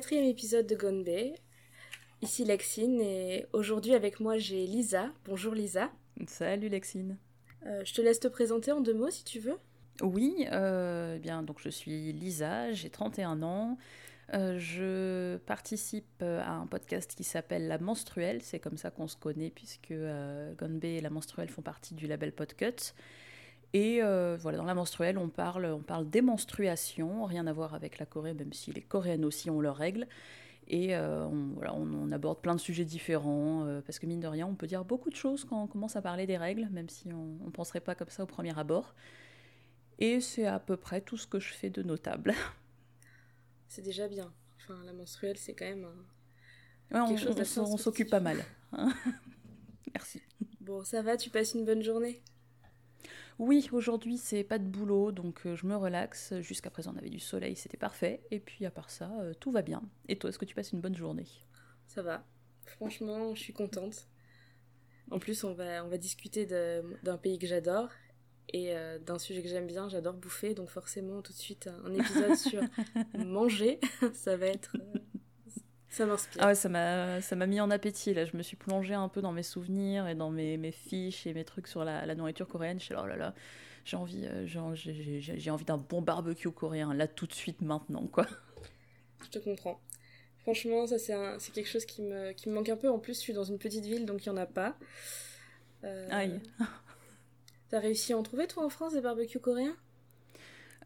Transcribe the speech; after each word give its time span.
quatrième 0.00 0.24
épisode 0.24 0.66
de 0.66 0.74
Gone 0.76 1.04
Bay. 1.04 1.34
Ici 2.22 2.42
Lexine 2.46 3.02
et 3.02 3.44
aujourd'hui 3.52 3.92
avec 3.92 4.18
moi 4.18 4.38
j'ai 4.38 4.64
Lisa. 4.66 5.10
Bonjour 5.26 5.52
Lisa. 5.52 5.90
Salut 6.26 6.70
Lexine. 6.70 7.18
Euh, 7.66 7.82
je 7.84 7.92
te 7.92 8.00
laisse 8.00 8.18
te 8.18 8.26
présenter 8.26 8.72
en 8.72 8.80
deux 8.80 8.94
mots 8.94 9.10
si 9.10 9.24
tu 9.24 9.40
veux. 9.40 9.58
Oui, 10.00 10.46
euh, 10.52 11.16
eh 11.16 11.18
bien 11.18 11.42
donc 11.42 11.58
je 11.60 11.68
suis 11.68 12.14
Lisa, 12.14 12.72
j'ai 12.72 12.88
31 12.88 13.42
ans. 13.42 13.76
Euh, 14.32 14.58
je 14.58 15.36
participe 15.44 16.22
à 16.22 16.52
un 16.52 16.66
podcast 16.66 17.14
qui 17.14 17.22
s'appelle 17.22 17.68
La 17.68 17.76
Menstruelle, 17.76 18.40
c'est 18.40 18.58
comme 18.58 18.78
ça 18.78 18.90
qu'on 18.90 19.06
se 19.06 19.16
connaît 19.16 19.50
puisque 19.50 19.90
euh, 19.90 20.54
Gonbe 20.54 20.82
et 20.82 21.02
La 21.02 21.10
Menstruelle 21.10 21.50
font 21.50 21.60
partie 21.60 21.92
du 21.92 22.06
label 22.06 22.32
Podcut. 22.32 22.94
Et 23.72 24.02
euh, 24.02 24.36
voilà, 24.40 24.58
dans 24.58 24.64
La 24.64 24.74
Menstruelle, 24.74 25.16
on 25.16 25.28
parle, 25.28 25.66
on 25.66 25.80
parle 25.82 26.08
des 26.10 26.22
menstruations, 26.22 27.24
rien 27.24 27.46
à 27.46 27.52
voir 27.52 27.74
avec 27.74 27.98
la 27.98 28.06
Corée, 28.06 28.34
même 28.34 28.52
si 28.52 28.72
les 28.72 28.82
Coréennes 28.82 29.24
aussi 29.24 29.48
ont 29.48 29.60
leurs 29.60 29.76
règles. 29.76 30.08
Et 30.66 30.96
euh, 30.96 31.24
on, 31.26 31.54
voilà, 31.54 31.74
on, 31.74 31.82
on 31.94 32.10
aborde 32.10 32.40
plein 32.40 32.54
de 32.54 32.60
sujets 32.60 32.84
différents, 32.84 33.64
euh, 33.66 33.80
parce 33.80 33.98
que 33.98 34.06
mine 34.06 34.20
de 34.20 34.26
rien, 34.26 34.46
on 34.46 34.54
peut 34.54 34.66
dire 34.66 34.84
beaucoup 34.84 35.10
de 35.10 35.16
choses 35.16 35.44
quand 35.44 35.62
on 35.62 35.66
commence 35.66 35.96
à 35.96 36.02
parler 36.02 36.26
des 36.26 36.36
règles, 36.36 36.68
même 36.70 36.88
si 36.88 37.12
on 37.12 37.44
ne 37.44 37.50
penserait 37.50 37.80
pas 37.80 37.94
comme 37.94 38.08
ça 38.08 38.22
au 38.24 38.26
premier 38.26 38.56
abord. 38.58 38.94
Et 39.98 40.20
c'est 40.20 40.46
à 40.46 40.58
peu 40.58 40.76
près 40.76 41.00
tout 41.00 41.16
ce 41.16 41.26
que 41.26 41.38
je 41.38 41.52
fais 41.52 41.70
de 41.70 41.82
notable. 41.82 42.34
C'est 43.68 43.82
déjà 43.82 44.08
bien. 44.08 44.32
Enfin, 44.56 44.82
la 44.84 44.92
menstruelle 44.92 45.36
c'est 45.36 45.54
quand 45.54 45.64
même 45.64 45.84
un... 45.84 46.94
Ouais, 46.94 47.00
on 47.00 47.14
Quelque 47.14 47.36
chose 47.36 47.58
on 47.58 47.76
s'occupe 47.76 48.10
pas 48.10 48.18
mal. 48.18 48.44
hein. 48.72 48.92
Merci. 49.94 50.20
Bon, 50.60 50.82
ça 50.84 51.02
va, 51.02 51.16
tu 51.16 51.30
passes 51.30 51.54
une 51.54 51.64
bonne 51.64 51.82
journée 51.82 52.20
Oui, 53.40 53.68
aujourd'hui, 53.72 54.18
c'est 54.18 54.44
pas 54.44 54.58
de 54.58 54.64
boulot, 54.68 55.12
donc 55.12 55.46
euh, 55.46 55.56
je 55.56 55.66
me 55.66 55.74
relaxe. 55.74 56.34
Jusqu'à 56.40 56.68
présent, 56.70 56.92
on 56.94 56.98
avait 56.98 57.08
du 57.08 57.18
soleil, 57.18 57.56
c'était 57.56 57.78
parfait. 57.78 58.22
Et 58.30 58.38
puis, 58.38 58.66
à 58.66 58.70
part 58.70 58.90
ça, 58.90 59.10
euh, 59.20 59.32
tout 59.40 59.50
va 59.50 59.62
bien. 59.62 59.82
Et 60.08 60.16
toi, 60.18 60.28
est-ce 60.28 60.38
que 60.38 60.44
tu 60.44 60.54
passes 60.54 60.72
une 60.72 60.80
bonne 60.82 60.94
journée? 60.96 61.26
Ça 61.86 62.02
va. 62.02 62.24
Franchement, 62.66 63.34
je 63.34 63.40
suis 63.40 63.52
contente. 63.54 64.08
En 65.10 65.18
plus, 65.18 65.42
on 65.44 65.54
va, 65.54 65.84
on 65.84 65.88
va 65.88 65.98
discuter 65.98 66.46
d'un 66.46 67.16
pays 67.16 67.38
que 67.38 67.46
j'adore 67.46 67.88
et 68.52 68.76
euh, 68.76 68.98
d'un 68.98 69.18
sujet 69.18 69.42
que 69.42 69.48
j'aime 69.48 69.66
bien. 69.66 69.88
J'adore 69.88 70.14
bouffer, 70.14 70.54
donc 70.54 70.68
forcément, 70.68 71.22
tout 71.22 71.32
de 71.32 71.38
suite, 71.38 71.66
un, 71.66 71.84
un 71.86 71.94
épisode 71.94 72.36
sur 72.36 72.62
manger, 73.14 73.80
ça 74.14 74.36
va 74.36 74.46
être. 74.46 74.76
euh, 74.78 74.98
ça 75.90 76.06
m'inspire. 76.06 76.40
Ah 76.42 76.46
ouais, 76.46 76.54
ça 76.54 76.68
m'a, 76.68 77.20
ça 77.20 77.34
m'a 77.36 77.46
mis 77.46 77.60
en 77.60 77.70
appétit, 77.70 78.14
là. 78.14 78.24
Je 78.24 78.36
me 78.36 78.42
suis 78.42 78.56
plongée 78.56 78.94
un 78.94 79.08
peu 79.08 79.20
dans 79.20 79.32
mes 79.32 79.42
souvenirs 79.42 80.06
et 80.06 80.14
dans 80.14 80.30
mes, 80.30 80.56
mes 80.56 80.70
fiches 80.72 81.26
et 81.26 81.34
mes 81.34 81.44
trucs 81.44 81.66
sur 81.66 81.84
la, 81.84 82.06
la 82.06 82.14
nourriture 82.14 82.48
coréenne. 82.48 82.78
Je 82.78 82.86
suis 82.86 82.94
là, 82.94 83.02
oh 83.04 83.08
là 83.08 83.16
là, 83.16 83.34
j'ai 83.84 83.96
envie, 83.96 84.24
euh, 84.24 84.46
j'ai, 84.46 85.50
envie 85.50 85.64
d'un 85.64 85.78
bon 85.78 86.00
barbecue 86.00 86.50
coréen, 86.50 86.94
là, 86.94 87.08
tout 87.08 87.26
de 87.26 87.32
suite, 87.32 87.60
maintenant, 87.60 88.06
quoi. 88.06 88.26
Je 89.24 89.28
te 89.28 89.38
comprends. 89.38 89.80
Franchement, 90.38 90.86
ça 90.86 90.98
c'est 90.98 91.52
quelque 91.52 91.68
chose 91.68 91.84
qui 91.84 92.00
me, 92.00 92.32
qui 92.32 92.48
me 92.48 92.54
manque 92.54 92.70
un 92.70 92.76
peu. 92.76 92.88
En 92.88 92.98
plus, 92.98 93.14
je 93.14 93.20
suis 93.20 93.34
dans 93.34 93.44
une 93.44 93.58
petite 93.58 93.84
ville, 93.84 94.06
donc 94.06 94.24
il 94.24 94.32
n'y 94.32 94.38
en 94.38 94.40
a 94.40 94.46
pas. 94.46 94.74
Euh, 95.84 96.08
Aïe. 96.10 96.40
T'as 97.68 97.80
réussi 97.80 98.14
à 98.14 98.18
en 98.18 98.22
trouver, 98.22 98.46
toi, 98.46 98.64
en 98.64 98.70
France, 98.70 98.94
des 98.94 99.02
barbecues 99.02 99.40
coréens? 99.40 99.76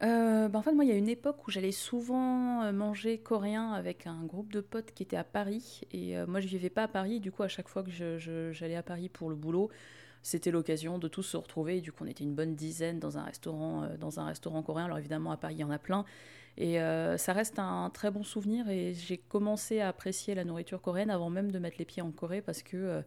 Euh, 0.05 0.49
bah, 0.49 0.59
en 0.59 0.63
fait, 0.63 0.73
moi, 0.73 0.85
il 0.85 0.89
y 0.89 0.93
a 0.93 0.97
une 0.97 1.09
époque 1.09 1.47
où 1.47 1.51
j'allais 1.51 1.73
souvent 1.73 2.63
euh, 2.63 2.73
manger 2.73 3.19
coréen 3.19 3.73
avec 3.73 4.07
un 4.07 4.25
groupe 4.25 4.53
de 4.53 4.61
potes 4.61 4.93
qui 4.93 5.03
était 5.03 5.17
à 5.17 5.25
Paris. 5.25 5.81
Et 5.93 6.19
euh, 6.19 6.27
moi, 6.27 6.41
je 6.41 6.47
vivais 6.47 6.71
pas 6.71 6.85
à 6.85 6.89
Paris. 6.89 7.21
Du 7.21 7.33
coup, 7.33 7.43
à 7.43 7.49
chaque 7.49 7.69
fois 7.69 7.83
que 7.83 7.91
j'allais 8.53 8.77
à 8.77 8.83
Paris 8.83 9.09
pour 9.09 9.31
le 9.31 9.37
boulot, 9.37 9.71
c'était 10.23 10.51
l'occasion 10.51 10.99
de 10.99 11.09
tous 11.09 11.23
se 11.23 11.37
retrouver. 11.37 11.79
Et 11.79 11.81
du 11.81 11.91
coup, 11.93 12.05
on 12.05 12.07
était 12.07 12.25
une 12.25 12.35
bonne 12.35 12.55
dizaine 12.55 12.99
dans 12.99 13.17
un 13.17 13.23
restaurant, 13.23 13.85
euh, 13.85 13.97
dans 13.97 14.21
un 14.21 14.27
restaurant 14.27 14.63
coréen. 14.63 14.87
Alors 14.87 14.99
évidemment, 14.99 15.33
à 15.33 15.39
Paris, 15.39 15.55
il 15.55 15.61
y 15.61 15.65
en 15.65 15.71
a 15.71 15.79
plein. 15.79 16.05
Et 16.57 16.79
ça 17.19 17.33
reste 17.33 17.59
un 17.59 17.91
très 17.93 18.13
bon 18.13 18.23
souvenir. 18.23 18.69
Et 18.69 18.95
j'ai 18.95 19.19
commencé 19.19 19.81
à 19.81 19.89
apprécier 19.89 20.37
la 20.37 20.45
nourriture 20.45 20.81
coréenne 20.81 21.11
avant 21.11 21.29
même 21.29 21.51
de 21.51 21.59
mettre 21.59 21.79
les 21.81 21.85
pieds 21.85 22.01
en 22.01 22.13
Corée 22.13 22.43
parce 22.43 22.63
que 22.63 23.03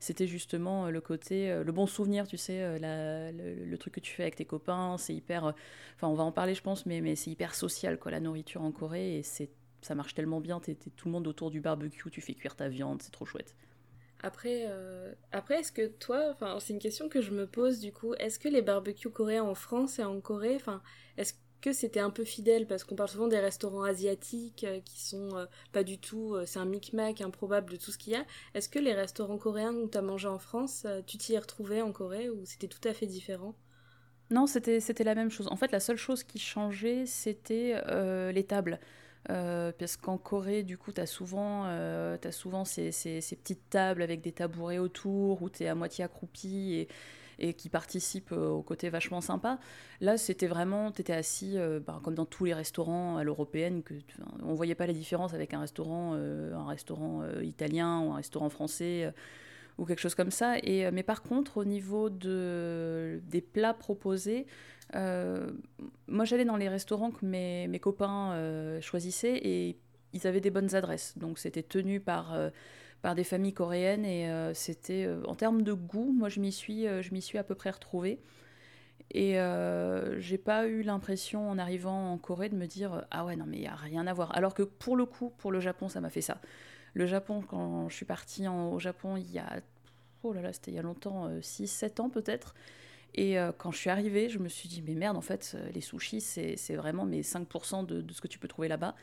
c'était 0.00 0.26
justement 0.26 0.86
euh, 0.86 0.90
le 0.90 1.00
côté, 1.00 1.50
euh, 1.50 1.64
le 1.64 1.72
bon 1.72 1.86
souvenir, 1.86 2.26
tu 2.26 2.36
sais, 2.36 2.62
euh, 2.62 2.78
la- 2.78 3.32
le, 3.32 3.78
truc 3.78 3.94
que 3.94 4.00
tu 4.00 4.12
fais 4.12 4.22
avec 4.22 4.36
tes 4.36 4.44
copains. 4.44 4.96
C'est 4.98 5.14
hyper. 5.14 5.54
Enfin, 5.96 6.08
on 6.08 6.14
va 6.14 6.24
en 6.24 6.32
parler, 6.32 6.54
je 6.54 6.62
pense, 6.62 6.86
mais, 6.86 7.00
mais 7.00 7.16
c'est 7.16 7.30
hyper 7.30 7.54
social, 7.54 7.98
quoi, 7.98 8.10
la 8.10 8.20
nourriture 8.20 8.62
en 8.62 8.72
Corée. 8.72 9.18
Et 9.18 9.22
ça 9.22 9.94
marche 9.94 10.14
tellement 10.14 10.40
bien. 10.40 10.60
T'es, 10.60 10.74
t'es 10.74 10.90
tout 10.90 11.08
le 11.08 11.12
monde 11.12 11.26
autour 11.26 11.50
du 11.50 11.60
barbecue, 11.60 12.10
tu 12.10 12.20
fais 12.20 12.34
cuire 12.34 12.56
ta 12.56 12.68
viande, 12.68 13.02
c'est 13.02 13.12
trop 13.12 13.24
chouette. 13.24 13.54
Après, 14.20 14.66
après 15.30 15.60
est-ce 15.60 15.70
que 15.70 15.86
toi, 15.86 16.30
enfin, 16.32 16.58
c'est 16.58 16.72
une 16.72 16.80
question 16.80 17.08
que 17.08 17.20
je 17.20 17.30
me 17.30 17.46
pose 17.46 17.78
du 17.78 17.92
coup, 17.92 18.14
est-ce 18.14 18.40
que 18.40 18.48
les 18.48 18.62
barbecues 18.62 19.10
coréens 19.10 19.44
en 19.44 19.54
France 19.54 20.00
et 20.00 20.02
en 20.02 20.20
Corée, 20.20 20.56
enfin, 20.56 20.82
est-ce 21.16 21.34
que 21.60 21.72
c'était 21.72 22.00
un 22.00 22.10
peu 22.10 22.24
fidèle 22.24 22.66
Parce 22.66 22.84
qu'on 22.84 22.96
parle 22.96 23.08
souvent 23.10 23.28
des 23.28 23.38
restaurants 23.38 23.82
asiatiques 23.84 24.64
euh, 24.64 24.80
qui 24.80 25.00
sont 25.00 25.36
euh, 25.36 25.46
pas 25.72 25.84
du 25.84 25.98
tout, 25.98 26.34
euh, 26.34 26.44
c'est 26.46 26.58
un 26.58 26.64
micmac 26.64 27.20
improbable 27.20 27.70
de 27.72 27.76
tout 27.76 27.90
ce 27.92 27.98
qu'il 27.98 28.12
y 28.12 28.16
a. 28.16 28.24
Est-ce 28.54 28.68
que 28.68 28.78
les 28.78 28.94
restaurants 28.94 29.38
coréens 29.38 29.74
où 29.74 29.88
tu 29.88 29.98
as 29.98 30.02
mangé 30.02 30.28
en 30.28 30.38
France, 30.38 30.86
tu 31.06 31.18
t'y 31.18 31.34
es 31.34 31.38
retrouvé 31.38 31.82
en 31.82 31.92
Corée 31.92 32.30
ou 32.30 32.44
c'était 32.44 32.68
tout 32.68 32.86
à 32.88 32.94
fait 32.94 33.06
différent? 33.06 33.54
Non, 34.30 34.46
c'était, 34.46 34.80
la 35.04 35.14
même 35.14 35.30
chose. 35.30 35.48
En 35.50 35.56
fait, 35.56 35.72
la 35.72 35.80
seule 35.80 35.96
chose 35.96 36.22
qui 36.22 36.38
changeait, 36.38 37.06
c'était 37.06 37.74
les 38.32 38.44
tables. 38.44 38.78
Parce 39.26 39.96
qu'en 39.96 40.18
Corée, 40.18 40.62
du 40.62 40.76
coup, 40.76 40.92
tu 40.92 41.00
as 41.00 41.06
souvent, 41.06 41.64
t'as 42.20 42.32
souvent 42.32 42.64
ces, 42.64 42.92
ces- 42.92 43.20
petites 43.36 43.70
tables 43.70 44.02
avec 44.02 44.20
des 44.20 44.32
tabourets 44.32 44.78
autour 44.78 45.42
où 45.42 45.48
tu 45.50 45.64
es 45.64 45.68
à 45.68 45.74
moitié 45.74 46.04
accroupi 46.04 46.74
et, 46.74 46.88
et 47.38 47.54
qui 47.54 47.68
participent 47.68 48.32
euh, 48.32 48.48
au 48.48 48.62
côté 48.62 48.90
vachement 48.90 49.20
sympa. 49.20 49.58
Là, 50.00 50.16
c'était 50.18 50.46
vraiment, 50.46 50.90
tu 50.90 51.00
étais 51.00 51.12
assis, 51.12 51.54
euh, 51.56 51.80
bah, 51.80 52.00
comme 52.02 52.14
dans 52.14 52.26
tous 52.26 52.44
les 52.44 52.54
restaurants 52.54 53.16
à 53.16 53.24
l'européenne, 53.24 53.82
que, 53.82 53.94
on 54.42 54.54
voyait 54.54 54.74
pas 54.74 54.86
la 54.86 54.92
différence 54.92 55.34
avec 55.34 55.54
un 55.54 55.60
restaurant, 55.60 56.12
euh, 56.14 56.54
un 56.54 56.66
restaurant 56.66 57.22
italien 57.42 58.00
ou 58.00 58.12
un 58.12 58.16
restaurant 58.16 58.48
français. 58.50 59.12
ou 59.78 59.84
quelque 59.84 60.00
chose 60.00 60.16
comme 60.16 60.32
ça. 60.32 60.58
Et, 60.64 60.90
mais 60.90 61.04
par 61.04 61.22
contre, 61.22 61.58
au 61.58 61.64
niveau 61.64 62.10
de, 62.10 63.20
des 63.28 63.40
plats 63.40 63.74
proposés, 63.74 64.46
moi 64.92 66.24
j'allais 66.24 66.44
dans 66.44 66.56
les 66.56 66.68
restaurants 66.68 67.12
que 67.12 67.24
mes, 67.24 67.78
copains 67.80 68.80
choisissaient 68.80 69.36
et 69.36 69.78
ils 70.12 70.26
avaient 70.26 70.40
des 70.40 70.50
bonnes 70.50 70.74
adresses. 70.74 71.16
Donc 71.16 71.38
c'était 71.38 71.62
tenu 71.62 72.00
par, 72.00 72.34
par 73.02 73.14
des 73.14 73.24
familles 73.24 73.52
coréennes 73.52 74.04
et 74.04 74.28
euh, 74.28 74.52
c'était, 74.54 75.04
euh, 75.04 75.22
en 75.26 75.34
termes 75.34 75.62
de 75.62 75.72
goût, 75.72 76.12
moi 76.12 76.28
je 76.28 76.40
m'y 76.40 76.52
suis, 76.52 76.86
euh, 76.86 77.02
je 77.02 77.12
m'y 77.12 77.22
suis 77.22 77.38
à 77.38 77.44
peu 77.44 77.54
près 77.54 77.70
retrouvée. 77.70 78.20
Et 79.10 79.38
j'ai 80.18 80.36
pas 80.36 80.66
eu 80.66 80.82
l'impression 80.82 81.48
en 81.48 81.56
arrivant 81.56 82.12
en 82.12 82.18
Corée 82.18 82.50
de 82.50 82.56
me 82.56 82.66
dire 82.66 83.06
ah 83.10 83.24
ouais 83.24 83.36
non 83.36 83.46
mais 83.48 83.56
il 83.56 83.62
y 83.62 83.66
a 83.66 83.74
rien 83.74 84.06
à 84.06 84.12
voir. 84.12 84.36
Alors 84.36 84.52
que 84.52 84.62
pour 84.62 84.96
le 84.96 85.06
coup, 85.06 85.32
pour 85.38 85.50
le 85.50 85.60
Japon, 85.60 85.88
ça 85.88 86.02
m'a 86.02 86.10
fait 86.10 86.20
ça. 86.20 86.42
Le 86.92 87.06
Japon, 87.06 87.40
quand 87.40 87.88
je 87.88 87.96
suis 87.96 88.04
partie 88.04 88.46
au 88.46 88.78
Japon 88.78 89.16
il 89.16 89.30
y 89.32 89.38
a 89.38 89.60
oh 90.24 90.34
là 90.34 90.42
là, 90.42 90.52
c'était 90.52 90.72
il 90.72 90.74
y 90.74 90.78
a 90.78 90.82
longtemps, 90.82 91.30
6-7 91.40 92.02
ans 92.02 92.10
peut-être. 92.10 92.54
Et 93.14 93.36
quand 93.56 93.70
je 93.70 93.78
suis 93.78 93.88
arrivée, 93.88 94.28
je 94.28 94.38
me 94.40 94.48
suis 94.50 94.68
dit, 94.68 94.82
mais 94.82 94.94
merde, 94.94 95.16
en 95.16 95.22
fait, 95.22 95.56
les 95.72 95.80
sushis, 95.80 96.20
c'est 96.20 96.74
vraiment 96.74 97.06
mes 97.06 97.22
5% 97.22 97.86
de, 97.86 98.02
de 98.02 98.12
ce 98.12 98.20
que 98.20 98.28
tu 98.28 98.38
peux 98.38 98.48
trouver 98.48 98.68
là-bas. 98.68 98.94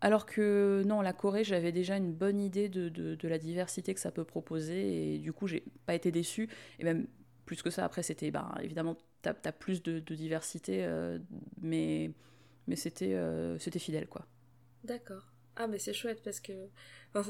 Alors 0.00 0.26
que 0.26 0.82
non, 0.86 1.00
la 1.00 1.12
Corée, 1.12 1.44
j'avais 1.44 1.72
déjà 1.72 1.96
une 1.96 2.12
bonne 2.12 2.38
idée 2.40 2.68
de, 2.68 2.88
de- 2.88 3.28
la 3.28 3.38
diversité 3.38 3.94
que 3.94 4.00
ça 4.00 4.10
peut 4.10 4.24
proposer. 4.24 5.14
Et 5.14 5.18
du 5.18 5.32
coup, 5.32 5.46
j'ai 5.46 5.64
pas 5.86 5.94
été 5.94 6.12
déçue. 6.12 6.48
Et 6.78 6.84
même 6.84 7.06
plus 7.46 7.62
que 7.62 7.70
ça, 7.70 7.84
après, 7.84 8.02
c'était, 8.02 8.30
ben, 8.30 8.54
évidemment, 8.62 8.96
t'as 9.22 9.34
as 9.44 9.52
plus 9.52 9.82
de, 9.82 9.98
diversité, 10.00 10.84
euh, 10.84 11.18
mais, 11.62 12.10
mais 12.68 12.76
c'était 12.76 13.14
euh, 13.14 13.58
c'était 13.58 13.78
fidèle, 13.78 14.06
quoi. 14.08 14.26
D'accord. 14.84 15.32
Ah 15.56 15.66
mais 15.66 15.78
c'est 15.78 15.92
chouette 15.94 16.22
parce 16.22 16.40
que 16.40 16.52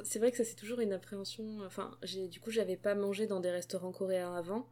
c'est 0.05 0.19
vrai 0.19 0.31
que 0.31 0.37
ça 0.37 0.45
c'est 0.45 0.55
toujours 0.57 0.81
une 0.81 0.93
appréhension. 0.93 1.61
Enfin, 1.65 1.91
du 2.31 2.41
coup 2.41 2.51
j'avais 2.51 2.77
pas 2.77 2.95
mangé 2.95 3.27
dans 3.27 3.41
des 3.41 3.51
restaurants 3.51 3.93
coréens 3.93 4.35
avant. 4.35 4.69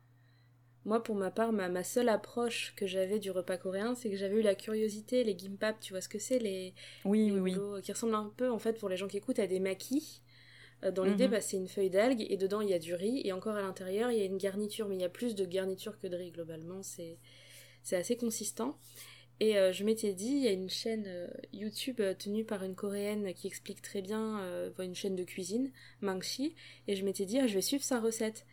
Moi 0.84 1.02
pour 1.02 1.16
ma 1.16 1.30
part, 1.30 1.52
ma, 1.52 1.68
ma 1.68 1.84
seule 1.84 2.08
approche 2.10 2.74
que 2.76 2.86
j'avais 2.86 3.18
du 3.18 3.30
repas 3.30 3.56
coréen, 3.56 3.94
c'est 3.94 4.10
que 4.10 4.16
j'avais 4.16 4.36
eu 4.36 4.42
la 4.42 4.54
curiosité, 4.54 5.24
les 5.24 5.36
gimbap, 5.38 5.80
tu 5.80 5.92
vois 5.94 6.00
ce 6.02 6.08
que 6.08 6.18
c'est, 6.18 6.38
les, 6.38 6.74
Oui, 7.04 7.30
les 7.30 7.38
oui, 7.38 7.40
oui. 7.40 7.82
qui 7.82 7.92
ressemblent 7.92 8.14
un 8.14 8.32
peu 8.36 8.50
en 8.50 8.58
fait 8.58 8.74
pour 8.78 8.88
les 8.88 8.96
gens 8.96 9.08
qui 9.08 9.16
écoutent 9.18 9.38
à 9.38 9.46
des 9.46 9.60
maquis. 9.60 10.22
Euh, 10.84 10.90
Dans 10.92 11.04
l'idée, 11.04 11.26
Mhm. 11.26 11.30
bah, 11.30 11.40
c'est 11.40 11.56
une 11.58 11.68
feuille 11.68 11.90
d'algue 11.90 12.26
et 12.30 12.36
dedans 12.36 12.60
il 12.62 12.70
y 12.70 12.74
a 12.74 12.78
du 12.78 12.94
riz 12.94 13.22
et 13.24 13.32
encore 13.32 13.56
à 13.56 13.62
l'intérieur 13.62 14.10
il 14.12 14.18
y 14.18 14.22
a 14.22 14.26
une 14.26 14.38
garniture, 14.38 14.88
mais 14.88 14.96
il 14.96 15.00
y 15.02 15.04
a 15.04 15.08
plus 15.10 15.34
de 15.34 15.44
garniture 15.46 15.98
que 16.00 16.06
de 16.08 16.16
riz 16.16 16.30
globalement. 16.32 16.82
C'est 16.82 17.18
c'est 17.82 17.96
assez 17.96 18.16
consistant. 18.16 18.78
Et 19.40 19.58
euh, 19.58 19.72
je 19.72 19.84
m'étais 19.84 20.12
dit, 20.14 20.28
il 20.28 20.44
y 20.44 20.48
a 20.48 20.52
une 20.52 20.70
chaîne 20.70 21.04
euh, 21.08 21.28
YouTube 21.52 22.00
euh, 22.00 22.14
tenue 22.14 22.44
par 22.44 22.62
une 22.64 22.74
coréenne 22.76 23.34
qui 23.34 23.46
explique 23.48 23.82
très 23.82 24.00
bien, 24.02 24.40
une 24.78 24.94
chaîne 24.94 25.16
de 25.16 25.24
cuisine, 25.24 25.72
Mangshi, 26.02 26.54
et 26.88 26.96
je 26.96 27.04
m'étais 27.04 27.24
dit, 27.26 27.38
ah, 27.40 27.46
je 27.46 27.54
vais 27.54 27.62
suivre 27.62 27.82
sa 27.84 28.00
recette. 28.00 28.46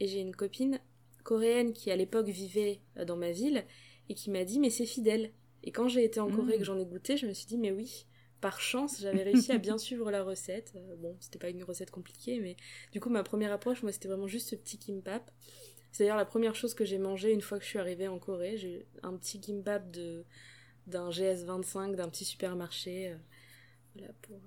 Et 0.00 0.08
j'ai 0.08 0.20
une 0.20 0.34
copine 0.36 0.80
coréenne 1.24 1.72
qui 1.74 1.90
à 1.90 1.96
l'époque 1.96 2.28
vivait 2.28 2.80
euh, 2.98 3.04
dans 3.06 3.16
ma 3.16 3.32
ville 3.32 3.64
et 4.10 4.14
qui 4.14 4.30
m'a 4.30 4.44
dit, 4.44 4.60
mais 4.60 4.70
c'est 4.70 4.86
fidèle. 4.86 5.32
Et 5.64 5.72
quand 5.72 5.88
j'ai 5.88 6.04
été 6.04 6.20
en 6.20 6.30
Corée 6.30 6.56
et 6.56 6.58
Mm. 6.58 6.58
que 6.58 6.64
j'en 6.64 6.78
ai 6.78 6.86
goûté, 6.86 7.16
je 7.16 7.26
me 7.26 7.32
suis 7.34 7.46
dit, 7.46 7.58
mais 7.58 7.72
oui, 7.72 8.06
par 8.40 8.60
chance, 8.60 9.00
j'avais 9.00 9.22
réussi 9.24 9.52
à 9.52 9.58
bien 9.58 9.78
suivre 9.78 10.10
la 10.10 10.22
recette. 10.22 10.72
Euh, 10.76 10.96
bon, 10.96 11.16
c'était 11.20 11.38
pas 11.38 11.50
une 11.50 11.64
recette 11.64 11.90
compliquée, 11.90 12.40
mais 12.40 12.56
du 12.92 13.00
coup, 13.00 13.10
ma 13.10 13.22
première 13.24 13.52
approche, 13.52 13.82
moi, 13.82 13.92
c'était 13.92 14.08
vraiment 14.08 14.28
juste 14.28 14.50
ce 14.50 14.56
petit 14.56 14.78
kimbap. 14.78 15.30
C'est 15.92 16.04
d'ailleurs 16.04 16.16
la 16.18 16.26
première 16.26 16.54
chose 16.56 16.74
que 16.74 16.84
j'ai 16.84 16.98
mangé 16.98 17.32
une 17.32 17.40
fois 17.42 17.58
que 17.58 17.64
je 17.64 17.70
suis 17.70 17.78
arrivée 17.78 18.08
en 18.08 18.18
Corée. 18.18 18.56
J'ai 18.58 18.80
eu 18.80 18.86
un 19.02 19.16
petit 19.16 19.40
kimbap 19.40 19.90
de 19.90 20.24
d'un 20.86 21.10
GS25 21.10 21.96
d'un 21.96 22.08
petit 22.10 22.24
supermarché. 22.26 23.10
euh, 23.12 23.16
voilà, 23.94 24.12
pour 24.22 24.40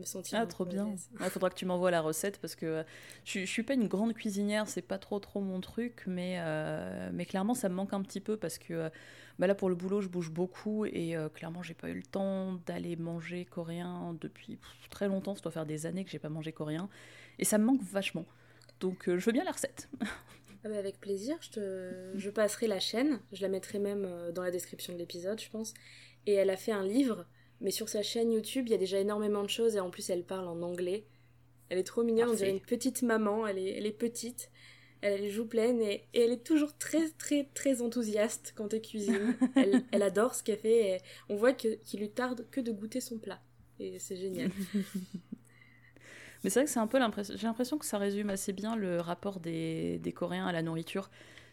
me 0.00 0.04
sentir. 0.04 0.38
Ah, 0.40 0.46
trop 0.46 0.64
bien. 0.64 0.94
Il 1.20 1.30
faudra 1.30 1.50
que 1.50 1.54
tu 1.54 1.66
m'envoies 1.66 1.90
la 1.90 2.00
recette 2.00 2.38
parce 2.40 2.56
que 2.56 2.66
euh, 2.66 2.82
je, 3.24 3.40
je 3.40 3.44
suis 3.46 3.62
pas 3.62 3.74
une 3.74 3.88
grande 3.88 4.14
cuisinière, 4.14 4.68
c'est 4.68 4.82
pas 4.82 4.98
trop 4.98 5.20
trop 5.20 5.40
mon 5.40 5.60
truc, 5.60 6.02
mais, 6.06 6.36
euh, 6.40 7.10
mais 7.12 7.24
clairement 7.24 7.54
ça 7.54 7.68
me 7.68 7.74
manque 7.74 7.92
un 7.92 8.02
petit 8.02 8.20
peu 8.20 8.36
parce 8.36 8.58
que 8.58 8.74
euh, 8.74 8.90
bah 9.38 9.46
là 9.46 9.54
pour 9.54 9.68
le 9.68 9.74
boulot 9.74 10.00
je 10.00 10.08
bouge 10.08 10.30
beaucoup 10.30 10.84
et 10.84 11.16
euh, 11.16 11.28
clairement 11.28 11.62
j'ai 11.62 11.74
pas 11.74 11.88
eu 11.88 11.94
le 11.94 12.02
temps 12.02 12.54
d'aller 12.66 12.96
manger 12.96 13.44
coréen 13.44 14.16
depuis 14.20 14.56
pff, 14.56 14.88
très 14.90 15.08
longtemps, 15.08 15.34
ça 15.34 15.42
doit 15.42 15.52
faire 15.52 15.66
des 15.66 15.86
années 15.86 16.04
que 16.04 16.10
j'ai 16.10 16.18
pas 16.18 16.28
mangé 16.28 16.52
coréen 16.52 16.88
et 17.38 17.44
ça 17.44 17.58
me 17.58 17.64
manque 17.64 17.82
vachement. 17.82 18.26
Donc 18.80 19.08
euh, 19.08 19.18
je 19.18 19.24
veux 19.24 19.32
bien 19.32 19.44
la 19.44 19.52
recette. 19.52 19.88
Ah 20.62 20.68
bah, 20.68 20.76
avec 20.76 21.00
plaisir, 21.00 21.36
je, 21.40 21.50
te... 21.50 22.12
je 22.16 22.28
passerai 22.28 22.66
la 22.66 22.80
chaîne, 22.80 23.20
je 23.32 23.40
la 23.40 23.48
mettrai 23.48 23.78
même 23.78 24.06
dans 24.34 24.42
la 24.42 24.50
description 24.50 24.92
de 24.92 24.98
l'épisode, 24.98 25.40
je 25.40 25.48
pense. 25.48 25.72
Et 26.26 26.34
elle 26.34 26.50
a 26.50 26.56
fait 26.56 26.72
un 26.72 26.84
livre, 26.84 27.24
mais 27.60 27.70
sur 27.70 27.88
sa 27.88 28.02
chaîne 28.02 28.32
YouTube, 28.32 28.66
il 28.68 28.72
y 28.72 28.74
a 28.74 28.78
déjà 28.78 28.98
énormément 28.98 29.42
de 29.42 29.48
choses 29.50 29.76
et 29.76 29.80
en 29.80 29.90
plus 29.90 30.08
elle 30.10 30.24
parle 30.24 30.48
en 30.48 30.62
anglais. 30.62 31.04
Elle 31.68 31.78
est 31.78 31.84
trop 31.84 32.02
mignonne, 32.02 32.30
on 32.30 32.30
Parfait. 32.30 32.46
dirait 32.46 32.50
une 32.50 32.60
petite 32.60 33.02
maman, 33.02 33.46
elle 33.46 33.58
est, 33.58 33.76
elle 33.78 33.86
est 33.86 33.92
petite, 33.92 34.50
elle 35.02 35.12
a 35.14 35.16
les 35.16 35.30
joues 35.30 35.46
pleines 35.46 35.80
et, 35.80 36.06
et 36.14 36.22
elle 36.22 36.32
est 36.32 36.44
toujours 36.44 36.76
très 36.76 37.08
très 37.10 37.44
très 37.54 37.82
enthousiaste 37.82 38.52
quand 38.56 38.74
elle 38.74 38.82
cuisine. 38.82 39.36
elle, 39.56 39.84
elle 39.92 40.02
adore 40.02 40.34
ce 40.34 40.42
qu'elle 40.42 40.58
fait 40.58 40.96
et 40.96 40.98
on 41.28 41.36
voit 41.36 41.52
qu'il 41.52 41.78
lui 42.00 42.10
tarde 42.10 42.46
que 42.50 42.60
de 42.60 42.72
goûter 42.72 43.00
son 43.00 43.18
plat. 43.18 43.40
Et 43.78 43.98
c'est 43.98 44.16
génial. 44.16 44.50
Mais 46.42 46.50
c'est 46.50 46.60
vrai 46.60 46.64
que 46.64 46.70
c'est 46.70 46.80
un 46.80 46.86
peu 46.86 46.98
l'impression. 46.98 47.34
J'ai 47.36 47.46
l'impression 47.46 47.78
que 47.78 47.84
ça 47.84 47.98
résume 47.98 48.30
assez 48.30 48.52
bien 48.52 48.76
le 48.76 49.00
rapport 49.00 49.40
des, 49.40 49.98
des 49.98 50.12
Coréens 50.12 50.46
à 50.46 50.52
la 50.52 50.62
nourriture. 50.62 51.10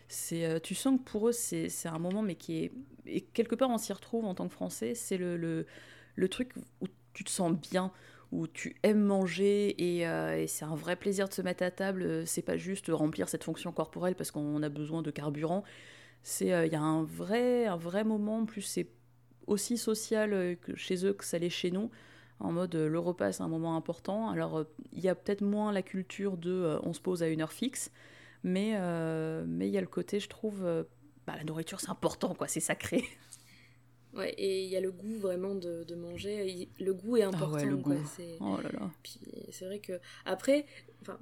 C'est, 0.08 0.46
euh, 0.46 0.60
tu 0.60 0.76
sens 0.76 0.98
que 1.00 1.04
pour 1.04 1.28
eux, 1.30 1.32
c'est, 1.34 1.68
c'est 1.70 1.90
un 1.90 2.00
moment, 2.00 2.22
mais 2.22 2.36
qui 2.36 2.64
est. 2.64 2.72
Et 3.06 3.22
quelque 3.22 3.56
part, 3.56 3.70
on 3.70 3.78
s'y 3.78 3.92
retrouve 3.92 4.26
en 4.26 4.34
tant 4.36 4.48
que 4.48 4.54
Français. 4.54 4.96
C'est 4.96 5.18
le, 5.18 5.36
le, 5.36 5.66
le 6.18 6.28
truc 6.28 6.52
où 6.82 6.88
tu 7.14 7.24
te 7.24 7.30
sens 7.30 7.54
bien, 7.54 7.94
où 8.34 8.46
tu 8.48 8.76
aimes 8.84 9.04
manger 9.04 9.98
et, 9.98 10.06
euh, 10.06 10.46
c'est 10.48 10.66
un 10.66 10.76
vrai 10.76 10.98
plaisir 10.98 11.30
de 11.30 11.34
se 11.34 11.42
mettre 11.42 11.64
à 11.64 11.72
table. 11.72 12.28
C'est 12.28 12.42
pas 12.42 12.58
juste 12.58 12.88
remplir 12.90 13.30
cette 13.30 13.46
fonction 13.46 13.72
corporelle 13.72 14.16
parce 14.16 14.32
qu'on 14.32 14.62
a 14.64 14.70
besoin 14.70 15.02
de 15.02 15.12
carburant. 15.12 15.64
C'est, 16.24 16.52
euh, 16.52 16.66
il 16.66 16.74
y 16.74 16.76
a 16.76 16.82
un 16.82 17.04
vrai, 17.04 17.68
un 17.68 17.78
vrai 17.78 18.04
moment. 18.04 18.40
En 18.40 18.46
plus, 18.46 18.64
c'est 18.64 18.90
aussi 19.48 19.78
social 19.78 20.34
euh, 20.34 20.56
que 20.56 20.76
chez 20.76 21.06
eux 21.06 21.14
que 21.14 21.24
ça 21.24 21.40
l'est 21.40 21.50
chez 21.50 21.72
nous 21.72 21.90
en 22.40 22.52
mode 22.52 22.76
euh, 22.76 22.88
le 22.88 23.00
repas 23.00 23.32
c'est 23.32 23.44
un 23.44 23.48
moment 23.48 23.76
important. 23.76 24.30
Alors 24.30 24.58
euh, 24.60 24.64
il 24.94 25.00
y 25.00 25.10
a 25.10 25.16
peut-être 25.16 25.42
moins 25.42 25.72
la 25.72 25.82
culture 25.82 26.38
de 26.38 26.52
euh, 26.52 26.80
on 26.84 26.94
se 26.94 27.02
pose 27.02 27.24
à 27.24 27.28
une 27.28 27.42
heure 27.42 27.52
fixe, 27.54 27.92
mais 28.44 28.74
euh, 28.76 29.44
mais 29.48 29.68
il 29.68 29.74
y 29.74 29.78
a 29.78 29.82
le 29.82 29.88
côté 29.88 30.20
je 30.20 30.30
trouve 30.30 30.64
euh, 30.64 30.84
bah, 31.26 31.36
la 31.36 31.44
nourriture 31.44 31.80
c'est 31.80 31.90
important 31.90 32.34
quoi, 32.36 32.48
c'est 32.48 32.60
sacré. 32.60 33.04
Ouais, 34.18 34.34
et 34.38 34.64
il 34.64 34.70
y 34.70 34.76
a 34.76 34.82
le 34.82 34.92
goût 34.92 35.18
vraiment 35.20 35.54
de, 35.56 35.84
de 35.84 35.96
manger. 35.96 36.48
Il- 36.48 36.70
Le 36.84 36.94
goût 36.94 37.18
est 37.18 37.24
important. 37.24 37.58
Ah 37.60 37.66
le 37.66 37.78
quoi. 37.78 37.96
goût. 37.96 38.10
C'est- 38.16 38.38
Oh 38.42 38.58
là 38.62 38.70
là. 38.74 38.92
Puis 39.04 39.20
c'est 39.52 39.66
vrai 39.66 39.80
que 39.80 40.00
après, 40.26 40.66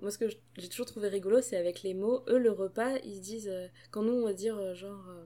moi 0.01 0.11
ce 0.11 0.17
que 0.17 0.25
j'ai 0.57 0.69
toujours 0.69 0.85
trouvé 0.85 1.09
rigolo, 1.09 1.41
c'est 1.41 1.57
avec 1.57 1.83
les 1.83 1.93
mots. 1.93 2.23
Eux 2.29 2.37
le 2.39 2.51
repas, 2.51 2.97
ils 3.03 3.19
disent 3.19 3.49
euh, 3.49 3.67
quand 3.91 4.01
nous 4.03 4.13
on 4.13 4.23
va 4.25 4.33
dire 4.33 4.57
euh, 4.57 4.73
genre 4.73 5.03
euh, 5.09 5.25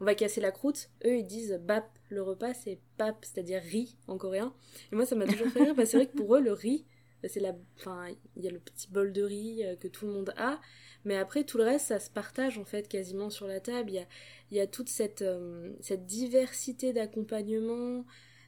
on 0.00 0.04
va 0.04 0.14
casser 0.14 0.40
la 0.40 0.50
croûte, 0.52 0.88
eux 1.04 1.18
ils 1.18 1.26
disent 1.26 1.60
bap. 1.62 1.86
Le 2.08 2.22
repas 2.22 2.54
c'est 2.54 2.78
bap, 2.98 3.16
c'est-à-dire 3.24 3.60
riz 3.62 3.96
en 4.08 4.16
coréen. 4.16 4.54
Et 4.92 4.96
moi 4.96 5.04
ça 5.06 5.16
m'a 5.16 5.26
toujours 5.26 5.48
fait 5.48 5.64
rire. 5.64 5.74
parce 5.74 5.88
que 5.88 5.90
c'est 5.92 5.96
vrai 5.98 6.06
que 6.06 6.16
pour 6.16 6.34
eux 6.36 6.40
le 6.40 6.52
riz, 6.52 6.84
c'est 7.24 7.40
la, 7.40 7.54
enfin 7.78 8.08
il 8.36 8.44
y 8.44 8.48
a 8.48 8.50
le 8.50 8.58
petit 8.60 8.88
bol 8.90 9.12
de 9.12 9.22
riz 9.22 9.64
euh, 9.64 9.76
que 9.76 9.88
tout 9.88 10.06
le 10.06 10.12
monde 10.12 10.32
a. 10.36 10.60
Mais 11.04 11.16
après 11.16 11.44
tout 11.44 11.58
le 11.58 11.64
reste 11.64 11.86
ça 11.86 11.98
se 12.00 12.10
partage 12.10 12.58
en 12.58 12.64
fait 12.64 12.88
quasiment 12.88 13.30
sur 13.30 13.46
la 13.46 13.60
table. 13.60 13.90
Il 13.90 13.94
y 13.94 13.98
a, 13.98 14.06
il 14.50 14.56
y 14.56 14.60
a 14.60 14.66
toute 14.66 14.88
cette 14.88 15.22
euh, 15.22 15.72
cette 15.80 16.06
diversité 16.06 16.92
d'accompagnement. 16.92 18.04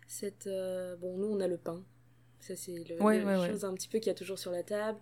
Cette 0.06 0.46
euh, 0.46 0.96
bon 0.96 1.16
nous 1.18 1.26
on 1.28 1.40
a 1.40 1.48
le 1.48 1.58
pain. 1.58 1.84
Ça, 2.40 2.56
c'est 2.56 2.84
le, 2.88 2.96
Ouais, 3.00 3.18
le- 3.20 3.24
ouais, 3.24 3.36
ouais. 3.36 3.50
chose 3.50 3.64
un 3.64 3.74
petit 3.74 3.88
peu 3.88 3.98
qu'il 3.98 4.08
y 4.08 4.10
a 4.10 4.14
toujours 4.14 4.38
sur 4.38 4.50
la 4.52 4.62
table. 4.62 4.98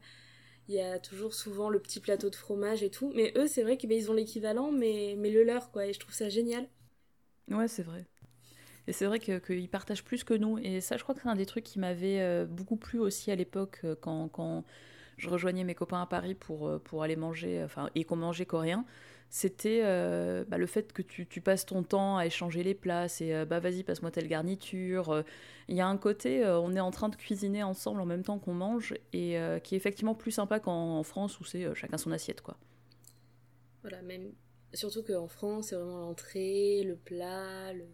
Il 0.68 0.74
y 0.74 0.80
a 0.80 0.98
toujours 0.98 1.34
souvent 1.34 1.70
le 1.70 1.80
petit 1.80 2.00
plateau 2.00 2.30
de 2.30 2.36
fromage 2.36 2.82
et 2.82 2.90
tout. 2.90 3.12
Mais 3.14 3.32
eux, 3.36 3.46
c'est 3.48 3.62
vrai 3.62 3.76
qu'ils 3.76 3.92
ils 3.92 4.10
ont 4.10 4.14
l'équivalent, 4.14 4.72
mais, 4.72 5.14
mais 5.18 5.30
le 5.30 5.44
leur, 5.44 5.70
quoi. 5.72 5.86
Et 5.86 5.92
je 5.92 6.00
trouve 6.00 6.14
ça 6.14 6.28
génial. 6.28 6.68
Ouais, 7.50 7.68
c'est 7.68 7.82
vrai. 7.82 8.06
Et 8.88 8.92
c'est 8.92 9.06
vrai 9.06 9.18
qu'ils 9.18 9.68
partagent 9.68 10.04
plus 10.04 10.24
que 10.24 10.34
nous. 10.34 10.58
Et 10.58 10.80
ça, 10.80 10.96
je 10.96 11.02
crois 11.02 11.14
que 11.14 11.22
c'est 11.22 11.28
un 11.28 11.36
des 11.36 11.46
trucs 11.46 11.64
qui 11.64 11.78
m'avait 11.78 12.20
euh, 12.20 12.46
beaucoup 12.46 12.76
plu 12.76 13.00
aussi 13.00 13.30
à 13.30 13.34
l'époque 13.34 13.80
euh, 13.84 13.96
quand, 14.00 14.28
quand 14.28 14.64
je 15.16 15.28
rejoignais 15.28 15.64
mes 15.64 15.74
copains 15.74 16.02
à 16.02 16.06
Paris 16.06 16.34
pour, 16.34 16.68
euh, 16.68 16.78
pour 16.78 17.02
aller 17.02 17.16
manger, 17.16 17.62
enfin, 17.64 17.90
et 17.94 18.04
qu'on 18.04 18.16
mangeait 18.16 18.46
coréen. 18.46 18.84
C'était 19.28 19.82
bah, 20.48 20.56
le 20.56 20.66
fait 20.66 20.92
que 20.92 21.02
tu, 21.02 21.40
passes 21.40 21.66
ton 21.66 21.82
temps 21.82 22.16
à 22.16 22.26
échanger 22.26 22.62
les 22.62 22.74
plats. 22.74 23.08
Euh, 23.22 23.44
bah 23.44 23.58
vas-y, 23.58 23.82
passe-moi 23.82 24.12
telle 24.12 24.28
garniture. 24.28 25.24
Il 25.66 25.74
y 25.74 25.80
a 25.80 25.88
un 25.88 25.96
côté, 25.96 26.46
on 26.46 26.76
est 26.76 26.80
en 26.80 26.92
train 26.92 27.08
de 27.08 27.16
cuisiner 27.16 27.64
ensemble 27.64 28.00
en 28.00 28.06
même 28.06 28.22
temps 28.22 28.38
qu'on 28.38 28.54
mange 28.54 28.94
et 29.12 29.36
qui 29.64 29.74
est 29.74 29.78
effectivement 29.78 30.14
plus 30.14 30.30
sympa 30.30 30.60
qu'en 30.60 30.98
en 30.98 31.02
France 31.02 31.40
où 31.40 31.44
c'est 31.44 31.74
chacun 31.74 31.98
son 31.98 32.12
assiette, 32.12 32.40
quoi. 32.40 32.56
Voilà, 33.82 34.00
même. 34.02 34.32
Surtout 34.72 35.02
qu'en 35.02 35.26
France, 35.26 35.68
c'est 35.68 35.76
vraiment 35.76 35.98
l'entrée, 35.98 36.84
le 36.84 36.94
plat, 36.94 37.72
le. 37.72 37.84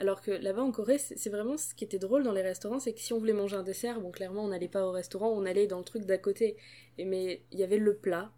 Alors 0.00 0.22
que 0.22 0.30
là-bas 0.30 0.62
en 0.62 0.72
Corée, 0.72 0.96
c'est 0.96 1.28
vraiment 1.28 1.58
ce 1.58 1.74
qui 1.74 1.84
était 1.84 1.98
drôle 1.98 2.22
dans 2.22 2.32
les 2.32 2.40
restaurants, 2.40 2.80
c'est 2.80 2.94
que 2.94 3.00
si 3.00 3.12
on 3.12 3.18
voulait 3.18 3.34
manger 3.34 3.56
un 3.56 3.62
dessert, 3.62 4.00
bon, 4.00 4.10
clairement, 4.10 4.42
on 4.42 4.48
n'allait 4.48 4.66
pas 4.66 4.86
au 4.86 4.92
restaurant, 4.92 5.28
on 5.28 5.44
allait 5.44 5.66
dans 5.66 5.76
le 5.76 5.84
truc 5.84 6.06
d'à 6.06 6.16
côté. 6.16 6.56
Mais 6.96 7.42
il 7.52 7.58
y 7.58 7.62
avait 7.62 7.76
le 7.76 7.94
plat, 7.94 8.32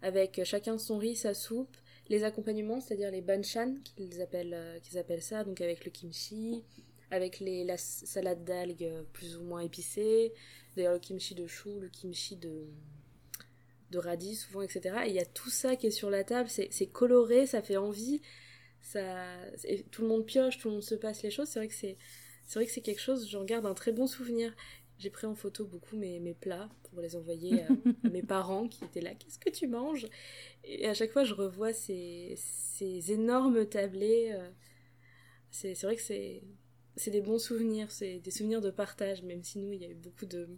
avec 0.00 0.40
chacun 0.44 0.78
son 0.78 0.96
riz, 0.96 1.16
sa 1.16 1.34
soupe, 1.34 1.76
les 2.08 2.22
accompagnements, 2.22 2.80
c'est-à-dire 2.80 3.10
les 3.10 3.20
banchan, 3.20 3.74
qu'ils 3.84 4.22
appellent, 4.22 4.54
euh, 4.54 4.78
appellent 5.00 5.22
ça, 5.22 5.42
donc 5.42 5.60
avec 5.60 5.84
le 5.84 5.90
kimchi, 5.90 6.62
avec 7.10 7.40
les, 7.40 7.64
la 7.64 7.78
salade 7.78 8.44
d'algues 8.44 8.84
euh, 8.84 9.02
plus 9.12 9.36
ou 9.36 9.42
moins 9.42 9.60
épicée, 9.60 10.32
d'ailleurs 10.76 10.94
le 10.94 11.00
kimchi 11.00 11.34
de 11.34 11.48
chou, 11.48 11.80
le 11.80 11.88
kimchi 11.88 12.36
de, 12.36 12.68
de 13.90 13.98
radis 13.98 14.36
souvent, 14.36 14.62
etc. 14.62 15.00
Et 15.06 15.08
il 15.08 15.14
y 15.16 15.20
a 15.20 15.26
tout 15.26 15.50
ça 15.50 15.74
qui 15.74 15.88
est 15.88 15.90
sur 15.90 16.10
la 16.10 16.22
table, 16.22 16.48
c'est 16.48 16.86
coloré, 16.86 17.46
ça 17.46 17.60
fait 17.60 17.76
envie, 17.76 18.22
ça, 18.88 19.26
et 19.64 19.84
tout 19.84 20.02
le 20.02 20.08
monde 20.08 20.26
pioche, 20.26 20.58
tout 20.58 20.68
le 20.68 20.74
monde 20.74 20.82
se 20.84 20.94
passe 20.96 21.22
les 21.22 21.30
choses. 21.30 21.48
C'est 21.48 21.60
vrai 21.60 21.68
que 21.68 21.74
c'est 21.74 21.96
c'est 22.44 22.58
vrai 22.58 22.66
que 22.66 22.72
c'est 22.72 22.80
quelque 22.82 23.00
chose, 23.00 23.28
j'en 23.30 23.44
garde 23.44 23.66
un 23.66 23.74
très 23.74 23.92
bon 23.92 24.06
souvenir. 24.06 24.54
J'ai 24.98 25.10
pris 25.10 25.26
en 25.26 25.34
photo 25.34 25.64
beaucoup 25.66 25.96
mes, 25.96 26.18
mes 26.20 26.34
plats 26.34 26.68
pour 26.84 27.00
les 27.00 27.14
envoyer 27.16 27.62
à, 27.62 27.76
à 28.04 28.10
mes 28.10 28.22
parents 28.22 28.68
qui 28.68 28.84
étaient 28.84 29.00
là. 29.02 29.14
Qu'est-ce 29.14 29.38
que 29.38 29.50
tu 29.50 29.66
manges? 29.68 30.06
Et 30.64 30.86
à 30.88 30.94
chaque 30.94 31.12
fois, 31.12 31.24
je 31.24 31.34
revois 31.34 31.72
ces, 31.74 32.34
ces 32.38 33.12
énormes 33.12 33.66
tablés. 33.66 34.32
euh, 34.32 34.50
C'est 35.50 35.74
c'est 35.74 35.86
vrai 35.86 35.96
que 35.96 36.02
c'est 36.02 36.42
c'est 36.96 37.10
des 37.10 37.20
bons 37.20 37.38
souvenirs, 37.38 37.90
c'est 37.92 38.18
des 38.18 38.30
souvenirs 38.32 38.60
de 38.60 38.70
partage, 38.70 39.22
même 39.22 39.42
si 39.44 39.58
nous, 39.58 39.72
il 39.72 39.80
y 39.80 39.84
a 39.84 39.88
eu 39.88 39.94
beaucoup 39.94 40.26
de 40.26 40.48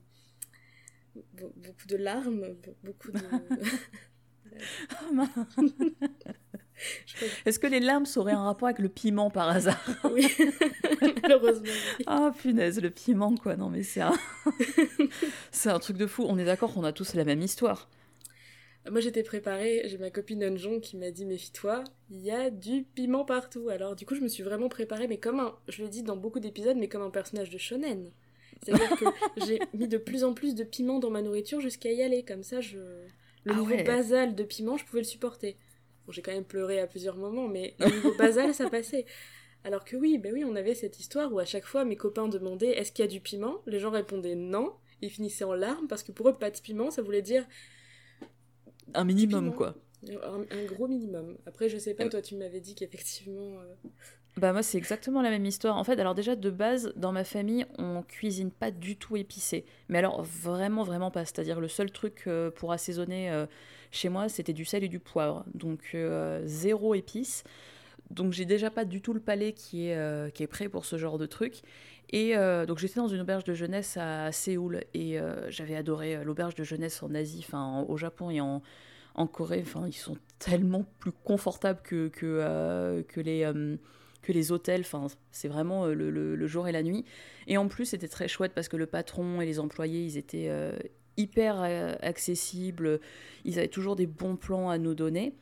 be- 1.34 1.52
beaucoup 1.56 1.86
de 1.86 1.96
larmes, 1.96 2.54
be- 2.62 2.74
beaucoup 2.82 3.12
de. 3.12 3.28
Crois 5.56 5.80
Est-ce 7.46 7.58
que 7.58 7.66
les 7.66 7.80
larmes 7.80 8.06
auraient 8.16 8.32
un 8.32 8.44
rapport 8.44 8.68
avec 8.68 8.78
le 8.78 8.88
piment 8.88 9.30
par 9.30 9.48
hasard? 9.48 9.84
Oui, 10.12 10.26
malheureusement. 11.22 11.66
Ah 12.06 12.32
punaise, 12.36 12.80
le 12.80 12.90
piment 12.90 13.34
quoi, 13.36 13.56
non 13.56 13.68
mais 13.68 13.82
c'est 13.82 14.00
un... 14.00 14.14
c'est 15.50 15.70
un 15.70 15.78
truc 15.78 15.96
de 15.96 16.06
fou. 16.06 16.24
On 16.28 16.38
est 16.38 16.44
d'accord 16.44 16.72
qu'on 16.72 16.84
a 16.84 16.92
tous 16.92 17.14
la 17.14 17.24
même 17.24 17.42
histoire. 17.42 17.88
Moi 18.90 19.00
j'étais 19.00 19.22
préparée, 19.22 19.82
j'ai 19.86 19.98
ma 19.98 20.10
copine 20.10 20.42
Eunjong 20.42 20.80
qui 20.80 20.96
m'a 20.96 21.10
dit 21.10 21.26
méfie-toi, 21.26 21.84
il 22.10 22.20
y 22.22 22.30
a 22.30 22.48
du 22.50 22.82
piment 22.94 23.24
partout. 23.26 23.68
Alors 23.68 23.94
du 23.94 24.06
coup 24.06 24.14
je 24.14 24.20
me 24.22 24.28
suis 24.28 24.42
vraiment 24.42 24.68
préparée, 24.70 25.06
mais 25.06 25.18
comme 25.18 25.38
un, 25.38 25.54
je 25.68 25.82
le 25.82 25.88
dis 25.90 26.02
dans 26.02 26.16
beaucoup 26.16 26.40
d'épisodes, 26.40 26.78
mais 26.78 26.88
comme 26.88 27.02
un 27.02 27.10
personnage 27.10 27.50
de 27.50 27.58
shonen. 27.58 28.10
C'est-à-dire 28.62 28.96
que 28.96 29.04
j'ai 29.46 29.58
mis 29.74 29.86
de 29.86 29.98
plus 29.98 30.24
en 30.24 30.32
plus 30.32 30.54
de 30.54 30.64
piment 30.64 30.98
dans 30.98 31.10
ma 31.10 31.20
nourriture 31.22 31.60
jusqu'à 31.60 31.92
y 31.92 32.02
aller, 32.02 32.24
comme 32.24 32.42
ça 32.42 32.60
je... 32.60 32.78
Le 33.44 33.52
Ah 33.52 33.54
niveau 33.54 33.74
ouais. 33.74 33.84
basal 33.84 34.34
de 34.34 34.44
piment, 34.44 34.76
je 34.76 34.84
pouvais 34.84 35.00
le 35.00 35.06
supporter. 35.06 35.56
Bon, 36.10 36.12
j'ai 36.12 36.22
quand 36.22 36.32
même 36.32 36.42
pleuré 36.44 36.80
à 36.80 36.88
plusieurs 36.88 37.16
moments, 37.16 37.46
mais 37.46 37.74
le 37.78 37.86
niveau 37.86 38.12
basal, 38.18 38.52
ça 38.52 38.68
passait. 38.68 39.06
Alors 39.62 39.84
que 39.84 39.94
oui, 39.94 40.18
ben 40.18 40.32
oui, 40.32 40.42
on 40.44 40.56
avait 40.56 40.74
cette 40.74 40.98
histoire 40.98 41.32
où 41.32 41.38
à 41.38 41.44
chaque 41.44 41.64
fois 41.66 41.84
mes 41.84 41.94
copains 41.94 42.26
demandaient 42.26 42.76
est-ce 42.76 42.90
qu'il 42.90 43.04
y 43.04 43.08
a 43.08 43.10
du 43.10 43.20
piment? 43.20 43.58
Les 43.66 43.78
gens 43.78 43.92
répondaient 43.92 44.34
non, 44.34 44.72
ils 45.02 45.10
finissaient 45.10 45.44
en 45.44 45.52
larmes 45.54 45.86
parce 45.86 46.02
que 46.02 46.10
pour 46.10 46.28
eux, 46.28 46.34
pas 46.36 46.50
de 46.50 46.58
piment, 46.58 46.90
ça 46.90 47.00
voulait 47.00 47.22
dire 47.22 47.44
Un 48.94 49.04
minimum 49.04 49.54
quoi. 49.54 49.76
un, 50.08 50.40
un 50.50 50.64
gros 50.64 50.88
minimum. 50.88 51.36
Après, 51.46 51.68
je 51.68 51.78
sais 51.78 51.94
pas, 51.94 52.06
Euh. 52.06 52.08
toi 52.08 52.22
tu 52.22 52.34
m'avais 52.34 52.58
dit 52.60 52.74
qu'effectivement. 52.74 53.60
euh, 53.60 53.88
Bah 54.36 54.52
moi 54.52 54.62
c'est 54.64 54.78
exactement 54.78 55.22
la 55.22 55.30
même 55.30 55.44
histoire. 55.46 55.76
En 55.76 55.84
fait, 55.84 56.00
alors 56.00 56.14
déjà 56.16 56.34
de 56.34 56.50
base, 56.50 56.92
dans 56.96 57.12
ma 57.12 57.22
famille, 57.22 57.66
on 57.78 58.02
cuisine 58.02 58.50
pas 58.50 58.72
du 58.72 58.96
tout 58.96 59.16
épicé. 59.16 59.64
Mais 59.88 59.98
alors 59.98 60.22
vraiment 60.24 60.82
vraiment 60.82 61.12
pas. 61.12 61.24
C'est-à-dire 61.24 61.60
le 61.60 61.68
seul 61.68 61.92
truc 61.92 62.24
euh, 62.26 62.50
pour 62.50 62.72
assaisonner 62.72 63.30
euh, 63.30 63.46
chez 63.90 64.08
moi, 64.08 64.28
c'était 64.28 64.52
du 64.52 64.64
sel 64.64 64.84
et 64.84 64.88
du 64.88 65.00
poivre. 65.00 65.44
Donc 65.54 65.90
euh, 65.94 66.42
zéro 66.44 66.94
épice. 66.94 67.44
donc 68.10 68.32
j'ai 68.32 68.44
déjà 68.44 68.70
pas 68.70 68.84
du 68.84 69.00
tout 69.00 69.12
le 69.12 69.20
palais 69.20 69.52
qui 69.52 69.88
est, 69.88 69.96
euh, 69.96 70.30
qui 70.30 70.42
est 70.42 70.48
prêt 70.48 70.68
pour 70.68 70.84
ce 70.84 70.96
genre 70.96 71.18
de 71.18 71.26
truc. 71.26 71.62
Et 72.12 72.36
euh, 72.36 72.66
donc 72.66 72.78
j'étais 72.78 73.00
dans 73.00 73.08
une 73.08 73.20
auberge 73.20 73.44
de 73.44 73.54
jeunesse 73.54 73.96
à 73.96 74.32
Séoul 74.32 74.82
et 74.94 75.18
j'avais 75.48 75.76
adoré 75.76 76.24
l'auberge 76.24 76.54
de 76.54 76.64
jeunesse 76.64 77.02
en 77.02 77.14
Asie, 77.14 77.44
enfin 77.46 77.84
au 77.88 77.96
Japon 77.96 78.30
et 78.30 78.40
en, 78.40 78.62
Corée. 79.32 79.62
Enfin 79.62 79.86
ils 79.86 79.92
sont 79.92 80.16
tellement 80.38 80.84
plus 80.98 81.12
confortables 81.12 81.80
que, 81.82 82.08
que, 82.08 83.20
les 83.20 83.50
que 84.22 84.32
les 84.32 84.52
hôtels. 84.52 84.80
Enfin, 84.80 85.06
c'est 85.30 85.48
vraiment 85.48 85.86
le, 85.86 86.10
le, 86.10 86.46
jour 86.46 86.66
et 86.66 86.72
la 86.72 86.82
nuit. 86.82 87.04
Et 87.46 87.58
en 87.58 87.68
plus, 87.68 87.84
c'était 87.84 88.08
très 88.08 88.28
chouette 88.28 88.52
parce 88.54 88.68
que 88.68 88.76
le 88.76 88.86
patron 88.86 89.40
et 89.40 89.46
les 89.46 89.60
employés, 89.60 90.02
ils 90.04 90.16
étaient 90.16 90.50
hyper 91.20 91.62
accessibles. 92.02 93.00
Ils 93.44 93.58
avaient 93.58 93.68
toujours 93.68 93.96
des 93.96 94.06
bons 94.06 94.36
plans 94.36 94.70
à 94.70 94.78
nous 94.78 94.94
donner. 94.94 95.34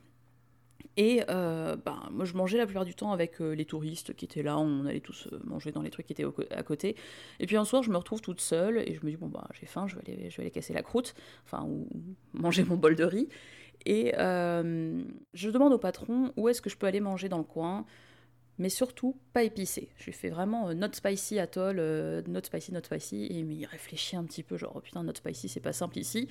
Et 0.99 1.23
euh, 1.31 1.77
ben, 1.77 2.09
moi, 2.11 2.25
je 2.25 2.35
mangeais 2.35 2.59
la 2.59 2.67
plupart 2.67 2.85
du 2.85 2.93
temps 2.93 3.13
avec 3.13 3.41
euh, 3.41 3.53
les 3.53 3.65
touristes 3.65 4.15
qui 4.15 4.25
étaient 4.25 4.43
là. 4.43 4.59
On 4.59 4.85
allait 4.85 4.99
tous 4.99 5.29
euh, 5.33 5.39
manger 5.45 5.71
dans 5.71 5.81
les 5.81 5.91
trucs 5.91 6.07
qui 6.07 6.13
étaient 6.13 6.27
à 6.51 6.63
côté. 6.65 6.97
Et 7.39 7.47
puis 7.47 7.57
un 7.57 7.65
soir, 7.65 7.85
je 7.85 7.91
me 7.91 7.97
retrouve 7.97 8.21
toute 8.21 8.41
seule 8.41 8.79
et 8.79 8.97
je 9.01 9.07
me 9.07 9.11
dis 9.11 9.17
bon 9.17 9.29
bah 9.29 9.47
j'ai 9.53 9.67
faim, 9.67 9.87
je 9.87 9.95
vais 9.95 10.03
aller, 10.09 10.29
je 10.29 10.37
vais 10.37 10.43
aller 10.43 10.51
casser 10.51 10.73
la 10.73 10.83
croûte, 10.83 11.15
enfin 11.45 11.65
ou 11.65 11.87
manger 12.35 12.65
mon 12.65 12.75
bol 12.77 12.97
de 12.97 13.05
riz. 13.05 13.29
Et 13.87 14.13
je 14.17 15.51
demande 15.51 15.73
au 15.73 15.79
patron 15.79 16.33
où 16.37 16.49
est-ce 16.49 16.61
que 16.61 16.69
je 16.69 16.77
peux 16.77 16.89
aller 16.89 17.01
manger 17.01 17.29
dans 17.29 17.39
le 17.39 17.45
coin, 17.45 17.87
mais 18.59 18.69
surtout 18.69 19.17
pas 19.33 19.43
épicé. 19.43 19.89
Je 19.97 20.07
lui 20.07 20.13
fais 20.13 20.31
vraiment 20.31 20.73
not 20.75 20.93
spicy 20.93 21.39
atoll, 21.39 21.77
not 22.27 22.41
spicy, 22.45 22.73
not 22.73 22.85
spicy. 22.85 23.25
Et 23.25 23.41
il 23.41 23.67
réfléchit 23.67 24.17
un 24.17 24.25
petit 24.25 24.43
peu, 24.43 24.57
genre 24.57 24.73
oh, 24.77 24.81
putain 24.81 25.03
not 25.03 25.15
spicy, 25.15 25.49
c'est 25.49 25.61
pas 25.61 25.73
simple 25.73 25.99
ici. 25.99 26.29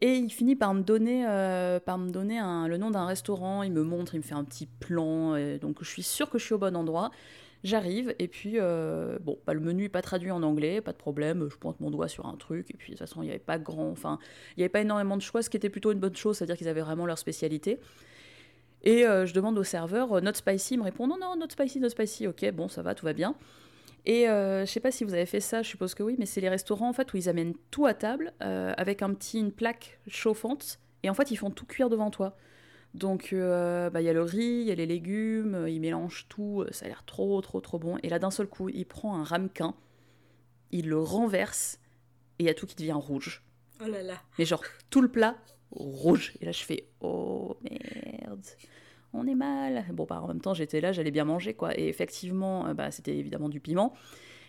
Et 0.00 0.14
il 0.14 0.30
finit 0.30 0.54
par 0.54 0.74
me 0.74 0.82
donner, 0.82 1.26
euh, 1.26 1.80
par 1.80 1.98
me 1.98 2.10
donner 2.10 2.40
le 2.68 2.76
nom 2.76 2.90
d'un 2.90 3.04
restaurant, 3.06 3.64
il 3.64 3.72
me 3.72 3.82
montre, 3.82 4.14
il 4.14 4.18
me 4.18 4.22
fait 4.22 4.34
un 4.34 4.44
petit 4.44 4.66
plan, 4.66 5.36
donc 5.58 5.78
je 5.80 5.88
suis 5.88 6.04
sûre 6.04 6.30
que 6.30 6.38
je 6.38 6.44
suis 6.44 6.54
au 6.54 6.58
bon 6.58 6.76
endroit. 6.76 7.10
J'arrive, 7.64 8.14
et 8.20 8.28
puis, 8.28 8.54
euh, 8.54 9.18
bon, 9.20 9.36
bah, 9.44 9.52
le 9.52 9.60
menu 9.60 9.84
n'est 9.84 9.88
pas 9.88 10.02
traduit 10.02 10.30
en 10.30 10.44
anglais, 10.44 10.80
pas 10.80 10.92
de 10.92 10.96
problème, 10.96 11.48
je 11.50 11.56
pointe 11.56 11.80
mon 11.80 11.90
doigt 11.90 12.06
sur 12.06 12.26
un 12.26 12.36
truc, 12.36 12.70
et 12.70 12.76
puis 12.76 12.92
de 12.92 12.96
toute 12.96 13.00
façon, 13.00 13.20
il 13.22 13.26
n'y 13.26 13.30
avait 13.30 13.40
pas 13.40 13.58
grand, 13.58 13.90
enfin, 13.90 14.20
il 14.56 14.60
n'y 14.60 14.62
avait 14.62 14.68
pas 14.68 14.80
énormément 14.80 15.16
de 15.16 15.22
choix, 15.22 15.42
ce 15.42 15.50
qui 15.50 15.56
était 15.56 15.68
plutôt 15.68 15.90
une 15.90 15.98
bonne 15.98 16.14
chose, 16.14 16.38
c'est-à-dire 16.38 16.56
qu'ils 16.56 16.68
avaient 16.68 16.82
vraiment 16.82 17.04
leur 17.04 17.18
spécialité. 17.18 17.80
Et 18.82 19.06
euh, 19.06 19.26
je 19.26 19.34
demande 19.34 19.58
au 19.58 19.64
serveur, 19.64 20.22
not 20.22 20.34
spicy, 20.34 20.74
il 20.74 20.78
me 20.78 20.84
répond, 20.84 21.06
non, 21.06 21.18
non, 21.18 21.36
not 21.36 21.50
spicy, 21.50 21.80
not 21.80 21.90
spicy, 21.90 22.26
ok, 22.26 22.50
bon, 22.52 22.68
ça 22.68 22.82
va, 22.82 22.94
tout 22.94 23.04
va 23.04 23.12
bien. 23.12 23.34
Et 24.08 24.28
euh, 24.28 24.64
je 24.64 24.70
sais 24.70 24.80
pas 24.80 24.90
si 24.90 25.04
vous 25.04 25.12
avez 25.12 25.26
fait 25.26 25.40
ça, 25.40 25.62
je 25.62 25.68
suppose 25.68 25.94
que 25.94 26.02
oui, 26.02 26.16
mais 26.18 26.24
c'est 26.24 26.40
les 26.40 26.48
restaurants 26.48 26.88
en 26.88 26.92
fait 26.94 27.12
où 27.12 27.18
ils 27.18 27.28
amènent 27.28 27.54
tout 27.70 27.84
à 27.84 27.92
table 27.92 28.32
euh, 28.42 28.72
avec 28.76 29.02
un 29.02 29.12
petit 29.12 29.38
une 29.38 29.52
plaque 29.52 30.00
chauffante 30.06 30.78
et 31.02 31.10
en 31.10 31.14
fait 31.14 31.30
ils 31.30 31.36
font 31.36 31.50
tout 31.50 31.66
cuire 31.66 31.90
devant 31.90 32.10
toi. 32.10 32.34
Donc 32.94 33.34
euh, 33.34 33.90
bah, 33.90 34.00
il 34.00 34.04
y 34.04 34.08
a 34.08 34.14
le 34.14 34.22
riz, 34.22 34.62
il 34.62 34.66
y 34.66 34.70
a 34.70 34.74
les 34.74 34.86
légumes, 34.86 35.66
ils 35.68 35.78
mélangent 35.78 36.26
tout, 36.30 36.64
ça 36.70 36.86
a 36.86 36.88
l'air 36.88 37.04
trop 37.04 37.38
trop 37.42 37.60
trop 37.60 37.78
bon. 37.78 37.98
Et 38.02 38.08
là 38.08 38.18
d'un 38.18 38.30
seul 38.30 38.46
coup, 38.46 38.70
il 38.70 38.86
prend 38.86 39.14
un 39.14 39.24
ramequin, 39.24 39.74
il 40.70 40.88
le 40.88 40.98
renverse 40.98 41.78
et 42.38 42.44
il 42.44 42.46
y 42.46 42.50
a 42.50 42.54
tout 42.54 42.66
qui 42.66 42.76
devient 42.76 42.92
rouge. 42.92 43.42
Oh 43.84 43.88
là 43.88 44.02
là. 44.02 44.14
Mais 44.38 44.46
genre 44.46 44.62
tout 44.88 45.02
le 45.02 45.08
plat 45.08 45.36
rouge. 45.70 46.34
Et 46.40 46.44
là 46.44 46.52
je 46.52 46.62
fais 46.62 46.88
oh 47.00 47.56
merde 47.62 48.44
on 49.12 49.26
est 49.26 49.34
mal. 49.34 49.84
Bon, 49.92 50.04
bah, 50.04 50.20
en 50.22 50.28
même 50.28 50.40
temps, 50.40 50.54
j'étais 50.54 50.80
là, 50.80 50.92
j'allais 50.92 51.10
bien 51.10 51.24
manger, 51.24 51.54
quoi. 51.54 51.78
Et 51.78 51.88
effectivement, 51.88 52.66
euh, 52.66 52.74
bah, 52.74 52.90
c'était 52.90 53.16
évidemment 53.16 53.48
du 53.48 53.60
piment. 53.60 53.94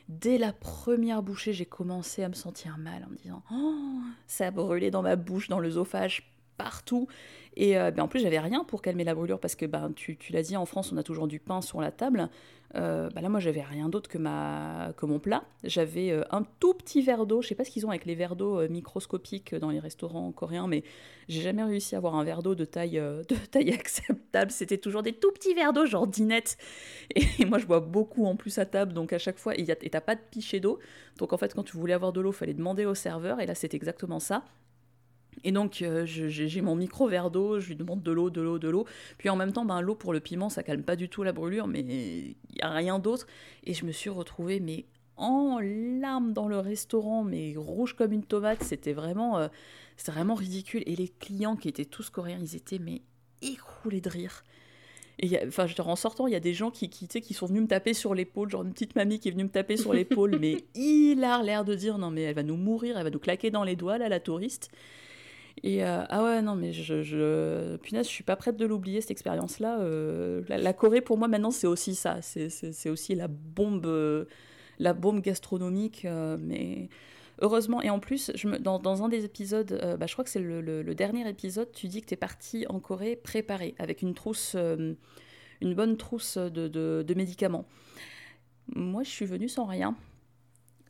Dès 0.07 0.37
la 0.37 0.53
première 0.53 1.21
bouchée, 1.21 1.53
j'ai 1.53 1.65
commencé 1.65 2.23
à 2.23 2.29
me 2.29 2.33
sentir 2.33 2.77
mal 2.77 3.05
en 3.05 3.11
me 3.11 3.15
disant 3.15 3.43
Oh, 3.51 3.99
ça 4.27 4.49
brûlait 4.51 4.91
dans 4.91 5.03
ma 5.03 5.15
bouche, 5.15 5.49
dans 5.49 5.59
l'œsophage, 5.59 6.31
partout. 6.59 7.07
Et 7.55 7.77
euh, 7.77 7.89
ben, 7.89 8.03
en 8.03 8.07
plus, 8.07 8.19
j'avais 8.19 8.39
rien 8.39 8.63
pour 8.63 8.81
calmer 8.81 9.03
la 9.03 9.15
brûlure 9.15 9.39
parce 9.39 9.55
que 9.55 9.65
ben, 9.65 9.91
tu, 9.95 10.17
tu 10.17 10.33
l'as 10.33 10.43
dit, 10.43 10.55
en 10.55 10.65
France, 10.65 10.91
on 10.93 10.97
a 10.97 11.03
toujours 11.03 11.27
du 11.27 11.39
pain 11.39 11.61
sur 11.61 11.81
la 11.81 11.91
table. 11.91 12.29
Euh, 12.75 13.09
bah 13.15 13.21
là, 13.21 13.29
moi, 13.29 13.39
j'avais 13.39 13.63
rien 13.63 13.89
d'autre 13.89 14.09
que, 14.09 14.19
ma... 14.19 14.93
que 14.95 15.05
mon 15.07 15.19
plat. 15.19 15.43
J'avais 15.63 16.11
euh, 16.11 16.21
un 16.29 16.43
tout 16.59 16.73
petit 16.73 17.01
verre 17.01 17.25
d'eau. 17.25 17.41
Je 17.41 17.47
sais 17.47 17.55
pas 17.55 17.63
ce 17.63 17.71
qu'ils 17.71 17.85
ont 17.85 17.89
avec 17.89 18.05
les 18.05 18.13
verres 18.13 18.35
d'eau 18.35 18.67
microscopiques 18.69 19.55
dans 19.55 19.71
les 19.71 19.79
restaurants 19.79 20.31
coréens, 20.31 20.67
mais 20.67 20.83
j'ai 21.27 21.41
jamais 21.41 21.63
réussi 21.63 21.95
à 21.95 21.97
avoir 21.97 22.15
un 22.15 22.23
verre 22.23 22.43
d'eau 22.43 22.55
de 22.55 22.65
taille, 22.65 23.01
de 23.01 23.35
taille 23.51 23.71
acceptable. 23.71 24.51
C'était 24.51 24.77
toujours 24.77 25.01
des 25.01 25.13
tout 25.13 25.31
petits 25.31 25.55
verres 25.55 25.73
d'eau, 25.73 25.85
genre 25.85 26.05
dinette. 26.05 26.57
Et, 27.15 27.45
moi, 27.45 27.57
je 27.57 27.65
bois 27.65 27.79
beaucoup 27.79 28.25
en 28.25 28.35
plus 28.35 28.59
à 28.59 28.65
table, 28.65 28.93
donc 28.93 29.13
à 29.13 29.17
chaque 29.17 29.39
fois, 29.39 29.57
et 29.57 29.65
t'as 29.65 30.01
pas 30.01 30.15
de 30.15 30.21
pichet 30.29 30.59
d'eau. 30.59 30.79
Donc 31.17 31.33
en 31.33 31.37
fait, 31.37 31.53
quand 31.53 31.63
tu 31.63 31.77
voulais 31.77 31.93
avoir 31.93 32.13
de 32.13 32.21
l'eau, 32.21 32.31
fallait 32.31 32.53
demander 32.53 32.85
au 32.85 32.95
serveur. 32.95 33.39
Et 33.39 33.45
là, 33.45 33.55
c'est 33.55 33.73
exactement 33.73 34.19
ça. 34.19 34.43
Et 35.43 35.51
donc, 35.51 35.81
euh, 35.81 36.05
j'ai 36.05 36.61
mon 36.61 36.75
micro 36.75 37.07
verre 37.07 37.31
d'eau, 37.31 37.59
je 37.59 37.69
lui 37.69 37.75
demande 37.75 38.03
de 38.03 38.11
l'eau, 38.11 38.29
de 38.29 38.41
l'eau, 38.41 38.59
de 38.59 38.67
l'eau. 38.67 38.85
Puis 39.17 39.29
en 39.29 39.35
même 39.35 39.53
temps, 39.53 39.65
ben, 39.65 39.81
l'eau 39.81 39.95
pour 39.95 40.13
le 40.13 40.19
piment, 40.19 40.49
ça 40.49 40.63
calme 40.63 40.83
pas 40.83 40.95
du 40.95 41.09
tout 41.09 41.23
la 41.23 41.31
brûlure, 41.31 41.67
mais 41.67 41.79
il 41.79 42.35
n'y 42.55 42.61
a 42.61 42.69
rien 42.71 42.99
d'autre. 42.99 43.25
Et 43.63 43.73
je 43.73 43.85
me 43.85 43.91
suis 43.91 44.09
retrouvée, 44.09 44.59
mais 44.59 44.85
en 45.15 45.59
larmes 45.59 46.33
dans 46.33 46.47
le 46.47 46.59
restaurant, 46.59 47.23
mais 47.23 47.53
rouge 47.55 47.93
comme 47.93 48.11
une 48.11 48.23
tomate. 48.23 48.63
C'était 48.63 48.93
vraiment, 48.93 49.37
euh, 49.37 49.47
vraiment 50.05 50.35
ridicule. 50.35 50.83
Et 50.85 50.95
les 50.95 51.07
clients 51.07 51.55
qui 51.55 51.69
étaient 51.69 51.85
tous 51.85 52.09
coréens, 52.09 52.39
ils 52.41 52.55
étaient 52.55 52.79
mais 52.79 53.01
écroulés 53.41 54.01
de 54.01 54.09
rire. 54.09 54.43
Et 55.21 55.37
enfin, 55.45 55.67
je 55.67 55.81
en 55.81 55.95
sortant, 55.97 56.27
il 56.27 56.33
y 56.33 56.37
a 56.37 56.39
des 56.39 56.53
gens 56.53 56.71
qui, 56.71 56.89
qui, 56.89 57.07
qui 57.07 57.33
sont 57.33 57.45
venus 57.45 57.63
me 57.63 57.67
taper 57.67 57.93
sur 57.93 58.15
l'épaule, 58.15 58.49
genre 58.49 58.63
une 58.63 58.71
petite 58.71 58.95
mamie 58.95 59.19
qui 59.19 59.27
est 59.27 59.31
venue 59.31 59.43
me 59.43 59.49
taper 59.49 59.75
sur 59.75 59.91
l'épaule, 59.91 60.37
mais 60.39 60.63
il 60.75 61.23
a 61.25 61.43
l'air 61.43 61.65
de 61.65 61.75
dire 61.75 61.97
non 61.97 62.09
mais 62.09 62.21
elle 62.21 62.35
va 62.35 62.43
nous 62.43 62.55
mourir, 62.55 62.97
elle 62.97 63.03
va 63.03 63.09
nous 63.09 63.19
claquer 63.19 63.51
dans 63.51 63.65
les 63.65 63.75
doigts 63.75 63.97
là, 63.97 64.07
la 64.07 64.21
touriste. 64.21 64.71
Et 65.63 65.83
euh, 65.83 66.03
ah 66.09 66.23
ouais, 66.23 66.41
non, 66.41 66.55
mais 66.55 66.71
je, 66.71 67.01
je, 67.01 67.75
punaise, 67.77 68.05
je 68.05 68.11
suis 68.11 68.23
pas 68.23 68.35
prête 68.35 68.57
de 68.57 68.65
l'oublier 68.65 69.01
cette 69.01 69.11
expérience-là. 69.11 69.79
Euh, 69.81 70.41
la, 70.47 70.73
Corée, 70.73 71.01
pour 71.01 71.17
moi, 71.17 71.27
maintenant, 71.27 71.51
c'est 71.51 71.67
aussi 71.67 71.95
ça. 71.95 72.21
C'est 72.21 72.89
aussi 72.89 73.15
la 73.15 73.27
bombe, 73.27 73.85
euh, 73.85 74.25
la 74.79 74.93
bombe 74.93 75.21
gastronomique. 75.21 76.05
mais 76.39 76.89
heureusement, 77.41 77.81
et 77.81 77.89
en 77.89 77.99
plus, 77.99 78.31
dans, 78.61 78.79
dans, 78.79 79.03
un 79.03 79.09
des 79.09 79.25
épisodes, 79.25 79.97
bah, 79.99 80.05
je 80.07 80.13
crois 80.13 80.23
que 80.23 80.29
c'est 80.29 80.39
le, 80.39 80.61
le, 80.61 80.95
dernier 80.95 81.27
épisode, 81.27 81.71
tu 81.71 81.87
dis 81.87 82.01
que 82.01 82.07
tu 82.07 82.13
es 82.13 82.17
parti 82.17 82.65
en 82.69 82.79
Corée 82.79 83.15
préparé, 83.15 83.75
avec 83.79 84.01
une 84.01 84.13
trousse, 84.13 84.55
une 84.55 85.73
bonne 85.73 85.97
trousse 85.97 86.37
de, 86.37 86.67
de, 86.67 87.03
de 87.05 87.13
médicaments. 87.13 87.65
Moi, 88.75 89.03
je 89.03 89.09
suis 89.09 89.25
venue 89.25 89.49
sans 89.49 89.65
rien. 89.65 89.95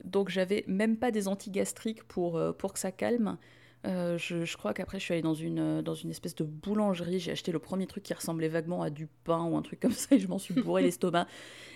Donc, 0.03 0.29
j'avais 0.29 0.63
même 0.67 0.97
pas 0.97 1.11
des 1.11 1.27
antigastriques 1.27 2.03
pour, 2.03 2.39
pour 2.57 2.73
que 2.73 2.79
ça 2.79 2.91
calme. 2.91 3.37
Euh, 3.85 4.17
je, 4.17 4.57
crois 4.57 4.73
qu'après, 4.73 4.99
je 4.99 5.05
suis 5.05 5.13
allée 5.13 5.21
dans 5.21 5.33
une, 5.33 5.59
euh, 5.59 5.81
dans 5.81 5.93
une 5.93 6.09
espèce 6.09 6.35
de 6.35 6.43
boulangerie. 6.43 7.19
J'ai 7.19 7.31
acheté 7.31 7.51
le 7.51 7.59
premier 7.59 7.87
truc 7.87 8.03
qui 8.03 8.13
ressemblait 8.13 8.49
vaguement 8.49 8.81
à 8.81 8.89
du 8.89 9.07
pain 9.23 9.43
ou 9.43 9.55
un 9.55 9.61
truc 9.61 9.79
comme 9.79 9.93
ça 9.93 10.15
et 10.15 10.19
je 10.19 10.27
m'en 10.27 10.37
suis 10.37 10.53
bourré 10.53 10.81
l'estomac. 10.83 11.27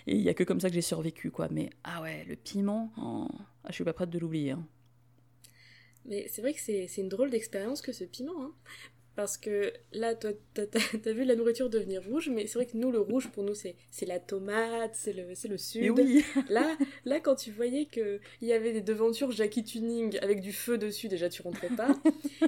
Et 0.07 0.15
il 0.15 0.22
y 0.22 0.29
a 0.29 0.33
que 0.33 0.43
comme 0.43 0.60
ça 0.60 0.67
que 0.67 0.75
j'ai 0.75 0.81
survécu, 0.81 1.31
quoi. 1.31 1.48
Mais 1.50 1.69
ah 1.83 2.01
ouais, 2.01 2.25
le 2.25 2.36
piment, 2.36 2.91
oh, 2.98 3.27
ah, 3.63 3.67
je 3.69 3.74
suis 3.74 3.83
pas 3.83 3.93
prête 3.93 4.10
de 4.10 4.19
l'oublier. 4.19 4.51
Hein. 4.51 4.67
Mais 6.05 6.27
c'est 6.27 6.41
vrai 6.41 6.53
que 6.53 6.60
c'est 6.60 6.89
une 6.98 7.10
drôle 7.10 7.29
d'expérience 7.29 7.81
que 7.81 7.93
ce 7.93 8.03
piment. 8.03 8.43
Hein. 8.43 8.51
Parce 9.15 9.38
que 9.38 9.72
là, 9.91 10.15
toi, 10.15 10.32
t'as 10.55 11.12
vu 11.12 11.24
la 11.24 11.36
nourriture 11.36 11.70
devenir 11.70 12.03
rouge, 12.03 12.29
mais 12.29 12.48
c'est 12.48 12.55
vrai 12.55 12.65
que 12.65 12.75
nous, 12.75 12.91
le 12.91 13.00
rouge, 13.00 13.29
pour 13.29 13.43
nous, 13.43 13.53
c'est 13.53 13.75
la 14.08 14.20
tomate, 14.20 14.96
c'est 14.96 15.13
le, 15.13 15.24
le 15.27 15.58
sud. 15.58 15.91
oui. 15.91 16.25
là, 16.50 16.75
là, 17.05 17.20
quand 17.20 17.36
tu 17.36 17.51
voyais 17.51 17.86
qu'il 17.86 18.20
y 18.41 18.53
avait 18.53 18.74
des 18.74 18.82
devantures 18.82 19.32
Jackie 19.32 19.63
Tuning 19.63 20.17
avec 20.22 20.41
du 20.41 20.51
feu 20.51 20.79
dessus, 20.79 21.10
déjà, 21.10 21.29
tu 21.29 21.43
rentrais 21.43 21.70
pas. 21.70 21.96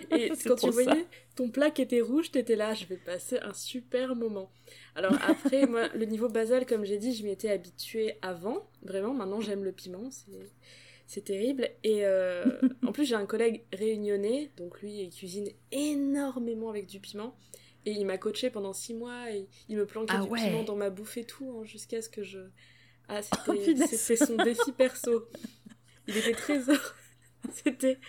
Et 0.10 0.31
quand 0.45 0.55
tu 0.55 0.69
voyais 0.72 1.05
ton 1.36 1.50
plat 1.50 1.69
qui 1.69 1.84
était 1.84 2.01
rouge, 2.01 2.31
t'étais 2.31 2.55
là, 2.55 2.74
je 2.74 2.86
vais 2.86 2.98
passer 2.98 3.38
un 3.39 3.53
super 3.53 4.15
moment. 4.15 4.50
Alors 4.95 5.13
après, 5.27 5.67
moi, 5.67 5.89
le 5.93 6.05
niveau 6.05 6.29
basal, 6.29 6.65
comme 6.65 6.84
j'ai 6.84 6.98
dit, 6.98 7.13
je 7.13 7.24
m'y 7.24 7.31
étais 7.31 7.50
habituée 7.50 8.17
avant. 8.24 8.67
Vraiment, 8.81 9.13
maintenant, 9.13 9.39
j'aime 9.39 9.63
le 9.63 9.72
piment. 9.72 10.10
C'est 10.10 10.31
c'est 11.07 11.24
terrible. 11.25 11.69
Et 11.83 12.05
euh, 12.05 12.45
en 12.85 12.91
plus, 12.91 13.05
j'ai 13.05 13.15
un 13.15 13.25
collègue 13.25 13.63
réunionnais, 13.74 14.51
donc 14.57 14.81
lui, 14.81 15.01
il 15.01 15.09
cuisine 15.09 15.50
énormément 15.71 16.69
avec 16.69 16.88
du 16.88 17.00
piment. 17.00 17.35
Et 17.85 17.91
il 17.91 18.05
m'a 18.05 18.17
coaché 18.17 18.50
pendant 18.50 18.74
six 18.74 18.95
mois 18.95 19.31
et 19.31 19.47
il 19.69 19.77
me 19.77 19.85
planquait 19.85 20.15
ah 20.17 20.24
du 20.24 20.29
piment 20.29 20.63
dans 20.63 20.75
ma 20.75 20.89
bouffe 20.89 21.17
et 21.17 21.24
tout, 21.24 21.51
hein, 21.51 21.63
jusqu'à 21.65 22.01
ce 22.01 22.09
que 22.09 22.24
je. 22.24 22.39
Ah, 23.07 23.21
oh, 23.47 23.53
c'était 23.88 24.15
son 24.15 24.35
défi 24.38 24.71
perso. 24.71 25.27
Il 26.07 26.17
était 26.17 26.33
très 26.33 26.67
heureux. 26.69 26.79
c'était. 27.53 28.00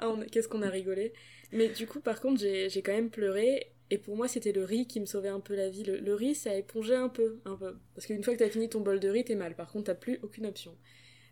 Ah, 0.00 0.12
qu'est-ce 0.32 0.48
qu'on 0.48 0.62
a 0.62 0.68
rigolé. 0.68 1.12
Mais 1.52 1.68
du 1.68 1.86
coup, 1.86 2.00
par 2.00 2.20
contre, 2.20 2.40
j'ai 2.40 2.82
quand 2.82 2.92
même 2.92 3.10
pleuré. 3.10 3.72
Et 3.92 3.98
pour 3.98 4.16
moi, 4.16 4.28
c'était 4.28 4.52
le 4.52 4.64
riz 4.64 4.86
qui 4.86 5.00
me 5.00 5.06
sauvait 5.06 5.28
un 5.28 5.40
peu 5.40 5.54
la 5.56 5.68
vie. 5.68 5.82
Le, 5.82 6.14
riz, 6.14 6.36
ça 6.36 6.54
épongeait 6.54 6.94
un 6.94 7.08
peu, 7.08 7.40
un 7.44 7.56
peu. 7.56 7.76
Parce 7.94 8.06
qu'une 8.06 8.22
fois 8.22 8.34
que 8.34 8.38
t'as 8.38 8.48
fini 8.48 8.68
ton 8.68 8.80
bol 8.80 9.00
de 9.00 9.08
riz, 9.08 9.24
t'es 9.24 9.34
mal. 9.34 9.56
Par 9.56 9.70
contre, 9.70 9.86
t'as 9.86 9.94
plus 9.94 10.20
aucune 10.22 10.46
option. 10.46 10.76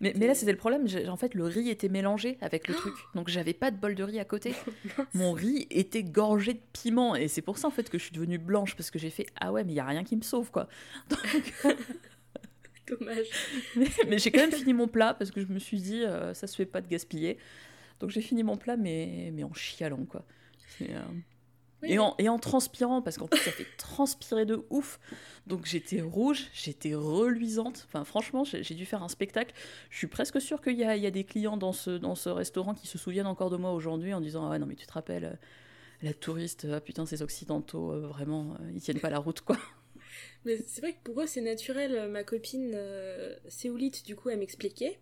Mais, 0.00 0.12
mais 0.16 0.26
là, 0.26 0.34
c'était 0.34 0.52
le 0.52 0.58
problème. 0.58 0.86
En 1.08 1.16
fait, 1.16 1.34
le 1.34 1.44
riz 1.44 1.70
était 1.70 1.88
mélangé 1.88 2.38
avec 2.40 2.68
le 2.68 2.74
truc. 2.74 2.94
Donc, 3.14 3.28
j'avais 3.28 3.52
pas 3.52 3.70
de 3.70 3.76
bol 3.76 3.94
de 3.94 4.04
riz 4.04 4.20
à 4.20 4.24
côté. 4.24 4.54
Mon 5.14 5.32
riz 5.32 5.66
était 5.70 6.04
gorgé 6.04 6.54
de 6.54 6.60
piment. 6.72 7.16
Et 7.16 7.28
c'est 7.28 7.42
pour 7.42 7.58
ça, 7.58 7.68
en 7.68 7.70
fait, 7.70 7.90
que 7.90 7.98
je 7.98 8.04
suis 8.04 8.12
devenue 8.12 8.38
blanche. 8.38 8.76
Parce 8.76 8.90
que 8.90 8.98
j'ai 8.98 9.10
fait 9.10 9.26
Ah 9.40 9.52
ouais, 9.52 9.64
mais 9.64 9.72
il 9.72 9.76
y 9.76 9.80
a 9.80 9.86
rien 9.86 10.04
qui 10.04 10.16
me 10.16 10.22
sauve, 10.22 10.50
quoi. 10.50 10.68
Dommage. 12.88 13.26
Mais, 14.08 14.18
j'ai 14.18 14.30
quand 14.30 14.40
même 14.40 14.52
fini 14.52 14.72
mon 14.72 14.88
plat 14.88 15.14
parce 15.14 15.30
que 15.30 15.40
je 15.40 15.46
me 15.46 15.58
suis 15.58 15.80
dit 15.80 16.04
euh, 16.04 16.32
Ça 16.34 16.46
se 16.46 16.56
fait 16.56 16.66
pas 16.66 16.80
de 16.80 16.88
gaspiller. 16.88 17.38
Donc, 18.00 18.10
j'ai 18.10 18.20
fini 18.20 18.44
mon 18.44 18.56
plat, 18.56 18.76
mais, 18.76 19.30
mais 19.34 19.42
en 19.42 19.52
chialant, 19.52 20.04
quoi. 20.04 20.24
Euh, 20.82 21.02
Oui, 21.82 21.92
Et 21.92 21.98
en, 21.98 22.14
et 22.18 22.28
en 22.28 22.38
transpirant, 22.38 23.02
parce 23.02 23.18
qu'en 23.18 23.28
plus 23.28 23.40
ça 23.40 23.52
fait 23.52 23.66
transpirer 23.76 24.46
de 24.46 24.64
ouf. 24.70 24.98
Donc 25.46 25.64
j'étais 25.64 26.00
rouge, 26.00 26.48
j'étais 26.52 26.94
reluisante. 26.94 27.84
Enfin 27.86 28.04
franchement, 28.04 28.44
j'ai 28.44 28.74
dû 28.74 28.84
faire 28.84 29.02
un 29.02 29.08
spectacle. 29.08 29.54
Je 29.90 29.98
suis 29.98 30.08
presque 30.08 30.40
sûre 30.40 30.60
qu'il 30.60 30.74
y 30.74 30.78
y 30.80 31.06
a 31.06 31.10
des 31.10 31.24
clients 31.24 31.56
dans 31.56 31.72
ce, 31.72 31.90
dans 31.90 32.14
ce 32.14 32.28
restaurant 32.28 32.74
qui 32.74 32.86
se 32.88 32.98
souviennent 32.98 33.26
encore 33.26 33.50
de 33.50 33.56
moi 33.56 33.72
aujourd'hui 33.72 34.12
en 34.12 34.20
disant 34.20 34.46
Ah 34.46 34.50
ouais, 34.50 34.58
non 34.58 34.66
mais 34.66 34.74
tu 34.74 34.86
te 34.86 34.92
rappelles, 34.92 35.24
euh, 35.24 35.34
la 36.02 36.14
touriste, 36.14 36.66
ah 36.72 36.80
putain 36.80 37.06
ces 37.06 37.22
occidentaux, 37.22 37.92
euh, 37.92 38.06
vraiment, 38.06 38.54
euh, 38.60 38.70
ils 38.74 38.80
tiennent 38.80 39.00
pas 39.00 39.10
la 39.10 39.18
route 39.18 39.40
quoi. 39.40 39.56
Mais 40.44 40.58
c'est 40.66 40.80
vrai 40.80 40.92
que 40.94 41.02
pour 41.04 41.20
eux, 41.20 41.26
c'est 41.26 41.40
naturel. 41.40 42.08
Ma 42.10 42.24
copine 42.24 42.72
euh, 42.74 43.36
séoulite, 43.48 44.04
du 44.06 44.16
coup, 44.16 44.30
elle 44.30 44.38
m'expliquait. 44.38 44.98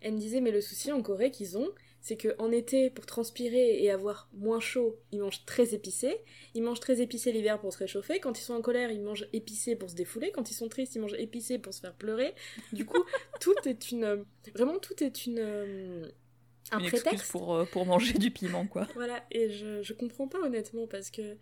Elle 0.00 0.14
me 0.14 0.18
disait, 0.18 0.40
mais 0.40 0.50
le 0.50 0.60
souci 0.60 0.90
en 0.92 1.00
Corée 1.02 1.30
qu'ils 1.30 1.56
ont, 1.56 1.68
c'est 2.02 2.16
qu'en 2.16 2.50
été, 2.50 2.90
pour 2.90 3.06
transpirer 3.06 3.82
et 3.82 3.90
avoir 3.90 4.28
moins 4.34 4.60
chaud, 4.60 4.98
ils 5.12 5.20
mangent 5.20 5.44
très 5.46 5.72
épicé. 5.72 6.18
Ils 6.54 6.62
mangent 6.62 6.80
très 6.80 7.00
épicé 7.00 7.32
l'hiver 7.32 7.60
pour 7.60 7.72
se 7.72 7.78
réchauffer. 7.78 8.18
Quand 8.20 8.38
ils 8.38 8.42
sont 8.42 8.54
en 8.54 8.60
colère, 8.60 8.90
ils 8.90 9.00
mangent 9.00 9.26
épicé 9.32 9.76
pour 9.76 9.88
se 9.88 9.94
défouler. 9.94 10.32
Quand 10.32 10.50
ils 10.50 10.54
sont 10.54 10.68
tristes, 10.68 10.94
ils 10.96 11.00
mangent 11.00 11.14
épicé 11.16 11.58
pour 11.58 11.72
se 11.72 11.80
faire 11.80 11.94
pleurer. 11.94 12.34
Du 12.72 12.84
coup, 12.84 13.02
tout 13.40 13.54
est 13.66 13.90
une... 13.92 14.04
euh, 14.04 14.16
Vraiment, 14.54 14.78
tout 14.80 15.02
est 15.02 15.26
une... 15.26 15.38
euh, 15.38 16.08
Un 16.72 16.80
Une 16.80 16.88
prétexte. 16.88 17.30
pour, 17.30 17.54
euh, 17.54 17.64
pour 17.66 17.86
manger 17.86 18.14
du 18.14 18.30
piment 18.30 18.66
quoi. 18.66 18.88
Voilà, 18.94 19.24
et 19.30 19.50
je, 19.50 19.82
je 19.82 19.92
comprends 19.92 20.26
pas 20.28 20.38
honnêtement 20.40 20.86
parce 20.86 21.10
que 21.10 21.36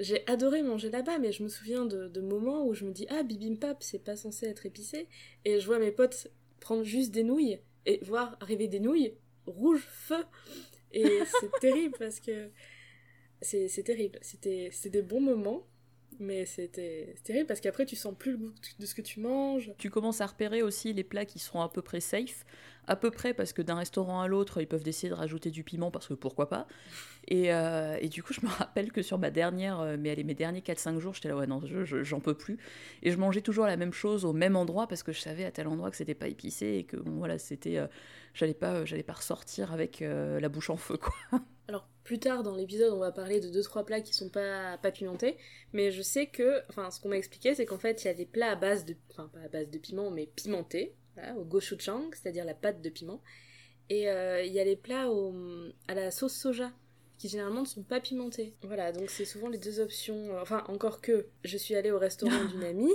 j'ai 0.00 0.26
adoré 0.28 0.62
manger 0.62 0.90
là-bas, 0.90 1.18
mais 1.18 1.32
je 1.32 1.42
me 1.42 1.48
souviens 1.48 1.86
de, 1.86 2.08
de 2.08 2.20
moments 2.20 2.64
où 2.66 2.74
je 2.74 2.84
me 2.84 2.92
dis 2.92 3.06
Ah, 3.10 3.22
bibimbap, 3.22 3.82
c'est 3.82 4.02
pas 4.04 4.16
censé 4.16 4.46
être 4.46 4.66
épicé. 4.66 5.08
Et 5.44 5.60
je 5.60 5.66
vois 5.66 5.78
mes 5.78 5.92
potes 5.92 6.28
prendre 6.60 6.84
juste 6.84 7.10
des 7.12 7.22
nouilles 7.24 7.58
et 7.86 7.98
voir 8.02 8.36
arriver 8.40 8.68
des 8.68 8.80
nouilles 8.80 9.14
rouge 9.46 9.86
feu. 9.88 10.24
Et 10.92 11.20
c'est 11.40 11.50
terrible 11.60 11.96
parce 11.98 12.20
que 12.20 12.50
c'est 13.40 13.84
terrible. 13.84 14.18
C'était 14.22 14.70
des 14.90 15.02
bons 15.02 15.20
moments, 15.20 15.66
mais 16.20 16.46
c'était 16.46 17.14
terrible 17.24 17.46
parce 17.46 17.60
qu'après 17.60 17.86
tu 17.86 17.96
sens 17.96 18.14
plus 18.18 18.32
le 18.32 18.38
goût 18.38 18.52
de 18.78 18.86
ce 18.86 18.94
que 18.94 19.02
tu 19.02 19.20
manges. 19.20 19.72
Tu 19.78 19.90
commences 19.90 20.20
à 20.20 20.26
repérer 20.26 20.62
aussi 20.62 20.92
les 20.92 21.04
plats 21.04 21.24
qui 21.24 21.38
seront 21.38 21.60
à 21.62 21.68
peu 21.68 21.82
près 21.82 22.00
safe, 22.00 22.44
à 22.86 22.96
peu 22.96 23.10
près 23.10 23.34
parce 23.34 23.52
que 23.52 23.62
d'un 23.62 23.76
restaurant 23.76 24.20
à 24.20 24.28
l'autre, 24.28 24.60
ils 24.60 24.66
peuvent 24.66 24.82
décider 24.82 25.10
de 25.10 25.14
rajouter 25.14 25.50
du 25.50 25.64
piment 25.64 25.90
parce 25.90 26.06
que 26.08 26.14
pourquoi 26.14 26.48
pas. 26.48 26.66
Et, 27.28 27.52
euh, 27.54 27.96
et 28.00 28.08
du 28.08 28.22
coup, 28.22 28.32
je 28.34 28.40
me 28.44 28.50
rappelle 28.50 28.92
que 28.92 29.02
sur 29.02 29.18
ma 29.18 29.30
dernière, 29.30 29.80
euh, 29.80 29.96
mais 29.98 30.10
allez, 30.10 30.24
mes 30.24 30.34
derniers 30.34 30.62
4-5 30.62 30.98
jours, 31.00 31.14
j'étais 31.14 31.28
là, 31.28 31.36
ouais, 31.36 31.46
non, 31.46 31.60
je- 31.64 31.84
je- 31.84 32.02
j'en 32.04 32.20
peux 32.20 32.34
plus. 32.34 32.58
Et 33.02 33.10
je 33.10 33.16
mangeais 33.16 33.40
toujours 33.40 33.66
la 33.66 33.76
même 33.76 33.92
chose 33.92 34.24
au 34.24 34.32
même 34.32 34.56
endroit 34.56 34.86
parce 34.88 35.02
que 35.02 35.12
je 35.12 35.20
savais 35.20 35.44
à 35.44 35.50
tel 35.50 35.68
endroit 35.68 35.90
que 35.90 35.96
c'était 35.96 36.14
pas 36.14 36.28
épicé 36.28 36.66
et 36.78 36.84
que 36.84 36.96
bon, 36.96 37.12
voilà, 37.18 37.38
c'était. 37.38 37.78
euh, 37.78 37.86
j'allais 38.34 38.54
pas, 38.54 38.84
j'allais 38.84 39.02
pas 39.02 39.14
ressortir 39.14 39.72
avec 39.72 40.00
la 40.00 40.48
bouche 40.48 40.70
en 40.70 40.76
feu, 40.76 40.96
quoi. 40.98 41.40
Plus 42.04 42.18
tard 42.18 42.42
dans 42.42 42.54
l'épisode, 42.54 42.92
on 42.92 42.98
va 42.98 43.12
parler 43.12 43.40
de 43.40 43.48
deux 43.48 43.62
trois 43.62 43.84
plats 43.84 44.02
qui 44.02 44.12
sont 44.12 44.28
pas 44.28 44.76
pas 44.78 44.92
pimentés, 44.92 45.38
mais 45.72 45.90
je 45.90 46.02
sais 46.02 46.26
que, 46.26 46.60
enfin, 46.68 46.90
ce 46.90 47.00
qu'on 47.00 47.08
m'a 47.08 47.16
expliqué, 47.16 47.54
c'est 47.54 47.64
qu'en 47.64 47.78
fait, 47.78 48.04
il 48.04 48.06
y 48.06 48.10
a 48.10 48.14
des 48.14 48.26
plats 48.26 48.50
à 48.50 48.56
base 48.56 48.84
de, 48.84 48.94
enfin 49.10 49.30
pas 49.32 49.40
à 49.40 49.48
base 49.48 49.70
de 49.70 49.78
piment, 49.78 50.10
mais 50.10 50.26
pimentés, 50.26 50.94
voilà, 51.14 51.34
au 51.36 51.44
gochujang, 51.44 52.10
c'est-à-dire 52.12 52.44
la 52.44 52.54
pâte 52.54 52.82
de 52.82 52.90
piment, 52.90 53.22
et 53.88 54.10
euh, 54.10 54.42
il 54.42 54.52
y 54.52 54.60
a 54.60 54.64
les 54.64 54.76
plats 54.76 55.10
au, 55.10 55.34
à 55.88 55.94
la 55.94 56.10
sauce 56.10 56.34
soja 56.34 56.72
qui 57.16 57.28
généralement 57.28 57.62
ne 57.62 57.66
sont 57.66 57.82
pas 57.82 58.00
pimentés. 58.00 58.54
Voilà, 58.62 58.92
donc 58.92 59.08
c'est 59.08 59.24
souvent 59.24 59.48
les 59.48 59.58
deux 59.58 59.80
options. 59.80 60.38
Enfin, 60.40 60.64
encore 60.68 61.00
que 61.00 61.26
je 61.44 61.56
suis 61.56 61.74
allée 61.74 61.90
au 61.90 61.98
restaurant 61.98 62.44
d'une 62.52 62.64
amie. 62.64 62.92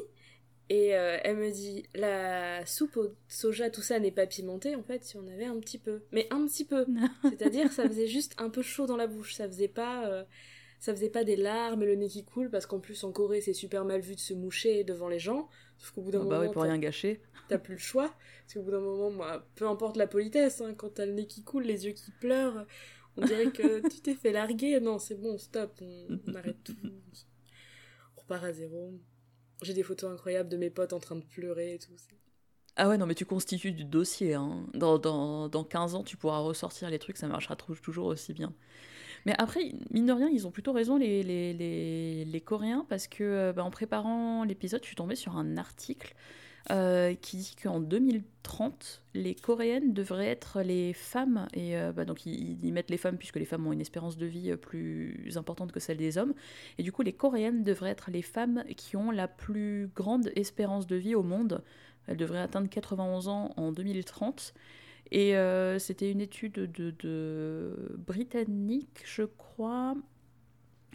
Et 0.72 0.96
euh, 0.96 1.18
elle 1.24 1.38
me 1.38 1.50
dit, 1.52 1.84
la 1.96 2.64
soupe 2.68 2.98
au 2.98 3.16
soja, 3.28 3.72
tout 3.72 3.82
ça 3.82 4.00
n'est 4.00 4.12
pas 4.12 4.28
pimenté, 4.28 4.76
en 4.76 4.84
fait, 4.84 5.04
si 5.04 5.18
on 5.18 5.28
avait 5.28 5.46
un 5.46 5.60
petit 5.60 5.80
peu. 5.80 6.02
Mais 6.12 6.28
un 6.30 6.46
petit 6.46 6.64
peu. 6.64 6.86
C'est-à-dire, 7.24 7.72
ça 7.72 7.88
faisait 7.88 8.06
juste 8.08 8.36
un 8.38 8.50
peu 8.52 8.62
chaud 8.62 8.86
dans 8.86 8.98
la 8.98 9.08
bouche. 9.08 9.34
Ça 9.34 9.48
faisait 9.48 9.68
pas, 9.68 10.08
euh, 10.08 10.24
ça 10.80 10.94
faisait 10.94 11.10
pas 11.10 11.24
des 11.24 11.36
larmes 11.36 11.82
et 11.82 11.88
le 11.88 11.96
nez 11.96 12.08
qui 12.08 12.24
coule, 12.24 12.52
parce 12.52 12.68
qu'en 12.68 12.80
plus, 12.80 13.04
en 13.04 13.12
Corée, 13.12 13.42
c'est 13.42 13.54
super 13.54 13.84
mal 13.84 14.02
vu 14.02 14.14
de 14.14 14.20
se 14.20 14.36
moucher 14.36 14.84
devant 14.84 15.08
les 15.10 15.18
gens. 15.18 15.50
Sauf 15.80 15.92
qu'au 15.92 16.02
bout 16.02 16.12
d'un 16.12 16.20
Ah 16.22 16.24
bah 16.26 16.30
moment, 16.36 16.40
ouais, 16.42 16.54
pour 16.54 16.62
t'as- 16.62 16.70
rien 16.70 16.78
gâcher. 16.78 17.20
t'as 17.48 17.58
plus 17.58 17.74
le 17.74 17.80
choix. 17.80 18.14
Parce 18.44 18.54
qu'au 18.54 18.62
bout 18.62 18.72
d'un 18.72 18.80
moment, 18.80 19.10
moi, 19.10 19.48
peu 19.56 19.68
importe 19.68 19.98
la 19.98 20.06
politesse, 20.08 20.62
hein, 20.62 20.76
quand 20.78 20.94
t'as 20.94 21.06
le 21.08 21.14
nez 21.14 21.26
qui 21.26 21.42
coule, 21.44 21.64
les 21.64 21.88
yeux 21.88 21.94
qui 21.94 22.12
pleurent, 22.12 22.68
on 23.18 23.26
dirait 23.26 23.50
que 23.52 23.88
tu 23.90 24.02
t'es 24.02 24.14
fait 24.14 24.32
larguer. 24.32 24.80
Non, 24.80 25.00
c'est 25.00 25.16
bon, 25.20 25.40
stop, 25.40 25.72
on, 25.82 26.20
on 26.28 26.36
arrête 26.36 26.64
tout. 26.64 26.76
On 28.18 28.22
repart 28.22 28.44
à 28.44 28.54
zéro. 28.54 28.94
J'ai 29.62 29.74
des 29.74 29.84
photos 29.84 30.12
incroyables 30.12 30.50
de 30.50 30.58
mes 30.58 30.70
potes 30.70 30.94
en 30.94 31.00
train 31.00 31.16
de 31.16 31.24
pleurer 31.24 31.76
et 31.76 31.80
tout. 31.80 31.92
Ah 32.76 32.88
ouais, 32.88 32.98
non, 32.98 33.06
mais 33.06 33.16
tu 33.16 33.26
constitues 33.26 33.72
du 33.74 33.84
dossier. 33.84 34.36
Hein. 34.36 34.66
Dans, 34.74 34.98
dans, 34.98 35.50
dans 35.50 35.64
15 35.66 35.96
ans, 35.96 36.04
tu 36.04 36.16
pourras 36.16 36.40
ressortir 36.40 36.90
les 36.90 36.98
trucs, 37.00 37.18
ça 37.18 37.28
marchera 37.28 37.56
tou- 37.58 37.76
toujours 37.76 38.08
aussi 38.08 38.32
bien. 38.34 38.54
Mais 39.26 39.36
après, 39.40 39.74
mine 39.92 40.06
de 40.08 40.14
rien, 40.14 40.30
ils 40.30 40.48
ont 40.48 40.52
plutôt 40.52 40.74
raison, 40.74 40.98
les, 40.98 41.24
les, 41.24 41.54
les, 41.54 42.26
les 42.26 42.42
Coréens, 42.42 42.86
parce 42.90 43.08
que 43.08 43.24
euh, 43.24 43.54
bah, 43.54 43.64
en 43.64 43.72
préparant 43.72 44.44
l'épisode, 44.46 44.82
je 44.84 44.88
suis 44.88 44.96
tombée 44.96 45.16
sur 45.16 45.38
un 45.38 45.58
article 45.58 46.16
euh, 46.72 47.16
qui 47.16 47.38
dit 47.38 47.56
qu'en 47.62 47.80
2030, 47.80 49.02
les 49.16 49.34
Coréennes 49.34 49.92
devraient 49.94 50.28
être 50.28 50.62
les 50.62 50.94
femmes, 50.94 51.48
et 51.54 51.76
euh, 51.76 51.92
bah, 51.92 52.06
donc 52.06 52.28
ils, 52.28 52.64
ils 52.64 52.72
mettent 52.72 52.92
les 52.92 52.98
femmes, 52.98 53.18
puisque 53.18 53.38
les 53.38 53.46
femmes 53.46 53.66
ont 53.66 53.74
une 53.74 53.82
espérance 53.82 54.18
de 54.18 54.28
vie 54.28 54.52
euh, 54.52 54.56
plus 54.56 55.36
importante 55.36 55.72
que 55.72 55.80
celle 55.80 55.98
des 55.98 56.20
hommes, 56.20 56.34
et 56.78 56.84
du 56.84 56.92
coup, 56.92 57.02
les 57.02 57.14
Coréennes 57.14 57.64
devraient 57.64 57.90
être 57.90 58.12
les 58.12 58.22
femmes 58.22 58.64
qui 58.78 58.98
ont 58.98 59.10
la 59.10 59.28
plus 59.28 59.90
grande 59.96 60.32
espérance 60.36 60.86
de 60.86 60.96
vie 60.96 61.16
au 61.16 61.24
monde. 61.24 61.64
Elle 62.06 62.18
devrait 62.18 62.42
atteindre 62.42 62.70
91 62.70 63.28
ans 63.30 63.54
en 63.58 63.72
2030. 63.72 64.54
Et 65.12 65.34
c'était 65.80 66.12
une 66.12 66.22
étude 66.22 66.54
de, 66.54 66.92
de 67.00 67.96
britannique, 67.98 69.04
je 69.06 69.24
crois. 69.24 69.96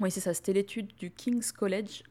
Oui, 0.01 0.11
c'est 0.13 0.21
ça, 0.21 0.35
c'était 0.35 0.53
l'étude 0.53 0.95
du 0.99 1.11
King's 1.11 1.51
College. 1.51 2.05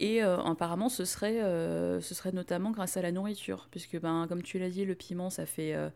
Et 0.00 0.22
euh, 0.22 0.38
apparemment, 0.38 0.88
ce 0.88 1.04
serait, 1.04 1.42
euh, 1.42 2.00
ce 2.00 2.14
serait 2.14 2.32
notamment 2.32 2.70
grâce 2.70 2.96
à 2.96 3.02
la 3.02 3.12
nourriture, 3.12 3.68
puisque, 3.70 3.98
ben, 4.00 4.26
comme 4.28 4.42
tu 4.42 4.58
l'as 4.58 4.70
dit, 4.70 4.84
le 4.84 4.94
piment, 4.94 5.30
ça 5.30 5.44
fait, 5.44 5.74
euh, 5.74 5.90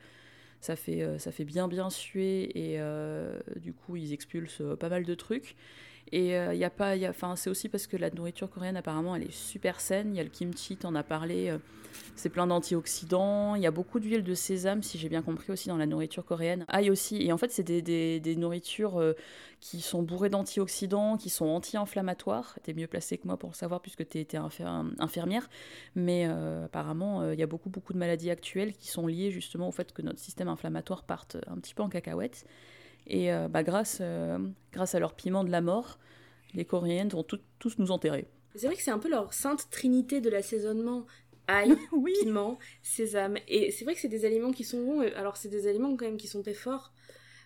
ça 0.61 0.77
fait, 0.77 1.19
ça 1.19 1.33
fait 1.33 1.45
bien 1.45 1.69
bien 1.69 1.91
suer, 1.91 2.51
et 2.57 2.81
du 3.57 3.73
coup, 3.73 3.97
ils 3.97 4.12
expulsent 4.12 4.62
pas 4.79 4.88
mal 4.88 5.05
de 5.05 5.15
trucs. 5.15 5.57
Et 6.12 6.37
il 6.37 6.59
y 6.59 6.64
a 6.64 6.70
pas, 6.70 6.94
y 6.94 7.11
c'est 7.37 7.48
aussi 7.48 7.68
parce 7.70 7.87
que 7.87 7.96
la 7.96 8.11
nourriture 8.11 8.51
coréenne, 8.51 8.77
apparemment, 8.77 9.16
elle 9.16 9.22
est 9.22 9.33
super 9.33 9.81
saine. 9.81 10.14
Il 10.14 10.16
y 10.16 10.20
a 10.20 10.22
le 10.22 10.29
kimchi, 10.29 10.77
t'en 10.77 10.94
as 10.94 11.03
parlé, 11.03 11.48
euh, 11.48 11.59
c'est 12.16 12.29
plein 12.29 12.46
d'antioxydants. 12.46 13.55
Il 13.55 13.62
y 13.62 13.66
a 13.66 13.70
beaucoup 13.70 14.01
d'huile 14.01 14.22
de 14.22 14.35
sésame, 14.35 14.83
si 14.83 14.98
j'ai 14.98 15.09
bien 15.09 15.22
compris, 15.22 15.53
aussi 15.53 15.68
dans 15.68 15.77
la 15.77 15.87
nourriture 15.87 16.25
coréenne. 16.25 16.64
Ail 16.68 16.90
aussi. 16.90 17.22
Et 17.22 17.33
en 17.33 17.38
fait, 17.38 17.51
c'est 17.51 17.62
des, 17.62 17.83
des, 17.83 18.20
des 18.20 18.37
nourritures 18.37 19.01
euh, 19.01 19.14
qui 19.61 19.81
sont 19.81 20.03
bourrées 20.03 20.29
d'antioxydants, 20.29 21.16
qui 21.16 21.31
sont 21.31 21.46
anti-inflammatoires. 21.46 22.59
T'es 22.62 22.75
mieux 22.75 22.87
placé 22.87 23.16
que 23.18 23.27
moi 23.27 23.38
pour 23.38 23.51
le 23.51 23.55
savoir, 23.55 23.81
puisque 23.81 24.07
t'es 24.07 24.20
es 24.20 24.37
infirmière. 24.98 25.48
Mais 25.94 26.27
euh, 26.29 26.66
apparemment, 26.66 27.22
euh, 27.22 27.35
il 27.35 27.40
y 27.40 27.42
a 27.42 27.46
beaucoup, 27.46 27.70
beaucoup 27.70 27.92
de 27.92 27.98
maladies 27.98 28.31
actuelles 28.31 28.75
qui 28.75 28.88
sont 28.88 29.07
liées 29.07 29.31
justement 29.31 29.68
au 29.68 29.72
fait 29.72 29.92
que 29.92 30.03
notre 30.03 30.18
système 30.18 30.48
inflammatoire 30.48 31.05
parte 31.05 31.37
un 31.46 31.57
petit 31.57 31.75
peu 31.75 31.83
en 31.83 31.88
cacahuète. 31.88 32.44
Et 33.07 33.33
euh, 33.33 33.49
bah, 33.49 33.62
grâce, 33.62 33.99
euh, 34.01 34.38
grâce 34.73 34.95
à 34.95 35.01
leur 35.01 35.15
piment 35.15 35.45
de 35.45 35.51
la 35.51 35.61
mort, 35.61 35.99
les 36.55 36.65
Coréennes 36.65 37.09
vont 37.09 37.23
tout- 37.23 37.41
tous 37.59 37.79
nous 37.79 37.91
enterrer. 37.91 38.27
C'est 38.55 38.67
vrai 38.67 38.77
que 38.77 38.83
c'est 38.83 38.91
un 38.91 38.99
peu 38.99 39.09
leur 39.09 39.33
sainte 39.33 39.69
trinité 39.71 40.21
de 40.21 40.29
l'assaisonnement. 40.31 41.07
Ail, 41.49 41.77
Oui. 41.93 42.12
piment, 42.21 42.59
sésame. 42.83 43.37
Et 43.49 43.71
c'est 43.71 43.85
vrai 43.85 43.95
que 43.95 44.01
c'est 44.01 44.09
des 44.09 44.25
aliments 44.25 44.53
qui 44.53 44.65
sont 44.65 44.85
bons. 44.85 45.01
Alors, 45.17 45.37
c'est 45.37 45.49
des 45.49 45.67
aliments 45.67 45.97
quand 45.97 46.05
même 46.05 46.17
qui 46.19 46.29
sont 46.29 46.43
très 46.43 46.55
forts. 46.55 46.93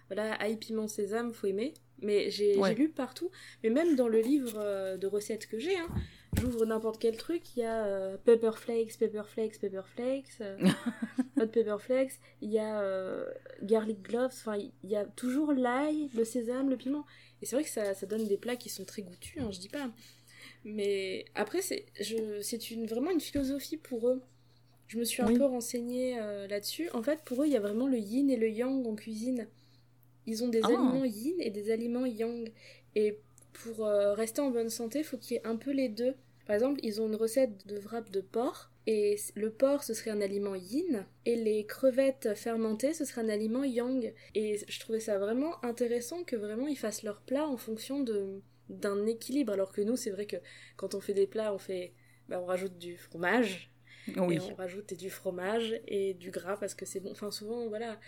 Voilà, 0.09 0.35
ail, 0.35 0.57
piment, 0.57 0.87
sésame, 0.88 1.33
faut 1.33 1.47
aimer. 1.47 1.75
Mais 2.03 2.31
j'ai 2.31 2.57
Ouais. 2.59 2.71
j'ai 2.71 2.75
lu 2.75 2.88
partout. 2.90 3.31
Mais 3.64 3.71
même 3.71 3.97
dans 3.97 4.09
le 4.09 4.21
livre 4.21 4.53
euh, 4.59 4.97
de 4.99 5.07
recettes 5.07 5.47
que 5.47 5.59
j'ai, 5.59 5.77
hein, 5.79 5.88
j'ouvre 6.34 6.66
n'importe 6.66 7.00
quel 7.00 7.16
truc, 7.16 7.56
il 7.56 7.60
y 7.60 7.64
a 7.64 7.84
euh, 7.86 8.16
pepper 8.24 8.52
flakes, 8.56 8.98
pepper 8.98 9.22
flakes, 9.26 9.58
pepper 9.60 9.82
flakes, 9.94 10.40
euh, 10.40 10.58
hot 11.40 11.46
pepper 11.46 11.76
flakes, 11.80 12.12
il 12.42 12.50
y 12.50 12.58
a 12.58 12.80
euh, 12.80 13.26
garlic 13.62 14.02
gloves, 14.02 14.32
enfin, 14.32 14.56
il 14.56 14.90
y 14.90 14.96
a 14.96 15.04
toujours 15.04 15.52
l'ail, 15.52 16.10
le 16.14 16.24
sésame, 16.24 16.68
le 16.70 16.76
piment. 16.76 17.04
Et 17.42 17.46
c'est 17.46 17.56
vrai 17.56 17.64
que 17.64 17.70
ça, 17.70 17.94
ça 17.94 18.06
donne 18.06 18.26
des 18.26 18.36
plats 18.38 18.56
qui 18.56 18.68
sont 18.68 18.84
très 18.84 19.02
goûtus, 19.02 19.40
hein, 19.42 19.50
je 19.50 19.60
dis 19.60 19.68
pas. 19.68 19.90
Mais 20.64 21.24
après, 21.34 21.62
c'est 21.62 21.86
une, 22.70 22.86
vraiment 22.86 23.10
une 23.10 23.20
philosophie 23.20 23.76
pour 23.76 24.08
eux. 24.08 24.22
Je 24.88 24.98
me 24.98 25.04
suis 25.04 25.22
un 25.22 25.26
Oui. 25.28 25.34
peu 25.38 25.44
renseignée 25.44 26.18
euh, 26.20 26.46
là-dessus. 26.46 26.88
En 26.92 27.02
fait, 27.02 27.22
pour 27.24 27.42
eux, 27.42 27.46
il 27.46 27.52
y 27.52 27.56
a 27.56 27.60
vraiment 27.60 27.88
le 27.88 27.98
yin 27.98 28.30
et 28.30 28.36
le 28.36 28.48
yang 28.48 28.86
en 28.86 28.94
cuisine. 28.94 29.48
Ils 30.26 30.44
ont 30.44 30.48
des 30.48 30.60
Ah. 30.62 30.68
aliments 30.68 31.04
yin 31.04 31.34
et 31.40 31.50
des 31.50 31.70
aliments 31.70 32.06
yang. 32.06 32.52
Et 32.94 33.18
pour 33.62 33.87
euh, 33.87 34.14
rester 34.14 34.40
en 34.40 34.51
bonne 34.51 34.71
santé, 34.71 35.01
il 35.01 35.05
faut 35.05 35.19
qu'il 35.19 35.35
y 35.35 35.37
ait 35.38 35.47
un 35.47 35.57
peu 35.57 35.73
les 35.73 35.88
deux. 35.88 36.14
Par 36.47 36.55
exemple, 36.55 36.81
ils 36.83 37.01
ont 37.01 37.09
une 37.09 37.16
recette 37.16 37.66
de 37.66 37.79
wrap 37.79 38.11
de 38.11 38.21
porc. 38.21 38.71
Et 38.87 39.16
le 39.35 39.51
porc, 39.51 39.83
ce 39.83 39.95
serait 39.95 40.12
un 40.12 40.21
aliment 40.21 40.55
yin. 40.55 41.07
Et 41.25 41.35
les 41.35 41.66
crevettes 41.66 42.35
fermentées, 42.35 42.95
ce 42.95 43.05
serait 43.05 43.23
un 43.23 43.29
aliment 43.29 43.64
yang. 43.64 44.14
Et 44.35 44.61
je 44.69 44.81
trouvais 44.81 45.01
ça 45.01 45.19
vraiment 45.19 45.64
intéressant 45.64 46.23
que 46.23 46.37
vraiment 46.37 46.69
ils 46.69 46.79
fassent 46.79 47.03
leur 47.03 47.21
plat 47.21 47.47
en 47.47 47.57
fonction 47.57 48.01
de 48.01 48.40
d'un 48.69 49.07
équilibre. 49.07 49.53
Alors 49.53 49.73
que 49.73 49.81
nous, 49.81 49.97
c'est 49.97 50.11
vrai 50.11 50.27
que 50.27 50.37
quand 50.77 50.95
on 50.95 51.01
fait 51.01 51.14
des 51.14 51.27
plats, 51.27 51.53
on 51.53 51.59
fait... 51.59 51.95
bah, 52.29 52.40
on 52.40 52.47
rajoute 52.47 52.79
du 52.79 52.97
fromage. 52.97 53.73
Oui. 54.16 54.37
Et 54.37 54.40
on 54.40 54.55
rajoute 54.55 54.95
du 54.95 55.11
fromage 55.11 55.81
et 55.88 56.14
du 56.14 56.31
gras 56.31 56.57
parce 56.57 56.75
que 56.75 56.87
c'est 56.87 57.01
bon. 57.01 57.11
Enfin, 57.11 57.33
souvent, 57.33 57.66
voilà, 57.69 57.99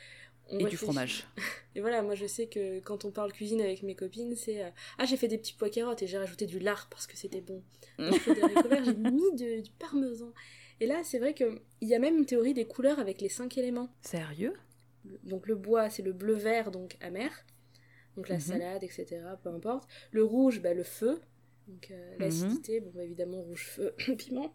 Et 0.51 0.65
du 0.65 0.77
fromage. 0.77 1.27
Et 1.75 1.81
voilà, 1.81 2.03
moi 2.03 2.15
je 2.15 2.27
sais 2.27 2.47
que 2.47 2.81
quand 2.81 3.05
on 3.05 3.11
parle 3.11 3.33
cuisine 3.33 3.61
avec 3.61 3.83
mes 3.83 3.95
copines, 3.95 4.35
c'est 4.35 4.65
euh, 4.65 4.71
ah 4.99 5.05
j'ai 5.05 5.17
fait 5.17 5.29
des 5.29 5.39
petits 5.39 5.53
pois 5.55 5.71
carottes 5.71 6.03
et 6.03 6.07
j'ai 6.07 6.19
rajouté 6.19 6.47
du 6.47 6.59
lard 6.59 6.89
parce 6.91 7.07
que 7.07 7.17
c'était 7.17 7.41
bon. 7.41 7.63
J'ai 7.99 8.19
fait 8.19 8.35
des 8.35 8.85
j'ai 8.85 8.95
mis 8.95 9.33
de- 9.37 9.61
du 9.61 9.71
parmesan. 9.79 10.33
Et 10.81 10.87
là, 10.87 11.03
c'est 11.05 11.19
vrai 11.19 11.35
que 11.35 11.61
il 11.81 11.89
y 11.89 11.95
a 11.95 11.99
même 11.99 12.17
une 12.17 12.27
théorie 12.27 12.55
des 12.55 12.67
couleurs 12.67 12.99
avec 12.99 13.21
les 13.21 13.29
cinq 13.29 13.59
éléments. 13.59 13.89
Sérieux? 14.03 14.55
Donc 15.25 15.47
le 15.47 15.55
bois, 15.55 15.91
c'est 15.91 16.03
le 16.03 16.13
bleu 16.13 16.35
vert, 16.35 16.71
donc 16.71 16.97
amer. 17.01 17.31
Donc 18.17 18.29
la 18.29 18.37
Mhm. 18.37 18.41
salade, 18.41 18.83
etc. 18.85 19.23
Peu 19.43 19.51
importe. 19.51 19.89
Le 20.11 20.25
rouge, 20.25 20.61
bah, 20.61 20.75
le 20.75 20.83
feu. 20.85 21.21
Donc 21.69 21.91
euh, 21.91 22.13
Mhm. 22.15 22.19
l'acidité, 22.21 22.81
bon 22.81 22.91
bah, 22.95 23.05
évidemment 23.05 23.41
rouge 23.43 23.67
feu, 23.67 23.95
piment. 24.19 24.55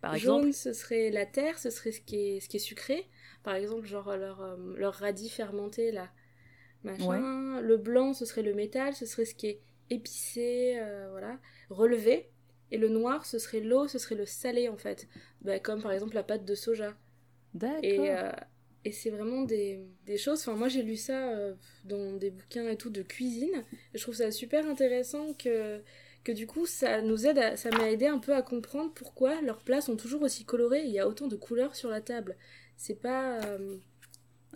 Par 0.00 0.16
Jaune, 0.18 0.48
exemple 0.48 0.52
ce 0.54 0.72
serait 0.72 1.10
la 1.10 1.26
terre, 1.26 1.58
ce 1.58 1.70
serait 1.70 1.92
ce 1.92 2.00
qui 2.00 2.16
est, 2.16 2.40
ce 2.40 2.48
qui 2.48 2.56
est 2.56 2.60
sucré. 2.60 3.06
Par 3.42 3.54
exemple, 3.54 3.86
genre 3.86 4.16
leur, 4.16 4.40
euh, 4.40 4.56
leur 4.76 4.94
radis 4.94 5.28
fermenté, 5.28 5.90
là. 5.92 6.10
Machin. 6.84 7.60
Le 7.60 7.76
blanc, 7.76 8.12
ce 8.12 8.24
serait 8.24 8.42
le 8.42 8.54
métal, 8.54 8.94
ce 8.94 9.06
serait 9.06 9.24
ce 9.24 9.34
qui 9.34 9.46
est 9.48 9.60
épicé, 9.90 10.74
euh, 10.78 11.08
voilà. 11.10 11.38
Relevé. 11.70 12.28
Et 12.70 12.78
le 12.78 12.88
noir, 12.88 13.26
ce 13.26 13.38
serait 13.38 13.60
l'eau, 13.60 13.86
ce 13.88 13.98
serait 13.98 14.14
le 14.14 14.26
salé, 14.26 14.68
en 14.68 14.76
fait. 14.76 15.08
Bah, 15.42 15.58
comme 15.58 15.82
par 15.82 15.92
exemple 15.92 16.14
la 16.14 16.22
pâte 16.22 16.44
de 16.44 16.54
soja. 16.54 16.94
D'accord. 17.54 17.80
Et, 17.82 18.10
euh, 18.10 18.30
et 18.84 18.92
c'est 18.92 19.10
vraiment 19.10 19.42
des, 19.42 19.80
des 20.06 20.16
choses. 20.16 20.40
Enfin, 20.40 20.54
moi, 20.54 20.68
j'ai 20.68 20.82
lu 20.82 20.96
ça 20.96 21.32
dans 21.84 22.12
des 22.16 22.30
bouquins 22.30 22.68
et 22.68 22.76
tout 22.76 22.90
de 22.90 23.02
cuisine. 23.02 23.62
Et 23.94 23.98
je 23.98 24.02
trouve 24.02 24.14
ça 24.14 24.30
super 24.30 24.66
intéressant 24.66 25.34
que, 25.34 25.80
que 26.24 26.32
du 26.32 26.46
coup, 26.46 26.66
ça 26.66 27.02
nous 27.02 27.26
aide, 27.26 27.38
à- 27.38 27.56
ça 27.56 27.70
m'a 27.70 27.90
aidé 27.90 28.06
un 28.06 28.18
peu 28.18 28.34
à 28.34 28.42
comprendre 28.42 28.92
pourquoi 28.94 29.40
leurs 29.42 29.62
plats 29.62 29.82
sont 29.82 29.96
toujours 29.96 30.22
aussi 30.22 30.44
colorés. 30.44 30.82
Il 30.84 30.90
y 30.90 30.98
a 30.98 31.06
autant 31.06 31.28
de 31.28 31.36
couleurs 31.36 31.76
sur 31.76 31.90
la 31.90 32.00
table. 32.00 32.36
C'est 32.82 32.96
pas. 33.00 33.38
euh, 33.44 33.76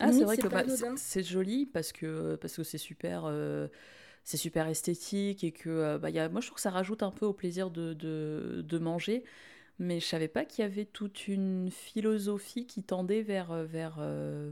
Ah, 0.01 0.13
c'est 0.13 0.25
vrai 0.25 0.39
que 0.39 0.49
bah, 0.49 0.65
c'est- 0.95 1.23
joli 1.23 1.67
parce 1.67 1.93
que 1.93 2.37
parce 2.37 2.57
que 2.57 2.65
c'est 2.65 2.79
super 2.79 3.25
euh, 3.27 3.69
c'est 4.25 4.39
super 4.39 4.69
esthétique 4.69 5.45
et 5.45 5.53
que 5.53 5.71
euh, 5.71 5.99
bah, 5.99 6.11
y 6.11 6.19
a, 6.21 6.29
moi 6.31 6.41
je 6.41 6.49
trouve 6.49 6.57
que 6.57 6.63
ça 6.63 6.71
rajoute 6.71 7.03
un 7.05 7.13
peu 7.13 7.27
au 7.27 7.35
plaisir 7.35 7.71
de, 7.71 7.95
de, 7.95 8.65
de 8.67 8.79
manger. 8.79 9.25
Mais 9.81 10.01
je 10.01 10.07
savais 10.07 10.29
pas 10.29 10.45
qu'il 10.47 10.63
y 10.65 10.67
avait 10.67 10.87
toute 10.87 11.29
une 11.29 11.71
philosophie 11.73 12.67
qui 12.67 12.83
tendait 12.85 13.23
vers 13.23 13.53
vers 13.67 13.97
euh, 14.01 14.51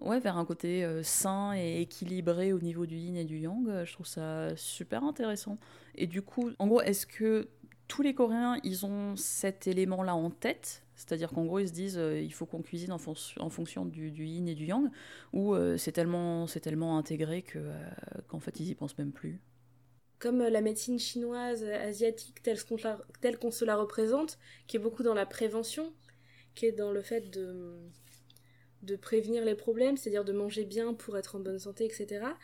ouais 0.00 0.20
vers 0.20 0.36
un 0.38 0.44
côté 0.46 0.84
euh, 0.84 1.02
sain 1.02 1.54
et 1.56 1.80
équilibré 1.82 2.52
au 2.52 2.60
niveau 2.60 2.86
du 2.86 2.96
yin 2.96 3.16
et 3.16 3.24
du 3.24 3.38
yang. 3.38 3.84
Je 3.84 3.92
trouve 3.92 4.06
ça 4.06 4.56
super 4.56 5.04
intéressant. 5.04 5.58
Et 5.96 6.06
du 6.06 6.22
coup, 6.22 6.50
en 6.58 6.66
gros, 6.68 6.80
est-ce 6.82 7.06
que 7.06 7.48
tous 7.88 8.02
les 8.02 8.14
Coréens, 8.14 8.58
ils 8.64 8.86
ont 8.86 9.16
cet 9.16 9.66
élément-là 9.66 10.14
en 10.16 10.30
tête? 10.30 10.84
C'est-à-dire 10.98 11.30
qu'en 11.32 11.46
gros, 11.46 11.60
ils 11.60 11.68
se 11.68 11.74
disent, 11.74 11.98
euh, 11.98 12.20
il 12.20 12.34
faut 12.34 12.46
qu'on 12.46 12.62
cuisine 12.62 12.92
en, 12.92 12.98
fon- 12.98 13.14
en 13.40 13.50
fonction 13.50 13.86
du, 13.86 14.12
du 14.12 14.26
yin 14.26 14.48
et 14.48 14.56
du 14.56 14.66
yang, 14.66 14.90
ou 15.32 15.54
euh, 15.54 15.78
c'est 15.78 15.92
tellement, 15.92 16.46
tellement 16.60 16.98
intégré 16.98 17.44
euh, 17.56 17.80
qu'en 18.28 18.40
fait, 18.40 18.60
ils 18.60 18.68
y 18.70 18.76
pensent 18.76 18.98
même 18.98 19.12
plus 19.12 19.40
comme 20.18 20.38
la 20.42 20.60
médecine 20.60 20.98
chinoise, 20.98 21.64
asiatique, 21.64 22.42
telle 22.42 22.62
qu'on, 22.64 22.76
qu'on 23.40 23.50
se 23.50 23.64
la 23.64 23.76
représente, 23.76 24.38
qui 24.66 24.76
est 24.76 24.80
beaucoup 24.80 25.02
dans 25.02 25.14
la 25.14 25.26
prévention, 25.26 25.92
qui 26.54 26.66
est 26.66 26.72
dans 26.72 26.92
le 26.92 27.02
fait 27.02 27.30
de, 27.30 27.76
de 28.82 28.96
prévenir 28.96 29.44
les 29.44 29.54
problèmes, 29.54 29.96
c'est-à-dire 29.96 30.24
de 30.24 30.32
manger 30.32 30.64
bien 30.64 30.94
pour 30.94 31.16
être 31.18 31.36
en 31.36 31.40
bonne 31.40 31.58
santé, 31.58 31.86
etc. 31.86 32.36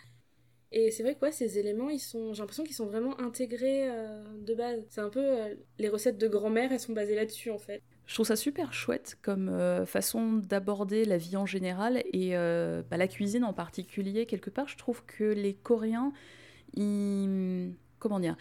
Et 0.73 0.91
c'est 0.91 1.03
vrai 1.05 1.17
que 1.17 1.31
ces 1.33 1.59
éléments, 1.59 1.91
j'ai 1.91 2.41
l'impression 2.41 2.65
qu'ils 2.65 2.75
sont 2.77 2.87
vraiment 2.87 3.21
intégrés 3.21 3.91
euh, 3.91 4.25
de 4.41 4.55
base. 4.55 4.83
C'est 4.91 5.01
un 5.03 5.11
peu 5.11 5.21
euh, 5.21 5.55
les 5.79 5.89
recettes 5.89 6.19
de 6.19 6.29
grand-mère, 6.29 6.73
elles 6.73 6.81
sont 6.81 6.93
basées 6.95 7.17
là-dessus 7.17 7.51
en 7.51 7.59
fait. 7.59 7.83
Je 8.07 8.15
trouve 8.15 8.27
ça 8.27 8.37
super 8.37 8.73
chouette 8.73 9.17
comme 9.23 9.49
euh, 9.49 9.87
façon 9.87 10.35
d'aborder 10.35 11.05
la 11.05 11.17
vie 11.17 11.37
en 11.37 11.47
général 11.47 12.03
et 12.13 12.37
euh, 12.37 12.83
bah, 12.91 12.99
la 12.99 13.09
cuisine 13.09 13.45
en 13.45 13.55
particulier. 13.55 14.27
Quelque 14.27 14.51
part, 14.51 14.69
je 14.69 14.77
trouve 14.77 15.05
que 15.07 15.25
les 15.25 15.55
Coréens, 15.55 16.13
ils... 16.75 17.73
comment 17.99 18.21
dire 18.21 18.37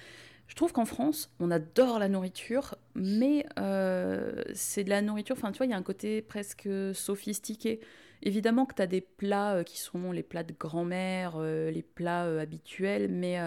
Je 0.48 0.56
trouve 0.56 0.74
qu'en 0.74 0.86
France, 0.86 1.32
on 1.40 1.50
adore 1.50 1.98
la 1.98 2.10
nourriture, 2.10 2.76
mais 2.94 3.46
euh, 3.58 4.44
c'est 4.54 4.84
de 4.84 4.90
la 4.90 5.02
nourriture, 5.02 5.38
enfin 5.38 5.52
tu 5.54 5.60
vois, 5.60 5.66
il 5.66 5.70
y 5.72 5.74
a 5.74 5.78
un 5.78 5.84
côté 5.84 6.22
presque 6.22 6.68
sophistiqué. 6.94 7.80
Évidemment 8.26 8.66
que 8.66 8.76
tu 8.76 8.82
as 8.82 8.88
des 8.88 9.02
plats 9.02 9.64
qui 9.66 9.78
sont 9.78 10.14
les 10.14 10.24
plats 10.24 10.44
de 10.44 10.54
grand-mère, 10.58 11.40
les 11.42 11.84
plats 11.84 12.24
habituels, 12.40 13.10
mais, 13.10 13.38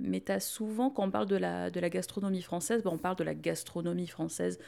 mais 0.00 0.20
tu 0.20 0.30
as 0.30 0.38
souvent, 0.38 0.90
quand 0.90 1.08
on 1.08 1.10
parle 1.10 1.26
de 1.26 1.34
la, 1.34 1.70
gastronomie 1.70 2.42
française, 2.42 2.84
bah, 2.84 2.90
on 2.92 2.98
parle 2.98 3.16
de 3.16 3.24
la 3.24 3.34
gastronomie 3.34 4.06
française 4.06 4.60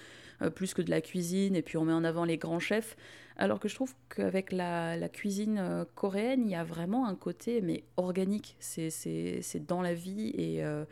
plus 0.54 0.74
que 0.74 0.82
de 0.82 0.90
la 0.90 1.00
cuisine, 1.00 1.56
et 1.56 1.62
puis 1.62 1.76
on 1.76 1.84
met 1.84 1.92
en 1.92 2.04
avant 2.04 2.24
les 2.24 2.38
grands 2.38 2.60
chefs. 2.60 2.96
Alors 3.38 3.60
que 3.60 3.68
je 3.68 3.76
trouve 3.76 3.94
qu'avec 4.14 4.50
la, 4.50 4.96
la 4.96 5.08
cuisine 5.08 5.58
euh, 5.58 5.84
coréenne, 5.94 6.42
il 6.44 6.50
y 6.50 6.56
a 6.56 6.64
vraiment 6.64 7.06
un 7.06 7.14
côté 7.14 7.60
mais 7.60 7.84
organique. 7.96 8.56
C'est, 8.58 8.90
dans 9.64 9.80
la 9.80 9.94
vie 9.94 10.32
et 10.36 10.64
euh, 10.64 10.84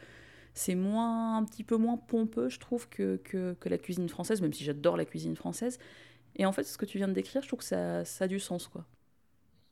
c'est 0.54 0.76
moins, 0.76 1.38
un 1.38 1.44
petit 1.44 1.64
peu 1.64 1.76
moins 1.76 1.96
pompeux, 1.96 2.48
je 2.48 2.60
trouve, 2.60 2.88
que, 2.88 3.16
que, 3.24 3.56
que 3.58 3.68
la 3.68 3.78
cuisine 3.78 4.08
française, 4.08 4.40
même 4.40 4.52
si 4.52 4.62
j'adore 4.62 4.96
la 4.96 5.04
cuisine 5.04 5.34
française. 5.34 5.78
Et 6.36 6.46
en 6.46 6.52
fait, 6.52 6.62
ce 6.62 6.78
que 6.78 6.86
tu 6.86 6.98
viens 6.98 7.08
de 7.08 7.14
décrire, 7.14 7.42
je 7.42 7.48
trouve 7.48 7.58
que 7.58 7.64
ça, 7.64 8.04
ça 8.04 8.26
a 8.26 8.28
du 8.28 8.38
sens, 8.38 8.68
quoi. 8.68 8.86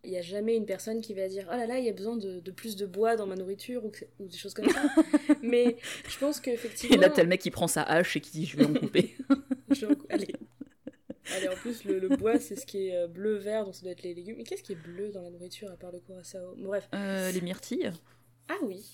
Il 0.02 0.10
n'y 0.10 0.18
a 0.18 0.22
jamais 0.22 0.54
une 0.54 0.66
personne 0.66 1.00
qui 1.00 1.14
va 1.14 1.28
dire 1.28 1.48
Oh 1.50 1.56
là 1.56 1.66
là, 1.66 1.78
il 1.78 1.86
y 1.86 1.88
a 1.88 1.92
besoin 1.92 2.16
de, 2.16 2.38
de 2.38 2.50
plus 2.50 2.76
de 2.76 2.84
bois 2.84 3.16
dans 3.16 3.26
ma 3.26 3.36
nourriture 3.36 3.82
ou, 3.86 3.90
des 4.20 4.36
choses 4.36 4.52
comme 4.52 4.68
ça. 4.68 4.82
Mais 5.42 5.76
je 6.06 6.18
pense 6.18 6.40
qu'effectivement. 6.40 6.96
Et 6.96 6.98
là, 6.98 7.10
le 7.16 7.24
mec 7.24 7.40
qui 7.40 7.50
prend 7.50 7.68
sa 7.68 7.82
hache 7.82 8.16
et 8.16 8.20
qui 8.20 8.30
dit 8.32 8.44
Je 8.44 8.58
vais 8.58 8.66
en 8.66 8.74
couper. 8.74 9.16
Allez. 10.10 10.28
Allez, 11.34 11.48
en 11.48 11.56
plus, 11.56 11.84
le, 11.84 11.98
le 11.98 12.08
bois, 12.08 12.38
c'est 12.38 12.56
ce 12.56 12.66
qui 12.66 12.88
est 12.88 13.08
bleu-vert, 13.08 13.64
donc 13.64 13.74
ça 13.74 13.82
doit 13.82 13.92
être 13.92 14.02
les 14.02 14.14
légumes. 14.14 14.36
Mais 14.36 14.44
qu'est-ce 14.44 14.62
qui 14.62 14.72
est 14.72 14.76
bleu 14.76 15.10
dans 15.10 15.22
la 15.22 15.30
nourriture 15.30 15.70
à 15.70 15.76
part 15.76 15.90
le 15.92 16.00
curacao? 16.00 16.54
Bref. 16.58 16.88
Euh, 16.94 17.30
les 17.32 17.40
myrtilles, 17.40 17.92
Ah 18.48 18.58
oui. 18.62 18.84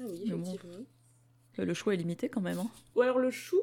Ah 0.00 0.04
oui, 0.08 0.22
Mais 0.26 0.34
bon. 0.34 0.42
effectivement. 0.42 0.84
euh, 1.58 1.64
le 1.64 1.74
choix 1.74 1.94
est 1.94 1.96
limité 1.98 2.28
quand 2.28 2.40
même. 2.40 2.58
hein. 2.58 2.70
Ou 2.94 3.02
alors 3.02 3.18
le 3.18 3.30
chou, 3.30 3.60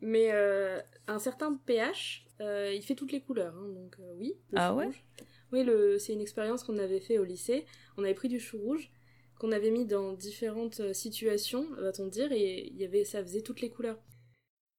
mais 0.00 0.30
euh, 0.32 0.80
un 1.06 1.18
certain 1.18 1.54
pH, 1.54 2.26
euh, 2.40 2.72
il 2.74 2.82
fait 2.82 2.94
toutes 2.94 3.12
les 3.12 3.20
couleurs. 3.20 3.54
hein, 3.56 3.68
donc 3.74 3.96
euh, 4.00 4.12
oui. 4.16 4.34
le 4.50 4.58
Ah 4.58 4.70
chou 4.70 4.76
ouais? 4.78 4.84
rouge. 4.86 5.04
Oui, 5.52 5.64
le, 5.64 5.98
c'est 5.98 6.12
une 6.12 6.20
expérience 6.20 6.62
qu'on 6.64 6.78
avait 6.78 7.00
fait 7.00 7.18
au 7.18 7.24
lycée. 7.24 7.64
On 7.96 8.04
avait 8.04 8.14
pris 8.14 8.28
du 8.28 8.38
chou 8.40 8.58
rouge 8.58 8.90
qu'on 9.38 9.52
avait 9.52 9.70
mis 9.70 9.86
dans 9.86 10.12
différentes 10.12 10.80
euh, 10.80 10.92
situations, 10.92 11.66
va-t-on 11.76 12.08
dire, 12.08 12.32
et 12.32 12.66
il 12.68 12.76
y 12.76 12.84
avait, 12.84 13.04
ça 13.04 13.22
faisait 13.22 13.40
toutes 13.42 13.60
les 13.60 13.70
couleurs. 13.70 13.98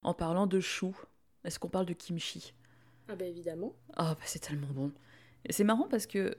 En 0.01 0.13
parlant 0.13 0.47
de 0.47 0.59
chou, 0.59 0.95
est-ce 1.43 1.59
qu'on 1.59 1.69
parle 1.69 1.85
de 1.85 1.93
kimchi? 1.93 2.53
Ah 3.07 3.15
bah 3.15 3.25
évidemment. 3.25 3.75
Ah, 3.95 4.15
bah 4.15 4.21
c'est 4.25 4.39
tellement 4.39 4.67
bon. 4.67 4.91
Et 5.45 5.53
C'est 5.53 5.63
marrant 5.63 5.87
parce 5.89 6.05
que 6.05 6.37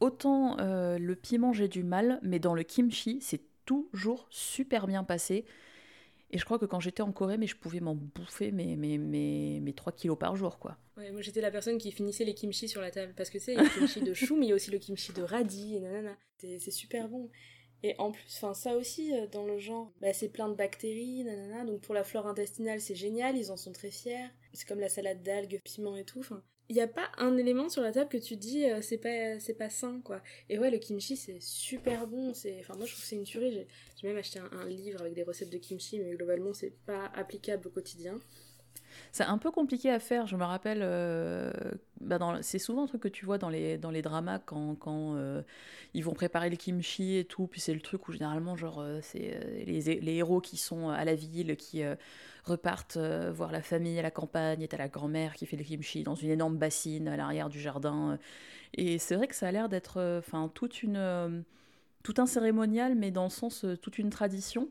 autant 0.00 0.58
euh, 0.58 0.98
le 0.98 1.14
piment 1.16 1.52
j'ai 1.52 1.68
du 1.68 1.82
mal, 1.84 2.18
mais 2.22 2.38
dans 2.38 2.54
le 2.54 2.62
kimchi 2.62 3.18
c'est 3.20 3.42
toujours 3.64 4.26
super 4.30 4.86
bien 4.86 5.04
passé. 5.04 5.44
Et 6.30 6.38
je 6.38 6.44
crois 6.44 6.58
que 6.58 6.66
quand 6.66 6.80
j'étais 6.80 7.02
en 7.02 7.12
Corée, 7.12 7.38
mais 7.38 7.46
je 7.46 7.56
pouvais 7.56 7.80
m'en 7.80 7.94
bouffer 7.94 8.52
mes, 8.52 8.76
mes, 8.76 8.98
mes, 8.98 9.60
mes 9.60 9.72
3 9.72 9.92
kilos 9.92 10.18
par 10.18 10.36
jour, 10.36 10.58
quoi. 10.58 10.76
Ouais, 10.98 11.10
moi 11.10 11.22
j'étais 11.22 11.40
la 11.40 11.50
personne 11.50 11.78
qui 11.78 11.90
finissait 11.92 12.24
les 12.24 12.34
kimchi 12.34 12.68
sur 12.68 12.80
la 12.82 12.90
table. 12.90 13.14
Parce 13.16 13.30
que 13.30 13.38
tu 13.38 13.44
sais, 13.44 13.52
il 13.54 13.56
y 13.56 13.60
a 13.60 13.62
le 13.64 13.68
kimchi 13.70 14.02
de 14.02 14.12
chou, 14.14 14.36
mais 14.36 14.46
il 14.46 14.48
y 14.50 14.52
a 14.52 14.54
aussi 14.54 14.70
le 14.70 14.78
kimchi 14.78 15.12
de 15.12 15.22
radis 15.22 15.76
et 15.76 15.80
nanana. 15.80 16.16
C'est 16.38 16.70
super 16.70 17.08
bon. 17.08 17.30
Et 17.82 17.94
en 17.98 18.10
plus, 18.12 18.24
enfin 18.36 18.54
ça 18.54 18.76
aussi, 18.76 19.14
euh, 19.14 19.26
dans 19.28 19.44
le 19.44 19.58
genre, 19.58 19.92
bah, 20.00 20.12
c'est 20.12 20.28
plein 20.28 20.48
de 20.48 20.54
bactéries, 20.54 21.24
nanana. 21.24 21.64
Donc 21.64 21.80
pour 21.80 21.94
la 21.94 22.04
flore 22.04 22.26
intestinale, 22.26 22.80
c'est 22.80 22.94
génial, 22.94 23.36
ils 23.36 23.50
en 23.52 23.56
sont 23.56 23.72
très 23.72 23.90
fiers. 23.90 24.28
C'est 24.52 24.66
comme 24.66 24.80
la 24.80 24.88
salade 24.88 25.22
d'algues, 25.22 25.60
piment 25.64 25.96
et 25.96 26.04
tout. 26.04 26.20
Enfin, 26.20 26.42
il 26.68 26.74
n'y 26.76 26.82
a 26.82 26.88
pas 26.88 27.10
un 27.18 27.36
élément 27.36 27.68
sur 27.68 27.82
la 27.82 27.92
table 27.92 28.10
que 28.10 28.18
tu 28.18 28.36
dis 28.36 28.64
euh, 28.66 28.82
c'est 28.82 28.98
pas 28.98 29.38
c'est 29.40 29.54
pas 29.54 29.70
sain 29.70 30.00
quoi. 30.04 30.22
Et 30.50 30.58
ouais, 30.58 30.70
le 30.70 30.78
kimchi 30.78 31.16
c'est 31.16 31.40
super 31.40 32.06
bon. 32.06 32.34
C'est, 32.34 32.58
enfin 32.60 32.74
moi 32.76 32.84
je 32.86 32.92
trouve 32.92 33.02
que 33.02 33.08
c'est 33.08 33.16
une 33.16 33.24
tuerie. 33.24 33.66
J'ai 34.00 34.08
même 34.08 34.16
acheté 34.18 34.38
un, 34.40 34.50
un 34.52 34.66
livre 34.66 35.00
avec 35.00 35.14
des 35.14 35.22
recettes 35.22 35.50
de 35.50 35.58
kimchi, 35.58 35.98
mais 36.00 36.10
globalement 36.16 36.52
c'est 36.52 36.74
pas 36.84 37.06
applicable 37.14 37.68
au 37.68 37.70
quotidien. 37.70 38.20
C'est 39.12 39.24
un 39.24 39.38
peu 39.38 39.50
compliqué 39.50 39.90
à 39.90 39.98
faire, 40.00 40.26
je 40.26 40.36
me 40.36 40.44
rappelle. 40.44 40.82
dans- 42.00 42.42
c'est 42.42 42.58
souvent 42.58 42.84
un 42.84 42.86
truc 42.86 43.02
que 43.02 43.08
tu 43.08 43.24
vois 43.26 43.38
dans 43.38 43.48
les, 43.48 43.76
dans 43.78 43.90
les 43.90 44.02
dramas 44.02 44.38
quand, 44.38 44.76
quand 44.76 45.14
euh, 45.16 45.42
ils 45.94 46.04
vont 46.04 46.12
préparer 46.12 46.48
le 46.50 46.56
kimchi 46.56 47.16
et 47.16 47.24
tout. 47.24 47.46
Puis 47.46 47.60
c'est 47.60 47.74
le 47.74 47.80
truc 47.80 48.08
où 48.08 48.12
généralement, 48.12 48.56
genre, 48.56 48.80
euh, 48.80 49.00
c'est 49.02 49.40
les, 49.66 49.80
les 50.00 50.14
héros 50.14 50.40
qui 50.40 50.56
sont 50.56 50.90
à 50.90 51.04
la 51.04 51.14
ville, 51.14 51.56
qui 51.56 51.82
repartent 52.44 52.98
voir 52.98 53.52
la 53.52 53.62
famille 53.62 53.98
à 53.98 54.02
la 54.02 54.10
campagne, 54.10 54.62
et 54.62 54.68
t'as 54.68 54.76
la 54.78 54.88
grand-mère 54.88 55.34
qui 55.34 55.46
fait 55.46 55.56
le 55.56 55.64
kimchi 55.64 56.02
dans 56.04 56.14
une 56.14 56.30
énorme 56.30 56.56
bassine 56.56 57.08
à 57.08 57.16
l'arrière 57.16 57.48
du 57.48 57.60
jardin. 57.60 58.18
Et 58.74 58.98
c'est 58.98 59.16
vrai 59.16 59.28
que 59.28 59.36
ça 59.36 59.48
a 59.48 59.52
l'air 59.52 59.68
d'être 59.70 60.18
enfin 60.20 60.50
toute 60.54 60.82
une, 60.82 61.44
tout 62.04 62.14
un 62.18 62.26
cérémonial, 62.26 62.94
mais 62.96 63.10
dans 63.10 63.24
le 63.24 63.30
sens 63.30 63.66
toute 63.82 63.98
une 63.98 64.10
tradition. 64.10 64.68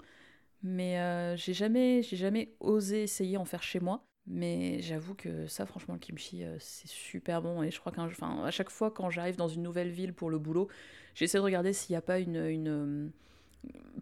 Mais 0.63 0.99
euh, 0.99 1.37
j'ai 1.37 1.53
jamais, 1.55 2.03
jamais 2.03 2.55
osé 2.61 3.03
essayer 3.03 3.37
en 3.37 3.45
faire 3.45 3.63
chez 3.63 3.81
moi. 3.81 4.06
Mais 4.29 4.81
j'avoue 4.81 5.15
que 5.15 5.47
ça, 5.47 5.65
franchement, 5.65 5.93
le 5.93 6.01
kimchi, 6.01 6.43
euh, 6.43 6.57
c'est 6.59 6.89
super 6.89 7.41
bon. 7.41 7.63
Et 7.63 7.71
je 7.71 7.79
crois 7.79 7.93
qu'à 7.93 8.51
chaque 8.51 8.69
fois, 8.69 8.91
quand 8.91 9.09
j'arrive 9.09 9.37
dans 9.37 9.47
une 9.47 9.63
nouvelle 9.63 9.89
ville 9.89 10.13
pour 10.13 10.29
le 10.29 10.37
boulot, 10.37 10.67
j'essaie 11.15 11.37
de 11.37 11.43
regarder 11.43 11.71
s'il 11.71 11.93
n'y 11.93 11.97
a 11.97 12.01
pas 12.01 12.19
une, 12.19 12.35
une, 12.35 12.67
euh, 12.67 13.07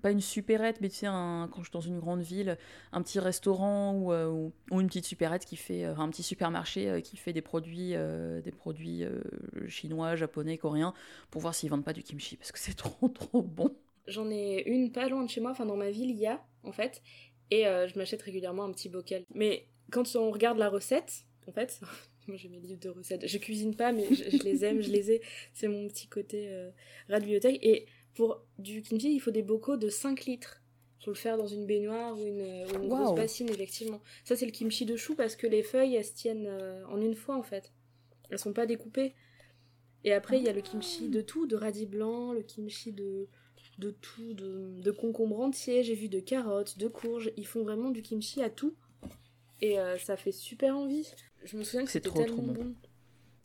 pas 0.02 0.10
une 0.10 0.22
supérette, 0.22 0.82
mais 0.82 0.90
tu 0.90 0.96
sais, 0.96 1.06
quand 1.06 1.58
je 1.58 1.66
suis 1.66 1.72
dans 1.72 1.80
une 1.80 2.00
grande 2.00 2.22
ville, 2.22 2.58
un 2.92 3.04
petit 3.04 3.20
restaurant 3.20 3.94
ou, 3.94 4.12
euh, 4.12 4.50
ou, 4.72 4.82
une 4.82 4.88
petite 4.88 5.06
supérette 5.06 5.46
qui 5.46 5.58
fait, 5.58 5.84
un 5.84 6.10
petit 6.10 6.24
supermarché 6.24 7.04
qui 7.04 7.18
fait 7.18 7.32
des 7.34 7.44
produits, 7.44 7.94
des 8.44 8.52
produits 8.52 9.04
chinois, 9.68 10.16
japonais, 10.16 10.58
coréens, 10.58 10.96
pour 11.30 11.42
voir 11.42 11.54
s'ils 11.54 11.70
vendent 11.70 11.86
pas 11.86 11.94
du 11.94 12.02
kimchi, 12.02 12.36
parce 12.36 12.52
que 12.52 12.60
c'est 12.60 12.74
trop 12.76 13.10
trop 13.10 13.44
bon. 13.44 13.76
J'en 14.08 14.30
ai 14.32 14.64
une 14.68 14.92
pas 14.92 15.08
loin 15.08 15.24
de 15.24 15.30
chez 15.30 15.42
moi, 15.42 15.52
enfin 15.52 15.68
dans 15.68 15.78
ma 15.78 15.92
ville, 15.92 16.10
il 16.10 16.18
y 16.18 16.28
a, 16.28 16.44
en 16.64 16.72
fait. 16.72 17.04
Et 17.52 17.64
je 17.64 17.96
m'achète 18.00 18.24
régulièrement 18.24 18.64
un 18.64 18.72
petit 18.72 18.90
bocal. 18.90 19.24
Mais 19.36 19.68
quand 19.92 20.16
on 20.16 20.32
regarde 20.32 20.58
la 20.58 20.70
recette, 20.70 21.26
en 21.48 21.52
fait, 21.52 21.80
moi 22.28 22.38
j'ai 22.38 22.50
mes 22.50 22.60
livres 22.60 22.80
de 22.80 22.90
recettes. 22.90 23.28
Je 23.28 23.38
cuisine 23.38 23.76
pas, 23.76 23.92
mais 23.92 24.08
je, 24.14 24.38
je 24.38 24.44
les 24.44 24.66
aime, 24.66 24.82
je 24.82 24.90
les 24.92 25.12
ai. 25.12 25.22
C'est 25.54 25.68
mon 25.68 25.88
petit 25.88 26.08
côté 26.08 26.48
euh, 26.50 26.70
rat 27.10 27.20
de 27.20 27.26
bibliothèque. 27.26 27.60
Et 27.64 27.86
pour 28.14 28.42
du 28.58 28.82
kimchi, 28.82 29.14
il 29.14 29.20
faut 29.20 29.32
des 29.32 29.44
bocaux 29.44 29.78
de 29.78 29.90
5 29.90 30.26
litres. 30.26 30.62
Faut 31.04 31.12
le 31.12 31.16
faire 31.16 31.38
dans 31.38 31.46
une 31.48 31.68
baignoire 31.68 32.18
ou 32.18 32.26
une, 32.26 32.42
ou 32.42 32.84
une 32.84 32.92
Waouh. 32.92 33.04
grosse 33.04 33.16
bassine, 33.16 33.50
effectivement. 33.50 34.02
Ça, 34.24 34.36
c'est 34.36 34.46
le 34.48 34.52
kimchi 34.52 34.86
de 34.86 34.96
chou 34.96 35.14
parce 35.16 35.36
que 35.36 35.46
les 35.46 35.62
feuilles, 35.62 35.96
elles 35.96 36.06
se 36.06 36.14
tiennent 36.14 36.48
euh, 36.48 36.84
en 36.88 37.00
une 37.00 37.14
fois, 37.14 37.36
en 37.38 37.44
fait. 37.44 37.72
Elles 38.32 38.40
sont 38.40 38.54
pas 38.54 38.66
découpées. 38.66 39.14
Et 40.04 40.14
après, 40.14 40.38
il 40.40 40.44
y 40.46 40.50
a 40.50 40.54
le 40.54 40.62
kimchi 40.62 41.10
de 41.10 41.22
tout, 41.22 41.46
de 41.46 41.56
radis 41.56 41.86
blanc, 41.86 42.32
le 42.32 42.42
kimchi 42.42 42.92
de, 42.92 43.28
de 43.78 43.92
tout, 43.92 44.34
de, 44.34 44.82
de 44.82 44.92
concombre 44.92 45.40
entier, 45.42 45.84
j'ai 45.84 45.96
vu 45.96 46.10
de 46.10 46.20
carottes, 46.20 46.78
de 46.80 46.88
courges. 46.88 47.32
Ils 47.38 47.46
font 47.46 47.64
vraiment 47.64 47.92
du 47.92 48.02
kimchi 48.02 48.42
à 48.42 48.50
tout. 48.50 48.76
Et 49.62 49.80
euh, 49.80 49.98
ça 49.98 50.18
fait 50.18 50.32
super 50.32 50.76
envie. 50.76 51.08
Je 51.44 51.58
me 51.58 51.64
souviens 51.64 51.86
que 51.86 51.92
c'était 51.92 52.10
trop, 52.10 52.26
bon. 52.26 52.54
bon. 52.54 52.76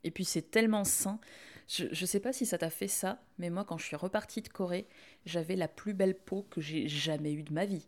Et 0.04 0.10
puis 0.10 0.24
c'est 0.24 0.50
tellement 0.50 0.84
sain. 0.84 1.20
Je, 1.68 1.86
je 1.92 2.06
sais 2.06 2.20
pas 2.20 2.32
si 2.32 2.46
ça 2.46 2.58
t'a 2.58 2.70
fait 2.70 2.88
ça, 2.88 3.22
mais 3.38 3.48
moi 3.48 3.64
quand 3.64 3.78
je 3.78 3.86
suis 3.86 3.96
repartie 3.96 4.42
de 4.42 4.48
Corée, 4.48 4.88
j'avais 5.24 5.56
la 5.56 5.68
plus 5.68 5.94
belle 5.94 6.18
peau 6.18 6.46
que 6.50 6.60
j'ai 6.60 6.88
jamais 6.88 7.32
eue 7.32 7.44
de 7.44 7.52
ma 7.52 7.64
vie. 7.64 7.86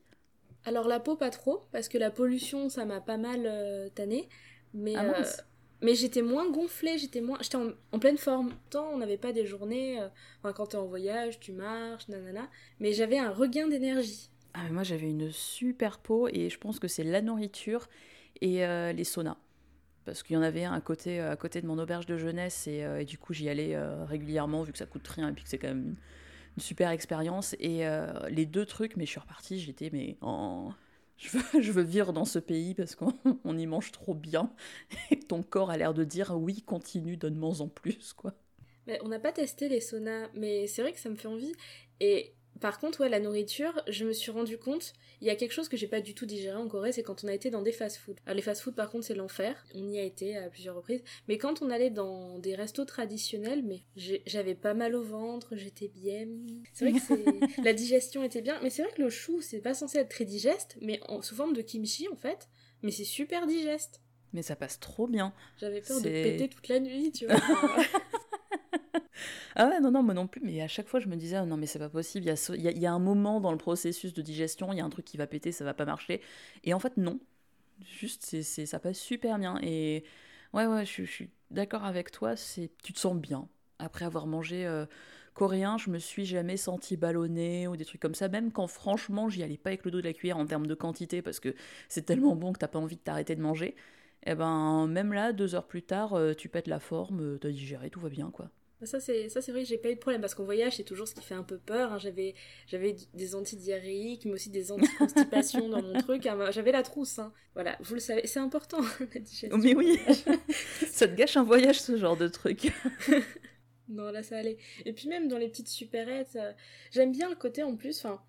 Alors 0.64 0.86
la 0.86 1.00
peau, 1.00 1.16
pas 1.16 1.30
trop, 1.30 1.62
parce 1.72 1.88
que 1.88 1.98
la 1.98 2.10
pollution, 2.12 2.68
ça 2.68 2.84
m'a 2.84 3.00
pas 3.00 3.16
mal 3.16 3.42
euh, 3.46 3.88
tanné. 3.88 4.28
Mais, 4.72 4.94
Ah 4.96 5.04
euh, 5.18 5.24
mais 5.80 5.96
j'étais 5.96 6.22
moins 6.22 6.48
gonflée, 6.50 6.96
j'étais 6.98 7.20
moins... 7.20 7.38
j'étais 7.40 7.56
en, 7.56 7.70
en 7.90 7.98
pleine 7.98 8.18
forme. 8.18 8.54
Tant 8.70 8.88
on 8.90 8.98
n'avait 8.98 9.18
pas 9.18 9.32
des 9.32 9.44
journées... 9.46 10.00
euh, 10.00 10.08
enfin, 10.38 10.52
quand 10.52 10.68
t'es 10.68 10.76
en 10.76 10.86
voyage, 10.86 11.40
tu 11.40 11.52
marches, 11.52 12.06
nanana. 12.08 12.48
Mais 12.78 12.92
j'avais 12.92 13.18
un 13.18 13.32
regain 13.32 13.66
d'énergie. 13.66 14.30
Ah 14.54 14.64
mais 14.64 14.70
moi 14.70 14.82
j'avais 14.82 15.08
une 15.08 15.32
super 15.32 15.98
peau 15.98 16.28
et 16.28 16.50
je 16.50 16.58
pense 16.58 16.78
que 16.78 16.86
c'est 16.86 17.04
la 17.04 17.22
nourriture 17.22 17.88
et 18.42 18.66
euh, 18.66 18.92
les 18.92 19.04
saunas. 19.04 19.38
Parce 20.04 20.22
qu'il 20.24 20.34
y 20.34 20.36
en 20.36 20.42
avait 20.42 20.64
un 20.64 20.72
à 20.72 20.80
côté, 20.80 21.20
à 21.20 21.36
côté 21.36 21.62
de 21.62 21.66
mon 21.66 21.78
auberge 21.78 22.06
de 22.06 22.18
jeunesse 22.18 22.66
et, 22.66 22.82
euh, 22.84 23.04
du 23.04 23.18
coup 23.18 23.32
j'y 23.32 23.48
allais 23.48 23.76
euh, 23.76 24.04
régulièrement 24.04 24.62
vu 24.62 24.72
que 24.72 24.78
ça 24.78 24.84
coûte 24.84 25.06
rien 25.06 25.28
et 25.28 25.32
puis 25.32 25.44
que 25.44 25.48
c'est 25.48 25.58
quand 25.58 25.68
même 25.68 25.94
une, 26.56 26.62
super 26.62 26.90
expérience. 26.90 27.54
Et 27.60 27.86
les 28.28 28.44
deux 28.44 28.66
trucs, 28.66 28.96
mais 28.96 29.06
je 29.06 29.10
suis 29.12 29.20
repartie, 29.20 29.58
j'étais 29.58 29.88
mais 29.90 30.18
en... 30.20 30.72
Je 31.16 31.38
veux, 31.38 31.42
je 31.62 31.72
veux 31.72 31.82
vivre 31.82 32.12
dans 32.12 32.24
ce 32.24 32.38
pays 32.40 32.74
parce 32.74 32.94
qu'on 32.94 33.14
on 33.44 33.56
y 33.56 33.66
mange 33.66 33.92
trop 33.92 34.12
bien 34.12 34.52
et 35.10 35.18
ton 35.18 35.42
corps 35.42 35.70
a 35.70 35.76
l'air 35.76 35.94
de 35.94 36.04
dire 36.04 36.36
oui, 36.36 36.62
continue, 36.62 37.16
donne-moi 37.16 37.62
en 37.62 37.68
plus 37.68 38.12
quoi. 38.12 38.34
Mais 38.88 38.98
on 39.04 39.08
n'a 39.08 39.20
pas 39.20 39.30
testé 39.30 39.68
les 39.68 39.80
saunas, 39.80 40.28
mais 40.34 40.66
c'est 40.66 40.82
vrai 40.82 40.92
que 40.92 40.98
ça 40.98 41.08
me 41.08 41.14
fait 41.14 41.28
envie. 41.28 41.54
Et 42.00 42.34
par 42.60 42.78
contre, 42.78 43.00
ouais, 43.00 43.08
la 43.08 43.20
nourriture, 43.20 43.82
je 43.88 44.04
me 44.04 44.12
suis 44.12 44.30
rendu 44.30 44.58
compte, 44.58 44.92
il 45.20 45.26
y 45.26 45.30
a 45.30 45.36
quelque 45.36 45.52
chose 45.52 45.68
que 45.68 45.76
j'ai 45.76 45.86
pas 45.86 46.00
du 46.00 46.14
tout 46.14 46.26
digéré 46.26 46.56
en 46.56 46.68
Corée, 46.68 46.92
c'est 46.92 47.02
quand 47.02 47.24
on 47.24 47.28
a 47.28 47.32
été 47.32 47.50
dans 47.50 47.62
des 47.62 47.72
fast-food. 47.72 48.18
Alors 48.26 48.36
les 48.36 48.42
fast-food, 48.42 48.74
par 48.74 48.90
contre, 48.90 49.06
c'est 49.06 49.14
l'enfer. 49.14 49.64
On 49.74 49.88
y 49.88 49.98
a 49.98 50.02
été 50.02 50.36
à 50.36 50.48
plusieurs 50.48 50.76
reprises. 50.76 51.02
Mais 51.28 51.38
quand 51.38 51.62
on 51.62 51.70
allait 51.70 51.90
dans 51.90 52.38
des 52.38 52.54
restos 52.54 52.84
traditionnels, 52.84 53.62
mais 53.62 53.82
j'avais 54.26 54.54
pas 54.54 54.74
mal 54.74 54.94
au 54.94 55.02
ventre, 55.02 55.56
j'étais 55.56 55.88
bien. 55.88 56.26
C'est 56.72 56.88
vrai 56.88 57.00
que 57.00 57.62
la 57.64 57.72
digestion 57.72 58.22
était 58.22 58.42
bien, 58.42 58.58
mais 58.62 58.70
c'est 58.70 58.82
vrai 58.82 58.92
que 58.92 59.02
le 59.02 59.10
chou, 59.10 59.40
c'est 59.40 59.60
pas 59.60 59.74
censé 59.74 59.98
être 59.98 60.10
très 60.10 60.24
digeste, 60.24 60.76
mais 60.80 61.00
en... 61.08 61.22
sous 61.22 61.34
forme 61.34 61.54
de 61.54 61.62
kimchi, 61.62 62.08
en 62.08 62.16
fait. 62.16 62.48
Mais 62.82 62.90
c'est 62.90 63.04
super 63.04 63.46
digeste. 63.46 64.00
Mais 64.32 64.42
ça 64.42 64.56
passe 64.56 64.80
trop 64.80 65.06
bien. 65.06 65.34
J'avais 65.58 65.80
peur 65.80 66.00
de 66.00 66.08
péter 66.08 66.48
toute 66.48 66.68
la 66.68 66.80
nuit, 66.80 67.12
tu 67.12 67.26
vois. 67.26 67.36
Ah 69.56 69.68
ouais, 69.68 69.80
non, 69.80 69.90
non, 69.90 70.02
moi 70.02 70.14
non 70.14 70.26
plus, 70.26 70.40
mais 70.42 70.62
à 70.62 70.68
chaque 70.68 70.88
fois 70.88 71.00
je 71.00 71.08
me 71.08 71.16
disais, 71.16 71.36
ah 71.36 71.44
non, 71.44 71.56
mais 71.56 71.66
c'est 71.66 71.78
pas 71.78 71.88
possible, 71.90 72.24
il 72.24 72.28
y 72.28 72.30
a, 72.30 72.72
il 72.74 72.78
y, 72.78 72.86
a, 72.86 72.92
un 72.92 72.98
moment 72.98 73.40
dans 73.40 73.52
le 73.52 73.58
processus 73.58 74.14
de 74.14 74.22
digestion, 74.22 74.72
il 74.72 74.78
y 74.78 74.80
a 74.80 74.84
un 74.84 74.90
truc 74.90 75.04
qui 75.04 75.16
va 75.16 75.26
péter, 75.26 75.52
ça 75.52 75.64
va 75.64 75.74
pas 75.74 75.84
marcher. 75.84 76.20
Et 76.64 76.72
en 76.74 76.78
fait, 76.78 76.96
non. 76.96 77.20
Juste, 77.84 78.24
c'est, 78.24 78.66
ça 78.66 78.78
passe 78.78 78.98
super 78.98 79.38
bien. 79.38 79.58
Et 79.62 80.04
ouais, 80.54 80.66
ouais, 80.66 80.86
je, 80.86 81.04
suis 81.04 81.30
d'accord 81.50 81.84
avec 81.84 82.10
toi, 82.10 82.36
c'est, 82.36 82.70
tu 82.82 82.92
te 82.92 82.98
sens 82.98 83.16
bien. 83.16 83.48
Après 83.78 84.04
avoir 84.04 84.26
mangé 84.26 84.64
euh, 84.66 84.86
coréen, 85.34 85.76
je 85.78 85.90
me 85.90 85.98
suis 85.98 86.24
jamais 86.24 86.56
sentie 86.56 86.96
ballonnée 86.96 87.66
ou 87.68 87.76
des 87.76 87.84
trucs 87.84 88.00
comme 88.00 88.14
ça, 88.14 88.28
même 88.28 88.52
quand 88.52 88.66
franchement 88.66 89.28
j'y 89.28 89.42
allais 89.42 89.56
pas 89.56 89.70
avec 89.70 89.84
le 89.84 89.90
dos 89.90 90.00
de 90.00 90.06
la 90.06 90.12
cuillère 90.12 90.38
en 90.38 90.46
termes 90.46 90.66
de 90.66 90.74
quantité, 90.74 91.22
parce 91.22 91.40
que 91.40 91.54
c'est 91.88 92.02
tellement 92.02 92.36
bon 92.36 92.52
que 92.52 92.58
t'as 92.58 92.68
pas 92.68 92.78
envie 92.78 92.96
de 92.96 93.00
t'arrêter 93.00 93.34
de 93.36 93.42
manger. 93.42 93.74
Et 94.24 94.34
ben, 94.34 94.86
même 94.86 95.12
là, 95.12 95.32
deux 95.32 95.54
heures 95.54 95.66
plus 95.66 95.82
tard, 95.82 96.14
euh, 96.14 96.32
tu 96.34 96.48
pètes 96.48 96.68
la 96.68 96.78
forme, 96.78 97.20
euh, 97.20 97.38
t'as 97.38 97.50
digéré, 97.50 97.90
tout 97.90 98.00
va 98.00 98.08
bien, 98.08 98.30
quoi. 98.30 98.50
Ça 98.84 98.98
c'est 98.98 99.28
ça 99.28 99.40
c'est 99.40 99.52
vrai 99.52 99.62
que 99.62 99.68
j'ai 99.68 99.78
pas 99.78 99.90
eu 99.90 99.94
de 99.94 100.00
problème 100.00 100.20
parce 100.20 100.34
qu'en 100.34 100.42
voyage 100.44 100.76
c'est 100.76 100.82
toujours 100.84 101.06
ce 101.06 101.14
qui 101.14 101.22
fait 101.22 101.34
un 101.34 101.44
peu 101.44 101.58
peur. 101.58 101.92
hein. 101.92 101.98
J'avais 101.98 102.34
j'avais 102.66 102.96
des 103.14 103.34
antidiarrhéiques 103.36 104.24
mais 104.24 104.32
aussi 104.32 104.50
des 104.50 104.72
anticonstipations 104.72 105.68
dans 105.68 105.80
mon 105.80 105.96
truc. 105.96 106.26
hein. 106.26 106.50
J'avais 106.50 106.72
la 106.72 106.82
trousse. 106.82 107.18
hein. 107.20 107.32
Voilà, 107.54 107.76
vous 107.80 107.94
le 107.94 108.00
savez, 108.00 108.26
c'est 108.26 108.40
important 108.40 108.78
la 109.14 109.20
digestion. 109.20 109.58
Mais 109.58 109.74
oui, 109.74 110.00
ça 110.90 111.06
te 111.06 111.14
gâche 111.14 111.36
un 111.36 111.44
voyage 111.44 111.80
ce 111.80 111.96
genre 111.96 112.16
de 112.16 112.26
truc. 112.28 112.72
non 113.88 114.10
là 114.10 114.22
ça 114.22 114.38
allait. 114.38 114.58
Et 114.84 114.92
puis 114.92 115.08
même 115.08 115.28
dans 115.28 115.38
les 115.38 115.48
petites 115.48 115.68
supérettes, 115.68 116.36
euh, 116.36 116.52
j'aime 116.90 117.12
bien 117.12 117.28
le 117.28 117.36
côté 117.36 117.62
en 117.62 117.76
plus. 117.76 117.98
Enfin, 118.04 118.22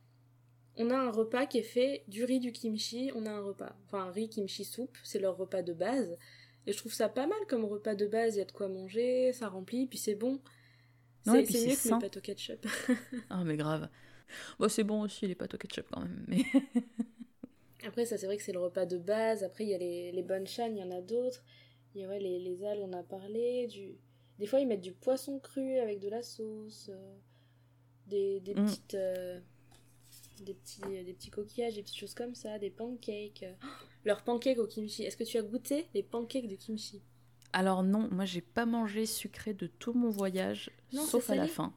on 0.77 0.89
a 0.91 0.97
un 0.97 1.11
repas 1.11 1.45
qui 1.47 1.59
est 1.59 1.63
fait 1.63 2.03
du 2.07 2.25
riz, 2.25 2.39
du 2.39 2.51
kimchi. 2.51 3.11
On 3.15 3.25
a 3.25 3.31
un 3.31 3.41
repas, 3.41 3.75
enfin 3.87 4.05
un 4.05 4.11
riz 4.11 4.29
kimchi 4.29 4.65
soupe, 4.65 4.97
c'est 5.03 5.19
leur 5.19 5.37
repas 5.37 5.61
de 5.63 5.73
base. 5.73 6.17
Et 6.67 6.73
je 6.73 6.77
trouve 6.77 6.93
ça 6.93 7.09
pas 7.09 7.27
mal 7.27 7.39
comme 7.49 7.65
repas 7.65 7.95
de 7.95 8.05
base. 8.07 8.35
Il 8.35 8.39
y 8.39 8.41
a 8.41 8.45
de 8.45 8.51
quoi 8.51 8.67
manger, 8.69 9.33
ça 9.33 9.49
remplit, 9.49 9.85
puis 9.87 9.97
c'est 9.99 10.15
bon. 10.15 10.39
C'est 11.25 11.43
puis 11.43 11.53
c'est 11.53 11.59
c'est 11.59 11.67
mieux 11.67 11.75
que 11.75 11.81
sain. 11.81 11.95
mes 11.97 11.99
pâtes 11.99 12.17
au 12.17 12.21
ketchup. 12.21 12.65
Ah 13.29 13.43
mais 13.43 13.57
grave. 13.57 13.89
Bon, 14.59 14.67
c'est 14.69 14.83
bon 14.83 15.01
aussi 15.01 15.27
les 15.27 15.35
pâtes 15.35 15.53
au 15.53 15.57
ketchup 15.57 15.87
quand 15.91 16.01
même. 16.01 16.25
Mais... 16.27 16.43
Après, 17.85 18.05
ça, 18.05 18.17
c'est 18.17 18.25
vrai 18.27 18.37
que 18.37 18.43
c'est 18.43 18.53
le 18.53 18.59
repas 18.59 18.85
de 18.85 18.97
base. 18.97 19.43
Après, 19.43 19.65
il 19.65 19.69
y 19.69 19.73
a 19.73 19.77
les, 19.77 20.11
les 20.11 20.23
bonnes 20.23 20.45
il 20.47 20.77
y 20.77 20.83
en 20.83 20.91
a 20.91 21.01
d'autres. 21.01 21.43
Il 21.95 22.01
y 22.01 22.05
a 22.05 22.07
ouais, 22.07 22.19
les, 22.19 22.39
les 22.39 22.63
algues, 22.65 22.81
on 22.81 22.93
a 22.93 23.03
parlé. 23.03 23.67
Du... 23.67 23.97
Des 24.39 24.45
fois, 24.47 24.59
ils 24.61 24.67
mettent 24.67 24.81
du 24.81 24.93
poisson 24.93 25.39
cru 25.39 25.77
avec 25.79 25.99
de 25.99 26.09
la 26.09 26.23
sauce. 26.23 26.89
euh, 26.89 27.15
des, 28.07 28.39
des, 28.39 28.53
Mm. 28.55 28.65
petites, 28.65 28.93
euh, 28.95 29.39
des, 30.41 30.53
petits, 30.53 30.81
des 30.81 31.13
petits 31.13 31.29
coquillages, 31.29 31.75
des 31.75 31.83
petites 31.83 31.97
choses 31.97 32.13
comme 32.15 32.35
ça. 32.35 32.57
Des 32.59 32.69
pancakes. 32.71 33.45
Oh, 33.63 33.67
leurs 34.05 34.23
pancakes 34.23 34.59
au 34.59 34.67
kimchi. 34.67 35.03
Est-ce 35.03 35.17
que 35.17 35.23
tu 35.23 35.37
as 35.37 35.43
goûté 35.43 35.87
les 35.93 36.03
pancakes 36.03 36.47
de 36.47 36.55
kimchi? 36.55 37.01
Alors 37.53 37.83
non, 37.83 38.09
moi 38.11 38.25
j'ai 38.25 38.41
pas 38.41 38.65
mangé 38.65 39.05
sucré 39.05 39.53
de 39.53 39.67
tout 39.67 39.93
mon 39.93 40.09
voyage, 40.09 40.71
Non, 40.91 41.03
sauf 41.05 41.29
à 41.29 41.35
la 41.35 41.47
fin. 41.47 41.73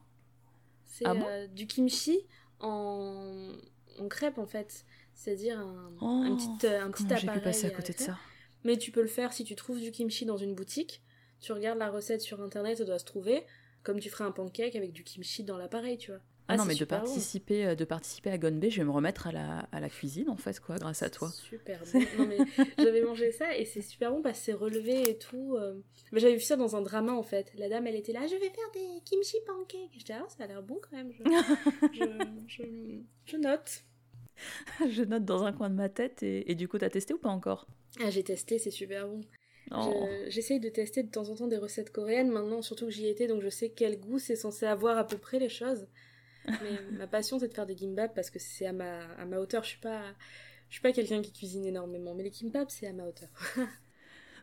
C'est 0.85 1.05
Ah 1.05 1.13
bon? 1.13 1.25
euh, 1.27 1.47
du 1.47 1.67
kimchi 1.67 2.19
en, 2.59 3.51
en 3.99 4.07
crêpe, 4.07 4.37
en 4.37 4.45
fait. 4.47 4.85
C'est-à-dire 5.13 5.59
un, 5.59 5.91
Oh, 6.01 6.05
un 6.05 6.35
petit, 6.35 6.67
euh, 6.67 6.83
un 6.83 6.91
petit 6.91 7.03
Comment 7.03 7.15
j'ai 7.15 7.29
appareil. 7.29 7.41
pu 7.41 7.43
passer 7.43 7.65
à 7.67 7.69
à 7.69 7.71
côté 7.71 7.93
de 7.93 7.99
ça? 7.99 8.17
Mais 8.63 8.77
tu 8.77 8.91
peux 8.91 9.01
le 9.01 9.07
faire 9.07 9.33
si 9.33 9.43
tu 9.43 9.55
trouves 9.55 9.79
du 9.79 9.91
kimchi 9.91 10.25
dans 10.25 10.37
une 10.37 10.55
boutique. 10.55 11.01
Tu 11.39 11.51
regardes 11.51 11.79
la 11.79 11.89
recette 11.91 12.21
sur 12.21 12.41
internet, 12.41 12.77
ça 12.79 12.85
doit 12.85 12.99
se 12.99 13.05
trouver. 13.05 13.45
Comme 13.83 13.99
tu 13.99 14.09
ferais 14.09 14.23
un 14.25 14.31
pancake 14.31 14.75
avec 14.75 14.91
du 14.93 15.03
kimchi 15.03 15.43
dans 15.43 15.57
l'appareil, 15.57 15.97
tu 15.97 16.11
vois. 16.11 16.21
Ah, 16.49 16.55
non, 16.57 16.63
mais 16.65 16.73
de 16.73 16.77
super 16.77 16.99
bon. 16.99 17.05
participer, 17.05 17.65
euh, 17.67 17.75
de 17.75 17.83
participer 17.85 18.29
à 18.29 18.37
Gonbe, 18.37 18.63
je 18.69 18.77
vais 18.77 18.83
me 18.85 18.91
remettre 18.91 19.27
à 19.27 19.31
la, 19.33 19.59
à 19.71 19.79
la 19.81 19.89
cuisine 19.89 20.29
en 20.29 20.37
fait, 20.37 20.59
quoi, 20.61 20.77
grâce 20.77 21.03
à 21.03 21.09
toi. 21.09 21.29
Super 21.29 21.81
bon. 21.93 21.99
Non, 22.17 22.25
mais 22.25 22.37
j'avais 22.77 23.01
mangé 23.01 23.31
ça 23.31 23.57
et 23.57 23.65
c'est 23.65 23.81
super 23.81 24.11
bon 24.11 24.21
parce 24.21 24.39
que 24.39 24.45
c'est 24.45 24.53
relevé 24.53 25.09
et 25.09 25.17
tout. 25.17 25.55
euh. 25.57 25.81
Mais 26.11 26.19
j'avais 26.21 26.35
vu 26.35 26.41
ça 26.41 26.55
dans 26.55 26.75
un 26.75 26.81
drama 26.81 27.11
en 27.13 27.23
fait. 27.23 27.51
La 27.55 27.67
dame, 27.67 27.85
elle 27.87 27.95
était 27.95 28.13
là, 28.13 28.25
je 28.27 28.35
vais 28.35 28.49
faire 28.49 28.71
des 28.73 29.01
kimchi 29.03 29.37
pancakes. 29.45 29.91
J'étais 29.97 30.13
là, 30.13 30.23
Ah, 30.25 30.29
ça 30.37 30.43
a 30.45 30.47
l'air 30.47 30.63
bon 30.63 30.79
quand 30.81 30.95
même. 30.95 31.11
Je, 31.11 31.23
je, 31.91 32.03
je- 32.47 33.01
je 33.25 33.37
note. 33.37 33.83
je 34.89 35.03
note 35.03 35.25
dans 35.25 35.43
un 35.43 35.51
coin 35.51 35.69
de 35.69 35.75
ma 35.75 35.89
tête 35.89 36.23
et, 36.23 36.49
et 36.51 36.55
du 36.55 36.67
coup, 36.67 36.77
t'as 36.77 36.89
testé 36.89 37.13
ou 37.13 37.17
pas 37.17 37.29
encore? 37.29 37.67
Ah, 37.99 38.09
j'ai 38.09 38.23
testé, 38.23 38.59
c'est 38.59 38.71
super 38.71 39.07
bon. 39.07 39.21
Oh. 39.71 40.07
Je- 40.25 40.29
J'essaye 40.29 40.59
de 40.59 40.69
tester 40.69 41.03
de 41.03 41.09
temps 41.11 41.27
en 41.29 41.35
temps 41.35 41.47
des 41.47 41.57
recettes 41.57 41.91
coréennes 41.91 42.29
maintenant, 42.29 42.61
surtout 42.61 42.85
que 42.85 42.91
j'y 42.91 43.07
étais, 43.07 43.27
donc 43.27 43.41
je 43.41 43.49
sais 43.49 43.69
quel 43.69 43.99
goût 43.99 44.19
c'est 44.19 44.35
censé 44.35 44.65
avoir 44.65 44.97
à 44.97 45.05
peu 45.05 45.17
près 45.17 45.39
les 45.39 45.49
choses. 45.49 45.87
Mais 46.59 46.81
ma 46.91 47.07
passion 47.07 47.39
c'est 47.39 47.47
de 47.49 47.53
faire 47.53 47.65
des 47.67 47.77
gimbap 47.77 48.13
parce 48.15 48.29
que 48.29 48.39
c'est 48.39 48.65
à 48.67 48.73
ma, 48.73 49.05
à 49.15 49.25
ma 49.25 49.39
hauteur. 49.39 49.63
Je 49.63 49.69
suis 49.69 49.79
pas, 49.79 50.01
je 50.69 50.75
suis 50.75 50.81
pas 50.81 50.91
quelqu'un 50.93 51.21
qui 51.21 51.33
cuisine 51.33 51.65
énormément, 51.65 52.15
mais 52.15 52.23
les 52.23 52.33
gimbap 52.33 52.71
c'est 52.71 52.87
à 52.87 52.93
ma 52.93 53.05
hauteur. 53.05 53.29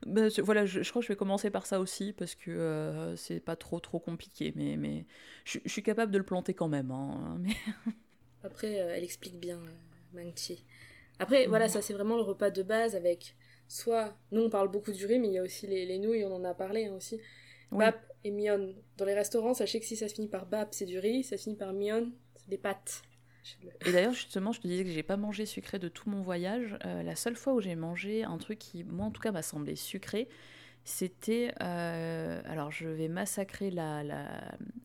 Bah, 0.07 0.29
je- 0.29 0.43
voilà, 0.43 0.67
je, 0.67 0.83
je 0.83 0.91
crois 0.91 1.01
que 1.01 1.07
je 1.07 1.13
vais 1.13 1.17
commencer 1.17 1.51
par 1.51 1.67
ça 1.67 1.81
aussi 1.81 2.13
parce 2.13 2.35
que 2.35 2.51
euh, 2.51 3.17
c'est 3.17 3.41
pas 3.41 3.57
trop 3.57 3.81
trop 3.81 3.99
compliqué, 4.01 4.53
mais, 4.57 4.77
mais 4.77 5.07
je, 5.45 5.59
je 5.65 5.71
suis 5.71 5.83
capable 5.83 6.13
de 6.13 6.19
le 6.19 6.25
planter 6.25 6.53
quand 6.55 6.69
même. 6.69 6.91
hein, 6.91 7.37
mais... 7.41 7.55
Après, 8.45 8.81
euh, 8.81 8.95
elle 8.95 9.05
explique 9.05 9.39
bien 9.41 9.59
euh, 9.59 10.23
Mangchi. 10.23 10.65
Après, 11.19 11.47
voilà, 11.47 11.69
ça 11.69 11.83
c'est 11.83 11.95
vraiment 11.95 12.17
le 12.17 12.23
repas 12.23 12.51
de 12.51 12.63
base 12.63 12.97
avec 12.97 13.37
soit, 13.69 14.17
nous 14.33 14.43
on 14.43 14.51
parle 14.51 14.69
beaucoup 14.71 14.93
du 14.93 15.07
riz, 15.07 15.19
mais 15.19 15.29
il 15.29 15.35
y 15.35 15.39
a 15.39 15.43
aussi 15.43 15.67
les, 15.67 15.87
les 15.87 15.99
nouilles, 15.99 16.25
on 16.25 16.35
en 16.35 16.45
a 16.45 16.55
parlé 16.55 16.87
hein, 16.87 16.95
aussi. 16.95 17.21
Oui. 17.71 17.95
Et 18.25 18.31
mion. 18.31 18.75
Dans 18.97 19.05
les 19.05 19.15
restaurants, 19.15 19.55
sachez 19.55 19.81
que 19.81 19.87
si 19.87 19.97
ça 19.97 20.09
se 20.09 20.15
finit 20.15 20.29
par 20.29 20.47
bap, 20.47 20.75
c'est 20.75 20.87
du 20.87 20.99
riz, 20.99 21.25
ça 21.25 21.37
se 21.37 21.45
finit 21.45 21.57
par 21.57 21.73
mion, 21.73 22.13
c'est 22.37 22.49
des 22.51 22.59
pâtes. 22.59 23.03
Et 23.85 23.93
d'ailleurs, 23.93 24.15
justement, 24.15 24.53
je 24.53 24.61
te 24.61 24.67
disais 24.67 24.85
que 24.85 24.91
j'ai 24.91 25.03
pas 25.03 25.17
mangé 25.17 25.47
sucré 25.47 25.79
de 25.79 25.89
tout 25.89 26.09
mon 26.09 26.23
voyage. 26.23 26.79
Euh, 26.87 27.03
la 27.03 27.17
seule 27.17 27.37
fois 27.37 27.53
où 27.55 27.61
j'ai 27.61 27.75
mangé 27.77 28.25
un 28.25 28.39
truc 28.39 28.59
qui, 28.59 28.85
moi 28.85 29.07
en 29.07 29.11
tout 29.11 29.21
cas, 29.21 29.33
m'a 29.33 29.43
semblé 29.43 29.77
sucré, 29.77 30.29
c'était. 30.85 31.53
euh, 31.63 32.43
alors, 32.47 32.71
je 32.71 32.89
vais 32.89 33.09
massacrer 33.09 33.71
la, 33.71 34.03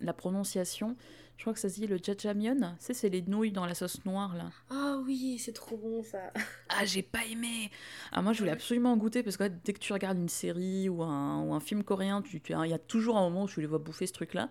la 0.02 0.13
prononciation. 0.13 0.95
Je 1.39 1.43
crois 1.45 1.54
que 1.54 1.60
ça 1.62 1.69
se 1.69 1.75
dit 1.75 1.88
le 1.88 1.97
jajamion. 2.04 2.54
Tu 2.58 2.65
sais, 2.80 2.93
c'est 2.93 3.08
les 3.08 3.21
nouilles 3.21 3.54
dans 3.54 3.65
la 3.65 3.73
sauce 3.73 4.04
noire, 4.04 4.36
là. 4.36 4.52
Ah 4.69 4.97
oui, 5.06 5.38
c'est 5.39 5.54
trop 5.54 5.78
bon 5.78 6.04
ça. 6.04 6.34
Ah, 6.67 6.84
j'ai 6.86 7.02
pas 7.02 7.25
aimé 7.32 7.71
Ah, 8.12 8.21
moi, 8.21 8.34
je 8.34 8.39
voulais 8.39 8.52
absolument 8.52 8.91
en 8.91 8.97
goûter 8.97 9.23
parce 9.23 9.38
que 9.38 9.43
ouais, 9.43 9.49
dès 9.63 9.71
que 9.71 9.80
tu 9.80 9.93
regardes 9.93 10.17
une 10.17 10.28
série 10.30 10.89
ou 10.89 11.02
un, 11.02 11.41
ou 11.43 11.54
un 11.54 11.62
film 11.62 11.82
coréen, 11.84 12.21
tu- 12.21 12.41
tu- 12.41 12.52
il 12.54 12.69
y 12.69 12.73
a 12.73 12.78
toujours 12.78 13.17
un 13.17 13.21
moment 13.21 13.45
où 13.45 13.47
tu 13.47 13.62
les 13.62 13.67
vois 13.67 13.80
bouffer 13.80 14.06
ce 14.06 14.12
truc-là. 14.12 14.49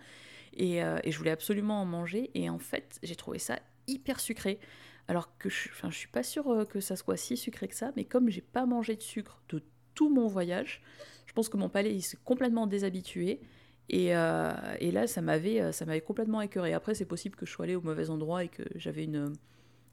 Et, 0.54 0.82
euh, 0.82 0.98
et 1.04 1.12
je 1.12 1.18
voulais 1.18 1.30
absolument 1.30 1.80
en 1.82 1.84
manger. 1.84 2.30
Et 2.34 2.48
en 2.48 2.58
fait, 2.58 2.98
j'ai 3.02 3.16
trouvé 3.16 3.38
ça 3.38 3.58
hyper 3.86 4.18
sucré. 4.18 4.58
Alors 5.08 5.36
que 5.36 5.50
je, 5.50 5.68
enfin, 5.68 5.90
je 5.90 5.96
suis 5.98 6.08
pas 6.08 6.22
sûre 6.22 6.48
euh, 6.50 6.64
que 6.64 6.80
ça 6.80 6.96
soit 6.96 7.18
si 7.18 7.36
sucré 7.36 7.68
que 7.68 7.74
ça, 7.76 7.92
mais 7.96 8.04
comme 8.06 8.30
j'ai 8.30 8.40
pas 8.40 8.64
mangé 8.64 8.96
de 8.96 9.02
sucre 9.02 9.42
de 9.50 9.62
tout 9.94 10.08
mon 10.08 10.26
voyage, 10.26 10.80
je 11.26 11.34
pense 11.34 11.50
que 11.50 11.58
mon 11.58 11.68
palais 11.68 11.94
il 11.94 12.02
s'est 12.02 12.18
complètement 12.24 12.66
déshabitué. 12.66 13.40
Et, 13.90 14.14
euh, 14.14 14.52
et 14.80 14.90
là, 14.90 15.06
ça 15.06 15.22
m'avait, 15.22 15.60
euh, 15.60 15.72
ça 15.72 15.86
m'avait 15.86 16.00
complètement 16.00 16.40
écœuré. 16.40 16.74
Après, 16.74 16.94
c'est 16.94 17.06
possible 17.06 17.36
que 17.36 17.46
je 17.46 17.52
sois 17.52 17.64
allée 17.64 17.76
au 17.76 17.80
mauvais 17.80 18.10
endroit 18.10 18.44
et 18.44 18.48
que 18.48 18.62
j'avais 18.74 19.04
une, 19.04 19.32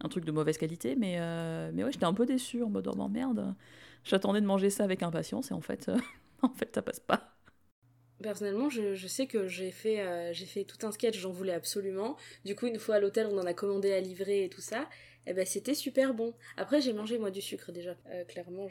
un 0.01 0.10
truc 0.10 0.25
de 0.25 0.31
mauvaise 0.31 0.58
qualité, 0.58 0.95
mais, 0.95 1.15
euh, 1.19 1.71
mais 1.73 1.84
ouais, 1.84 1.91
j'étais 1.91 2.05
un 2.05 2.13
peu 2.13 2.25
déçue 2.25 2.62
en 2.63 2.69
mode 2.69 2.88
oh 2.88 3.08
merde. 3.08 3.55
J'attendais 4.03 4.41
de 4.41 4.45
manger 4.45 4.69
ça 4.69 4.84
avec 4.84 5.01
impatience 5.01 5.51
et 5.51 5.53
en 5.53 5.62
fait, 5.62 5.89
en 6.41 6.49
fait, 6.49 6.75
ça 6.75 6.81
passe 6.81 6.99
pas. 6.99 7.31
Personnellement, 8.21 8.69
je, 8.69 9.08
sais 9.08 9.27
que 9.27 9.47
j'ai 9.47 9.71
fait, 9.71 10.34
j'ai 10.34 10.45
fait 10.45 10.63
tout 10.63 10.88
un 10.88 10.91
sketch, 10.91 11.19
j'en 11.19 11.31
voulais 11.31 11.53
absolument. 11.53 12.15
Du 12.45 12.55
coup, 12.55 12.65
une 12.65 12.79
fois 12.79 12.95
à 12.95 12.99
l'hôtel, 12.99 13.27
on 13.29 13.38
en 13.38 13.45
a 13.45 13.53
commandé 13.53 13.91
à 13.91 13.99
livrer 13.99 14.45
et 14.45 14.49
tout 14.49 14.62
ça. 14.62 14.88
Et 15.27 15.33
ben, 15.33 15.45
c'était 15.45 15.73
super 15.73 16.13
bon. 16.13 16.33
Après, 16.57 16.81
j'ai 16.81 16.93
mangé 16.93 17.17
moi 17.17 17.31
du 17.31 17.41
sucre 17.41 17.71
déjà. 17.71 17.95
Euh, 18.09 18.23
clairement, 18.25 18.67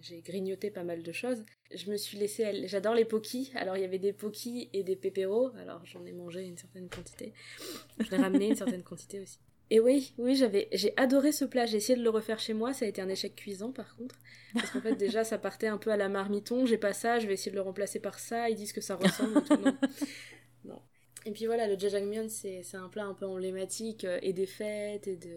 j'ai 0.00 0.20
grignoté 0.20 0.70
pas 0.70 0.84
mal 0.84 1.02
de 1.02 1.12
choses. 1.12 1.44
Je 1.74 1.90
me 1.90 1.96
suis 1.96 2.18
laissée. 2.18 2.66
J'adore 2.68 2.94
les 2.94 3.04
pokis. 3.04 3.52
Alors, 3.54 3.76
il 3.76 3.80
y 3.80 3.84
avait 3.84 3.98
des 3.98 4.12
pokis 4.12 4.68
et 4.72 4.82
des 4.82 4.96
pépéros. 4.96 5.50
Alors, 5.58 5.84
j'en 5.84 6.04
ai 6.04 6.12
mangé 6.12 6.42
une 6.42 6.58
certaine 6.58 6.88
quantité. 6.88 7.32
Je 7.98 8.10
l'ai 8.10 8.18
ramené 8.18 8.48
une 8.48 8.56
certaine 8.56 8.82
quantité 8.82 9.20
aussi. 9.20 9.38
Et 9.72 9.78
oui, 9.78 10.12
oui, 10.18 10.34
j'avais, 10.34 10.68
j'ai 10.72 10.92
adoré 10.96 11.30
ce 11.30 11.44
plat. 11.44 11.64
J'ai 11.64 11.76
essayé 11.76 11.96
de 11.96 12.02
le 12.02 12.10
refaire 12.10 12.40
chez 12.40 12.54
moi. 12.54 12.72
Ça 12.72 12.84
a 12.84 12.88
été 12.88 13.00
un 13.00 13.08
échec 13.08 13.36
cuisant, 13.36 13.70
par 13.70 13.96
contre. 13.96 14.16
Parce 14.52 14.70
qu'en 14.70 14.80
fait, 14.80 14.96
déjà, 14.96 15.22
ça 15.22 15.38
partait 15.38 15.68
un 15.68 15.78
peu 15.78 15.90
à 15.90 15.96
la 15.96 16.08
marmiton. 16.08 16.66
J'ai 16.66 16.76
pas 16.76 16.92
ça, 16.92 17.20
je 17.20 17.28
vais 17.28 17.34
essayer 17.34 17.52
de 17.52 17.56
le 17.56 17.62
remplacer 17.62 18.00
par 18.00 18.18
ça. 18.18 18.50
Ils 18.50 18.56
disent 18.56 18.72
que 18.72 18.80
ça 18.80 18.96
ressemble. 18.96 19.42
Et 21.26 21.32
puis 21.32 21.46
voilà, 21.46 21.66
le 21.68 21.78
jajangmyeon, 21.78 22.28
c'est 22.28 22.62
un 22.74 22.88
plat 22.88 23.04
un 23.04 23.14
peu 23.14 23.26
emblématique 23.26 24.04
euh, 24.04 24.18
et 24.22 24.32
des 24.32 24.46
fêtes 24.46 25.06
et, 25.06 25.16
de, 25.16 25.28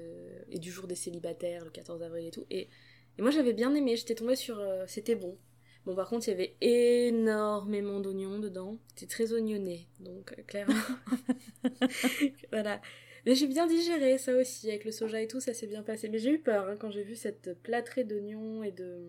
et 0.49 0.59
du 0.59 0.71
jour 0.71 0.87
des 0.87 0.95
célibataires, 0.95 1.65
le 1.65 1.71
14 1.71 2.01
avril 2.03 2.27
et 2.27 2.31
tout. 2.31 2.45
Et, 2.49 2.69
et 3.17 3.21
moi, 3.21 3.31
j'avais 3.31 3.53
bien 3.53 3.73
aimé. 3.75 3.95
J'étais 3.97 4.15
tombée 4.15 4.35
sur. 4.37 4.59
euh, 4.59 4.85
C'était 4.87 5.15
bon. 5.15 5.37
Bon, 5.85 5.93
par 5.95 6.07
contre, 6.09 6.27
il 6.27 6.31
y 6.31 6.33
avait 6.33 6.55
énormément 6.61 7.99
d'oignons 7.99 8.39
dedans. 8.39 8.77
C'était 8.95 9.07
très 9.07 9.33
oignonné. 9.33 9.87
Donc, 9.99 10.33
euh, 10.39 10.43
clairement. 10.43 10.73
voilà. 12.51 12.81
Mais 13.25 13.35
j'ai 13.35 13.47
bien 13.47 13.67
digéré 13.67 14.17
ça 14.17 14.33
aussi, 14.35 14.69
avec 14.69 14.83
le 14.83 14.91
soja 14.91 15.21
et 15.21 15.27
tout, 15.27 15.39
ça 15.39 15.53
s'est 15.53 15.67
bien 15.67 15.83
passé. 15.83 16.09
Mais 16.09 16.19
j'ai 16.19 16.31
eu 16.31 16.39
peur 16.39 16.67
hein, 16.67 16.75
quand 16.77 16.91
j'ai 16.91 17.03
vu 17.03 17.15
cette 17.15 17.53
plâtrée 17.61 18.03
d'oignons 18.03 18.63
et 18.63 18.71
de... 18.71 18.99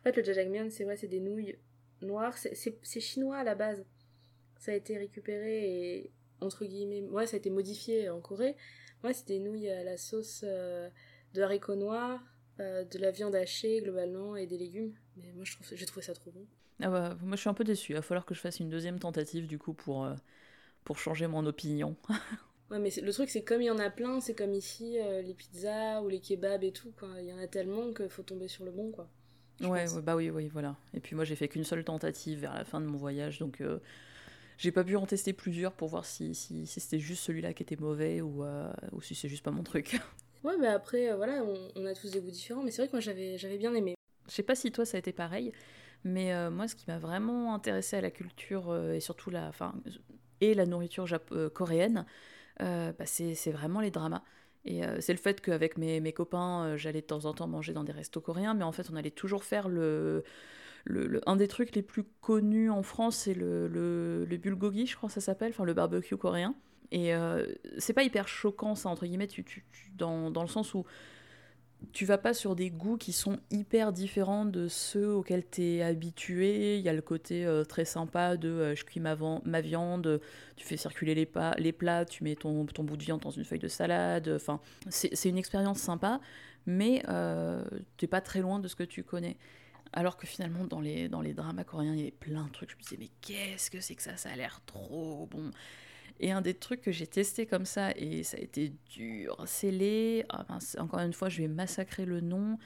En 0.00 0.02
fait, 0.04 0.16
le 0.16 0.22
jajangmyeon, 0.22 0.68
c'est 0.70 0.84
vrai, 0.84 0.96
c'est 0.96 1.08
des 1.08 1.20
nouilles 1.20 1.56
noires. 2.02 2.36
C'est 2.38 3.00
chinois 3.00 3.36
à 3.38 3.44
la 3.44 3.54
base. 3.54 3.84
Ça 4.58 4.72
a 4.72 4.74
été 4.76 4.98
récupéré 4.98 5.96
et, 5.98 6.10
entre 6.42 6.64
guillemets... 6.64 7.02
Ouais, 7.02 7.26
ça 7.26 7.36
a 7.36 7.38
été 7.38 7.50
modifié 7.50 8.08
en 8.08 8.20
Corée. 8.20 8.56
Ouais, 9.04 9.12
c'est 9.12 9.26
des 9.26 9.38
nouilles 9.38 9.70
à 9.70 9.82
la 9.84 9.96
sauce 9.96 10.42
euh, 10.44 10.88
de 11.34 11.42
haricots 11.42 11.76
noirs, 11.76 12.20
euh, 12.60 12.84
de 12.84 12.98
la 12.98 13.10
viande 13.10 13.34
hachée, 13.34 13.80
globalement, 13.80 14.36
et 14.36 14.46
des 14.46 14.58
légumes. 14.58 14.92
Mais 15.16 15.32
moi, 15.32 15.44
je 15.44 15.54
trouve, 15.54 15.66
j'ai 15.72 15.86
trouvé 15.86 16.04
ça 16.04 16.14
trop 16.14 16.30
bon. 16.30 16.46
Ah 16.80 16.90
bah, 16.90 17.16
moi, 17.22 17.36
je 17.36 17.40
suis 17.40 17.48
un 17.48 17.54
peu 17.54 17.64
déçue. 17.64 17.92
Il 17.92 17.94
va 17.94 18.02
falloir 18.02 18.24
que 18.24 18.34
je 18.34 18.40
fasse 18.40 18.60
une 18.60 18.68
deuxième 18.68 18.98
tentative 18.98 19.46
du 19.46 19.58
coup 19.58 19.72
pour, 19.72 20.04
euh, 20.04 20.14
pour 20.84 20.98
changer 20.98 21.26
mon 21.26 21.46
opinion. 21.46 21.96
Ouais, 22.70 22.78
mais 22.78 22.88
le 23.02 23.12
truc, 23.12 23.28
c'est 23.28 23.44
comme 23.44 23.60
il 23.60 23.66
y 23.66 23.70
en 23.70 23.78
a 23.78 23.90
plein, 23.90 24.18
c'est 24.20 24.34
comme 24.34 24.54
ici, 24.54 24.98
euh, 24.98 25.20
les 25.20 25.34
pizzas 25.34 26.00
ou 26.00 26.08
les 26.08 26.20
kebabs 26.20 26.64
et 26.64 26.72
tout, 26.72 26.90
quoi. 26.98 27.08
Il 27.18 27.26
y 27.26 27.32
en 27.34 27.36
a 27.36 27.46
tellement 27.46 27.92
qu'il 27.92 28.08
faut 28.08 28.22
tomber 28.22 28.48
sur 28.48 28.64
le 28.64 28.70
bon, 28.70 28.90
quoi. 28.90 29.10
Ouais, 29.60 29.84
bah 30.02 30.16
oui, 30.16 30.30
oui, 30.30 30.48
voilà. 30.48 30.74
Et 30.94 31.00
puis 31.00 31.14
moi, 31.14 31.26
j'ai 31.26 31.36
fait 31.36 31.48
qu'une 31.48 31.64
seule 31.64 31.84
tentative 31.84 32.40
vers 32.40 32.54
la 32.54 32.64
fin 32.64 32.80
de 32.80 32.86
mon 32.86 32.96
voyage, 32.96 33.38
donc 33.38 33.60
euh, 33.60 33.78
j'ai 34.58 34.72
pas 34.72 34.84
pu 34.84 34.96
en 34.96 35.06
tester 35.06 35.32
plusieurs 35.32 35.72
pour 35.72 35.88
voir 35.88 36.04
si, 36.04 36.34
si, 36.34 36.66
si 36.66 36.80
c'était 36.80 36.98
juste 36.98 37.24
celui-là 37.24 37.52
qui 37.54 37.62
était 37.62 37.76
mauvais 37.76 38.20
ou, 38.20 38.44
euh, 38.44 38.72
ou 38.92 39.00
si 39.00 39.14
c'est 39.14 39.28
juste 39.28 39.44
pas 39.44 39.50
mon 39.50 39.62
truc. 39.62 40.00
Ouais, 40.44 40.56
mais 40.58 40.66
après, 40.66 41.10
euh, 41.10 41.16
voilà, 41.16 41.44
on, 41.44 41.68
on 41.76 41.86
a 41.86 41.94
tous 41.94 42.10
des 42.10 42.20
goûts 42.20 42.30
différents, 42.30 42.62
mais 42.64 42.72
c'est 42.72 42.82
vrai 42.82 42.88
que 42.88 42.92
moi, 42.92 43.00
j'avais, 43.00 43.38
j'avais 43.38 43.58
bien 43.58 43.72
aimé. 43.74 43.94
Je 44.28 44.32
sais 44.32 44.42
pas 44.42 44.54
si 44.56 44.72
toi 44.72 44.84
ça 44.84 44.96
a 44.96 44.98
été 44.98 45.12
pareil, 45.12 45.52
mais 46.04 46.32
euh, 46.34 46.50
moi, 46.50 46.66
ce 46.66 46.74
qui 46.74 46.84
m'a 46.88 46.98
vraiment 46.98 47.54
intéressé 47.54 47.96
à 47.96 48.00
la 48.00 48.10
culture 48.10 48.70
euh, 48.70 48.94
et 48.94 49.00
surtout 49.00 49.30
la, 49.30 49.46
enfin, 49.48 49.74
et 50.40 50.54
la 50.54 50.66
nourriture 50.66 51.06
jap- 51.06 51.32
euh, 51.32 51.48
coréenne, 51.48 52.06
euh, 52.62 52.92
bah, 52.98 53.06
c'est 53.06 53.34
c'est 53.34 53.52
vraiment 53.52 53.80
les 53.80 53.90
dramas. 53.90 54.22
Et 54.64 54.84
euh, 54.84 55.00
c'est 55.00 55.12
le 55.12 55.18
fait 55.18 55.40
qu'avec 55.40 55.78
mes, 55.78 56.00
mes 56.00 56.12
copains, 56.12 56.64
euh, 56.66 56.76
j'allais 56.76 57.02
de 57.02 57.06
temps 57.06 57.24
en 57.24 57.34
temps 57.34 57.48
manger 57.48 57.72
dans 57.72 57.84
des 57.84 57.92
restos 57.92 58.20
coréens, 58.20 58.54
mais 58.54 58.64
en 58.64 58.72
fait, 58.72 58.90
on 58.92 58.96
allait 58.96 59.10
toujours 59.10 59.44
faire 59.44 59.68
le, 59.68 60.24
un 61.26 61.36
des 61.36 61.48
trucs 61.48 61.74
les 61.74 61.82
plus 61.82 62.04
connus 62.20 62.70
en 62.70 62.82
France, 62.82 63.16
c'est 63.16 63.34
le, 63.34 64.26
bulgogi, 64.42 64.86
je 64.86 64.96
crois 64.96 65.08
que 65.08 65.14
ça 65.14 65.20
s'appelle, 65.20 65.50
enfin 65.50 65.64
le 65.64 65.74
barbecue 65.74 66.16
coréen. 66.16 66.54
Et 66.90 67.14
euh, 67.14 67.46
c'est 67.78 67.94
pas 67.94 68.02
hyper 68.02 68.28
choquant, 68.28 68.74
ça, 68.74 68.88
entre 68.88 69.06
guillemets, 69.06 69.28
dans, 69.96 70.28
le 70.28 70.48
sens 70.48 70.74
où 70.74 70.84
tu 71.92 72.04
vas 72.04 72.18
pas 72.18 72.34
sur 72.34 72.54
des 72.54 72.70
goûts 72.70 72.96
qui 72.96 73.12
sont 73.12 73.38
hyper 73.50 73.92
différents 73.92 74.44
de 74.44 74.68
ceux 74.68 75.12
auxquels 75.12 75.48
tu 75.48 75.62
es 75.62 75.82
habitué. 75.82 76.76
Il 76.76 76.84
y 76.84 76.88
a 76.88 76.92
le 76.92 77.02
côté 77.02 77.44
euh, 77.46 77.64
très 77.64 77.84
sympa 77.84 78.36
de 78.36 78.48
euh, 78.48 78.74
je 78.74 78.84
cuis 78.84 79.00
ma, 79.00 79.14
viande, 79.60 80.20
tu 80.56 80.66
fais 80.66 80.76
circuler 80.76 81.14
les, 81.14 81.72
plats, 81.72 82.04
tu 82.04 82.24
mets 82.24 82.36
ton, 82.36 82.64
bout 82.64 82.96
de 82.96 83.02
viande 83.02 83.20
dans 83.20 83.30
une 83.30 83.44
feuille 83.44 83.58
de 83.58 83.68
salade. 83.68 84.28
Enfin, 84.28 84.60
c'est 84.90 85.16
c'est 85.16 85.30
une 85.30 85.38
expérience 85.38 85.78
sympa, 85.78 86.20
mais 86.66 87.02
euh, 87.08 87.64
t'es 87.96 88.06
pas 88.06 88.20
très 88.20 88.40
loin 88.40 88.58
de 88.58 88.68
ce 88.68 88.76
que 88.76 88.84
tu 88.84 89.02
connais. 89.02 89.36
Alors 89.92 90.16
que 90.16 90.26
finalement, 90.26 90.64
dans 90.64 90.80
les, 90.80 91.08
dans 91.08 91.20
les 91.20 91.34
dramas 91.34 91.64
coréens, 91.64 91.94
il 91.94 91.98
y 91.98 92.02
avait 92.02 92.10
plein 92.10 92.44
de 92.44 92.50
trucs. 92.52 92.70
Je 92.70 92.76
me 92.76 92.82
disais, 92.82 92.96
mais 92.98 93.10
qu'est-ce 93.20 93.70
que 93.70 93.80
c'est 93.80 93.94
que 93.94 94.02
ça? 94.02 94.16
Ça 94.16 94.30
a 94.30 94.36
l'air 94.36 94.60
trop 94.66 95.26
bon. 95.30 95.50
Et 96.20 96.32
un 96.32 96.42
des 96.42 96.54
trucs 96.54 96.82
que 96.82 96.92
j'ai 96.92 97.06
testé 97.06 97.46
comme 97.46 97.66
ça, 97.66 97.92
et 97.96 98.22
ça 98.24 98.36
a 98.38 98.40
été 98.40 98.72
dur, 98.90 99.36
c'est 99.46 99.70
les. 99.70 100.24
ah 100.30 100.44
mince, 100.48 100.76
encore 100.78 101.00
une 101.00 101.12
fois, 101.12 101.28
je 101.28 101.42
vais 101.42 101.48
massacrer 101.48 102.04
le 102.06 102.20
nom. 102.20 102.58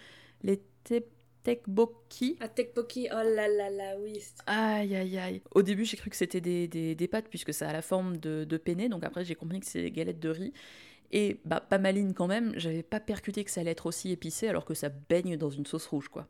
Les 0.42 0.62
te- 0.84 1.02
tekbokki. 1.44 2.38
Ah, 2.40 2.48
tteokbokki, 2.48 3.02
oh 3.12 3.22
là 3.36 3.46
là 3.48 3.68
là, 3.70 3.90
oui. 4.00 4.18
Aïe 4.46 4.94
aïe 4.94 5.18
aïe. 5.18 5.42
Au 5.52 5.62
début, 5.62 5.84
j'ai 5.84 5.96
cru 5.96 6.08
que 6.10 6.16
c'était 6.16 6.40
des, 6.40 6.68
des, 6.68 6.94
des 6.94 7.08
pâtes, 7.08 7.26
puisque 7.28 7.52
ça 7.52 7.68
a 7.68 7.72
la 7.72 7.82
forme 7.82 8.16
de, 8.18 8.44
de 8.44 8.56
penne. 8.56 8.88
Donc 8.88 9.04
après, 9.04 9.24
j'ai 9.24 9.34
compris 9.34 9.60
que 9.60 9.66
c'est 9.66 9.82
des 9.82 9.90
galettes 9.90 10.20
de 10.20 10.28
riz. 10.28 10.52
Et 11.12 11.40
bah, 11.44 11.60
pas 11.60 11.78
maline 11.78 12.14
quand 12.14 12.28
même, 12.28 12.52
j'avais 12.58 12.82
pas 12.84 13.00
percuté 13.00 13.44
que 13.44 13.50
ça 13.50 13.62
allait 13.62 13.72
être 13.72 13.86
aussi 13.86 14.12
épicé, 14.12 14.48
alors 14.48 14.64
que 14.66 14.74
ça 14.74 14.90
baigne 14.90 15.36
dans 15.36 15.50
une 15.50 15.66
sauce 15.66 15.86
rouge, 15.86 16.08
quoi. 16.08 16.28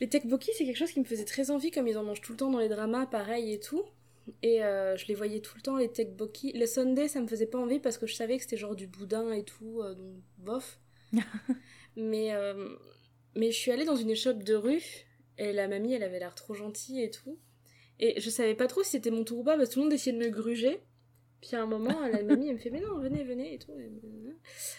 Les 0.00 0.08
tteokbokki, 0.08 0.50
c'est 0.54 0.64
quelque 0.64 0.76
chose 0.76 0.92
qui 0.92 1.00
me 1.00 1.04
faisait 1.04 1.24
très 1.24 1.50
envie, 1.50 1.70
comme 1.70 1.88
ils 1.88 1.98
en 1.98 2.04
mangent 2.04 2.20
tout 2.20 2.32
le 2.32 2.38
temps 2.38 2.50
dans 2.50 2.58
les 2.58 2.68
dramas, 2.68 3.06
pareil 3.06 3.52
et 3.52 3.60
tout. 3.60 3.84
Et 4.42 4.64
euh, 4.64 4.96
je 4.96 5.06
les 5.06 5.14
voyais 5.14 5.40
tout 5.40 5.56
le 5.56 5.62
temps, 5.62 5.76
les 5.76 5.88
tteokbokki. 5.88 6.52
Le 6.52 6.66
sundae, 6.66 7.08
ça 7.08 7.20
me 7.20 7.26
faisait 7.26 7.46
pas 7.46 7.58
envie 7.58 7.78
parce 7.78 7.98
que 7.98 8.06
je 8.06 8.14
savais 8.14 8.36
que 8.36 8.42
c'était 8.42 8.56
genre 8.56 8.74
du 8.74 8.86
boudin 8.86 9.32
et 9.32 9.44
tout, 9.44 9.80
euh, 9.82 9.94
donc 9.94 10.14
bof. 10.38 10.80
mais, 11.96 12.34
euh, 12.34 12.76
mais 13.36 13.50
je 13.50 13.56
suis 13.56 13.70
allée 13.70 13.84
dans 13.84 13.96
une 13.96 14.10
échoppe 14.10 14.42
de 14.42 14.54
rue, 14.54 14.82
et 15.38 15.52
la 15.52 15.68
mamie, 15.68 15.94
elle 15.94 16.02
avait 16.02 16.18
l'air 16.18 16.34
trop 16.34 16.54
gentille 16.54 17.02
et 17.02 17.10
tout. 17.10 17.38
Et 18.00 18.20
je 18.20 18.30
savais 18.30 18.54
pas 18.54 18.66
trop 18.66 18.82
si 18.82 18.90
c'était 18.90 19.10
mon 19.10 19.24
tour 19.24 19.40
ou 19.40 19.44
pas, 19.44 19.56
parce 19.56 19.68
que 19.68 19.74
tout 19.74 19.80
le 19.80 19.84
monde 19.84 19.92
essayait 19.92 20.16
de 20.16 20.24
me 20.24 20.30
gruger. 20.30 20.80
Puis 21.40 21.56
à 21.56 21.62
un 21.62 21.66
moment, 21.66 22.00
la 22.08 22.22
mamie, 22.22 22.48
elle 22.48 22.54
me 22.54 22.58
fait 22.58 22.70
Mais 22.70 22.80
non, 22.80 22.98
venez, 22.98 23.22
venez 23.24 23.54
et 23.54 23.58
tout. 23.58 23.72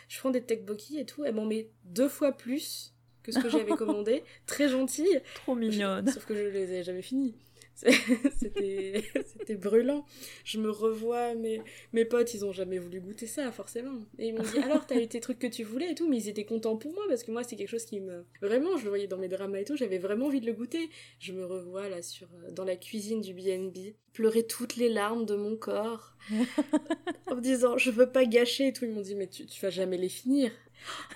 Je 0.08 0.20
prends 0.20 0.32
des 0.32 0.42
tteokbokki 0.42 1.00
et 1.00 1.06
tout. 1.06 1.24
Elle 1.24 1.36
m'en 1.36 1.46
met 1.46 1.70
deux 1.84 2.10
fois 2.10 2.32
plus 2.32 2.95
que 3.26 3.32
ce 3.32 3.40
que 3.40 3.50
j'avais 3.50 3.72
commandé. 3.78 4.24
Très 4.46 4.70
gentille. 4.70 5.22
Trop 5.36 5.56
mignonne. 5.56 6.08
Sauf 6.10 6.26
que 6.26 6.36
je 6.36 6.48
les 6.50 6.74
ai 6.74 6.84
jamais 6.84 7.02
finis. 7.02 7.36
C'était 8.38 9.56
brûlant. 9.56 10.06
Je 10.44 10.60
me 10.60 10.70
revois, 10.70 11.36
mes, 11.36 11.62
mes 11.94 12.06
potes, 12.06 12.34
ils 12.34 12.46
ont 12.46 12.52
jamais 12.52 12.78
voulu 12.80 13.02
goûter 13.02 13.28
ça, 13.28 13.52
forcément. 13.52 14.00
Et 14.18 14.28
ils 14.28 14.34
m'ont 14.34 14.44
dit, 14.44 14.60
alors, 14.60 14.86
t'as 14.86 15.00
eu 15.00 15.08
tes 15.08 15.20
trucs 15.20 15.40
que 15.40 15.48
tu 15.48 15.64
voulais 15.64 15.92
et 15.92 15.96
tout, 15.96 16.08
mais 16.08 16.18
ils 16.18 16.30
étaient 16.30 16.46
contents 16.46 16.78
pour 16.78 16.94
moi, 16.94 17.04
parce 17.10 17.24
que 17.24 17.32
moi, 17.32 17.44
c'est 17.44 17.56
quelque 17.56 17.70
chose 17.70 17.86
qui 17.86 18.00
me... 18.00 18.26
Vraiment, 18.42 18.78
je 18.78 18.84
le 18.84 18.90
voyais 18.90 19.08
dans 19.08 19.18
mes 19.18 19.28
dramas 19.28 19.60
et 19.60 19.66
tout, 19.66 19.76
j'avais 19.76 19.98
vraiment 19.98 20.28
envie 20.28 20.42
de 20.42 20.46
le 20.46 20.54
goûter. 20.54 20.90
Je 21.20 21.34
me 21.34 21.46
revois, 21.46 21.90
là, 21.90 22.02
sur, 22.02 22.28
euh, 22.46 22.52
dans 22.52 22.64
la 22.64 22.78
cuisine 22.78 23.22
du 23.22 23.34
B&B, 23.34 23.94
pleurer 24.14 24.48
toutes 24.48 24.78
les 24.78 24.90
larmes 24.90 25.26
de 25.26 25.36
mon 25.36 25.58
corps, 25.58 26.16
en 27.28 27.36
me 27.36 27.42
disant, 27.42 27.78
je 27.78 27.92
veux 27.92 28.10
pas 28.10 28.26
gâcher 28.26 28.68
et 28.68 28.74
tout. 28.74 28.86
Ils 28.86 28.92
m'ont 28.92 29.02
dit, 29.02 29.16
mais 29.16 29.28
tu, 29.28 29.46
tu 29.46 29.62
vas 29.62 29.70
jamais 29.70 29.98
les 29.98 30.10
finir. 30.10 30.52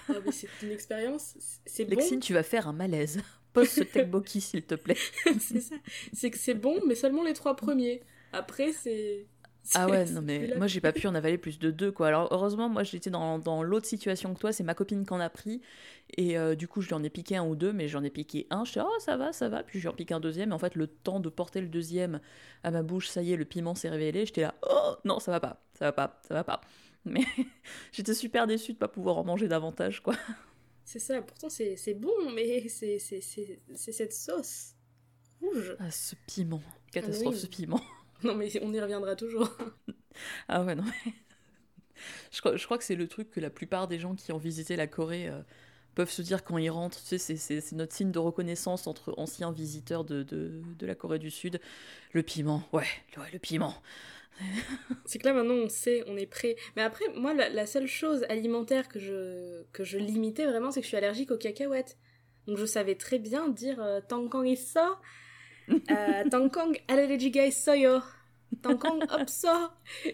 Ah, 0.07 0.13
mais 0.25 0.31
c'est 0.31 0.47
une 0.63 0.71
expérience, 0.71 1.35
c'est 1.65 1.85
bon. 1.85 1.95
Lexine, 1.95 2.19
tu 2.19 2.33
vas 2.33 2.43
faire 2.43 2.67
un 2.67 2.73
malaise. 2.73 3.19
Pose 3.53 3.69
ce 3.69 3.81
tekbokki, 3.83 4.41
s'il 4.41 4.63
te 4.63 4.75
plaît. 4.75 4.97
c'est 5.39 5.61
ça. 5.61 5.75
C'est 6.13 6.29
que 6.29 6.37
c'est 6.37 6.53
bon, 6.53 6.79
mais 6.85 6.95
seulement 6.95 7.23
les 7.23 7.33
trois 7.33 7.55
premiers. 7.55 8.01
Après, 8.31 8.71
c'est 8.73 9.25
Ah 9.75 9.87
ouais, 9.87 10.05
non 10.05 10.21
mais 10.21 10.53
moi 10.57 10.67
j'ai 10.67 10.81
pas 10.81 10.91
pu 10.91 11.05
en 11.07 11.15
avaler 11.15 11.37
plus 11.37 11.59
de 11.59 11.71
deux 11.71 11.91
quoi. 11.91 12.07
Alors 12.07 12.27
heureusement 12.31 12.69
moi 12.69 12.83
j'étais 12.83 13.09
dans, 13.09 13.39
dans 13.39 13.61
l'autre 13.63 13.85
situation 13.85 14.33
que 14.33 14.39
toi, 14.39 14.51
c'est 14.51 14.63
ma 14.63 14.73
copine 14.73 15.05
qui 15.05 15.13
en 15.13 15.19
a 15.19 15.29
pris 15.29 15.61
et 16.17 16.37
euh, 16.37 16.55
du 16.55 16.67
coup 16.67 16.81
je 16.81 16.87
lui 16.87 16.95
en 16.95 17.03
ai 17.03 17.09
piqué 17.09 17.37
un 17.37 17.45
ou 17.45 17.55
deux 17.55 17.71
mais 17.73 17.87
j'en 17.87 18.03
ai 18.03 18.09
piqué 18.09 18.47
un, 18.49 18.65
je 18.65 18.71
suis 18.71 18.79
oh 18.79 18.99
ça 18.99 19.17
va 19.17 19.31
ça 19.31 19.49
va 19.49 19.61
puis 19.63 19.79
je 19.79 19.83
lui 19.83 19.89
en 19.89 19.93
piqué 19.93 20.13
un 20.13 20.19
deuxième 20.19 20.51
et 20.51 20.53
en 20.53 20.59
fait 20.59 20.75
le 20.75 20.87
temps 20.87 21.19
de 21.19 21.29
porter 21.29 21.61
le 21.61 21.67
deuxième 21.67 22.19
à 22.63 22.71
ma 22.71 22.81
bouche, 22.83 23.09
ça 23.09 23.21
y 23.21 23.33
est 23.33 23.35
le 23.37 23.45
piment 23.45 23.75
s'est 23.75 23.89
révélé, 23.89 24.25
j'étais 24.25 24.41
là 24.41 24.55
oh 24.67 24.95
non 25.05 25.19
ça 25.19 25.31
va 25.31 25.39
pas, 25.39 25.61
ça 25.77 25.85
va 25.85 25.91
pas, 25.91 26.19
ça 26.27 26.33
va 26.33 26.43
pas. 26.43 26.61
Mais 27.05 27.25
j'étais 27.91 28.13
super 28.13 28.47
déçue 28.47 28.73
de 28.73 28.77
pas 28.77 28.87
pouvoir 28.87 29.17
en 29.17 29.23
manger 29.23 29.47
davantage 29.47 30.01
quoi. 30.01 30.15
C'est 30.91 30.97
ça, 30.97 31.21
pourtant 31.21 31.49
c'est 31.49 31.93
bon, 31.93 32.31
mais 32.33 32.67
c'est 32.67 32.97
cette 32.97 34.11
sauce 34.11 34.73
rouge. 35.39 35.75
Ah 35.77 35.91
ce 35.91 36.15
piment, 36.25 36.63
catastrophe 36.91 37.35
oui. 37.35 37.39
ce 37.41 37.45
piment. 37.45 37.81
Non 38.23 38.33
mais 38.33 38.49
on 38.63 38.73
y 38.73 38.81
reviendra 38.81 39.15
toujours. 39.15 39.49
Ah 40.47 40.63
ouais, 40.63 40.73
non. 40.73 40.83
mais- 40.83 41.13
je, 42.31 42.39
crois, 42.39 42.57
je 42.57 42.65
crois 42.65 42.79
que 42.79 42.83
c'est 42.83 42.95
le 42.95 43.07
truc 43.07 43.29
que 43.29 43.39
la 43.39 43.51
plupart 43.51 43.87
des 43.87 43.99
gens 43.99 44.15
qui 44.15 44.31
ont 44.31 44.39
visité 44.39 44.75
la 44.75 44.87
Corée 44.87 45.29
euh, 45.29 45.41
peuvent 45.93 46.09
se 46.09 46.23
dire 46.23 46.43
quand 46.43 46.57
ils 46.57 46.71
rentrent. 46.71 47.01
Tu 47.03 47.19
sais, 47.19 47.37
c'est 47.37 47.71
notre 47.73 47.95
signe 47.95 48.11
de 48.11 48.19
reconnaissance 48.19 48.87
entre 48.87 49.13
anciens 49.17 49.51
visiteurs 49.51 50.03
de, 50.03 50.23
de, 50.23 50.63
de 50.79 50.85
la 50.87 50.95
Corée 50.95 51.19
du 51.19 51.29
Sud. 51.29 51.61
Le 52.13 52.23
piment, 52.23 52.63
ouais, 52.73 52.87
ouais, 53.15 53.29
le 53.31 53.37
piment. 53.39 53.75
C'est 55.05 55.19
que 55.19 55.27
là 55.27 55.33
maintenant 55.33 55.55
on 55.55 55.69
sait, 55.69 56.03
on 56.07 56.17
est 56.17 56.25
prêt. 56.25 56.55
Mais 56.75 56.81
après, 56.81 57.05
moi 57.15 57.33
la, 57.33 57.49
la 57.49 57.65
seule 57.65 57.87
chose 57.87 58.25
alimentaire 58.29 58.87
que 58.87 58.99
je, 58.99 59.63
que 59.73 59.83
je 59.83 59.97
limitais 59.97 60.45
vraiment, 60.45 60.71
c'est 60.71 60.79
que 60.81 60.85
je 60.85 60.89
suis 60.89 60.97
allergique 60.97 61.31
aux 61.31 61.37
cacahuètes. 61.37 61.97
Donc 62.47 62.57
je 62.57 62.65
savais 62.65 62.95
très 62.95 63.19
bien 63.19 63.49
dire 63.49 63.81
euh, 63.81 64.01
Tangkang 64.07 64.45
iso, 64.45 64.79
euh, 65.91 66.23
Tangkang 66.31 66.73
allergiga 66.87 67.45
isoyo, 67.45 68.01
Tangkang 68.61 69.01
opso. 69.11 69.47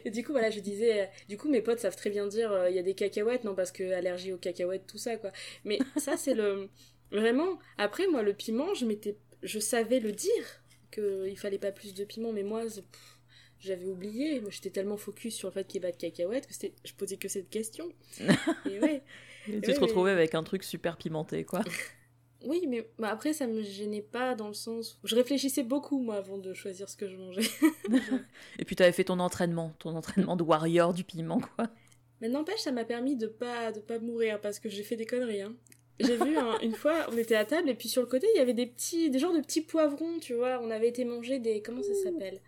Et 0.05 0.11
du 0.11 0.23
coup 0.23 0.31
voilà, 0.31 0.49
je 0.49 0.59
disais, 0.59 1.03
euh, 1.03 1.05
du 1.29 1.37
coup 1.37 1.49
mes 1.49 1.61
potes 1.61 1.79
savent 1.79 1.95
très 1.95 2.09
bien 2.09 2.27
dire 2.27 2.51
euh, 2.51 2.69
il 2.69 2.75
y 2.75 2.79
a 2.79 2.83
des 2.83 2.95
cacahuètes, 2.95 3.43
non 3.43 3.55
parce 3.55 3.71
que 3.71 3.93
allergie 3.93 4.33
aux 4.33 4.37
cacahuètes, 4.37 4.87
tout 4.87 4.97
ça 4.97 5.17
quoi. 5.17 5.31
Mais 5.63 5.79
ça 5.97 6.17
c'est 6.17 6.33
le 6.33 6.69
vraiment. 7.11 7.59
Après 7.77 8.07
moi 8.07 8.21
le 8.23 8.33
piment, 8.33 8.73
je 8.73 8.85
m'étais, 8.85 9.17
je 9.43 9.59
savais 9.59 9.99
le 9.99 10.11
dire 10.11 10.61
qu'il 10.91 11.37
fallait 11.37 11.59
pas 11.59 11.71
plus 11.71 11.93
de 11.93 12.03
piment, 12.05 12.31
mais 12.31 12.43
moi 12.43 12.63
pff, 12.63 13.14
j'avais 13.59 13.85
oublié. 13.85 14.39
Moi, 14.41 14.49
j'étais 14.51 14.69
tellement 14.69 14.97
focus 14.97 15.35
sur 15.35 15.47
le 15.49 15.53
fait 15.53 15.65
qu'il 15.65 15.81
y 15.81 15.85
ait 15.85 15.89
pas 15.89 15.95
de 15.95 16.01
cacahuètes 16.01 16.47
que 16.47 16.53
je 16.83 16.93
posais 16.93 17.17
que 17.17 17.27
cette 17.27 17.49
question. 17.49 17.89
Et 18.19 18.79
ouais. 18.79 19.01
Et 19.47 19.51
tu 19.51 19.55
Ouais, 19.55 19.61
te 19.61 19.71
mais- 19.71 19.77
retrouvais 19.77 20.11
avec 20.11 20.35
un 20.35 20.43
truc 20.43 20.63
super 20.63 20.97
pimenté, 20.97 21.43
quoi. 21.43 21.61
Oui, 22.47 22.65
mais 22.67 22.87
bah, 22.99 23.09
après, 23.09 23.33
ça 23.33 23.47
me 23.47 23.63
gênait 23.63 24.03
pas 24.03 24.35
dans 24.35 24.47
le 24.47 24.53
sens. 24.53 24.99
où 25.03 25.07
Je 25.07 25.15
réfléchissais 25.15 25.63
beaucoup, 25.63 25.97
moi, 25.99 26.17
avant 26.17 26.37
de 26.37 26.53
choisir 26.53 26.87
ce 26.89 26.95
que 26.95 27.07
je 27.07 27.15
mangeais. 27.17 27.41
Et 28.59 28.65
puis 28.65 28.75
t'avais 28.75 28.91
fait 28.91 29.05
ton 29.05 29.19
entraînement, 29.19 29.73
ton 29.79 29.95
entraînement 29.95 30.35
de 30.35 30.43
warrior 30.43 30.93
du 30.93 31.03
piment, 31.03 31.39
quoi. 31.55 31.69
Mais 32.21 32.29
n'empêche, 32.29 32.59
ça 32.59 32.71
m'a 32.71 32.85
permis 32.85 33.15
de 33.15 33.25
pas, 33.25 33.71
de 33.71 33.79
pas 33.79 33.97
mourir 33.97 34.39
parce 34.41 34.59
que 34.59 34.69
j'ai 34.69 34.83
fait 34.83 34.95
des 34.95 35.07
conneries. 35.07 35.41
Hein. 35.41 35.55
J'ai 35.99 36.17
vu 36.17 36.37
hein, 36.37 36.55
une 36.61 36.75
fois, 36.75 37.07
on 37.11 37.17
était 37.17 37.35
à 37.35 37.45
table 37.45 37.67
et 37.69 37.73
puis 37.73 37.89
sur 37.89 38.01
le 38.03 38.07
côté, 38.07 38.27
il 38.35 38.37
y 38.37 38.41
avait 38.41 38.53
des 38.53 38.67
petits, 38.67 39.09
des 39.09 39.17
genres 39.17 39.33
de 39.33 39.39
petits 39.41 39.61
poivrons, 39.61 40.19
tu 40.19 40.35
vois. 40.35 40.59
On 40.61 40.69
avait 40.69 40.89
été 40.89 41.03
manger 41.03 41.39
des. 41.39 41.63
Comment 41.63 41.81
ça 41.81 41.95
s'appelle? 41.95 42.41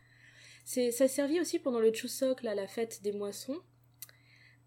C'est, 0.70 0.92
Ça 0.92 1.08
servait 1.08 1.40
aussi 1.40 1.60
pendant 1.60 1.80
le 1.80 1.94
Chuseok, 1.94 2.44
là, 2.44 2.54
la 2.54 2.68
fête 2.68 3.02
des 3.02 3.14
moissons. 3.14 3.58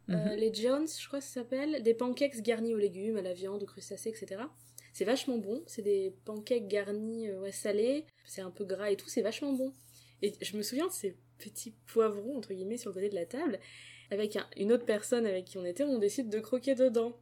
Euh, 0.09 0.15
Mhm. 0.17 0.35
les 0.37 0.55
Jones, 0.55 0.89
je 0.89 1.07
crois 1.07 1.19
que 1.19 1.25
ça 1.27 1.35
s'appelle, 1.41 1.83
des 1.83 1.93
pancakes 1.93 2.41
garnis 2.41 2.75
aux 2.75 2.79
légumes, 2.79 3.19
à 3.19 3.23
la 3.23 3.35
viande, 3.35 3.63
aux 3.63 3.67
crustacés, 3.67 4.09
etc. 4.09 4.41
C'est 4.95 5.05
vachement 5.05 5.37
bon. 5.37 5.63
C'est 5.67 5.83
des 5.83 6.15
pancakes 6.25 6.67
garnis 6.69 7.29
euh, 7.29 7.41
ouais, 7.41 7.53
salés. 7.53 8.07
C'est 8.25 8.41
un 8.41 8.51
peu 8.51 8.65
gras 8.65 8.91
et 8.91 8.97
tout. 8.97 9.09
C'est 9.11 9.21
vachement 9.21 9.53
bon. 9.53 9.75
Et 10.23 10.33
je 10.41 10.57
me 10.57 10.63
souviens 10.63 10.87
de 10.87 10.93
ces 10.93 11.17
petits 11.39 11.75
poivrons 11.93 12.37
entre 12.39 12.55
guillemets 12.55 12.79
sur 12.79 12.91
le 12.91 12.95
côté 12.95 13.09
de 13.11 13.15
la 13.15 13.27
table. 13.27 13.61
Avec 14.11 14.37
un- 14.37 14.49
une 14.57 14.73
autre 14.73 14.87
personne 14.87 15.27
avec 15.27 15.45
qui 15.45 15.59
on 15.59 15.65
était, 15.67 15.85
on 15.85 15.99
décide 15.99 16.31
de 16.31 16.41
croquer 16.41 16.75
dedans. 16.75 17.13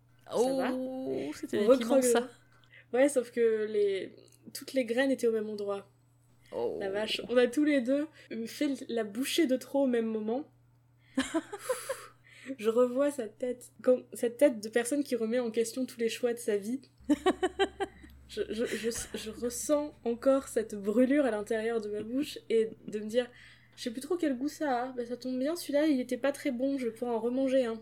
va? 0.56 0.72
Oh, 0.74 1.30
c'était 1.34 1.58
On 1.58 1.68
des 1.68 1.78
piments, 1.78 1.96
recroque 1.96 2.04
ça. 2.04 2.28
Ouais, 2.92 3.08
sauf 3.08 3.30
que 3.32 3.64
les 3.64 4.14
toutes 4.54 4.72
les 4.72 4.84
graines 4.86 5.10
étaient 5.10 5.26
au 5.26 5.32
même 5.32 5.50
endroit. 5.50 5.90
Oh. 6.52 6.76
La 6.80 6.90
vache. 6.90 7.20
On 7.28 7.36
a 7.36 7.46
tous 7.46 7.64
les 7.64 7.80
deux 7.80 8.06
fait 8.46 8.68
la 8.88 9.04
bouchée 9.04 9.46
de 9.46 9.56
trop 9.56 9.84
au 9.84 9.86
même 9.86 10.06
moment. 10.06 10.44
Je 12.58 12.70
revois 12.70 13.10
sa 13.10 13.28
tête, 13.28 13.70
comme, 13.82 14.04
cette 14.14 14.38
tête 14.38 14.60
de 14.62 14.68
personne 14.68 15.04
qui 15.04 15.16
remet 15.16 15.38
en 15.38 15.50
question 15.50 15.84
tous 15.84 15.98
les 16.00 16.08
choix 16.08 16.32
de 16.32 16.38
sa 16.38 16.56
vie. 16.56 16.80
je, 18.28 18.42
je, 18.50 18.64
je, 18.64 18.90
je 19.14 19.30
ressens 19.30 19.94
encore 20.04 20.48
cette 20.48 20.74
brûlure 20.74 21.26
à 21.26 21.30
l'intérieur 21.30 21.80
de 21.80 21.88
ma 21.90 22.02
bouche 22.02 22.38
et 22.48 22.70
de 22.86 22.98
me 23.00 23.06
dire, 23.06 23.26
je 23.76 23.82
sais 23.82 23.90
plus 23.90 24.00
trop 24.00 24.16
quel 24.16 24.36
goût 24.36 24.48
ça 24.48 24.84
a. 24.84 24.92
Bah, 24.92 25.04
ça 25.04 25.16
tombe 25.16 25.38
bien, 25.38 25.56
celui-là, 25.56 25.86
il 25.86 26.00
était 26.00 26.16
pas 26.16 26.32
très 26.32 26.50
bon, 26.50 26.78
je 26.78 26.88
pouvoir 26.88 27.16
en 27.16 27.20
remanger 27.20 27.66
un. 27.66 27.78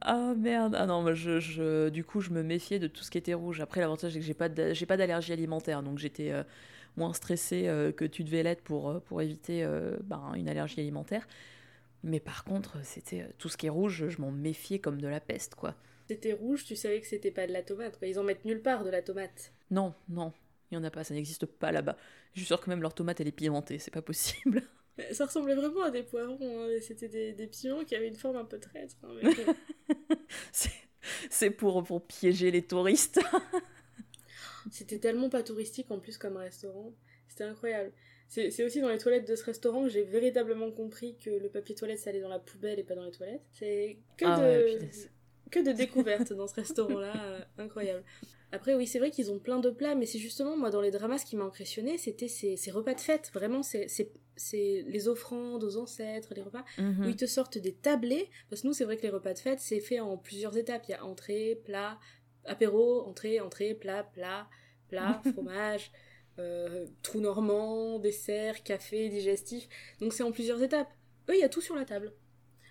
Ah 0.00 0.34
merde, 0.36 0.74
ah 0.78 0.86
non, 0.86 1.14
je, 1.14 1.40
je- 1.40 1.88
du 1.88 2.04
coup 2.04 2.20
je 2.20 2.30
me 2.30 2.42
méfiais 2.42 2.78
de 2.78 2.86
tout 2.86 3.02
ce 3.02 3.10
qui 3.10 3.18
était 3.18 3.34
rouge. 3.34 3.60
Après 3.60 3.80
l'avantage 3.80 4.12
c'est 4.12 4.20
que 4.20 4.24
j'ai 4.24 4.34
pas 4.34 4.48
j'ai 4.72 4.86
pas 4.86 4.96
d'allergie 4.96 5.32
alimentaire, 5.32 5.82
donc 5.82 5.98
j'étais 5.98 6.30
euh, 6.32 6.42
moins 6.96 7.12
stressée 7.12 7.68
euh, 7.68 7.92
que 7.92 8.04
tu 8.04 8.24
devais 8.24 8.42
l'être 8.42 8.62
pour, 8.62 8.90
euh, 8.90 9.00
pour 9.00 9.20
éviter 9.22 9.62
euh, 9.64 9.96
ben, 10.04 10.32
une 10.34 10.48
allergie 10.48 10.80
alimentaire. 10.80 11.26
Mais 12.02 12.20
par 12.20 12.44
contre, 12.44 12.78
c'était 12.84 13.26
tout 13.38 13.48
ce 13.48 13.56
qui 13.56 13.66
est 13.66 13.70
rouge, 13.70 14.08
je 14.08 14.20
m'en 14.20 14.30
méfiais 14.30 14.78
comme 14.78 15.00
de 15.00 15.08
la 15.08 15.20
peste, 15.20 15.54
quoi. 15.54 15.74
C'était 16.08 16.32
rouge, 16.34 16.64
tu 16.64 16.76
savais 16.76 17.00
que 17.00 17.06
c'était 17.06 17.32
pas 17.32 17.46
de 17.48 17.52
la 17.52 17.62
tomate. 17.62 17.98
quoi. 17.98 18.06
Ils 18.06 18.18
en 18.18 18.22
mettent 18.22 18.44
nulle 18.44 18.62
part 18.62 18.84
de 18.84 18.90
la 18.90 19.02
tomate. 19.02 19.52
Non, 19.70 19.92
non, 20.08 20.32
il 20.70 20.74
y 20.76 20.78
en 20.78 20.84
a 20.84 20.90
pas, 20.90 21.02
ça 21.04 21.14
n'existe 21.14 21.46
pas 21.46 21.72
là-bas. 21.72 21.96
Je 22.32 22.40
suis 22.40 22.46
sûre 22.46 22.60
que 22.60 22.70
même 22.70 22.80
leur 22.82 22.94
tomate 22.94 23.20
elle 23.20 23.28
est 23.28 23.32
pimentée, 23.32 23.78
c'est 23.78 23.90
pas 23.92 24.02
possible. 24.02 24.62
Ça 25.12 25.26
ressemblait 25.26 25.54
vraiment 25.54 25.82
à 25.82 25.90
des 25.90 26.02
poivrons. 26.02 26.38
hein, 26.40 26.78
C'était 26.80 27.08
des, 27.08 27.32
des 27.34 27.46
piments 27.48 27.84
qui 27.84 27.94
avaient 27.94 28.08
une 28.08 28.14
forme 28.16 28.36
un 28.36 28.46
peu 28.46 28.58
traître. 28.58 28.94
hein, 29.02 29.08
mais 29.22 29.30
c'est 31.30 31.50
pour, 31.50 31.84
pour 31.84 32.06
piéger 32.06 32.50
les 32.50 32.62
touristes. 32.62 33.20
C'était 34.70 34.98
tellement 34.98 35.28
pas 35.28 35.42
touristique 35.42 35.90
en 35.90 35.98
plus 35.98 36.18
comme 36.18 36.36
restaurant. 36.36 36.92
C'était 37.28 37.44
incroyable. 37.44 37.92
C'est 38.28 38.64
aussi 38.64 38.80
dans 38.80 38.88
les 38.88 38.98
toilettes 38.98 39.28
de 39.28 39.36
ce 39.36 39.44
restaurant 39.44 39.84
que 39.84 39.88
j'ai 39.88 40.02
véritablement 40.02 40.70
compris 40.72 41.16
que 41.16 41.30
le 41.30 41.48
papier 41.48 41.74
toilette 41.76 42.00
ça 42.00 42.10
allait 42.10 42.20
dans 42.20 42.28
la 42.28 42.40
poubelle 42.40 42.78
et 42.78 42.82
pas 42.84 42.94
dans 42.96 43.04
les 43.04 43.12
toilettes. 43.12 43.42
C'est 43.52 43.98
que, 44.16 44.24
Ah 44.26 44.40
de... 44.40 44.64
ouais, 44.64 44.78
que 45.50 45.60
de 45.60 45.70
découvertes 45.72 46.32
dans 46.32 46.48
ce 46.48 46.54
restaurant-là. 46.54 47.12
euh, 47.24 47.40
incroyable. 47.58 48.02
Après, 48.52 48.74
oui, 48.74 48.86
c'est 48.86 48.98
vrai 48.98 49.10
qu'ils 49.10 49.30
ont 49.30 49.38
plein 49.38 49.58
de 49.60 49.70
plats, 49.70 49.94
mais 49.94 50.06
c'est 50.06 50.18
justement, 50.18 50.56
moi, 50.56 50.70
dans 50.70 50.80
les 50.80 50.90
dramas, 50.90 51.18
ce 51.18 51.26
qui 51.26 51.36
m'a 51.36 51.44
impressionné, 51.44 51.98
c'était 51.98 52.28
ces, 52.28 52.56
ces 52.56 52.70
repas 52.70 52.94
de 52.94 53.00
fête. 53.00 53.30
Vraiment, 53.34 53.62
c'est 53.62 53.86
les 54.86 55.08
offrandes 55.08 55.62
aux 55.64 55.76
ancêtres, 55.76 56.32
les 56.34 56.42
repas 56.42 56.64
où 56.78 56.82
Mhm. 56.82 57.08
ils 57.08 57.16
te 57.16 57.26
sortent 57.26 57.58
des 57.58 57.72
tablés. 57.74 58.28
Parce 58.48 58.62
que 58.62 58.66
nous, 58.68 58.72
c'est 58.72 58.84
vrai 58.84 58.96
que 58.96 59.02
les 59.02 59.10
repas 59.10 59.34
de 59.34 59.38
fête, 59.38 59.60
c'est 59.60 59.80
fait 59.80 60.00
en 60.00 60.16
plusieurs 60.16 60.56
étapes. 60.56 60.84
Il 60.88 60.92
y 60.92 60.94
a 60.94 61.04
entrée, 61.04 61.60
plat, 61.64 61.98
apéro, 62.46 63.06
entrée, 63.06 63.40
entrée, 63.40 63.74
plat, 63.74 64.04
plat, 64.04 64.48
plat, 64.88 65.20
fromage, 65.32 65.90
euh, 66.38 66.86
trou 67.02 67.20
normand, 67.20 67.98
dessert, 67.98 68.62
café, 68.62 69.08
digestif. 69.08 69.68
Donc 70.00 70.12
c'est 70.12 70.22
en 70.22 70.32
plusieurs 70.32 70.62
étapes. 70.62 70.90
Eux, 71.28 71.34
il 71.34 71.40
y 71.40 71.44
a 71.44 71.48
tout 71.48 71.60
sur 71.60 71.74
la 71.74 71.84
table. 71.84 72.12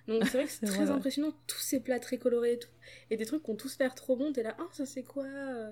Donc 0.07 0.23
c'est 0.26 0.38
vrai 0.38 0.45
que 0.45 0.51
c'est 0.51 0.65
très 0.65 0.78
vrai, 0.78 0.86
ouais. 0.86 0.91
impressionnant, 0.91 1.34
tous 1.47 1.59
ces 1.59 1.80
plats 1.80 1.99
très 1.99 2.17
colorés 2.17 2.53
et 2.53 2.59
tout. 2.59 2.69
Et 3.09 3.17
des 3.17 3.26
trucs 3.26 3.43
qui 3.43 3.49
ont 3.49 3.55
tous 3.55 3.78
l'air 3.80 3.95
trop 3.95 4.15
bons, 4.15 4.32
t'es 4.32 4.43
là, 4.43 4.55
ah, 4.59 4.67
ça 4.71 4.86
c'est 4.86 5.03
quoi 5.03 5.26
euh? 5.26 5.71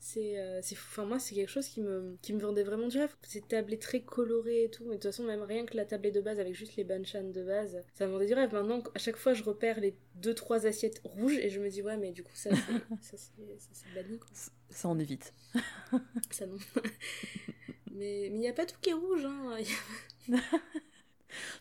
C'est 0.00 0.38
euh, 0.38 0.60
enfin 0.72 1.04
moi 1.04 1.18
c'est 1.18 1.34
quelque 1.34 1.50
chose 1.50 1.66
qui 1.68 1.80
me 1.80 2.16
qui 2.22 2.32
me 2.32 2.40
vendait 2.40 2.62
vraiment 2.62 2.88
du 2.88 2.98
rêve. 2.98 3.14
Ces 3.22 3.40
tablés 3.40 3.78
très 3.78 4.00
colorés 4.00 4.64
et 4.64 4.70
tout. 4.70 4.84
Mais 4.84 4.90
de 4.90 4.94
toute 4.94 5.10
façon 5.10 5.24
même 5.24 5.42
rien 5.42 5.66
que 5.66 5.76
la 5.76 5.84
tablée 5.84 6.10
de 6.10 6.20
base 6.20 6.38
avec 6.38 6.54
juste 6.54 6.76
les 6.76 6.84
banchan 6.84 7.24
de 7.24 7.42
base 7.42 7.82
ça 7.94 8.06
me 8.06 8.12
vendait 8.12 8.26
du 8.26 8.34
rêve. 8.34 8.52
Maintenant 8.52 8.82
à 8.94 8.98
chaque 8.98 9.16
fois 9.16 9.34
je 9.34 9.42
repère 9.42 9.80
les 9.80 9.96
deux 10.14 10.34
trois 10.34 10.66
assiettes 10.66 11.00
rouges 11.04 11.36
et 11.38 11.50
je 11.50 11.60
me 11.60 11.68
dis 11.68 11.82
ouais 11.82 11.96
mais 11.96 12.12
du 12.12 12.22
coup 12.22 12.34
ça 12.34 12.50
c'est 12.50 13.16
ça 13.16 13.16
ça, 13.16 13.84
banni 13.94 14.18
quoi. 14.18 14.28
Ça 14.70 14.88
on 14.88 14.98
évite. 14.98 15.32
ça 16.30 16.46
non. 16.46 16.58
Mais 17.90 18.28
mais 18.30 18.38
il 18.38 18.42
y 18.42 18.48
a 18.48 18.52
pas 18.52 18.64
tout 18.64 18.76
qui 18.80 18.90
est 18.90 18.92
rouge 18.92 19.24
hein. 19.24 19.56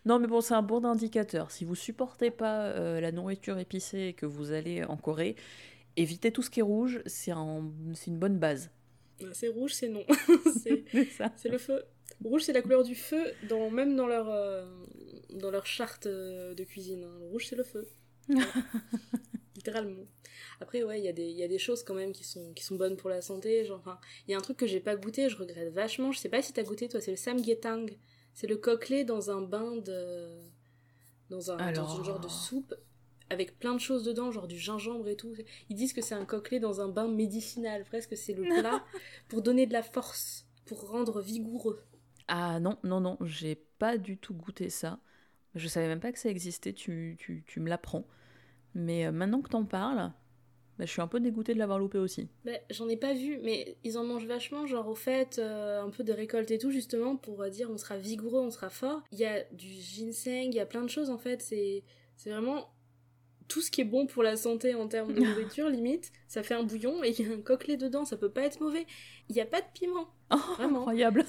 Non, 0.05 0.19
mais 0.19 0.27
bon, 0.27 0.41
c'est 0.41 0.53
un 0.53 0.61
bon 0.61 0.85
indicateur. 0.85 1.51
Si 1.51 1.65
vous 1.65 1.75
supportez 1.75 2.31
pas 2.31 2.67
euh, 2.67 3.01
la 3.01 3.11
nourriture 3.11 3.57
épicée 3.59 4.07
et 4.07 4.13
que 4.13 4.25
vous 4.25 4.51
allez 4.51 4.83
en 4.83 4.97
Corée, 4.97 5.35
évitez 5.97 6.31
tout 6.31 6.41
ce 6.41 6.49
qui 6.49 6.59
est 6.61 6.63
rouge, 6.63 7.01
c'est 7.05 7.31
un- 7.31 7.69
c'est 7.93 8.07
une 8.07 8.17
bonne 8.19 8.37
base. 8.39 8.69
c'est 9.33 9.47
rouge 9.49 9.73
c'est 9.73 9.89
non 9.89 10.05
c'est 11.35 11.49
le 11.49 11.57
feu 11.57 11.83
rouge 12.23 12.43
c'est 12.43 12.53
la 12.53 12.61
couleur 12.61 12.83
du 12.83 12.95
feu 12.95 13.23
dans 13.49 13.69
même 13.71 13.95
dans 13.95 14.07
leur 14.07 14.29
euh, 14.29 14.65
dans 15.41 15.49
leur 15.51 15.65
charte 15.65 16.05
euh, 16.05 16.53
de 16.53 16.63
cuisine 16.63 17.03
hein. 17.03 17.15
le 17.19 17.25
rouge 17.25 17.47
c'est 17.49 17.55
le 17.55 17.63
feu 17.63 17.87
Ouais. 18.29 18.35
littéralement 19.55 20.05
après 20.59 20.83
ouais 20.83 20.99
il 20.99 21.05
y 21.05 21.07
a 21.07 21.13
des 21.13 21.23
il 21.25 21.37
y 21.37 21.43
a 21.43 21.47
des 21.47 21.57
choses 21.57 21.83
quand 21.83 21.93
même 21.95 22.11
qui 22.11 22.23
sont 22.23 22.53
qui 22.53 22.63
sont 22.63 22.75
bonnes 22.75 22.95
pour 22.97 23.09
la 23.09 23.21
santé 23.21 23.65
genre 23.65 23.99
il 24.27 24.31
y 24.31 24.33
a 24.35 24.37
un 24.37 24.41
truc 24.41 24.57
que 24.57 24.67
j'ai 24.67 24.79
pas 24.79 24.95
goûté 24.95 25.29
je 25.29 25.37
regrette 25.37 25.73
vachement 25.73 26.11
je 26.11 26.19
sais 26.19 26.29
pas 26.29 26.41
si 26.41 26.53
t'as 26.53 26.63
goûté 26.63 26.87
toi 26.87 27.01
c'est 27.01 27.11
le 27.11 27.17
samgyetang 27.17 27.87
c'est 28.33 28.47
le 28.47 28.57
coquelet 28.57 29.03
dans 29.03 29.31
un 29.31 29.41
bain 29.41 29.77
de 29.77 30.29
dans 31.29 31.51
un 31.51 31.57
Alors. 31.57 31.87
dans 31.87 32.01
un 32.01 32.03
genre 32.03 32.19
de 32.19 32.27
soupe 32.29 32.75
avec 33.29 33.59
plein 33.59 33.73
de 33.73 33.79
choses 33.79 34.03
dedans, 34.03 34.31
genre 34.31 34.47
du 34.47 34.57
gingembre 34.57 35.07
et 35.07 35.15
tout. 35.15 35.33
Ils 35.69 35.75
disent 35.75 35.93
que 35.93 36.01
c'est 36.01 36.15
un 36.15 36.25
coquelet 36.25 36.59
dans 36.59 36.81
un 36.81 36.87
bain 36.87 37.07
médicinal, 37.07 37.83
presque 37.83 38.15
c'est 38.15 38.33
le 38.33 38.43
plat 38.43 38.83
pour 39.27 39.41
donner 39.41 39.65
de 39.65 39.73
la 39.73 39.83
force, 39.83 40.45
pour 40.65 40.89
rendre 40.89 41.21
vigoureux. 41.21 41.83
Ah 42.27 42.59
non, 42.59 42.77
non, 42.83 42.99
non, 42.99 43.17
j'ai 43.21 43.55
pas 43.55 43.97
du 43.97 44.17
tout 44.17 44.33
goûté 44.33 44.69
ça. 44.69 44.99
Je 45.55 45.67
savais 45.67 45.87
même 45.87 45.99
pas 45.99 46.11
que 46.11 46.19
ça 46.19 46.29
existait, 46.29 46.73
tu, 46.73 47.15
tu, 47.19 47.43
tu 47.47 47.59
me 47.59 47.69
l'apprends. 47.69 48.05
Mais 48.75 49.07
euh, 49.07 49.11
maintenant 49.11 49.41
que 49.41 49.49
t'en 49.49 49.65
parles, 49.65 50.11
bah, 50.77 50.85
je 50.85 50.91
suis 50.91 51.01
un 51.01 51.07
peu 51.07 51.19
dégoûtée 51.19 51.53
de 51.53 51.59
l'avoir 51.59 51.79
loupé 51.79 51.97
aussi. 51.97 52.29
Bah, 52.45 52.51
J'en 52.69 52.87
ai 52.87 52.97
pas 52.97 53.13
vu, 53.13 53.39
mais 53.43 53.77
ils 53.83 53.97
en 53.97 54.03
mangent 54.03 54.27
vachement, 54.27 54.67
genre 54.67 54.87
au 54.87 54.95
fait, 54.95 55.39
euh, 55.39 55.81
un 55.81 55.89
peu 55.89 56.03
de 56.03 56.13
récolte 56.13 56.51
et 56.51 56.59
tout, 56.59 56.69
justement, 56.69 57.15
pour 57.15 57.41
euh, 57.41 57.49
dire 57.49 57.71
on 57.71 57.77
sera 57.77 57.97
vigoureux, 57.97 58.41
on 58.41 58.51
sera 58.51 58.69
fort. 58.69 59.01
Il 59.11 59.17
y 59.17 59.25
a 59.25 59.43
du 59.53 59.67
ginseng, 59.67 60.49
il 60.49 60.55
y 60.55 60.59
a 60.59 60.65
plein 60.65 60.83
de 60.83 60.89
choses 60.89 61.09
en 61.09 61.17
fait, 61.17 61.41
c'est 61.41 61.83
c'est 62.15 62.31
vraiment 62.31 62.67
tout 63.47 63.61
ce 63.61 63.71
qui 63.71 63.81
est 63.81 63.85
bon 63.85 64.07
pour 64.07 64.23
la 64.23 64.35
santé 64.37 64.75
en 64.75 64.87
termes 64.87 65.13
de 65.13 65.21
nourriture, 65.21 65.69
limite. 65.69 66.11
Ça 66.27 66.43
fait 66.43 66.53
un 66.55 66.63
bouillon 66.63 67.03
et 67.03 67.09
il 67.17 67.27
y 67.27 67.31
a 67.31 67.33
un 67.35 67.41
coquelet 67.41 67.77
dedans, 67.77 68.05
ça 68.05 68.17
peut 68.17 68.29
pas 68.31 68.41
être 68.43 68.59
mauvais. 68.61 68.85
Il 69.29 69.35
y 69.35 69.41
a 69.41 69.45
pas 69.45 69.61
de 69.61 69.67
piment. 69.73 70.09
Oh, 70.31 70.35
Vraiment. 70.57 70.79
incroyable. 70.79 71.25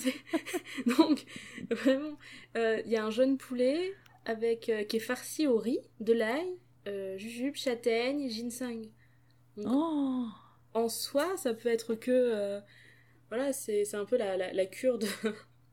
Donc, 0.98 1.24
vraiment, 1.70 2.18
euh, 2.56 2.80
il 2.84 2.90
y 2.90 2.96
a 2.96 3.04
un 3.04 3.10
jeune 3.10 3.38
poulet 3.38 3.94
avec, 4.24 4.68
euh, 4.68 4.84
qui 4.84 4.96
est 4.96 5.00
farci 5.00 5.46
au 5.46 5.58
riz, 5.58 5.80
de 6.00 6.12
l'ail, 6.12 6.48
euh, 6.88 7.16
jujube, 7.18 7.54
châtaigne, 7.56 8.28
ginseng. 8.28 8.90
Donc, 9.56 9.66
Oh. 9.68 10.26
en 10.74 10.88
soi, 10.88 11.36
ça 11.36 11.54
peut 11.54 11.68
être 11.68 11.94
que. 11.94 12.10
euh, 12.10 12.60
voilà, 13.30 13.52
c'est 13.52 13.94
un 13.94 14.04
peu 14.04 14.16
la, 14.16 14.36
la, 14.36 14.52
la 14.52 14.66
cure 14.66 14.98
de. 14.98 15.06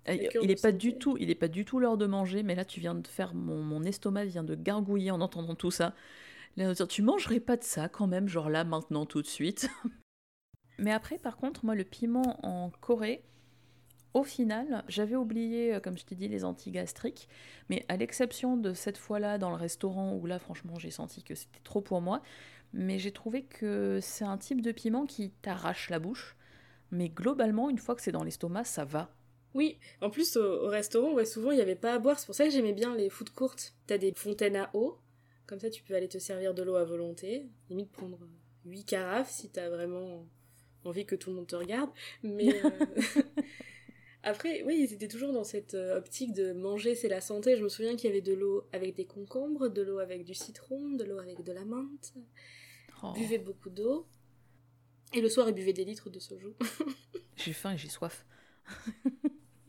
Il 0.07 0.29
de 0.47 0.51
est 0.51 0.61
pas 0.61 0.71
du 0.71 0.97
tout, 0.97 1.17
il 1.19 1.29
est 1.31 1.35
pas 1.35 1.47
du 1.47 1.65
tout 1.65 1.79
l'heure 1.79 1.97
de 1.97 2.05
manger, 2.05 2.43
mais 2.43 2.53
là 2.55 2.63
tu 2.65 2.79
viens 2.79 2.93
de 2.95 3.07
faire 3.07 3.33
mon, 3.33 3.63
mon 3.63 3.83
estomac 3.83 4.25
vient 4.25 4.43
de 4.43 4.53
gargouiller 4.55 5.09
en 5.11 5.19
entendant 5.21 5.55
tout 5.55 5.71
ça. 5.71 5.95
Là, 6.57 6.73
dire, 6.73 6.87
tu 6.87 7.01
mangerais 7.01 7.39
pas 7.39 7.57
de 7.57 7.63
ça 7.63 7.89
quand 7.89 8.07
même, 8.07 8.27
genre 8.27 8.49
là 8.49 8.63
maintenant 8.63 9.05
tout 9.05 9.21
de 9.21 9.27
suite. 9.27 9.67
mais 10.79 10.91
après, 10.91 11.17
par 11.17 11.37
contre, 11.37 11.65
moi 11.65 11.75
le 11.75 11.83
piment 11.83 12.39
en 12.45 12.69
Corée, 12.81 13.25
au 14.13 14.23
final, 14.23 14.85
j'avais 14.87 15.17
oublié, 15.17 15.75
euh, 15.75 15.79
comme 15.81 15.97
je 15.97 16.05
t'ai 16.05 16.15
dit, 16.15 16.29
les 16.29 16.45
antigastriques, 16.45 17.27
mais 17.69 17.85
à 17.89 17.97
l'exception 17.97 18.55
de 18.55 18.73
cette 18.73 18.97
fois-là 18.97 19.37
dans 19.37 19.49
le 19.49 19.57
restaurant 19.57 20.13
où 20.15 20.25
là 20.25 20.39
franchement 20.39 20.79
j'ai 20.79 20.91
senti 20.91 21.21
que 21.21 21.35
c'était 21.35 21.59
trop 21.65 21.81
pour 21.81 21.99
moi, 21.99 22.21
mais 22.71 22.97
j'ai 22.97 23.11
trouvé 23.11 23.43
que 23.43 23.99
c'est 24.01 24.23
un 24.23 24.37
type 24.37 24.61
de 24.61 24.71
piment 24.71 25.05
qui 25.05 25.31
t'arrache 25.41 25.89
la 25.89 25.99
bouche. 25.99 26.37
Mais 26.91 27.09
globalement, 27.09 27.69
une 27.69 27.77
fois 27.77 27.95
que 27.95 28.01
c'est 28.01 28.11
dans 28.11 28.23
l'estomac, 28.23 28.63
ça 28.63 28.85
va. 28.85 29.09
Oui, 29.53 29.79
en 30.01 30.09
plus, 30.09 30.37
au, 30.37 30.65
au 30.65 30.67
restaurant, 30.67 31.13
ouais, 31.13 31.25
souvent, 31.25 31.51
il 31.51 31.55
n'y 31.55 31.61
avait 31.61 31.75
pas 31.75 31.93
à 31.93 31.99
boire. 31.99 32.19
C'est 32.19 32.25
pour 32.25 32.35
ça 32.35 32.45
que 32.45 32.51
j'aimais 32.51 32.73
bien 32.73 32.95
les 32.95 33.09
food 33.09 33.29
courtes. 33.31 33.73
T'as 33.87 33.97
des 33.97 34.13
fontaines 34.15 34.55
à 34.55 34.69
eau. 34.73 34.97
Comme 35.47 35.59
ça, 35.59 35.69
tu 35.69 35.83
peux 35.83 35.95
aller 35.95 36.09
te 36.09 36.17
servir 36.17 36.53
de 36.53 36.63
l'eau 36.63 36.75
à 36.75 36.83
volonté. 36.83 37.47
Limite, 37.69 37.91
prendre 37.91 38.19
8 38.65 38.83
carafes 38.85 39.31
si 39.31 39.49
t'as 39.49 39.69
vraiment 39.69 40.25
envie 40.83 41.05
que 41.05 41.15
tout 41.15 41.29
le 41.29 41.35
monde 41.35 41.47
te 41.47 41.55
regarde. 41.55 41.89
Mais 42.23 42.63
euh, 42.63 42.69
après, 44.23 44.63
oui, 44.63 44.87
ils 44.87 44.93
étaient 44.93 45.07
toujours 45.07 45.33
dans 45.33 45.43
cette 45.43 45.75
euh, 45.75 45.97
optique 45.97 46.33
de 46.33 46.53
manger, 46.53 46.95
c'est 46.95 47.07
la 47.07 47.21
santé. 47.21 47.57
Je 47.57 47.63
me 47.63 47.69
souviens 47.69 47.95
qu'il 47.95 48.09
y 48.09 48.11
avait 48.11 48.21
de 48.21 48.33
l'eau 48.33 48.63
avec 48.71 48.95
des 48.95 49.05
concombres, 49.05 49.69
de 49.69 49.81
l'eau 49.81 49.99
avec 49.99 50.23
du 50.23 50.33
citron, 50.33 50.89
de 50.91 51.03
l'eau 51.03 51.19
avec 51.19 51.43
de 51.43 51.51
la 51.51 51.65
menthe. 51.65 52.13
Oh. 53.03 53.11
Buvez 53.13 53.37
beaucoup 53.37 53.69
d'eau. 53.69 54.07
Et 55.13 55.21
le 55.21 55.29
soir, 55.29 55.47
ils 55.47 55.53
buvaient 55.53 55.73
des 55.73 55.85
litres 55.85 56.09
de 56.09 56.19
soju. 56.19 56.53
J'ai 57.35 57.53
faim 57.53 57.73
et 57.73 57.77
j'ai 57.77 57.89
soif. 57.89 58.25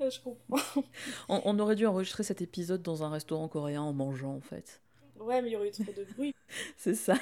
je 0.01 0.21
comprends. 0.21 0.85
On, 1.29 1.43
on 1.45 1.59
aurait 1.59 1.75
dû 1.75 1.85
enregistrer 1.85 2.23
cet 2.23 2.41
épisode 2.41 2.81
dans 2.81 3.03
un 3.03 3.11
restaurant 3.11 3.49
coréen 3.49 3.83
en 3.83 3.93
mangeant 3.93 4.35
en 4.35 4.41
fait. 4.41 4.81
Ouais, 5.21 5.43
mais 5.43 5.49
il 5.49 5.53
y 5.53 5.57
aurait 5.57 5.69
eu 5.69 5.73
trop 5.73 5.93
de 5.93 6.05
bruit. 6.15 6.35
C'est 6.77 6.95
ça. 6.95 7.17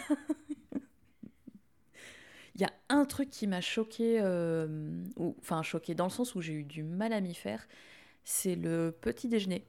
Il 2.54 2.60
y 2.60 2.64
a 2.64 2.72
un 2.88 3.04
truc 3.04 3.30
qui 3.30 3.46
m'a 3.46 3.60
choqué, 3.60 4.20
euh, 4.20 5.02
ou 5.16 5.34
enfin 5.40 5.62
choqué 5.62 5.94
dans 5.94 6.04
le 6.04 6.10
sens 6.10 6.34
où 6.36 6.40
j'ai 6.40 6.52
eu 6.52 6.62
du 6.62 6.84
mal 6.84 7.12
à 7.12 7.20
m'y 7.20 7.34
faire, 7.34 7.66
c'est 8.22 8.54
le 8.54 8.96
petit 9.00 9.28
déjeuner. 9.28 9.64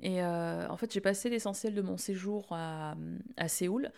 Et 0.00 0.22
euh, 0.22 0.68
en 0.68 0.76
fait, 0.76 0.92
j'ai 0.92 1.00
passé 1.00 1.28
l'essentiel 1.28 1.74
de 1.74 1.82
mon 1.82 1.96
séjour 1.96 2.46
à, 2.52 2.94
Séoul, 3.48 3.90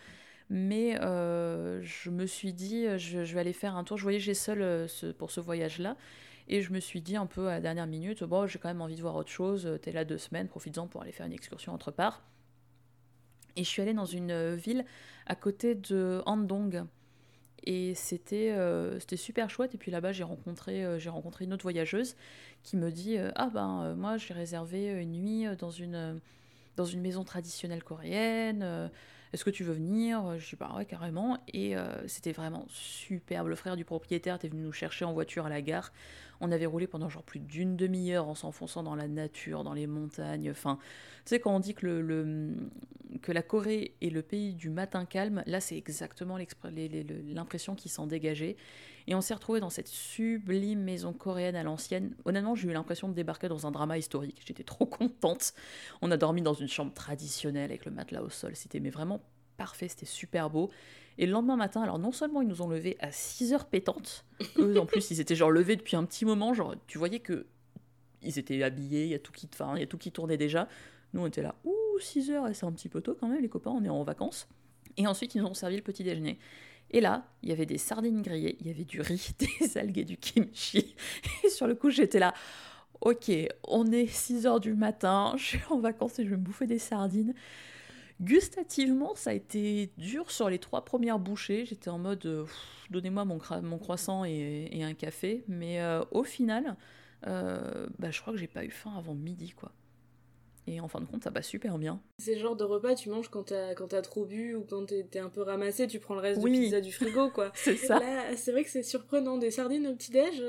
mais 0.49 0.99
euh, 1.01 1.81
je 1.83 2.09
me 2.09 2.25
suis 2.25 2.53
dit, 2.53 2.87
je, 2.97 3.19
vais 3.19 3.39
aller 3.39 3.53
faire 3.53 3.75
un 3.75 3.83
tour. 3.83 3.97
Je 3.97 4.03
voyageais 4.03 4.33
seule 4.33 4.87
pour 5.17 5.29
ce 5.29 5.39
voyage-là, 5.39 5.95
et 6.47 6.61
je 6.61 6.73
me 6.73 6.79
suis 6.79 7.01
dit 7.01 7.15
un 7.15 7.27
peu 7.27 7.47
à 7.47 7.51
la 7.51 7.61
dernière 7.61 7.87
minute, 7.87 8.23
bon, 8.23 8.47
j'ai 8.47 8.57
quand 8.57 8.67
même 8.67 8.81
envie 8.81 8.95
de 8.95 9.01
voir 9.01 9.15
autre 9.15 9.31
chose. 9.31 9.77
T'es 9.83 9.91
là 9.91 10.05
deux 10.05 10.17
semaines, 10.17 10.47
profites-en 10.47 10.87
pour 10.87 11.03
aller 11.03 11.11
faire 11.11 11.27
une 11.27 11.33
excursion 11.33 11.73
autre 11.75 11.91
part. 11.91 12.23
Et 13.55 13.63
je 13.63 13.69
suis 13.69 13.81
allée 13.81 13.93
dans 13.93 14.05
une 14.05 14.31
euh, 14.31 14.55
ville 14.55 14.85
à 15.25 15.35
côté 15.35 15.75
de 15.75 16.21
Handong. 16.25 16.83
Et 17.65 17.95
c'était 17.95 18.51
euh, 18.51 18.99
c'était 18.99 19.15
super 19.15 19.49
chouette. 19.49 19.73
Et 19.75 19.77
puis 19.77 19.91
là-bas, 19.91 20.11
j'ai 20.11 20.23
rencontré, 20.23 20.83
euh, 20.83 20.99
j'ai 20.99 21.09
rencontré 21.09 21.45
une 21.45 21.53
autre 21.53 21.63
voyageuse 21.63 22.15
qui 22.63 22.77
me 22.77 22.91
dit 22.91 23.17
Ah 23.35 23.49
ben, 23.53 23.93
moi, 23.95 24.17
j'ai 24.17 24.33
réservé 24.33 24.87
une 24.87 25.13
nuit 25.13 25.45
dans 25.57 25.71
une, 25.71 26.19
dans 26.75 26.85
une 26.85 27.01
maison 27.01 27.23
traditionnelle 27.23 27.83
coréenne. 27.83 28.89
Est-ce 29.31 29.43
que 29.43 29.49
tu 29.49 29.63
veux 29.63 29.73
venir? 29.73 30.37
Je 30.39 30.49
dis 30.49 30.55
Bah 30.55 30.73
ouais, 30.77 30.85
carrément. 30.85 31.37
Et 31.53 31.75
c'était 32.07 32.31
vraiment 32.31 32.65
superbe. 32.69 33.47
Le 33.47 33.55
frère 33.55 33.75
du 33.75 33.85
propriétaire 33.85 34.35
était 34.35 34.47
venu 34.47 34.61
nous 34.61 34.71
chercher 34.71 35.03
en 35.05 35.13
voiture 35.13 35.45
à 35.45 35.49
la 35.49 35.61
gare. 35.61 35.91
On 36.45 36.51
avait 36.51 36.65
roulé 36.65 36.87
pendant 36.87 37.07
genre 37.07 37.23
plus 37.23 37.39
d'une 37.39 37.77
demi-heure 37.77 38.27
en 38.27 38.35
s'enfonçant 38.35 38.83
dans 38.83 38.95
la 38.95 39.07
nature, 39.07 39.63
dans 39.63 39.71
les 39.71 39.87
montagnes. 39.87 40.51
Enfin, 40.51 40.77
tu 41.23 41.29
sais, 41.29 41.39
quand 41.39 41.55
on 41.55 41.61
dit 41.61 41.73
que, 41.73 41.87
la 43.29 43.41
Corée 43.41 43.95
est 44.01 44.09
le 44.09 44.21
pays 44.21 44.53
du 44.53 44.69
matin 44.69 45.05
calme, 45.05 45.41
là, 45.45 45.61
c'est 45.61 45.77
exactement 45.77 46.37
l'impression 46.37 47.75
qui 47.75 47.87
s'en 47.87 48.07
dégageait. 48.07 48.57
Et 49.07 49.15
on 49.15 49.21
s'est 49.21 49.33
retrouvé 49.33 49.61
dans 49.61 49.69
cette 49.69 49.87
sublime 49.87 50.81
maison 50.81 51.13
coréenne 51.13 51.55
à 51.55 51.63
l'ancienne. 51.63 52.13
Honnêtement, 52.25 52.55
j'ai 52.55 52.67
eu 52.67 52.73
l'impression 52.73 53.07
de 53.07 53.13
débarquer 53.13 53.47
dans 53.47 53.65
un 53.65 53.71
drama 53.71 53.97
historique. 53.97 54.41
J'étais 54.45 54.65
trop 54.65 54.85
contente. 54.85 55.53
On 56.01 56.11
a 56.11 56.17
dormi 56.17 56.41
dans 56.41 56.53
une 56.53 56.67
chambre 56.67 56.93
traditionnelle 56.93 57.71
avec 57.71 57.85
le 57.85 57.91
matelas 57.91 58.21
au 58.21 58.29
sol. 58.29 58.53
C'était 58.57 58.79
vraiment 58.79 59.21
parfait, 59.55 59.87
c'était 59.87 60.05
super 60.05 60.49
beau. 60.49 60.71
Et 61.17 61.25
le 61.25 61.31
lendemain 61.31 61.55
matin, 61.55 61.81
alors 61.81 61.99
non 61.99 62.11
seulement 62.11 62.41
ils 62.41 62.47
nous 62.47 62.61
ont 62.61 62.67
levés 62.67 62.97
à 62.99 63.11
6 63.11 63.53
heures 63.53 63.65
pétantes, 63.65 64.25
eux 64.57 64.79
en 64.79 64.85
plus 64.85 65.11
ils 65.11 65.19
étaient 65.19 65.35
genre 65.35 65.51
levés 65.51 65.75
depuis 65.75 65.95
un 65.95 66.05
petit 66.05 66.25
moment, 66.25 66.53
genre 66.53 66.75
tu 66.87 66.97
voyais 66.97 67.19
que 67.19 67.45
ils 68.23 68.39
étaient 68.39 68.63
habillés, 68.63 69.03
il 69.03 69.09
y 69.09 69.13
a 69.13 69.19
tout 69.19 69.31
qui, 69.31 69.49
il 69.75 69.79
y 69.79 69.83
a 69.83 69.87
tout 69.87 69.97
qui 69.97 70.11
tournait 70.11 70.37
déjà. 70.37 70.67
Nous 71.13 71.21
on 71.21 71.27
était 71.27 71.43
là, 71.43 71.55
ouh 71.65 71.99
6 71.99 72.31
heures, 72.31 72.47
c'est 72.53 72.65
un 72.65 72.71
petit 72.71 72.89
peu 72.89 73.01
tôt 73.01 73.15
quand 73.19 73.27
même 73.27 73.41
les 73.41 73.49
copains, 73.49 73.71
on 73.71 73.83
est 73.83 73.89
en 73.89 74.03
vacances. 74.03 74.47
Et 74.97 75.05
ensuite 75.05 75.35
ils 75.35 75.41
nous 75.41 75.47
ont 75.47 75.53
servi 75.53 75.75
le 75.75 75.83
petit 75.83 76.03
déjeuner. 76.03 76.39
Et 76.91 77.01
là, 77.01 77.25
il 77.41 77.49
y 77.49 77.51
avait 77.51 77.65
des 77.65 77.79
sardines 77.79 78.21
grillées, 78.21 78.55
il 78.59 78.67
y 78.67 78.69
avait 78.69 78.85
du 78.85 79.01
riz, 79.01 79.31
des 79.39 79.77
algues 79.77 79.99
et 79.99 80.05
du 80.05 80.17
kimchi. 80.17 80.95
Et 81.43 81.49
sur 81.49 81.67
le 81.67 81.73
coup, 81.75 81.89
j'étais 81.89 82.19
là, 82.19 82.33
ok, 83.01 83.31
on 83.67 83.91
est 83.91 84.07
6 84.07 84.45
heures 84.45 84.59
du 84.59 84.73
matin, 84.73 85.33
je 85.37 85.43
suis 85.43 85.61
en 85.69 85.79
vacances 85.79 86.19
et 86.19 86.23
je 86.23 86.29
vais 86.29 86.37
me 86.37 86.41
bouffer 86.41 86.67
des 86.67 86.79
sardines. 86.79 87.33
Gustativement, 88.21 89.15
ça 89.15 89.31
a 89.31 89.33
été 89.33 89.91
dur 89.97 90.31
sur 90.31 90.49
les 90.49 90.59
trois 90.59 90.85
premières 90.85 91.19
bouchées. 91.19 91.65
J'étais 91.65 91.89
en 91.89 91.97
mode, 91.97 92.25
euh, 92.25 92.45
donnez-moi 92.89 93.25
mon, 93.25 93.37
croissant 93.77 94.23
et, 94.25 94.69
et 94.71 94.83
un 94.83 94.93
café. 94.93 95.43
Mais 95.47 95.81
euh, 95.81 96.03
au 96.11 96.23
final, 96.23 96.77
euh, 97.27 97.87
bah, 97.99 98.11
je 98.11 98.21
crois 98.21 98.33
que 98.33 98.39
j'ai 98.39 98.47
pas 98.47 98.63
eu 98.63 98.71
faim 98.71 98.93
avant 98.97 99.13
midi, 99.13 99.51
quoi. 99.51 99.71
Et 100.65 100.79
en 100.79 100.87
fin 100.87 101.01
de 101.01 101.05
compte, 101.05 101.23
ça 101.23 101.29
va 101.29 101.41
super 101.41 101.77
bien. 101.77 102.01
C'est 102.19 102.35
le 102.35 102.39
genre 102.39 102.55
de 102.55 102.63
repas 102.63 102.95
tu 102.95 103.09
manges 103.09 103.27
quand 103.27 103.43
t'as 103.43 103.73
quand 103.75 103.89
t'as 103.89 104.01
trop 104.01 104.25
bu 104.25 104.55
ou 104.55 104.63
quand 104.63 104.85
t'es 104.85 105.19
un 105.19 105.27
peu 105.27 105.41
ramassé, 105.41 105.87
tu 105.87 105.99
prends 105.99 106.15
le 106.15 106.21
reste 106.21 106.41
Oui. 106.41 106.57
de 106.57 106.63
pizza 106.63 106.79
du 106.79 106.93
frigo 106.93 107.29
quoi. 107.31 107.51
C'est 107.55 107.75
ça. 107.75 107.99
C'est 108.37 108.53
vrai 108.53 108.63
que 108.63 108.69
c'est 108.69 108.83
surprenant. 108.83 109.37
Des 109.37 109.51
sardines 109.51 109.87
au 109.87 109.93
petit-déj, 109.93 110.41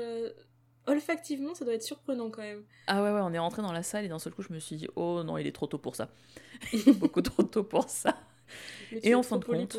olfactivement, 0.87 1.53
ça 1.55 1.65
doit 1.65 1.73
être 1.73 1.83
surprenant 1.83 2.29
quand 2.29 2.41
même. 2.41 2.63
Ah 2.87 3.03
ouais, 3.03 3.11
ouais, 3.11 3.21
on 3.23 3.33
est 3.33 3.39
rentré 3.39 3.61
dans 3.61 3.71
la 3.71 3.83
salle 3.83 4.05
et 4.05 4.07
d'un 4.07 4.19
seul 4.19 4.33
coup, 4.33 4.41
je 4.43 4.53
me 4.53 4.59
suis 4.59 4.75
dit, 4.75 4.87
oh 4.95 5.23
non, 5.23 5.37
il 5.37 5.47
est 5.47 5.51
trop 5.51 5.67
tôt 5.67 5.77
pour 5.77 5.95
ça. 5.95 6.09
Il 6.73 6.87
est 6.87 6.93
beaucoup 6.93 7.21
trop 7.21 7.43
tôt 7.43 7.63
pour 7.63 7.89
ça. 7.89 8.15
Et 9.03 9.15
en 9.15 9.23
fin 9.23 9.37
de 9.39 9.43
compte-. 9.45 9.75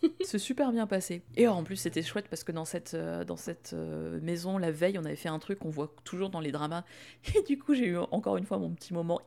C'est 0.24 0.38
super 0.38 0.72
bien 0.72 0.86
passé. 0.86 1.22
Et 1.36 1.44
alors, 1.44 1.56
en 1.56 1.64
plus, 1.64 1.76
c'était 1.76 2.02
chouette 2.02 2.26
parce 2.28 2.44
que 2.44 2.52
dans 2.52 2.64
cette, 2.64 2.94
euh, 2.94 3.24
dans 3.24 3.36
cette 3.36 3.70
euh, 3.72 4.20
maison, 4.20 4.58
la 4.58 4.70
veille, 4.70 4.98
on 4.98 5.04
avait 5.04 5.16
fait 5.16 5.28
un 5.28 5.38
truc 5.38 5.60
qu'on 5.60 5.70
voit 5.70 5.94
toujours 6.04 6.28
dans 6.28 6.40
les 6.40 6.50
dramas. 6.52 6.84
Et 7.36 7.42
du 7.42 7.58
coup, 7.58 7.74
j'ai 7.74 7.86
eu 7.86 7.96
encore 7.98 8.36
une 8.36 8.44
fois 8.44 8.58
mon 8.58 8.70
petit 8.70 8.92
moment. 8.92 9.20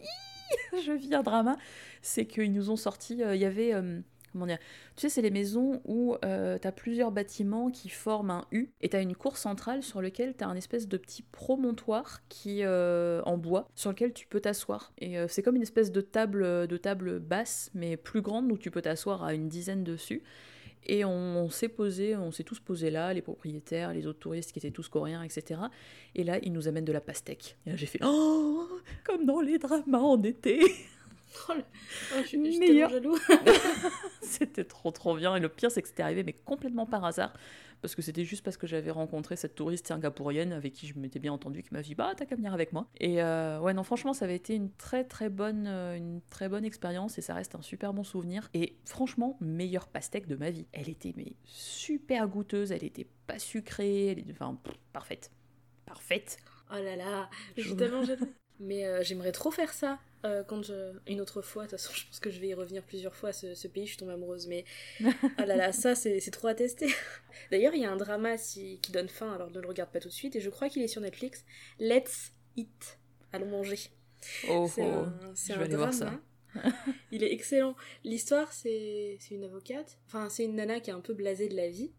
Je 0.86 0.92
vis 0.92 1.16
un 1.16 1.24
drama. 1.24 1.56
C'est 2.02 2.28
qu'ils 2.28 2.52
nous 2.52 2.70
ont 2.70 2.76
sorti. 2.76 3.24
euh, 3.24 3.36
Il 3.36 3.42
y 3.42 3.46
avait. 3.46 3.74
Tu 4.34 4.58
sais, 4.96 5.10
c'est 5.10 5.22
les 5.22 5.32
maisons 5.32 5.82
où 5.86 6.16
euh, 6.26 6.58
tu 6.60 6.68
as 6.68 6.72
plusieurs 6.72 7.12
bâtiments 7.12 7.70
qui 7.72 7.90
forment 7.90 8.32
un 8.32 8.48
U. 8.52 8.72
Et 8.82 8.90
tu 8.90 8.96
as 8.96 9.02
une 9.02 9.16
cour 9.16 9.38
centrale 9.38 9.84
sur 9.84 10.02
lequel 10.02 10.36
tu 10.36 10.44
as 10.44 10.48
un 10.48 10.56
espèce 10.56 10.88
de 10.88 10.98
petit 10.98 11.22
promontoire 11.22 12.22
qui, 12.30 12.64
euh, 12.64 13.22
en 13.26 13.38
bois 13.38 13.68
sur 13.76 13.92
lequel 13.92 14.14
tu 14.14 14.28
peux 14.28 14.40
t'asseoir. 14.40 14.94
Et 14.98 15.18
euh, 15.18 15.28
c'est 15.28 15.42
comme 15.42 15.56
une 15.56 15.62
espèce 15.62 15.92
de 15.92 16.02
table, 16.02 16.68
de 16.68 16.78
table 16.78 17.20
basse, 17.20 17.72
mais 17.74 17.98
plus 17.98 18.22
grande, 18.22 18.52
où 18.52 18.58
tu 18.58 18.72
peux 18.72 18.82
t'asseoir 18.82 19.24
à 19.24 19.34
une 19.34 19.48
dizaine 19.48 19.84
dessus. 19.84 20.24
Et 20.86 21.06
on, 21.06 21.12
on 21.12 21.50
s'est 21.50 21.70
posé, 21.70 22.16
on 22.16 22.32
s'est 22.32 22.44
tous 22.44 22.60
posés 22.60 22.90
là, 22.90 23.14
les 23.14 23.22
propriétaires, 23.22 23.94
les 23.94 24.06
autres 24.06 24.20
touristes 24.20 24.52
qui 24.52 24.60
étaient 24.60 24.72
tous 24.72 24.90
coréens, 24.90 25.24
etc. 25.24 25.62
Et 26.16 26.24
là, 26.24 26.40
ils 26.42 26.52
nous 26.52 26.68
amènent 26.68 26.86
de 26.86 26.92
la 26.92 27.02
pastèque. 27.02 27.58
Et 27.66 27.70
là, 27.70 27.76
j'ai 27.78 27.86
fait 27.86 28.00
Oh 28.04 28.68
Comme 29.06 29.26
dans 29.26 29.40
les 29.40 29.60
dramas 29.60 30.00
en 30.00 30.22
été 30.22 30.60
Oh, 31.50 31.54
oh, 31.58 32.18
je, 32.18 32.22
je 32.24 32.28
suis 32.28 32.60
Meilleur. 32.60 32.90
tellement 32.92 33.16
jaloux. 33.18 33.52
C'était 34.22 34.64
trop 34.64 34.92
trop 34.92 35.16
bien. 35.16 35.36
Et 35.36 35.40
le 35.40 35.50
pire, 35.50 35.72
c'est 35.72 35.82
que 35.82 35.88
c'était 35.88 36.04
arrivé, 36.04 36.24
mais 36.24 36.34
complètement 36.34 36.86
par 36.86 37.04
hasard. 37.06 37.34
Parce 37.82 37.96
que 37.96 38.02
c'était 38.02 38.24
juste 38.24 38.44
parce 38.46 38.56
que 38.56 38.66
j'avais 38.66 38.92
rencontré 38.92 39.36
cette 39.36 39.56
touriste 39.56 39.88
singapourienne 39.88 40.54
avec 40.54 40.72
qui 40.72 40.88
je 40.88 40.98
m'étais 40.98 41.20
bien 41.20 41.34
entendu, 41.34 41.64
qui 41.64 41.74
m'a 41.74 41.82
dit 41.82 41.96
Bah, 41.96 42.14
t'as 42.16 42.26
qu'à 42.26 42.36
venir 42.36 42.54
avec 42.54 42.72
moi. 42.72 42.88
Et 43.02 43.22
euh, 43.22 43.60
ouais, 43.60 43.74
non, 43.74 43.84
franchement, 43.84 44.14
ça 44.14 44.24
avait 44.26 44.38
été 44.38 44.56
une 44.56 44.72
très 44.72 45.04
très 45.04 45.30
bonne, 45.30 45.66
euh, 45.68 45.98
une 45.98 46.22
très 46.30 46.48
bonne 46.48 46.64
expérience 46.64 47.18
et 47.18 47.22
ça 47.22 47.34
reste 47.34 47.56
un 47.56 47.62
super 47.62 47.94
bon 47.94 48.04
souvenir. 48.06 48.50
Et 48.54 48.78
franchement, 48.86 49.38
meilleure 49.42 49.88
pastèque 49.88 50.28
de 50.28 50.36
ma 50.38 50.50
vie. 50.50 50.66
Elle 50.72 50.88
était 50.88 51.14
mais 51.18 51.34
super 51.44 52.28
goûteuse, 52.30 52.72
elle 52.72 52.86
était 52.86 53.08
pas 53.28 53.38
sucrée, 53.40 54.08
elle 54.08 54.20
était 54.20 54.32
enfin 54.32 54.58
pff, 54.64 54.76
parfaite. 54.94 55.32
Parfaite. 55.86 56.38
Oh 56.72 56.76
là 56.82 56.96
là, 56.96 57.30
je 57.58 57.62
suis 57.64 57.72
Je- 57.72 57.76
tellement 57.76 58.04
jaloux. 58.06 58.30
Mais 58.62 58.86
euh, 58.86 59.04
j'aimerais 59.04 59.34
trop 59.34 59.52
faire 59.52 59.74
ça 59.74 60.00
euh, 60.26 60.44
quand 60.44 60.64
je... 60.64 60.94
une 61.08 61.22
autre 61.22 61.42
fois. 61.42 61.64
De 61.66 61.70
toute 61.70 61.80
façon, 61.80 61.94
je 61.94 62.06
pense 62.06 62.20
que 62.20 62.30
je 62.30 62.40
vais 62.40 62.48
y 62.48 62.54
revenir 62.54 62.84
plusieurs 62.84 63.16
fois. 63.16 63.34
Ce, 63.34 63.56
ce 63.56 63.68
pays, 63.68 63.86
je 63.86 63.92
suis 63.92 63.98
tombée 63.98 64.14
amoureuse. 64.14 64.48
Mais 64.48 64.66
oh 65.04 65.10
là 65.46 65.56
là, 65.56 65.72
ça, 65.72 65.96
c'est 65.96 66.20
trop 66.32 66.48
à 66.48 66.56
tester. 66.56 66.88
D'ailleurs, 67.52 67.74
il 67.74 67.82
y 67.82 67.86
a 67.86 67.92
un 67.92 67.98
drama 67.98 68.38
si... 68.38 68.80
qui 68.82 68.92
donne 68.92 69.10
faim, 69.10 69.34
alors 69.34 69.52
ne 69.52 69.60
le 69.60 69.68
regarde 69.68 69.92
pas 69.92 70.00
tout 70.00 70.10
de 70.10 70.14
suite. 70.14 70.36
Et 70.36 70.42
je 70.42 70.50
crois 70.50 70.70
qu'il 70.70 70.82
est 70.82 70.88
sur 70.88 71.02
Netflix. 71.02 71.46
Let's 71.80 72.32
Eat. 72.56 73.00
Allons 73.32 73.48
manger. 73.48 73.80
Oh, 74.50 74.70
C'est 74.74 74.84
oh. 74.84 75.06
un, 75.06 75.34
je 75.36 75.54
un 75.54 75.78
voir 75.78 75.94
ça. 75.94 76.20
Il 77.12 77.24
est 77.24 77.34
excellent. 77.34 77.76
L'histoire, 78.04 78.52
c'est 78.54 79.18
c'est 79.20 79.36
une 79.36 79.44
avocate. 79.44 79.98
Enfin, 80.08 80.30
c'est 80.30 80.46
une 80.46 80.56
nana 80.56 80.80
qui 80.80 80.92
est 80.92 80.94
un 80.94 81.02
peu 81.02 81.14
blasée 81.14 81.50
de 81.50 81.56
la 81.56 81.68
vie. 81.68 81.92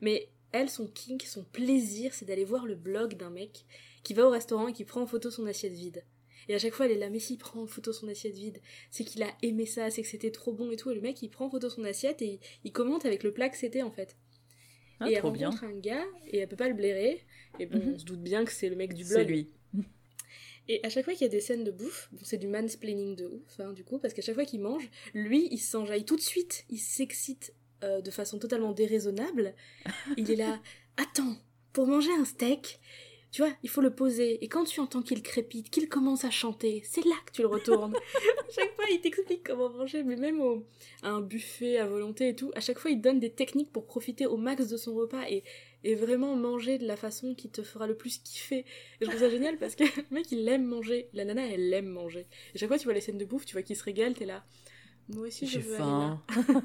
Mais 0.00 0.28
elle, 0.52 0.68
son 0.68 0.86
kink, 0.86 1.22
son 1.22 1.44
plaisir, 1.44 2.12
c'est 2.14 2.26
d'aller 2.26 2.44
voir 2.44 2.66
le 2.66 2.74
blog 2.74 3.14
d'un 3.14 3.30
mec 3.30 3.64
qui 4.02 4.14
va 4.14 4.26
au 4.26 4.30
restaurant 4.30 4.68
et 4.68 4.72
qui 4.72 4.84
prend 4.84 5.02
en 5.02 5.06
photo 5.06 5.30
son 5.30 5.46
assiette 5.46 5.72
vide. 5.72 6.04
Et 6.48 6.54
à 6.54 6.58
chaque 6.58 6.74
fois, 6.74 6.86
elle 6.86 6.92
est 6.92 6.98
là, 6.98 7.10
mais 7.10 7.18
s'il 7.18 7.38
prend 7.38 7.62
en 7.62 7.66
photo 7.66 7.92
son 7.92 8.08
assiette 8.08 8.34
vide, 8.34 8.60
c'est 8.90 9.04
qu'il 9.04 9.22
a 9.22 9.30
aimé 9.42 9.66
ça, 9.66 9.90
c'est 9.90 10.02
que 10.02 10.08
c'était 10.08 10.30
trop 10.30 10.52
bon 10.52 10.70
et 10.70 10.76
tout. 10.76 10.90
Et 10.90 10.94
le 10.94 11.00
mec, 11.00 11.20
il 11.22 11.28
prend 11.28 11.46
en 11.46 11.50
photo 11.50 11.68
son 11.70 11.84
assiette 11.84 12.22
et 12.22 12.40
il, 12.64 12.72
commente 12.72 13.04
avec 13.06 13.22
le 13.22 13.32
plat 13.32 13.48
que 13.48 13.56
c'était 13.56 13.82
en 13.82 13.90
fait. 13.90 14.16
Ah, 15.00 15.08
et 15.10 15.14
elle 15.14 15.18
trop 15.20 15.30
bien. 15.30 15.50
rencontre 15.50 15.64
un 15.64 15.78
gars 15.78 16.04
et 16.26 16.38
elle 16.38 16.48
peut 16.48 16.56
pas 16.56 16.68
le 16.68 16.74
blairer. 16.74 17.20
Et 17.58 17.66
bon, 17.66 17.78
Mhm. 17.78 17.92
on 17.94 17.98
se 17.98 18.04
doute 18.04 18.22
bien 18.22 18.44
que 18.44 18.52
c'est 18.52 18.68
le 18.68 18.76
mec 18.76 18.94
du 18.94 19.04
blog. 19.04 19.18
C'est 19.18 19.24
lui. 19.24 19.50
Et 20.68 20.80
à 20.84 20.88
chaque 20.88 21.04
fois 21.04 21.12
qu'il 21.14 21.22
y 21.22 21.26
a 21.26 21.28
des 21.28 21.40
scènes 21.40 21.64
de 21.64 21.72
bouffe, 21.72 22.08
bon, 22.12 22.20
c'est 22.22 22.38
du 22.38 22.46
mansplaining 22.46 23.16
de 23.16 23.26
ouf, 23.26 23.58
hein, 23.60 23.72
du 23.72 23.82
coup, 23.84 23.98
parce 23.98 24.14
qu'à 24.14 24.22
chaque 24.22 24.36
fois 24.36 24.44
qu'il 24.44 24.60
mange, 24.60 24.88
lui, 25.12 25.48
il 25.50 25.58
s'enjaille 25.58 26.04
tout 26.04 26.14
de 26.14 26.20
suite, 26.20 26.64
il 26.70 26.78
s'excite 26.78 27.52
euh, 27.82 28.00
de 28.00 28.10
façon 28.12 28.38
totalement 28.38 28.70
déraisonnable. 28.72 29.54
Il 30.16 30.30
est 30.30 30.36
là, 30.36 30.62
attends, 30.96 31.36
pour 31.72 31.88
manger 31.88 32.12
un 32.12 32.24
steak, 32.24 32.80
tu 33.32 33.40
vois, 33.40 33.50
il 33.62 33.70
faut 33.70 33.80
le 33.80 33.94
poser, 33.94 34.44
et 34.44 34.48
quand 34.48 34.64
tu 34.64 34.78
entends 34.78 35.00
qu'il 35.00 35.22
crépite, 35.22 35.70
qu'il 35.70 35.88
commence 35.88 36.26
à 36.26 36.30
chanter, 36.30 36.82
c'est 36.84 37.04
là 37.06 37.14
que 37.24 37.32
tu 37.32 37.40
le 37.40 37.48
retournes. 37.48 37.94
à 38.16 38.52
chaque 38.52 38.74
fois, 38.74 38.84
il 38.92 39.00
t'explique 39.00 39.42
comment 39.42 39.70
manger, 39.70 40.02
mais 40.02 40.16
même 40.16 40.38
au, 40.42 40.66
à 41.02 41.08
un 41.08 41.22
buffet 41.22 41.78
à 41.78 41.86
volonté 41.86 42.28
et 42.28 42.36
tout, 42.36 42.52
à 42.54 42.60
chaque 42.60 42.78
fois, 42.78 42.90
il 42.90 43.00
donne 43.00 43.20
des 43.20 43.30
techniques 43.30 43.72
pour 43.72 43.86
profiter 43.86 44.26
au 44.26 44.36
max 44.36 44.68
de 44.68 44.76
son 44.76 44.94
repas 44.94 45.22
et, 45.30 45.44
et 45.82 45.94
vraiment 45.94 46.36
manger 46.36 46.76
de 46.76 46.86
la 46.86 46.94
façon 46.94 47.34
qui 47.34 47.48
te 47.48 47.62
fera 47.62 47.86
le 47.86 47.96
plus 47.96 48.18
kiffer. 48.18 48.58
Et 48.60 48.66
je 49.00 49.06
trouve 49.06 49.20
ça 49.20 49.30
génial 49.30 49.56
parce 49.56 49.76
que 49.76 49.84
le 49.84 50.04
mec 50.10 50.30
il 50.30 50.46
aime 50.46 50.66
manger, 50.66 51.08
la 51.14 51.24
nana 51.24 51.46
elle 51.46 51.72
aime 51.72 51.88
manger. 51.88 52.26
Et 52.54 52.58
chaque 52.58 52.68
fois 52.68 52.78
tu 52.78 52.84
vois 52.84 52.92
les 52.92 53.00
scènes 53.00 53.18
de 53.18 53.24
bouffe, 53.24 53.46
tu 53.46 53.54
vois 53.54 53.62
qu'il 53.62 53.76
se 53.76 53.84
régale, 53.84 54.12
t'es 54.12 54.26
là. 54.26 54.44
Moi 55.08 55.28
aussi 55.28 55.46
je 55.46 55.58
veux 55.58 55.76
faim. 55.76 56.22
aller 56.28 56.52
là. 56.54 56.62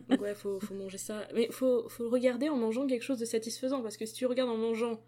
Donc 0.08 0.20
ouais, 0.22 0.34
faut, 0.34 0.60
faut 0.60 0.74
manger 0.74 0.98
ça. 0.98 1.26
Mais 1.34 1.48
faut, 1.50 1.88
faut 1.88 2.04
le 2.04 2.08
regarder 2.08 2.48
en 2.48 2.56
mangeant 2.56 2.86
quelque 2.86 3.02
chose 3.02 3.18
de 3.18 3.24
satisfaisant 3.24 3.82
parce 3.82 3.96
que 3.96 4.06
si 4.06 4.14
tu 4.14 4.26
regardes 4.26 4.50
en 4.50 4.56
mangeant, 4.56 5.00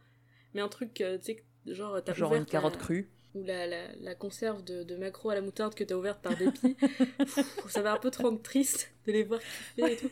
mais 0.54 0.60
un 0.60 0.68
truc, 0.68 1.00
euh, 1.00 1.18
tu 1.18 1.24
sais, 1.26 1.44
genre 1.66 2.02
t'as 2.04 2.14
Genre 2.14 2.30
ouvert 2.30 2.40
une 2.40 2.46
carotte 2.46 2.78
crue. 2.78 3.08
ou 3.34 3.42
la, 3.44 3.66
la, 3.66 3.94
la 3.96 4.14
conserve 4.14 4.64
de, 4.64 4.82
de 4.82 4.96
maquereau 4.96 5.30
à 5.30 5.34
la 5.34 5.42
moutarde 5.42 5.74
que 5.74 5.84
t'as 5.84 5.94
ouverte 5.96 6.22
par 6.22 6.36
dépit, 6.36 6.76
ça 7.68 7.82
va 7.82 7.92
un 7.94 7.98
peu 7.98 8.10
te 8.10 8.22
rendre 8.22 8.40
triste 8.42 8.92
de 9.06 9.12
les 9.12 9.24
voir 9.24 9.46
kiffer 9.46 9.92
et 9.92 9.96
tout. 9.96 10.10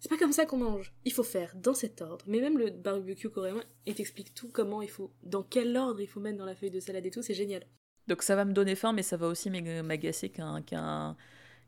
C'est 0.00 0.08
pas 0.08 0.18
comme 0.18 0.32
ça 0.32 0.46
qu'on 0.46 0.58
mange. 0.58 0.92
Il 1.04 1.12
faut 1.12 1.22
faire 1.22 1.54
dans 1.56 1.74
cet 1.74 2.02
ordre. 2.02 2.24
Mais 2.28 2.40
même 2.40 2.58
le 2.58 2.70
barbecue 2.70 3.30
coréen, 3.30 3.62
il 3.86 3.94
t'explique 3.94 4.34
tout 4.34 4.50
comment 4.50 4.82
il 4.82 4.90
faut, 4.90 5.12
dans 5.22 5.42
quel 5.44 5.76
ordre 5.76 6.00
il 6.00 6.08
faut 6.08 6.20
mettre 6.20 6.38
dans 6.38 6.44
la 6.46 6.56
feuille 6.56 6.70
de 6.72 6.80
salade 6.80 7.06
et 7.06 7.10
tout, 7.10 7.22
c'est 7.22 7.34
génial. 7.34 7.64
Donc 8.08 8.22
ça 8.22 8.36
va 8.36 8.44
me 8.44 8.52
donner 8.52 8.74
faim, 8.74 8.92
mais 8.92 9.02
ça 9.02 9.16
va 9.16 9.28
aussi 9.28 9.50
m'ag- 9.50 9.82
m'agacer 9.84 10.28
qu'un 10.30 10.62
qu'un 10.62 11.16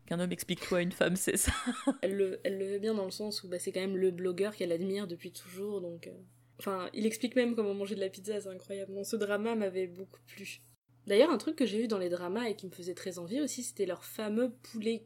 qu'un 0.05 0.19
homme 0.19 0.31
explique 0.31 0.61
toi 0.61 0.79
à 0.79 0.81
une 0.81 0.91
femme, 0.91 1.15
c'est 1.15 1.37
ça? 1.37 1.51
Elle 1.99 2.15
le, 2.15 2.39
elle 2.45 2.57
le 2.57 2.65
veut 2.71 2.79
bien 2.79 2.93
dans 2.93 3.03
le 3.03 3.11
sens 3.11 3.43
où 3.43 3.49
bah, 3.49 3.59
c'est 3.59 3.73
quand 3.73 3.81
même 3.81 3.97
le 3.97 4.11
blogueur 4.11 4.55
qu'elle 4.55 4.71
admire 4.71 5.07
depuis 5.07 5.33
toujours, 5.33 5.81
donc... 5.81 6.07
euh, 6.07 6.11
Enfin, 6.59 6.89
il 6.93 7.05
explique 7.05 7.35
même 7.35 7.55
comment 7.55 7.73
manger 7.73 7.95
de 7.95 7.99
la 7.99 8.09
pizza, 8.09 8.39
c'est 8.39 8.49
incroyable. 8.49 9.03
Ce 9.03 9.15
drama 9.15 9.55
m'avait 9.55 9.87
beaucoup 9.87 10.21
plu. 10.27 10.61
D'ailleurs, 11.07 11.29
un 11.29 11.37
truc 11.37 11.55
que 11.55 11.65
j'ai 11.65 11.79
vu 11.79 11.87
dans 11.87 11.99
les 11.99 12.09
dramas 12.09 12.45
et 12.49 12.55
qui 12.55 12.65
me 12.65 12.71
faisait 12.71 12.95
très 12.95 13.19
envie 13.19 13.41
aussi, 13.41 13.61
c'était 13.63 13.85
leur 13.85 14.03
fameux 14.03 14.51
poulet, 14.71 15.05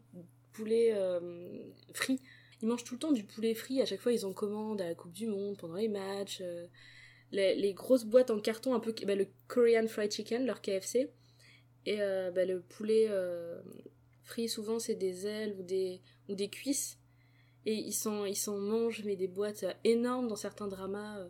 poulet 0.53 0.93
euh, 0.93 1.59
frit. 1.93 2.21
Ils 2.61 2.67
mangent 2.67 2.83
tout 2.83 2.95
le 2.95 2.99
temps 2.99 3.11
du 3.11 3.23
poulet 3.23 3.53
frit, 3.53 3.81
à 3.81 3.85
chaque 3.85 3.99
fois 3.99 4.11
ils 4.11 4.25
en 4.25 4.33
commandent 4.33 4.81
à 4.81 4.87
la 4.87 4.95
Coupe 4.95 5.13
du 5.13 5.27
Monde, 5.27 5.57
pendant 5.57 5.75
les 5.75 5.87
matchs. 5.87 6.41
euh, 6.41 6.67
les, 7.31 7.73
grosses 7.73 8.05
boîtes 8.05 8.31
en 8.31 8.39
carton, 8.39 8.73
un 8.73 8.79
peu 8.79 8.93
bah, 9.05 9.15
le 9.15 9.27
Korean 9.47 9.87
Fried 9.87 10.11
Chicken, 10.11 10.45
leur 10.45 10.61
KFC. 10.61 11.11
Et 11.85 12.01
euh, 12.01 12.31
bah, 12.31 12.45
le 12.45 12.61
poulet 12.61 13.09
frit, 14.23 14.47
souvent 14.47 14.79
c'est 14.79 14.95
des 14.95 15.25
ailes 15.25 15.55
ou 15.57 15.63
des, 15.63 16.01
ou 16.27 16.35
des 16.35 16.49
cuisses. 16.49 16.98
Et 17.65 17.73
ils 17.73 17.93
s'en 17.93 18.25
ils 18.25 18.35
s'en 18.35 18.57
mangent, 18.57 19.03
mais 19.05 19.15
des 19.15 19.27
boîtes 19.27 19.63
euh, 19.63 19.73
énormes 19.83 20.27
dans 20.27 20.35
certains 20.35 20.67
dramas. 20.67 21.17
euh. 21.19 21.29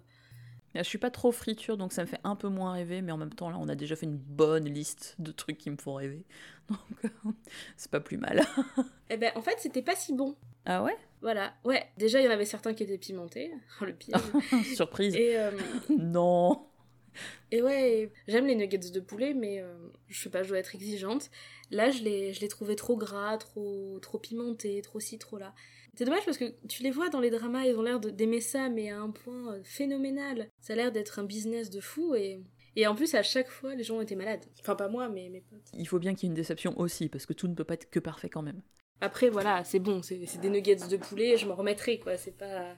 Je 0.75 0.83
suis 0.83 0.99
pas 0.99 1.09
trop 1.09 1.31
friture, 1.31 1.77
donc 1.77 1.91
ça 1.93 2.03
me 2.03 2.07
fait 2.07 2.19
un 2.23 2.35
peu 2.35 2.47
moins 2.47 2.73
rêver, 2.73 3.01
mais 3.01 3.11
en 3.11 3.17
même 3.17 3.33
temps, 3.33 3.49
là, 3.49 3.57
on 3.59 3.67
a 3.69 3.75
déjà 3.75 3.95
fait 3.95 4.05
une 4.05 4.17
bonne 4.17 4.65
liste 4.65 5.15
de 5.17 5.31
trucs 5.31 5.57
qui 5.57 5.71
me 5.71 5.77
font 5.77 5.95
rêver. 5.95 6.23
Donc, 6.69 7.35
c'est 7.75 7.89
pas 7.89 7.99
plus 7.99 8.17
mal. 8.17 8.41
Eh 9.09 9.17
ben, 9.17 9.31
en 9.35 9.41
fait, 9.41 9.55
c'était 9.57 9.81
pas 9.81 9.95
si 9.95 10.13
bon. 10.13 10.35
Ah 10.67 10.83
ouais? 10.83 10.95
Voilà, 11.21 11.55
ouais. 11.63 11.83
Déjà, 11.97 12.21
il 12.21 12.25
y 12.25 12.27
en 12.27 12.31
avait 12.31 12.45
certains 12.45 12.75
qui 12.75 12.83
étaient 12.83 12.99
pimentés. 12.99 13.51
Oh, 13.81 13.85
le 13.85 13.93
pire. 13.95 14.21
Surprise. 14.75 15.15
et, 15.15 15.35
euh, 15.35 15.49
Non 15.97 16.67
et 17.51 17.61
ouais, 17.63 18.11
j'aime 18.27 18.45
les 18.45 18.55
nuggets 18.55 18.77
de 18.91 18.99
poulet, 18.99 19.33
mais 19.33 19.59
euh, 19.59 19.73
je 20.07 20.21
sais 20.21 20.29
pas, 20.29 20.43
je 20.43 20.49
dois 20.49 20.59
être 20.59 20.75
exigeante. 20.75 21.31
Là, 21.71 21.89
je 21.89 22.03
les, 22.03 22.33
je 22.33 22.39
les 22.41 22.47
trouvais 22.47 22.75
trop 22.75 22.95
gras, 22.95 23.37
trop, 23.37 23.97
trop 23.99 24.19
pimentés, 24.19 24.81
trop 24.83 24.99
ci, 24.99 25.17
trop 25.17 25.39
là. 25.39 25.53
C'est 25.99 26.05
dommage 26.05 26.23
parce 26.23 26.37
que 26.37 26.53
tu 26.69 26.81
les 26.81 26.91
vois 26.91 27.09
dans 27.09 27.19
les 27.19 27.29
dramas, 27.29 27.65
ils 27.65 27.75
ont 27.75 27.81
l'air 27.81 27.99
d'aimer 27.99 28.39
ça, 28.39 28.69
mais 28.69 28.89
à 28.89 29.01
un 29.01 29.09
point 29.09 29.55
euh, 29.55 29.59
phénoménal. 29.65 30.47
Ça 30.61 30.71
a 30.71 30.75
l'air 30.77 30.93
d'être 30.93 31.19
un 31.19 31.25
business 31.25 31.69
de 31.69 31.81
fou 31.81 32.15
et. 32.15 32.41
Et 32.77 32.87
en 32.87 32.95
plus, 32.95 33.15
à 33.15 33.21
chaque 33.21 33.49
fois, 33.49 33.75
les 33.75 33.83
gens 33.83 33.97
ont 33.97 34.01
été 34.01 34.15
malades. 34.15 34.45
Enfin, 34.61 34.77
pas 34.77 34.87
moi, 34.87 35.09
mais 35.09 35.27
mes 35.27 35.41
potes. 35.41 35.67
Il 35.77 35.85
faut 35.85 35.99
bien 35.99 36.15
qu'il 36.15 36.23
y 36.23 36.25
ait 36.27 36.31
une 36.31 36.35
déception 36.35 36.79
aussi, 36.79 37.09
parce 37.09 37.25
que 37.25 37.33
tout 37.33 37.49
ne 37.49 37.53
peut 37.53 37.65
pas 37.65 37.73
être 37.73 37.89
que 37.89 37.99
parfait 37.99 38.29
quand 38.29 38.41
même. 38.41 38.61
Après, 39.01 39.29
voilà, 39.29 39.65
c'est 39.65 39.79
bon, 39.79 40.01
c'est 40.01 40.25
c'est 40.25 40.39
des 40.39 40.49
nuggets 40.49 40.77
de 40.77 40.95
poulet, 40.95 41.35
je 41.35 41.45
m'en 41.45 41.55
remettrai, 41.55 41.99
quoi. 41.99 42.15
C'est 42.15 42.37
pas. 42.37 42.77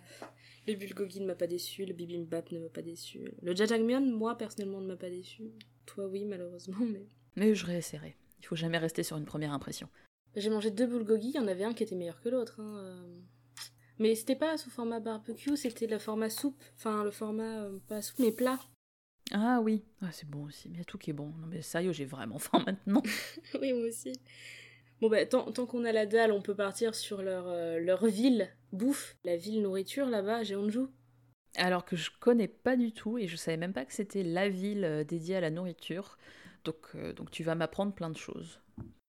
Le 0.67 0.73
bulgogi 0.73 1.21
ne 1.21 1.27
m'a 1.27 1.35
pas 1.35 1.45
déçu, 1.45 1.85
le 1.85 1.93
bibimbap 1.93 2.51
ne 2.51 2.57
m'a 2.57 2.69
pas 2.69 2.81
déçu. 2.81 3.31
Le 3.43 3.55
jajangmyeon, 3.55 4.01
moi, 4.01 4.35
personnellement, 4.35 4.81
ne 4.81 4.87
m'a 4.87 4.97
pas 4.97 5.11
déçu. 5.11 5.51
Toi, 5.85 6.07
oui, 6.07 6.25
malheureusement, 6.25 6.83
mais. 6.91 7.05
Mais 7.35 7.53
je 7.53 7.67
réessayerai. 7.67 8.15
Il 8.39 8.47
faut 8.47 8.55
jamais 8.55 8.79
rester 8.79 9.03
sur 9.03 9.17
une 9.17 9.25
première 9.25 9.53
impression. 9.53 9.89
J'ai 10.35 10.49
mangé 10.49 10.71
deux 10.71 10.87
bulgogi, 10.87 11.29
il 11.29 11.35
y 11.35 11.39
en 11.39 11.47
avait 11.47 11.63
un 11.63 11.73
qui 11.73 11.83
était 11.83 11.95
meilleur 11.95 12.21
que 12.21 12.29
l'autre. 12.29 12.59
hein, 12.59 12.77
euh. 12.77 13.19
Mais 13.99 14.15
c'était 14.15 14.35
pas 14.35 14.57
sous 14.57 14.69
format 14.69 14.99
barbecue, 14.99 15.55
c'était 15.57 15.87
le 15.87 15.99
format 15.99 16.29
soupe. 16.29 16.63
Enfin, 16.77 17.03
le 17.03 17.11
format, 17.11 17.63
euh, 17.63 17.77
pas 17.87 18.01
soupe, 18.01 18.19
mais 18.19 18.31
plat. 18.31 18.59
Ah 19.33 19.59
oui, 19.61 19.83
ah, 20.01 20.11
c'est 20.11 20.29
bon 20.29 20.45
aussi. 20.45 20.69
Mais 20.69 20.75
il 20.75 20.79
y 20.79 20.81
a 20.81 20.85
tout 20.85 20.97
qui 20.97 21.11
est 21.11 21.13
bon. 21.13 21.33
Non 21.39 21.47
mais 21.47 21.61
sérieux, 21.61 21.91
j'ai 21.91 22.05
vraiment 22.05 22.39
faim 22.39 22.63
maintenant. 22.65 23.03
oui, 23.61 23.73
moi 23.73 23.87
aussi. 23.87 24.13
Bon, 25.01 25.09
bah, 25.09 25.25
tant, 25.25 25.51
tant 25.51 25.65
qu'on 25.65 25.83
a 25.83 25.91
la 25.91 26.05
dalle, 26.05 26.31
on 26.31 26.41
peut 26.41 26.55
partir 26.55 26.95
sur 26.95 27.21
leur, 27.21 27.45
euh, 27.47 27.79
leur 27.79 28.05
ville 28.05 28.49
bouffe, 28.71 29.17
la 29.25 29.35
ville 29.35 29.61
nourriture 29.61 30.07
là-bas, 30.07 30.43
Jeonju. 30.43 30.87
Alors 31.57 31.83
que 31.83 31.95
je 31.95 32.11
connais 32.19 32.47
pas 32.47 32.77
du 32.77 32.93
tout 32.93 33.17
et 33.17 33.27
je 33.27 33.35
savais 33.35 33.57
même 33.57 33.73
pas 33.73 33.83
que 33.83 33.93
c'était 33.93 34.23
la 34.23 34.47
ville 34.47 35.05
dédiée 35.07 35.35
à 35.35 35.41
la 35.41 35.49
nourriture. 35.49 36.17
Donc, 36.63 36.77
euh, 36.95 37.13
donc 37.13 37.31
tu 37.31 37.43
vas 37.43 37.55
m'apprendre 37.55 37.93
plein 37.93 38.09
de 38.09 38.17
choses. 38.17 38.59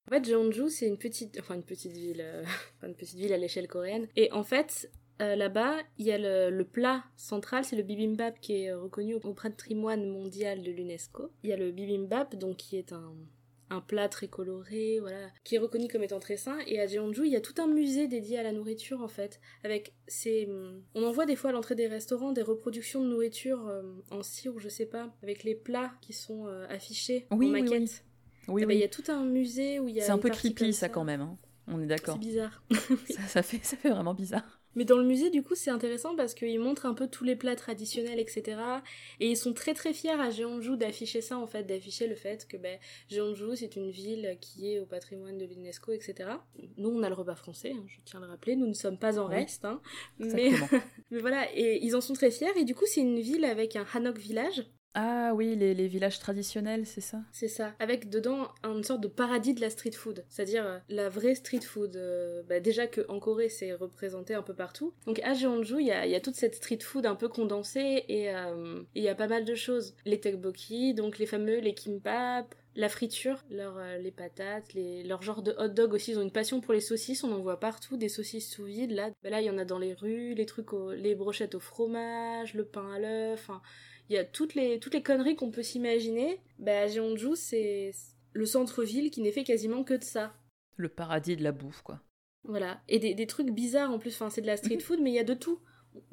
En 0.09 0.15
fait, 0.15 0.25
Jeonju, 0.29 0.69
c'est 0.69 0.87
une 0.87 0.99
petite, 0.99 1.39
enfin 1.41 1.55
une 1.55 1.63
petite 1.63 1.93
ville, 1.93 2.21
euh, 2.21 2.45
une 2.83 2.95
petite 2.95 3.19
ville 3.19 3.33
à 3.33 3.39
l'échelle 3.39 3.69
coréenne. 3.69 4.09
Et 4.17 4.31
en 4.33 4.43
fait, 4.43 4.91
euh, 5.21 5.37
là-bas, 5.37 5.77
il 5.99 6.07
y 6.07 6.13
a 6.13 6.19
le, 6.19 6.51
le 6.51 6.65
plat 6.65 7.05
central, 7.17 7.65
c'est 7.65 7.77
le 7.77 7.83
bibimbap 7.83 8.41
qui 8.41 8.65
est 8.65 8.71
euh, 8.71 8.79
reconnu 8.79 9.15
au 9.15 9.35
patrimoine 9.35 10.09
mondial 10.09 10.63
de 10.63 10.71
l'UNESCO. 10.71 11.31
Il 11.45 11.51
y 11.51 11.53
a 11.53 11.57
le 11.57 11.71
bibimbap, 11.71 12.35
donc 12.35 12.57
qui 12.57 12.77
est 12.77 12.93
un, 12.93 13.15
un 13.73 13.81
plat 13.81 14.09
très 14.09 14.29
coloré, 14.29 14.99
voilà, 15.01 15.29
qui 15.45 15.55
est 15.55 15.59
reconnu 15.59 15.89
comme 15.89 16.03
étant 16.03 16.19
très 16.19 16.37
sain. 16.37 16.59
Et 16.67 16.81
à 16.81 16.87
Jeonju, 16.87 17.25
il 17.25 17.33
y 17.33 17.37
a 17.37 17.41
tout 17.41 17.55
un 17.61 17.67
musée 17.67 18.07
dédié 18.07 18.39
à 18.39 18.43
la 18.43 18.53
nourriture 18.53 19.01
en 19.01 19.09
fait, 19.09 19.41
avec 19.65 19.95
ces, 20.07 20.49
on 20.95 21.05
en 21.05 21.13
voit 21.13 21.27
des 21.27 21.37
fois 21.37 21.51
à 21.51 21.53
l'entrée 21.53 21.75
des 21.75 21.87
restaurants 21.87 22.33
des 22.33 22.43
reproductions 22.43 23.03
de 23.03 23.09
nourriture 23.09 23.67
euh, 23.69 23.83
en 24.11 24.23
cire 24.23 24.55
ou 24.55 24.59
je 24.59 24.69
sais 24.69 24.87
pas, 24.87 25.15
avec 25.23 25.43
les 25.45 25.55
plats 25.55 25.93
qui 26.01 26.13
sont 26.13 26.47
euh, 26.47 26.67
affichés 26.69 27.27
Oui, 27.31 27.49
en 27.49 27.53
oui, 27.53 27.63
maquette. 27.63 28.05
Oui. 28.49 28.55
Oui, 28.55 28.63
Eh 28.63 28.67
ben, 28.67 28.75
il 28.75 28.81
y 28.81 28.85
a 28.85 28.89
tout 28.89 29.05
un 29.09 29.25
musée 29.25 29.79
où 29.81 29.89
il 29.89 29.95
y 29.97 30.01
a 30.01 30.05
C'est 30.05 30.13
un 30.13 30.19
peu 30.19 30.31
creepy 30.31 30.73
ça 30.73 30.89
quand 30.89 31.05
même. 31.05 31.21
hein. 31.21 31.39
On 31.69 31.79
est 31.79 31.83
C'est 31.83 31.87
d'accord. 31.87 32.19
bizarre. 32.19 32.63
Ça, 33.09 33.23
ça 33.29 33.43
fait, 33.43 33.61
ça 33.63 33.77
fait 33.77 33.91
vraiment 33.91 34.15
bizarre. 34.15 34.61
Mais 34.75 34.85
dans 34.85 34.97
le 34.97 35.05
musée, 35.05 35.29
du 35.31 35.43
coup, 35.43 35.55
c'est 35.55 35.71
intéressant 35.71 36.17
parce 36.17 36.33
qu'ils 36.35 36.59
montrent 36.59 36.87
un 36.87 36.95
peu 36.95 37.07
tous 37.07 37.25
les 37.25 37.37
plats 37.37 37.55
traditionnels, 37.55 38.19
etc. 38.19 38.59
Et 39.21 39.31
ils 39.31 39.37
sont 39.37 39.53
très 39.53 39.75
très 39.75 39.93
fiers 39.93 40.11
à 40.19 40.31
Jeonju 40.31 40.77
d'afficher 40.79 41.21
ça, 41.21 41.37
en 41.39 41.47
fait, 41.47 41.63
d'afficher 41.65 42.09
le 42.09 42.15
fait 42.17 42.49
que 42.49 42.57
ben, 42.57 42.79
Jeonju, 43.11 43.55
c'est 43.55 43.77
une 43.77 43.91
ville 43.91 44.39
qui 44.41 44.73
est 44.73 44.81
au 44.81 44.87
patrimoine 44.87 45.37
de 45.39 45.45
l'UNESCO, 45.45 45.93
etc. 45.93 46.31
Nous, 46.79 46.89
on 46.89 47.03
a 47.03 47.09
le 47.11 47.15
repas 47.15 47.35
français, 47.37 47.73
hein, 47.77 47.85
je 47.87 47.99
tiens 48.05 48.21
à 48.21 48.25
le 48.25 48.31
rappeler, 48.31 48.57
nous 48.57 48.67
ne 48.67 48.73
sommes 48.73 48.99
pas 48.99 49.19
en 49.21 49.29
Oui. 49.29 49.35
reste. 49.35 49.65
Hein, 49.67 49.81
mais, 50.19 50.51
mais 51.11 51.21
voilà, 51.21 51.47
et 51.55 51.79
ils 51.85 51.95
en 51.95 52.01
sont 52.01 52.15
très 52.15 52.31
fiers. 52.31 52.49
Et 52.57 52.65
du 52.65 52.75
coup, 52.75 52.87
c'est 52.87 53.03
une 53.03 53.21
ville 53.21 53.45
avec 53.45 53.77
un 53.77 53.85
Hanok 53.95 54.19
Village, 54.19 54.65
Ah 54.95 55.33
oui, 55.35 55.57
les, 55.57 55.73
les 55.73 55.87
villages 55.89 56.19
traditionnels, 56.19 56.85
c'est 56.85 57.01
ça 57.01 57.23
c'est 57.33 57.49
ça, 57.49 57.73
avec 57.79 58.11
dedans 58.11 58.49
une 58.63 58.85
sorte 58.85 59.01
de 59.01 59.09
paradis 59.09 59.55
de 59.55 59.61
la 59.63 59.71
street 59.71 59.93
food, 59.93 60.23
c'est-à-dire 60.29 60.67
euh, 60.67 60.79
la 60.91 61.09
vraie 61.09 61.35
street 61.35 61.63
food. 61.63 61.97
euh, 61.97 62.43
bah, 62.47 62.61
déjà 62.61 62.87
que 62.87 63.01
en 63.09 63.19
Corée, 63.19 63.49
c'est 63.49 63.73
représenté 63.73 64.35
un 64.35 64.43
peu 64.43 64.55
partout. 64.55 64.93
Donc 65.07 65.19
à 65.21 65.33
Jeonju, 65.33 65.81
il 65.81 65.87
y 65.87 65.93
a, 65.93 66.07
y 66.07 66.15
a 66.15 66.21
toute 66.21 66.35
cette 66.35 66.57
street 66.57 66.81
food 66.83 67.07
un 67.07 67.15
peu 67.15 67.29
condensée 67.29 68.05
et 68.09 68.35
euh, 68.35 68.83
il 68.95 69.03
y 69.03 69.09
a 69.09 69.15
pas 69.15 69.29
mal 69.29 69.47
de 69.47 69.55
choses. 69.55 69.95
Les 70.05 70.19
tteokbokki, 70.19 70.93
donc 70.93 71.19
les 71.19 71.27
fameux 71.27 71.59
les 71.61 71.73
kimbap, 71.75 72.55
la 72.77 72.89
friture, 72.91 73.43
leur, 73.51 73.79
euh, 73.79 73.97
les 73.99 74.11
patates, 74.11 74.75
les, 74.75 75.05
leur 75.05 75.23
genre 75.23 75.43
de 75.43 75.55
hot 75.59 75.69
dog 75.69 75.95
aussi, 75.95 76.13
ils 76.13 76.19
ont 76.19 76.23
une 76.23 76.31
passion 76.31 76.61
pour 76.61 76.75
les 76.75 76.81
saucisses, 76.81 77.25
on 77.25 77.33
en 77.33 77.41
voit 77.41 77.61
partout, 77.61 77.97
des 77.97 78.09
saucisses 78.11 78.51
sous 78.51 78.65
vide, 78.65 78.91
là, 78.93 79.11
Bah 79.23 79.31
là 79.31 79.41
il 79.41 79.47
y 79.47 79.51
en 79.51 79.59
a 79.59 79.65
dans 79.65 79.79
les 79.79 79.95
rues, 79.95 80.35
les 80.35 80.47
trucs, 80.47 80.69
les 80.97 81.15
brochettes 81.15 81.55
au 81.55 81.61
fromage, 81.61 82.55
le 82.55 82.65
pain 82.65 82.93
à 82.93 82.99
l'œuf, 82.99 83.51
il 84.09 84.15
y 84.15 84.19
a 84.19 84.25
toutes 84.25 84.55
les, 84.55 84.79
toutes 84.79 84.95
les 84.95 85.03
conneries 85.03 85.37
qu'on 85.37 85.51
peut 85.51 85.63
s'imaginer. 85.63 86.41
Bah, 86.59 86.87
Jeonju, 86.87 87.37
c'est 87.37 87.93
le 88.33 88.47
centre-ville 88.47 89.11
qui 89.11 89.21
n'est 89.21 89.33
fait 89.33 89.45
quasiment 89.45 89.85
que 89.85 89.95
de 89.95 90.05
ça. 90.05 90.35
Le 90.77 90.89
paradis 90.89 91.37
de 91.37 91.43
la 91.43 91.53
bouffe, 91.53 91.83
quoi. 91.83 92.01
Voilà. 92.45 92.83
Et 92.89 92.99
des, 92.99 93.15
des 93.15 93.27
trucs 93.27 93.51
bizarres 93.51 93.91
en 93.91 93.99
plus, 93.99 94.15
enfin, 94.15 94.31
c'est 94.31 94.41
de 94.41 94.47
la 94.47 94.57
street 94.57 94.79
food, 94.81 95.01
mais 95.01 95.11
il 95.11 95.15
y 95.15 95.21
a 95.21 95.25
de 95.25 95.35
tout. 95.35 95.61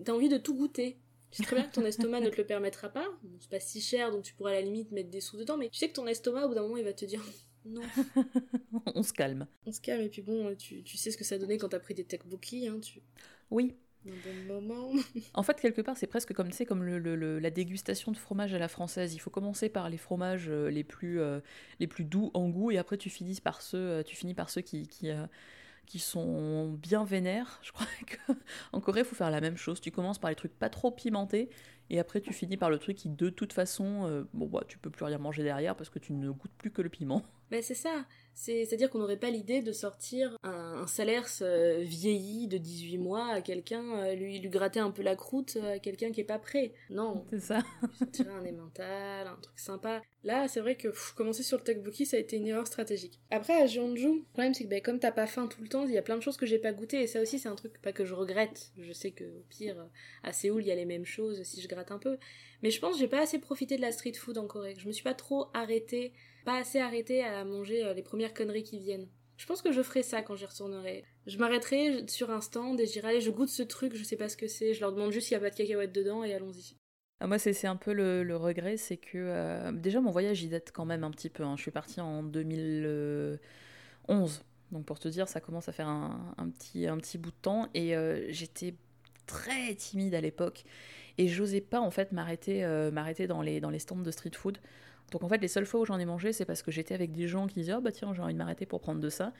T'as 0.04 0.14
envie 0.14 0.30
de 0.30 0.38
tout 0.38 0.56
goûter. 0.56 1.00
Tu 1.32 1.38
sais 1.38 1.44
très 1.44 1.56
bien 1.56 1.66
que 1.66 1.74
ton 1.74 1.86
estomac 1.86 2.22
ne 2.22 2.30
te 2.30 2.38
le 2.38 2.46
permettra 2.46 2.90
pas. 2.90 3.06
C'est 3.40 3.52
pas 3.52 3.60
si 3.60 3.82
cher, 3.82 4.12
donc 4.12 4.24
tu 4.24 4.34
pourras 4.34 4.50
à 4.52 4.54
la 4.54 4.62
limite 4.62 4.92
mettre 4.92 5.10
des 5.10 5.22
sous 5.22 5.38
dedans, 5.38 5.58
mais 5.58 5.70
tu 5.70 5.78
sais 5.78 5.88
que 5.88 5.94
ton 5.94 6.08
estomac, 6.08 6.46
au 6.46 6.50
bout 6.50 6.56
d'un 6.56 6.64
moment, 6.64 6.78
il 6.78 6.84
va 6.84 6.94
te 6.94 7.06
dire 7.06 7.24
non, 7.66 7.82
On 8.96 9.04
se 9.04 9.14
calme. 9.14 9.48
on 9.66 9.72
se 9.72 9.80
calme, 9.80 10.02
et 10.02 10.10
puis 10.10 10.22
bon, 10.24 10.56
tu, 10.56 10.84
tu 10.84 10.98
sais 10.98 11.12
ce 11.12 11.18
que 11.18 11.24
ça 11.24 11.38
donnait 11.38 11.58
quand 11.58 11.70
t'as 11.70 11.80
pris 11.80 11.94
des 11.94 12.04
tteokbokki, 12.04 12.68
hein, 12.68 12.80
tu... 12.80 13.02
Oui. 13.52 13.76
En 15.34 15.44
fait, 15.44 15.60
quelque 15.60 15.82
part, 15.82 15.98
c'est 15.98 16.08
presque 16.08 16.34
comme, 16.34 16.50
comme 16.68 16.86
la 16.86 17.50
dégustation 17.50 18.12
de 18.12 18.18
fromage 18.18 18.54
à 18.54 18.60
la 18.60 18.68
française. 18.68 19.14
Il 19.14 19.20
faut 19.20 19.30
commencer 19.30 19.70
par 19.70 19.90
les 19.90 19.98
fromages 19.98 20.48
euh, 20.50 20.70
les 20.70 20.84
plus, 20.84 21.20
euh, 21.20 21.40
les 21.80 21.88
plus 21.88 22.06
doux 22.06 22.32
en 22.34 22.50
goût, 22.50 22.72
et 22.72 22.78
après 22.78 22.98
tu 22.98 23.10
finis 23.10 23.40
par 23.42 23.62
ceux, 23.62 23.78
euh, 23.78 24.04
qui, 24.04 24.88
qui, 24.88 25.10
qui 25.86 26.00
sont 26.00 26.74
bien 26.74 27.04
vénères. 27.04 27.60
Je 27.62 27.72
crois 27.72 27.88
qu'en 28.72 28.80
Corée, 28.80 29.02
il 29.02 29.06
faut 29.06 29.16
faire 29.16 29.32
la 29.32 29.42
même 29.42 29.58
chose. 29.58 29.82
Tu 29.82 29.92
commences 29.92 30.20
par 30.20 30.30
les 30.30 30.36
trucs 30.36 30.58
pas 30.58 30.70
trop 30.70 30.92
pimentés, 30.92 31.50
et 31.90 32.00
après 32.00 32.22
tu 32.22 32.34
finis 32.34 32.58
par 32.58 32.70
le 32.70 32.78
truc 32.78 32.98
qui, 32.98 33.10
de 33.10 33.30
toute 33.30 33.54
façon, 33.54 34.26
bon, 34.34 34.48
bah, 34.48 34.64
tu 34.68 34.78
peux 34.78 34.90
plus 34.90 35.06
rien 35.06 35.18
manger 35.18 35.44
derrière 35.44 35.76
parce 35.76 35.90
que 35.90 36.00
tu 36.00 36.14
ne 36.14 36.30
goûtes 36.32 36.54
plus 36.58 36.72
que 36.72 36.82
le 36.82 36.90
piment. 36.90 37.24
Ben 37.52 37.62
c'est 37.64 37.74
ça. 37.76 38.06
C'est- 38.36 38.66
C'est-à-dire 38.66 38.90
qu'on 38.90 39.00
n'aurait 39.00 39.18
pas 39.20 39.30
l'idée 39.32 39.62
de 39.62 39.72
sortir 39.74 40.38
un, 40.44 40.82
un 40.84 40.88
salaire 40.88 41.28
vieilli 41.80 42.48
de 42.48 42.58
18 42.58 42.98
mois 42.98 43.28
à 43.28 43.42
quelqu'un, 43.42 43.84
euh, 44.00 44.16
lui, 44.16 44.40
lui 44.40 44.50
gratter 44.50 44.80
un 44.80 44.92
peu 44.92 45.02
la 45.02 45.16
croûte 45.16 45.58
euh, 45.58 45.76
à 45.76 45.80
quelqu'un 45.80 46.12
qui 46.12 46.22
est 46.22 46.26
pas 46.26 46.40
prêt. 46.40 46.74
Non, 46.90 47.26
C'est 47.30 47.40
ça. 47.40 47.62
sortirait 47.98 48.30
un 48.32 48.46
emmental, 48.46 49.28
un 49.28 49.36
truc 49.42 49.60
sympa. 49.60 50.02
Là, 50.24 50.48
c'est 50.48 50.60
vrai 50.60 50.76
que 50.76 50.90
pff, 50.90 51.14
commencer 51.16 51.44
sur 51.44 51.58
le 51.58 51.64
tteokbokki, 51.64 52.06
ça 52.06 52.18
a 52.18 52.20
été 52.20 52.36
une 52.38 52.48
erreur 52.48 52.68
stratégique. 52.68 53.20
Après, 53.32 53.54
à 53.62 53.66
Jeonju, 53.68 54.20
le 54.20 54.24
problème 54.34 54.54
c'est 54.54 54.66
que 54.66 54.70
ben, 54.70 54.82
comme 54.82 55.00
t'as 55.00 55.12
pas 55.12 55.28
faim 55.28 55.48
tout 55.48 55.62
le 55.62 55.68
temps, 55.70 55.86
il 55.86 55.94
y 55.94 55.98
a 55.98 56.02
plein 56.02 56.18
de 56.18 56.22
choses 56.22 56.38
que 56.38 56.46
j'ai 56.46 56.60
pas 56.60 56.72
goûté 56.74 57.02
et 57.02 57.08
ça 57.08 57.22
aussi 57.22 57.40
c'est 57.40 57.50
un 57.50 57.56
truc 57.56 57.82
pas 57.82 57.92
que 57.94 58.06
je 58.06 58.14
regrette. 58.14 58.72
Je 58.78 58.92
sais 58.94 59.12
que 59.12 59.24
au 59.24 59.44
pire, 59.50 59.88
à 60.24 60.34
Séoul, 60.34 60.62
il 60.64 60.68
y 60.68 60.72
a 60.72 60.76
les 60.76 60.86
mêmes 60.86 61.06
choses 61.06 61.42
si 61.44 61.62
je 61.62 61.68
gratte 61.68 61.92
un 61.92 62.00
peu. 62.00 62.18
Mais 62.62 62.72
je 62.72 62.80
pense 62.82 62.94
que 62.94 63.00
j'ai 63.00 63.08
pas 63.08 63.22
assez 63.22 63.40
profité 63.40 63.78
de 63.78 63.82
la 63.82 63.92
street 63.94 64.14
food 64.14 64.38
en 64.38 64.46
Corée. 64.46 64.76
Je 64.78 64.88
me 64.88 64.92
suis 64.92 65.04
pas 65.04 65.14
trop 65.14 65.48
arrêtée, 65.54 66.12
pas 66.46 66.58
assez 66.58 66.80
arrêtée 66.80 67.24
à 67.24 67.44
manger 67.46 67.86
euh, 67.86 67.94
les 67.94 68.04
premières 68.04 68.34
conneries 68.34 68.64
qui 68.64 68.80
viennent. 68.80 69.08
Je 69.38 69.46
pense 69.46 69.62
que 69.62 69.72
je 69.72 69.82
ferai 69.82 70.04
ça 70.04 70.22
quand 70.22 70.36
j'y 70.36 70.46
retournerai. 70.46 71.06
Je 71.26 71.38
m'arrêterai 71.38 72.06
sur 72.08 72.30
un 72.30 72.42
stand 72.42 72.80
et 72.80 73.00
allez, 73.04 73.22
je 73.22 73.32
goûte 73.32 73.50
ce 73.50 73.64
truc, 73.64 73.96
je 73.96 74.04
sais 74.04 74.18
pas 74.18 74.28
ce 74.30 74.36
que 74.36 74.48
c'est, 74.48 74.74
je 74.74 74.82
leur 74.82 74.92
demande 74.92 75.12
juste 75.12 75.28
s'il 75.28 75.36
y 75.36 75.38
a 75.38 75.40
pas 75.40 75.50
de 75.50 75.56
cacahuètes 75.56 75.94
dedans 75.94 76.24
et 76.24 76.34
allons-y. 76.34 76.76
Ah, 77.22 77.28
moi, 77.28 77.38
c'est 77.38 77.68
un 77.68 77.76
peu 77.76 77.92
le, 77.94 78.24
le 78.24 78.36
regret, 78.38 78.78
c'est 78.78 78.98
que 78.98 79.18
euh, 79.18 79.72
déjà 79.74 80.00
mon 80.02 80.12
voyage 80.12 80.42
il 80.42 80.50
date 80.50 80.72
quand 80.74 80.86
même 80.86 81.04
un 81.04 81.12
petit 81.12 81.30
peu. 81.30 81.44
hein. 81.44 81.56
Je 81.58 81.62
suis 81.62 81.72
partie 81.72 82.00
en 82.02 82.24
2011, 82.24 83.40
donc 84.72 84.86
pour 84.86 85.00
te 85.00 85.08
dire, 85.08 85.28
ça 85.28 85.42
commence 85.42 85.68
à 85.70 85.72
faire 85.74 85.88
un, 85.88 86.50
petit, 86.58 86.88
un 86.88 86.98
petit 86.98 87.18
bout 87.18 87.32
de 87.32 87.36
temps 87.42 87.68
et 87.74 87.96
euh, 87.96 88.26
j'étais 88.30 88.76
très 89.26 89.76
timide 89.76 90.16
à 90.16 90.22
l'époque 90.22 90.64
et 91.18 91.28
j'osais 91.28 91.62
pas 91.62 91.80
en 91.82 91.92
fait 91.92 92.12
m'arrêter 92.12 92.64
euh, 92.64 92.90
m'arrêter 92.92 93.28
dans 93.28 93.42
les, 93.42 93.60
dans 93.60 93.70
les 93.70 93.80
stands 93.80 93.98
de 93.98 94.12
street 94.12 94.32
food. 94.36 94.58
Donc 95.12 95.24
en 95.24 95.30
fait, 95.30 95.38
les 95.38 95.48
seules 95.48 95.66
fois 95.66 95.82
où 95.82 95.86
j'en 95.86 96.00
ai 96.00 96.06
mangé, 96.06 96.34
c'est 96.34 96.46
parce 96.46 96.62
que 96.62 96.72
j'étais 96.72 96.94
avec 96.94 97.12
des 97.12 97.28
gens 97.28 97.48
qui 97.48 97.56
disaient 97.56 97.74
oh 97.74 97.82
bah 97.82 97.92
tiens, 97.92 98.14
j'ai 98.14 98.22
envie 98.22 98.34
de 98.34 98.38
m'arrêter 98.38 98.66
pour 98.66 98.82
prendre 98.82 99.00
de 99.00 99.10
ça. 99.10 99.34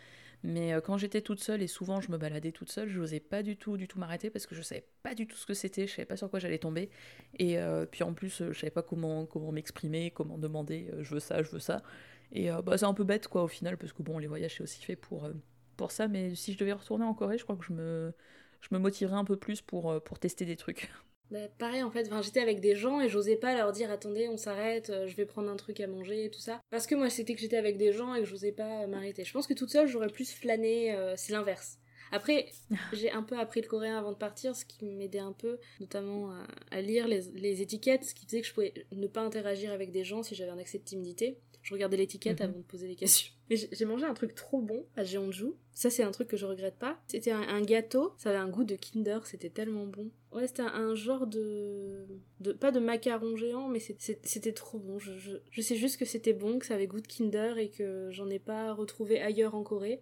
Mais 0.44 0.74
euh, 0.74 0.82
quand 0.82 0.98
j'étais 0.98 1.22
toute 1.22 1.42
seule 1.42 1.62
et 1.62 1.68
souvent 1.68 2.00
je 2.02 2.12
me 2.12 2.18
baladais 2.18 2.52
toute 2.52 2.72
seule, 2.72 2.90
je 2.90 3.00
n'osais 3.00 3.20
pas 3.20 3.44
du 3.44 3.58
tout, 3.58 3.78
du 3.78 3.88
tout 3.88 4.00
m'arrêter 4.00 4.30
parce 4.30 4.46
que 4.46 4.56
je 4.56 4.62
savais 4.62 4.86
pas 5.04 5.14
du 5.14 5.28
tout 5.28 5.36
ce 5.36 5.46
que 5.46 5.54
c'était, 5.54 5.86
je 5.86 5.94
savais 5.96 6.06
pas 6.06 6.18
sur 6.18 6.30
quoi 6.30 6.40
j'allais 6.40 6.60
tomber. 6.60 6.90
Et 7.38 7.60
euh, 7.60 7.86
puis 7.86 8.04
en 8.04 8.14
plus, 8.14 8.42
euh, 8.42 8.54
je 8.54 8.60
savais 8.60 8.72
pas 8.72 8.84
comment, 8.84 9.26
comment 9.26 9.52
m'exprimer, 9.52 10.12
comment 10.12 10.38
demander 10.38 10.92
je 11.00 11.14
veux 11.14 11.20
ça, 11.20 11.44
je 11.44 11.50
veux 11.52 11.60
ça. 11.60 11.84
Et 12.32 12.50
bah, 12.64 12.78
c'est 12.78 12.86
un 12.86 12.94
peu 12.94 13.04
bête 13.04 13.28
quoi 13.28 13.44
au 13.44 13.48
final 13.48 13.76
parce 13.78 13.92
que 13.92 14.04
bon, 14.04 14.20
les 14.20 14.28
voyages 14.28 14.56
c'est 14.58 14.64
aussi 14.64 14.84
fait 14.84 14.96
pour, 14.96 15.30
pour 15.78 15.92
ça. 15.92 16.08
Mais 16.08 16.36
si 16.36 16.54
je 16.54 16.58
devais 16.58 16.74
retourner 16.74 17.06
en 17.06 17.14
Corée, 17.14 17.38
je 17.38 17.44
crois 17.44 17.56
que 17.56 17.66
je 17.66 17.74
me, 17.74 18.14
je 18.62 18.76
motiverais 18.76 19.18
un 19.18 19.26
peu 19.26 19.36
plus 19.36 19.62
pour 19.62 20.20
tester 20.20 20.46
des 20.46 20.56
trucs. 20.56 20.90
Bah, 21.32 21.48
pareil 21.60 21.84
en 21.84 21.92
fait, 21.92 22.08
enfin, 22.08 22.22
j'étais 22.24 22.40
avec 22.40 22.60
des 22.60 22.76
gens 22.76 23.02
et 23.02 23.08
j'osais 23.10 23.36
pas 23.36 23.56
leur 23.56 23.72
dire 23.72 23.92
attendez 23.92 24.28
on 24.30 24.38
s'arrête, 24.38 24.90
euh, 24.90 25.08
je 25.08 25.16
vais 25.16 25.26
prendre 25.28 25.50
un 25.50 25.56
truc 25.58 25.80
à 25.80 25.86
manger 25.88 26.26
et 26.26 26.30
tout 26.32 26.40
ça. 26.40 26.60
Parce 26.72 26.88
que 26.88 26.96
moi 26.96 27.10
c'était 27.12 27.36
que 27.36 27.42
j'étais 27.42 27.58
avec 27.58 27.78
des 27.78 27.92
gens 27.94 28.16
et 28.16 28.22
que 28.22 28.26
j'osais 28.26 28.52
pas 28.52 28.84
euh, 28.84 28.88
m'arrêter. 28.88 29.24
Je 29.24 29.32
pense 29.34 29.46
que 29.46 29.54
toute 29.54 29.70
seule 29.70 29.88
j'aurais 29.88 30.08
plus 30.10 30.32
flâné, 30.34 30.94
euh, 30.96 31.14
c'est 31.16 31.32
l'inverse. 31.34 31.78
Après, 32.12 32.48
j'ai 32.94 33.12
un 33.12 33.22
peu 33.22 33.38
appris 33.38 33.62
le 33.62 33.68
coréen 33.68 33.96
avant 34.00 34.12
de 34.12 34.18
partir, 34.18 34.56
ce 34.56 34.66
qui 34.66 34.84
m'aidait 34.86 35.20
un 35.20 35.32
peu, 35.34 35.60
notamment 35.80 36.32
à, 36.32 36.48
à 36.72 36.82
lire 36.82 37.08
les, 37.08 37.22
les 37.36 37.62
étiquettes, 37.62 38.04
ce 38.06 38.16
qui 38.16 38.26
faisait 38.26 38.42
que 38.42 38.48
je 38.48 38.54
pouvais 38.56 38.74
ne 38.92 39.06
pas 39.06 39.22
interagir 39.22 39.72
avec 39.72 39.92
des 39.92 40.04
gens 40.04 40.24
si 40.24 40.34
j'avais 40.34 40.50
un 40.52 40.58
accès 40.58 40.80
de 40.80 40.84
timidité. 40.84 41.38
Je 41.62 41.74
regardais 41.76 41.98
l'étiquette 41.98 42.40
Mhm. 42.40 42.50
avant 42.50 42.58
de 42.58 42.64
poser 42.64 42.88
les 42.88 42.96
questions. 42.96 43.32
Mais 43.52 43.56
j'ai 43.58 43.68
j'ai 43.72 43.86
mangé 43.86 44.06
un 44.06 44.14
truc 44.16 44.34
trop 44.34 44.62
bon 44.62 44.86
à 44.96 45.04
Jeonju. 45.04 45.52
Ça, 45.74 45.90
c'est 45.92 46.02
un 46.04 46.12
truc 46.12 46.28
que 46.30 46.38
je 46.38 46.46
regrette 46.48 46.80
pas. 46.80 47.00
C'était 47.08 47.32
un, 47.32 47.42
un 47.42 47.62
gâteau. 47.62 48.14
Ça 48.18 48.30
avait 48.30 48.40
un 48.40 48.48
goût 48.50 48.64
de 48.64 48.76
Kinder. 48.76 49.20
C'était 49.26 49.50
tellement 49.50 49.86
bon. 49.86 50.10
Ouais, 50.32 50.46
c'était 50.48 50.62
un, 50.62 50.94
genre 50.96 51.26
de, 51.28 52.06
de. 52.40 52.52
Pas 52.54 52.72
de 52.72 52.80
macaron 52.80 53.36
géant, 53.36 53.68
mais 53.68 53.80
c'était 53.80 54.54
trop 54.54 54.78
bon. 54.80 55.00
Je, 55.00 55.18
je, 55.18 55.32
je 55.50 55.62
sais 55.62 55.76
juste 55.76 55.98
que 55.98 56.06
c'était 56.06 56.34
bon, 56.34 56.60
que 56.60 56.66
ça 56.68 56.76
avait 56.76 56.86
goût 56.88 57.02
de 57.02 57.08
Kinder 57.08 57.58
et 57.58 57.70
que 57.72 58.10
j'en 58.12 58.30
ai 58.30 58.40
pas 58.40 58.74
retrouvé 58.74 59.20
ailleurs 59.22 59.56
en 59.56 59.64
Corée. 59.64 60.00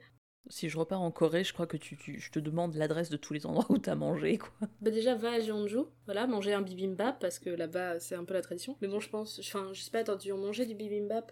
Si 0.49 0.67
je 0.67 0.77
repars 0.77 1.01
en 1.01 1.09
Corée, 1.09 1.45
je 1.45 1.53
crois 1.53 1.67
que 1.67 1.77
tu, 1.77 1.95
tu- 1.95 2.19
je 2.19 2.31
te 2.31 2.39
demande 2.39 2.75
l'adresse 2.75 3.09
de 3.09 3.15
tous 3.15 3.31
les 3.33 3.45
endroits 3.45 3.65
où 3.69 3.77
t'as 3.77 3.95
mangé 3.95 4.37
quoi. 4.37 4.51
Bah 4.81 4.89
déjà 4.89 5.13
va 5.13 5.33
à 5.33 5.39
Jeonju, 5.39 5.81
voilà, 6.05 6.25
manger 6.25 6.53
un 6.53 6.61
bibimbap 6.63 7.19
parce 7.19 7.37
que 7.37 7.49
là-bas 7.51 7.99
c'est 7.99 8.15
un 8.15 8.25
peu 8.25 8.33
la 8.33 8.41
tradition. 8.41 8.75
Mais 8.81 8.87
bon 8.87 8.99
je 8.99 9.09
pense, 9.09 9.39
enfin 9.39 9.69
je 9.73 9.81
sais 9.81 9.91
pas, 9.91 10.03
t'as 10.03 10.15
dû 10.15 10.31
en 10.31 10.37
manger 10.39 10.65
du 10.65 10.73
bibimbap? 10.75 11.31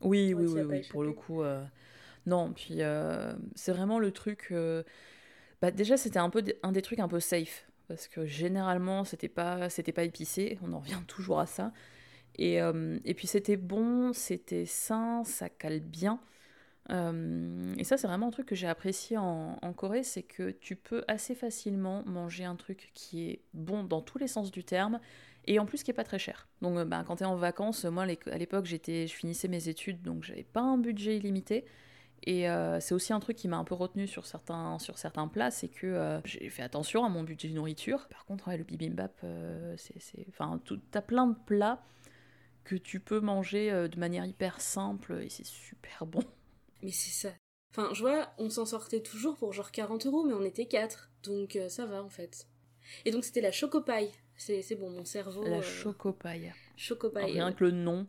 Oui, 0.00 0.34
oui, 0.34 0.46
oui, 0.46 0.62
as 0.62 0.64
oui, 0.64 0.82
pour 0.82 1.02
le 1.02 1.12
coup. 1.12 1.42
euh, 1.42 1.64
Non, 2.26 2.52
puis 2.54 2.82
euh, 2.82 3.34
c'est 3.56 3.72
vraiment 3.72 4.00
le 4.00 4.12
truc. 4.12 4.48
euh, 4.52 4.82
Bah, 5.62 5.70
déjà, 5.72 5.96
c'était 5.98 6.18
un 6.20 6.30
peu 6.30 6.44
un 6.64 6.72
des 6.72 6.82
trucs 6.82 7.00
un 7.00 7.08
peu 7.08 7.20
safe. 7.20 7.66
Parce 7.88 8.08
que 8.08 8.26
généralement, 8.26 9.04
c'était 9.04 9.28
pas, 9.28 9.68
c'était 9.70 9.92
pas 9.92 10.04
épicé. 10.04 10.58
On 10.62 10.72
en 10.72 10.80
revient 10.80 11.00
toujours 11.06 11.40
à 11.40 11.46
ça. 11.46 11.72
Et, 12.36 12.60
euh, 12.60 12.98
et 13.04 13.14
puis, 13.14 13.26
c'était 13.26 13.56
bon, 13.56 14.12
c'était 14.12 14.66
sain, 14.66 15.22
ça 15.24 15.48
cale 15.48 15.80
bien. 15.80 16.20
Euh, 16.90 17.74
et 17.78 17.84
ça, 17.84 17.96
c'est 17.96 18.06
vraiment 18.06 18.28
un 18.28 18.30
truc 18.30 18.46
que 18.46 18.54
j'ai 18.54 18.68
apprécié 18.68 19.16
en, 19.16 19.58
en 19.62 19.72
Corée 19.72 20.02
c'est 20.02 20.22
que 20.22 20.50
tu 20.50 20.76
peux 20.76 21.02
assez 21.08 21.34
facilement 21.34 22.02
manger 22.04 22.44
un 22.44 22.56
truc 22.56 22.90
qui 22.94 23.30
est 23.30 23.40
bon 23.54 23.84
dans 23.84 24.02
tous 24.02 24.18
les 24.18 24.28
sens 24.28 24.50
du 24.50 24.64
terme 24.64 25.00
et 25.46 25.58
en 25.58 25.66
plus 25.66 25.82
qui 25.82 25.90
est 25.90 25.94
pas 25.94 26.04
très 26.04 26.18
cher. 26.18 26.46
Donc 26.60 26.76
euh, 26.76 26.84
bah, 26.84 27.04
quand 27.06 27.16
tu 27.16 27.22
es 27.22 27.26
en 27.26 27.36
vacances, 27.36 27.84
moi 27.84 28.04
à 28.04 28.38
l'époque 28.38 28.66
j'étais, 28.66 29.06
je 29.06 29.14
finissais 29.14 29.48
mes 29.48 29.68
études 29.68 30.02
donc 30.02 30.24
j'avais 30.24 30.44
pas 30.44 30.60
un 30.60 30.78
budget 30.78 31.16
illimité. 31.16 31.64
Et 32.26 32.48
euh, 32.48 32.80
c'est 32.80 32.94
aussi 32.94 33.12
un 33.12 33.20
truc 33.20 33.36
qui 33.36 33.48
m'a 33.48 33.58
un 33.58 33.64
peu 33.64 33.74
retenu 33.74 34.06
sur 34.06 34.24
certains, 34.24 34.78
sur 34.78 34.98
certains 34.98 35.28
plats, 35.28 35.50
c'est 35.50 35.68
que 35.68 35.86
euh, 35.86 36.20
j'ai 36.24 36.48
fait 36.48 36.62
attention 36.62 37.04
à 37.04 37.10
mon 37.10 37.22
budget 37.22 37.48
de 37.48 37.54
nourriture. 37.54 38.08
Par 38.08 38.24
contre, 38.24 38.48
ouais, 38.48 38.56
le 38.56 38.64
bibimbap, 38.64 39.14
euh, 39.24 39.74
c'est, 39.76 40.26
enfin, 40.30 40.58
t'as 40.90 41.02
plein 41.02 41.26
de 41.26 41.36
plats 41.46 41.84
que 42.64 42.76
tu 42.76 42.98
peux 42.98 43.20
manger 43.20 43.70
euh, 43.70 43.88
de 43.88 43.98
manière 43.98 44.24
hyper 44.24 44.62
simple 44.62 45.20
et 45.22 45.28
c'est 45.28 45.44
super 45.44 46.06
bon. 46.06 46.22
Mais 46.82 46.92
c'est 46.92 47.28
ça. 47.28 47.34
Enfin 47.70 47.90
je 47.92 48.00
vois, 48.00 48.32
on 48.38 48.48
s'en 48.48 48.64
sortait 48.64 49.02
toujours 49.02 49.36
pour 49.36 49.52
genre 49.52 49.70
40 49.70 50.06
euros 50.06 50.24
mais 50.24 50.32
on 50.32 50.44
était 50.44 50.66
4. 50.66 51.10
Donc 51.24 51.58
ça 51.68 51.84
va 51.84 52.02
en 52.02 52.08
fait. 52.08 52.46
Et 53.04 53.10
donc 53.10 53.24
c'était 53.24 53.40
la 53.40 53.52
chocopaille. 53.52 54.12
C'est 54.36 54.78
bon, 54.78 54.90
mon 54.90 55.04
cerveau... 55.04 55.44
La 55.44 55.62
chocopaille. 55.62 56.52
chocopaille. 56.76 57.32
Rien 57.32 57.52
que 57.52 57.64
le 57.64 57.70
nom, 57.70 58.06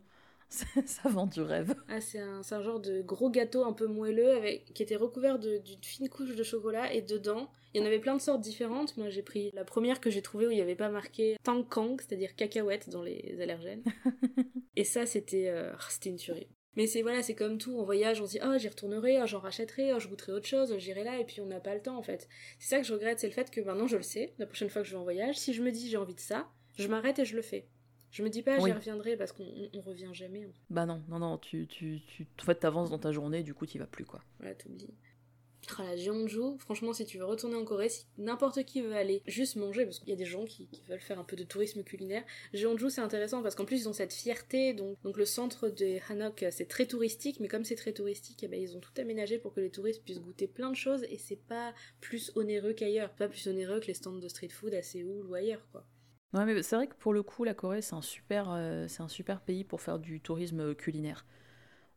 ça 0.86 1.08
vend 1.08 1.26
du 1.26 1.40
rêve. 1.40 1.74
Ah, 1.88 2.00
c'est 2.00 2.20
un, 2.20 2.42
genre 2.42 2.80
de 2.80 3.02
gros 3.02 3.30
gâteau 3.30 3.64
un 3.64 3.72
peu 3.72 3.86
moelleux 3.86 4.30
avec, 4.30 4.72
qui 4.72 4.82
était 4.82 4.96
recouvert 4.96 5.38
d'une 5.38 5.82
fine 5.82 6.08
couche 6.08 6.34
de 6.34 6.42
chocolat 6.42 6.92
et 6.92 7.02
dedans, 7.02 7.50
il 7.74 7.80
y 7.80 7.84
en 7.84 7.86
avait 7.86 7.98
plein 7.98 8.16
de 8.16 8.20
sortes 8.20 8.40
différentes. 8.40 8.96
Moi, 8.96 9.10
j'ai 9.10 9.22
pris 9.22 9.50
la 9.52 9.64
première 9.64 10.00
que 10.00 10.10
j'ai 10.10 10.22
trouvée 10.22 10.46
où 10.46 10.50
il 10.50 10.56
n'y 10.56 10.62
avait 10.62 10.76
pas 10.76 10.88
marqué 10.88 11.36
Tangkang, 11.42 11.96
c'est-à-dire 11.98 12.34
cacahuète 12.36 12.88
dans 12.90 13.02
les 13.02 13.36
allergènes. 13.40 13.82
et 14.76 14.84
ça, 14.84 15.04
c'était 15.04 15.48
euh, 15.48 15.72
c'était 15.88 16.10
une 16.10 16.16
tuerie. 16.16 16.48
Mais 16.76 16.86
c'est 16.86 17.00
voilà, 17.00 17.22
c'est 17.22 17.34
comme 17.34 17.56
tout, 17.56 17.78
en 17.78 17.84
voyage, 17.84 18.20
on 18.20 18.26
se 18.26 18.32
dit 18.32 18.40
oh 18.44 18.58
j'y 18.58 18.68
retournerai, 18.68 19.22
oh, 19.22 19.26
j'en 19.26 19.40
rachèterai, 19.40 19.94
oh, 19.94 19.98
je 19.98 20.08
goûterai 20.08 20.32
autre 20.32 20.46
chose, 20.46 20.72
oh, 20.72 20.78
j'irai 20.78 21.04
là, 21.04 21.18
et 21.18 21.24
puis 21.24 21.40
on 21.40 21.46
n'a 21.46 21.58
pas 21.58 21.74
le 21.74 21.80
temps 21.80 21.96
en 21.96 22.02
fait. 22.02 22.28
C'est 22.58 22.68
ça 22.68 22.78
que 22.78 22.86
je 22.86 22.92
regrette, 22.92 23.18
c'est 23.18 23.28
le 23.28 23.32
fait 23.32 23.50
que 23.50 23.62
maintenant 23.62 23.86
je 23.86 23.96
le 23.96 24.02
sais, 24.02 24.34
la 24.38 24.46
prochaine 24.46 24.68
fois 24.68 24.82
que 24.82 24.88
je 24.88 24.92
vais 24.92 25.00
en 25.00 25.04
voyage, 25.04 25.36
si 25.38 25.54
je 25.54 25.62
me 25.62 25.72
dis 25.72 25.88
j'ai 25.88 25.96
envie 25.96 26.14
de 26.14 26.20
ça, 26.20 26.50
je 26.76 26.86
m'arrête 26.88 27.18
et 27.18 27.24
je 27.24 27.34
le 27.34 27.40
fais. 27.40 27.66
Je 28.10 28.22
me 28.22 28.28
dis 28.30 28.42
pas 28.42 28.58
Oui. 28.58 28.70
j'y 28.70 28.72
reviendrai 28.76 29.16
parce 29.16 29.32
qu'on 29.32 29.44
on- 29.44 29.70
on 29.74 29.80
revient 29.80 30.10
jamais. 30.12 30.48
Bah 30.70 30.86
non, 30.86 31.02
non, 31.08 31.18
non, 31.18 31.38
tu, 31.38 31.66
tu, 31.66 32.00
tu, 32.06 32.26
en 32.40 32.44
fait, 32.44 32.54
t'avances 32.56 32.90
dans 32.90 32.98
ta 32.98 33.12
journée, 33.12 33.42
du 33.42 33.52
coup, 33.54 33.66
t'y 33.66 33.78
vas 33.78 33.86
plus, 33.86 34.04
quoi. 34.06 34.22
Voilà, 34.38 34.54
t'oublies. 34.54 34.88
Ah, 35.78 35.82
la 35.82 35.96
Jeonju, 35.96 36.58
franchement, 36.60 36.92
si 36.92 37.04
tu 37.06 37.18
veux 37.18 37.24
retourner 37.24 37.56
en 37.56 37.64
Corée, 37.64 37.88
si 37.88 38.06
n'importe 38.18 38.62
qui 38.64 38.82
veut 38.82 38.94
aller 38.94 39.20
juste 39.26 39.56
manger, 39.56 39.84
parce 39.84 39.98
qu'il 39.98 40.10
y 40.10 40.12
a 40.12 40.16
des 40.16 40.24
gens 40.24 40.44
qui, 40.44 40.68
qui 40.68 40.80
veulent 40.88 41.00
faire 41.00 41.18
un 41.18 41.24
peu 41.24 41.34
de 41.34 41.42
tourisme 41.42 41.82
culinaire, 41.82 42.22
Jeonju 42.54 42.88
c'est 42.88 43.00
intéressant 43.00 43.42
parce 43.42 43.56
qu'en 43.56 43.64
plus 43.64 43.80
ils 43.82 43.88
ont 43.88 43.92
cette 43.92 44.12
fierté, 44.12 44.74
donc, 44.74 44.96
donc 45.02 45.16
le 45.16 45.24
centre 45.24 45.68
de 45.68 45.98
Hanok 46.08 46.44
c'est 46.52 46.68
très 46.68 46.86
touristique, 46.86 47.40
mais 47.40 47.48
comme 47.48 47.64
c'est 47.64 47.74
très 47.74 47.92
touristique, 47.92 48.44
eh 48.44 48.48
ben, 48.48 48.60
ils 48.62 48.76
ont 48.76 48.80
tout 48.80 48.92
aménagé 48.96 49.38
pour 49.38 49.52
que 49.52 49.60
les 49.60 49.70
touristes 49.70 50.04
puissent 50.04 50.20
goûter 50.20 50.46
plein 50.46 50.70
de 50.70 50.76
choses 50.76 51.02
et 51.10 51.18
c'est 51.18 51.34
pas 51.48 51.74
plus 52.00 52.30
onéreux 52.36 52.72
qu'ailleurs, 52.72 53.10
pas 53.10 53.28
plus 53.28 53.48
onéreux 53.48 53.80
que 53.80 53.88
les 53.88 53.94
stands 53.94 54.12
de 54.12 54.28
street 54.28 54.50
food 54.50 54.72
à 54.72 54.82
Séoul 54.82 55.26
ou 55.26 55.34
ailleurs 55.34 55.66
quoi. 55.72 55.84
Ouais, 56.32 56.44
mais 56.44 56.62
c'est 56.62 56.76
vrai 56.76 56.86
que 56.86 56.94
pour 56.94 57.12
le 57.12 57.22
coup, 57.22 57.44
la 57.44 57.54
Corée, 57.54 57.82
c'est 57.82 57.94
un 57.94 58.02
super, 58.02 58.50
euh, 58.50 58.86
c'est 58.88 59.02
un 59.02 59.08
super 59.08 59.40
pays 59.40 59.64
pour 59.64 59.80
faire 59.80 59.98
du 59.98 60.20
tourisme 60.20 60.74
culinaire. 60.74 61.24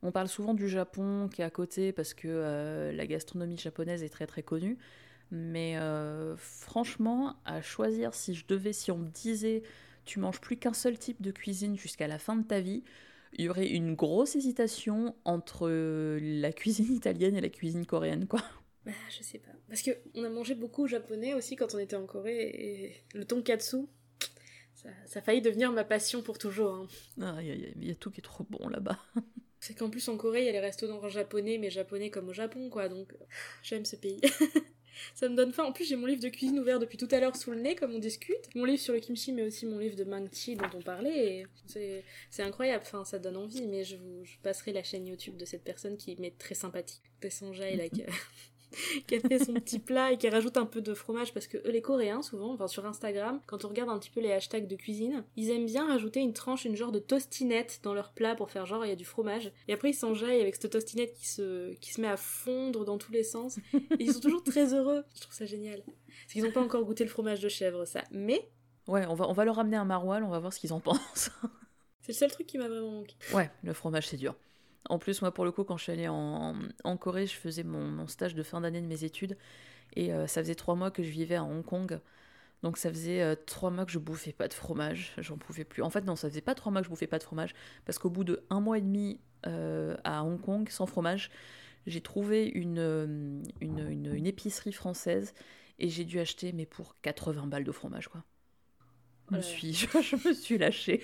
On 0.02 0.12
parle 0.12 0.28
souvent 0.28 0.54
du 0.54 0.68
Japon 0.68 1.28
qui 1.28 1.42
est 1.42 1.44
à 1.44 1.50
côté 1.50 1.92
parce 1.92 2.14
que 2.14 2.28
euh, 2.28 2.92
la 2.92 3.06
gastronomie 3.06 3.58
japonaise 3.58 4.02
est 4.02 4.08
très 4.08 4.26
très 4.26 4.42
connue. 4.42 4.78
Mais 5.30 5.76
euh, 5.78 6.36
franchement, 6.38 7.36
à 7.44 7.62
choisir, 7.62 8.14
si 8.14 8.34
je 8.34 8.46
devais, 8.46 8.72
si 8.72 8.90
on 8.90 8.98
me 8.98 9.08
disait 9.08 9.62
tu 10.06 10.20
manges 10.20 10.40
plus 10.40 10.56
qu'un 10.56 10.72
seul 10.72 10.98
type 10.98 11.22
de 11.22 11.30
cuisine 11.30 11.76
jusqu'à 11.78 12.08
la 12.08 12.18
fin 12.18 12.36
de 12.36 12.44
ta 12.44 12.60
vie, 12.60 12.82
il 13.34 13.44
y 13.44 13.48
aurait 13.48 13.68
une 13.68 13.94
grosse 13.94 14.36
hésitation 14.36 15.14
entre 15.24 15.68
la 16.20 16.52
cuisine 16.52 16.92
italienne 16.94 17.36
et 17.36 17.40
la 17.40 17.50
cuisine 17.50 17.86
coréenne, 17.86 18.26
quoi. 18.26 18.42
Bah, 18.84 18.92
je 19.10 19.22
sais 19.22 19.38
pas. 19.38 19.50
Parce 19.68 19.82
que 19.82 19.90
on 20.14 20.24
a 20.24 20.28
mangé 20.30 20.54
beaucoup 20.54 20.86
japonais 20.86 21.34
aussi 21.34 21.54
quand 21.56 21.74
on 21.74 21.78
était 21.78 21.96
en 21.96 22.06
Corée 22.06 22.48
et 22.48 23.04
le 23.14 23.24
tonkatsu, 23.24 23.86
ça, 24.82 24.88
ça 25.06 25.18
a 25.18 25.22
failli 25.22 25.40
devenir 25.42 25.72
ma 25.72 25.84
passion 25.84 26.22
pour 26.22 26.38
toujours. 26.38 26.74
hein. 26.74 26.88
Ah, 27.20 27.36
Il 27.40 27.48
y, 27.48 27.50
a- 27.52 27.68
il 27.76 27.88
y 27.88 27.90
a 27.90 27.94
tout 27.94 28.10
qui 28.10 28.20
est 28.20 28.22
trop 28.24 28.44
bon 28.48 28.68
là-bas. 28.68 28.98
C'est 29.60 29.74
qu'en 29.76 29.90
plus 29.90 30.08
en 30.08 30.16
Corée, 30.16 30.40
il 30.40 30.46
y 30.46 30.48
a 30.48 30.52
les 30.52 30.60
restaurants 30.60 31.06
japonais, 31.10 31.58
mais 31.58 31.68
japonais 31.70 32.08
comme 32.08 32.28
au 32.30 32.32
Japon, 32.32 32.70
quoi. 32.70 32.88
Donc, 32.88 33.12
j'aime 33.62 33.84
ce 33.84 33.94
pays. 33.96 34.20
Ça 35.14 35.28
me 35.28 35.36
donne 35.36 35.52
faim. 35.52 35.64
En 35.64 35.72
plus, 35.72 35.84
j'ai 35.86 35.96
mon 35.96 36.06
livre 36.06 36.22
de 36.22 36.28
cuisine 36.30 36.58
ouvert 36.58 36.78
depuis 36.78 36.96
tout 36.98 37.08
à 37.10 37.20
l'heure 37.20 37.36
sous 37.36 37.50
le 37.50 37.60
nez, 37.60 37.74
comme 37.74 37.94
on 37.94 37.98
discute. 37.98 38.54
Mon 38.54 38.64
livre 38.64 38.80
sur 38.82 38.92
le 38.94 39.00
kimchi, 39.00 39.32
mais 39.32 39.42
aussi 39.42 39.66
mon 39.66 39.78
livre 39.78 39.96
de 39.96 40.04
mangchi 40.04 40.56
dont 40.56 40.68
on 40.74 40.80
parlait. 40.82 41.40
Et 41.40 41.46
c'est, 42.30 42.42
incroyable. 42.42 42.84
Enfin, 42.86 43.04
ça 43.04 43.18
donne 43.18 43.36
envie. 43.36 43.66
Mais 43.66 43.84
je 43.84 43.96
vous 43.96 44.24
je 44.24 44.36
passerai 44.42 44.72
la 44.72 44.82
chaîne 44.82 45.06
YouTube 45.06 45.36
de 45.36 45.44
cette 45.44 45.62
personne 45.64 45.96
qui 45.98 46.16
m'est 46.16 46.36
très 46.38 46.54
sympathique. 46.54 47.02
Tessanja, 47.20 47.70
là, 47.76 47.88
qui 47.90 48.02
a, 48.02 48.06
qui 49.06 49.16
a 49.16 49.20
fait 49.20 49.44
son 49.44 49.54
petit 49.54 49.78
plat 49.78 50.12
et 50.12 50.18
qui 50.18 50.28
rajoute 50.28 50.56
un 50.56 50.66
peu 50.66 50.80
de 50.80 50.94
fromage 50.94 51.32
parce 51.34 51.46
que 51.46 51.58
eux, 51.58 51.70
les 51.70 51.82
Coréens, 51.82 52.22
souvent, 52.22 52.52
enfin 52.52 52.68
sur 52.68 52.86
Instagram, 52.86 53.40
quand 53.46 53.64
on 53.64 53.68
regarde 53.68 53.90
un 53.90 53.98
petit 53.98 54.10
peu 54.10 54.20
les 54.20 54.32
hashtags 54.32 54.66
de 54.66 54.76
cuisine, 54.76 55.24
ils 55.36 55.50
aiment 55.50 55.66
bien 55.66 55.86
rajouter 55.86 56.20
une 56.20 56.32
tranche, 56.32 56.64
une 56.64 56.76
genre 56.76 56.92
de 56.92 56.98
tostinette 56.98 57.80
dans 57.82 57.94
leur 57.94 58.12
plat 58.12 58.34
pour 58.34 58.50
faire 58.50 58.66
genre 58.66 58.84
il 58.84 58.88
y 58.88 58.92
a 58.92 58.96
du 58.96 59.04
fromage. 59.04 59.52
Et 59.68 59.72
après 59.72 59.90
ils 59.90 59.94
s'enjaillent 59.94 60.40
avec 60.40 60.56
cette 60.56 60.70
tostinette 60.70 61.14
qui 61.14 61.28
se, 61.28 61.72
qui 61.74 61.92
se 61.92 62.00
met 62.00 62.08
à 62.08 62.16
fondre 62.16 62.84
dans 62.84 62.98
tous 62.98 63.12
les 63.12 63.24
sens. 63.24 63.58
Et 63.74 64.04
ils 64.04 64.12
sont 64.12 64.20
toujours 64.20 64.42
très 64.44 64.74
heureux. 64.74 65.04
Je 65.14 65.20
trouve 65.22 65.34
ça 65.34 65.46
génial. 65.46 65.82
Parce 65.84 66.32
qu'ils 66.32 66.44
n'ont 66.44 66.52
pas 66.52 66.62
encore 66.62 66.84
goûté 66.84 67.04
le 67.04 67.10
fromage 67.10 67.40
de 67.40 67.48
chèvre, 67.48 67.84
ça. 67.84 68.02
Mais 68.10 68.48
Ouais, 68.86 69.06
on 69.06 69.14
va, 69.14 69.28
on 69.28 69.32
va 69.32 69.44
leur 69.44 69.58
amener 69.58 69.76
un 69.76 69.84
maroilles, 69.84 70.22
on 70.22 70.30
va 70.30 70.38
voir 70.40 70.52
ce 70.52 70.58
qu'ils 70.58 70.72
en 70.72 70.80
pensent. 70.80 71.30
c'est 72.00 72.12
le 72.12 72.14
seul 72.16 72.30
truc 72.30 72.46
qui 72.46 72.58
m'a 72.58 72.68
vraiment 72.68 72.90
manqué. 72.90 73.14
Ouais, 73.32 73.50
le 73.62 73.72
fromage, 73.72 74.08
c'est 74.08 74.16
dur. 74.16 74.34
En 74.88 74.98
plus, 74.98 75.20
moi, 75.22 75.32
pour 75.32 75.44
le 75.44 75.52
coup, 75.52 75.64
quand 75.64 75.76
je 75.76 75.84
suis 75.84 75.92
allée 75.92 76.08
en, 76.08 76.54
Corée, 76.98 77.26
je 77.26 77.34
faisais 77.34 77.62
mon, 77.64 78.06
stage 78.06 78.34
de 78.34 78.42
fin 78.42 78.60
d'année 78.60 78.80
de 78.80 78.86
mes 78.86 79.04
études. 79.04 79.36
Et 79.94 80.12
euh, 80.12 80.26
ça 80.26 80.42
faisait 80.42 80.54
trois 80.54 80.74
mois 80.74 80.90
que 80.90 81.02
je 81.02 81.10
vivais 81.10 81.36
à 81.36 81.44
Hong 81.44 81.64
Kong. 81.64 82.00
Donc 82.62 82.78
ça 82.78 82.90
faisait 82.90 83.22
euh, 83.22 83.34
trois 83.46 83.70
mois 83.70 83.86
que 83.86 83.92
je 83.92 83.98
bouffais 83.98 84.32
pas 84.32 84.48
de 84.48 84.54
fromage. 84.54 85.12
J'en 85.18 85.38
pouvais 85.38 85.64
plus. 85.64 85.82
En 85.82 85.90
fait, 85.90 86.02
non, 86.04 86.16
ça 86.16 86.28
faisait 86.28 86.40
pas 86.40 86.54
trois 86.54 86.72
mois 86.72 86.80
que 86.82 86.86
je 86.86 86.90
bouffais 86.90 87.06
pas 87.06 87.18
de 87.18 87.24
fromage. 87.24 87.54
Parce 87.84 87.98
qu'au 87.98 88.10
bout 88.10 88.24
de 88.24 88.44
un 88.50 88.60
mois 88.60 88.78
et 88.78 88.82
demi 88.82 89.20
euh, 89.46 89.96
à 90.04 90.24
Hong 90.24 90.40
Kong, 90.40 90.68
sans 90.68 90.86
fromage, 90.86 91.30
j'ai 91.86 92.00
trouvé 92.02 92.46
une- 92.46 93.42
une 93.60 94.26
épicerie 94.26 94.72
française. 94.72 95.34
Et 95.78 95.88
j'ai 95.88 96.04
dû 96.04 96.20
acheter, 96.20 96.52
mais 96.52 96.66
pour 96.66 96.96
80 97.02 97.46
balles 97.46 97.64
de 97.64 97.72
fromage, 97.72 98.08
quoi. 98.08 98.22
Je 99.30 99.36
me 99.36 99.42
suis, 99.42 99.72
je, 99.74 99.86
je 100.00 100.28
me 100.28 100.32
suis 100.32 100.58
lâchée. 100.58 101.02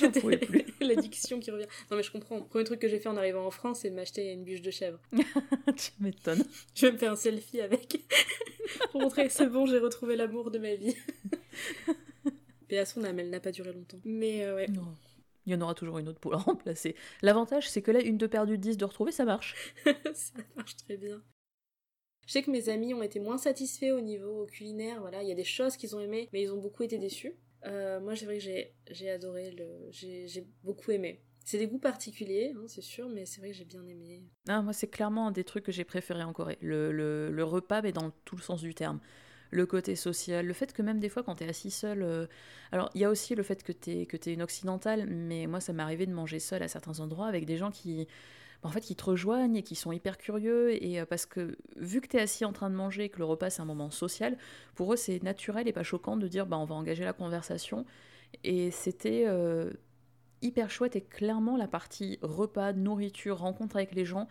L'addiction 0.80 1.40
qui 1.40 1.50
revient. 1.50 1.66
Non 1.90 1.96
mais 1.96 2.02
je 2.02 2.10
comprends. 2.10 2.38
Le 2.38 2.44
premier 2.44 2.64
truc 2.64 2.80
que 2.80 2.88
j'ai 2.88 2.98
fait 2.98 3.08
en 3.08 3.16
arrivant 3.16 3.46
en 3.46 3.50
France, 3.50 3.80
c'est 3.80 3.90
m'acheter 3.90 4.32
une 4.32 4.44
bûche 4.44 4.62
de 4.62 4.70
chèvre. 4.70 4.98
tu 5.76 5.90
m'étonnes. 6.00 6.44
Je 6.74 6.86
vais 6.86 6.92
me 6.92 6.98
faire 6.98 7.12
un 7.12 7.16
selfie 7.16 7.60
avec. 7.60 8.00
pour 8.90 9.00
montrer 9.00 9.26
que 9.26 9.32
c'est 9.32 9.48
bon, 9.48 9.66
j'ai 9.66 9.78
retrouvé 9.78 10.16
l'amour 10.16 10.50
de 10.50 10.58
ma 10.58 10.74
vie. 10.74 10.96
Et 12.70 12.78
à 12.78 12.86
son 12.86 13.04
âme, 13.04 13.18
elle 13.18 13.30
n'a 13.30 13.40
pas 13.40 13.52
duré 13.52 13.72
longtemps. 13.72 14.00
Mais 14.04 14.44
euh, 14.44 14.54
ouais. 14.54 14.66
Non. 14.68 14.94
Il 15.44 15.52
y 15.52 15.56
en 15.56 15.60
aura 15.60 15.74
toujours 15.74 15.98
une 15.98 16.08
autre 16.08 16.20
pour 16.20 16.32
la 16.32 16.38
remplacer. 16.38 16.94
L'avantage, 17.20 17.68
c'est 17.68 17.82
que 17.82 17.90
là, 17.90 18.00
une 18.00 18.16
de 18.16 18.26
perdue, 18.26 18.58
10 18.58 18.76
de 18.76 18.84
retrouvée, 18.84 19.12
ça 19.12 19.24
marche. 19.24 19.56
ça 20.14 20.32
marche 20.56 20.76
très 20.76 20.96
bien. 20.96 21.20
Je 22.26 22.32
sais 22.32 22.42
que 22.42 22.50
mes 22.50 22.68
amis 22.68 22.94
ont 22.94 23.02
été 23.02 23.20
moins 23.20 23.38
satisfaits 23.38 23.92
au 23.92 24.00
niveau 24.00 24.46
culinaire, 24.46 25.00
voilà, 25.00 25.22
il 25.22 25.28
y 25.28 25.32
a 25.32 25.34
des 25.34 25.44
choses 25.44 25.76
qu'ils 25.76 25.96
ont 25.96 26.00
aimées, 26.00 26.28
mais 26.32 26.42
ils 26.42 26.52
ont 26.52 26.60
beaucoup 26.60 26.82
été 26.82 26.98
déçus. 26.98 27.34
Euh, 27.66 28.00
moi, 28.00 28.16
c'est 28.16 28.24
vrai 28.24 28.38
que 28.38 28.44
j'ai, 28.92 29.10
adoré 29.10 29.50
le, 29.52 29.66
j'ai, 29.90 30.46
beaucoup 30.64 30.90
aimé. 30.90 31.20
C'est 31.44 31.58
des 31.58 31.66
goûts 31.66 31.78
particuliers, 31.78 32.52
hein, 32.56 32.64
c'est 32.68 32.82
sûr, 32.82 33.08
mais 33.08 33.26
c'est 33.26 33.40
vrai 33.40 33.50
que 33.50 33.56
j'ai 33.56 33.64
bien 33.64 33.86
aimé. 33.86 34.22
Ah, 34.48 34.62
moi, 34.62 34.72
c'est 34.72 34.88
clairement 34.88 35.28
un 35.28 35.30
des 35.32 35.44
trucs 35.44 35.64
que 35.64 35.72
j'ai 35.72 35.84
préféré 35.84 36.22
en 36.22 36.32
Corée. 36.32 36.58
Le, 36.60 36.92
le- 36.92 37.30
le 37.30 37.44
repas, 37.44 37.82
mais 37.82 37.92
dans 37.92 38.10
tout 38.24 38.36
le 38.36 38.42
sens 38.42 38.60
du 38.62 38.74
terme. 38.74 39.00
Le 39.50 39.66
côté 39.66 39.96
social, 39.96 40.46
le 40.46 40.52
fait 40.54 40.72
que 40.72 40.82
même 40.82 40.98
des 40.98 41.08
fois, 41.10 41.22
quand 41.22 41.36
t'es 41.36 41.48
assis 41.48 41.70
seul. 41.70 42.02
euh, 42.02 42.26
Alors, 42.72 42.90
il 42.94 43.00
y 43.02 43.04
a 43.04 43.10
aussi 43.10 43.34
le 43.34 43.42
fait 43.42 43.62
que 43.62 43.72
t'es 43.72 44.06
que 44.06 44.16
t'es 44.16 44.32
une 44.32 44.42
occidentale, 44.42 45.06
mais 45.06 45.46
moi, 45.46 45.60
ça 45.60 45.72
m'est 45.74 45.82
arrivé 45.82 46.06
de 46.06 46.12
manger 46.12 46.38
seul 46.38 46.62
à 46.62 46.68
certains 46.68 47.00
endroits 47.00 47.26
avec 47.26 47.44
des 47.44 47.58
gens 47.58 47.70
qui. 47.70 48.08
Bah, 48.62 48.68
En 48.68 48.72
fait, 48.72 48.80
qui 48.80 48.96
te 48.96 49.04
rejoignent 49.04 49.56
et 49.56 49.62
qui 49.62 49.74
sont 49.74 49.92
hyper 49.92 50.18
curieux. 50.18 50.82
Et 50.82 51.00
euh, 51.00 51.06
parce 51.06 51.26
que, 51.26 51.56
vu 51.76 52.00
que 52.00 52.08
t'es 52.08 52.20
assis 52.20 52.44
en 52.44 52.52
train 52.52 52.70
de 52.70 52.74
manger 52.76 53.04
et 53.04 53.08
que 53.10 53.18
le 53.18 53.24
repas, 53.24 53.50
c'est 53.50 53.62
un 53.62 53.66
moment 53.66 53.90
social, 53.90 54.36
pour 54.74 54.92
eux, 54.92 54.96
c'est 54.96 55.22
naturel 55.22 55.68
et 55.68 55.72
pas 55.72 55.82
choquant 55.82 56.16
de 56.16 56.28
dire, 56.28 56.46
bah, 56.46 56.58
on 56.58 56.64
va 56.64 56.74
engager 56.74 57.04
la 57.04 57.12
conversation. 57.12 57.84
Et 58.44 58.70
c'était. 58.70 59.24
euh, 59.26 59.70
hyper 60.42 60.70
chouette 60.70 60.96
et 60.96 61.02
clairement 61.02 61.56
la 61.56 61.68
partie 61.68 62.18
repas, 62.22 62.72
nourriture, 62.72 63.38
rencontre 63.38 63.76
avec 63.76 63.94
les 63.94 64.04
gens, 64.04 64.28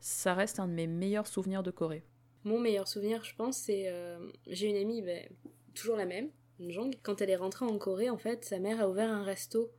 ça 0.00 0.34
reste 0.34 0.58
un 0.60 0.66
de 0.68 0.72
mes 0.72 0.86
meilleurs 0.86 1.26
souvenirs 1.26 1.62
de 1.62 1.70
Corée. 1.70 2.04
Mon 2.44 2.58
meilleur 2.58 2.88
souvenir, 2.88 3.22
je 3.24 3.34
pense, 3.34 3.56
c'est. 3.58 3.84
euh, 3.88 4.18
j'ai 4.46 4.68
une 4.68 4.76
amie, 4.76 5.02
ben, 5.02 5.28
toujours 5.74 5.96
la 5.96 6.06
même, 6.06 6.30
Jong. 6.58 6.96
Quand 7.02 7.20
elle 7.20 7.30
est 7.30 7.36
rentrée 7.36 7.66
en 7.66 7.78
Corée, 7.78 8.10
en 8.10 8.18
fait, 8.18 8.44
sa 8.44 8.58
mère 8.58 8.80
a 8.80 8.88
ouvert 8.88 9.10
un 9.10 9.24
resto. 9.24 9.70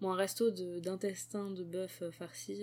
Bon, 0.00 0.10
un 0.12 0.16
resto 0.16 0.50
d'intestin 0.50 1.50
de, 1.50 1.64
bœuf 1.64 2.02
farci. 2.12 2.62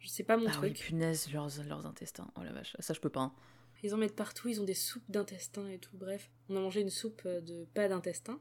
Je 0.00 0.08
sais 0.08 0.24
pas 0.24 0.36
mon 0.36 0.46
ah 0.48 0.52
oui, 0.62 0.72
truc. 0.72 0.78
punaise, 0.86 1.30
leurs, 1.32 1.50
leurs 1.64 1.86
intestins. 1.86 2.30
Oh 2.36 2.42
la 2.42 2.52
vache, 2.52 2.76
ça 2.80 2.92
je 2.94 3.00
peux 3.00 3.08
pas. 3.10 3.20
hein. 3.20 3.32
Ils 3.82 3.94
en 3.94 3.96
mettent 3.96 4.16
partout, 4.16 4.48
ils 4.48 4.60
ont 4.60 4.64
des 4.64 4.74
soupes 4.74 5.08
d'intestin 5.08 5.66
et 5.68 5.78
tout. 5.78 5.96
Bref, 5.96 6.30
on 6.50 6.56
a 6.56 6.60
mangé 6.60 6.80
une 6.82 6.90
soupe 6.90 7.22
euh, 7.24 7.40
de 7.40 7.64
pas 7.72 7.88
d'intestin. 7.88 8.38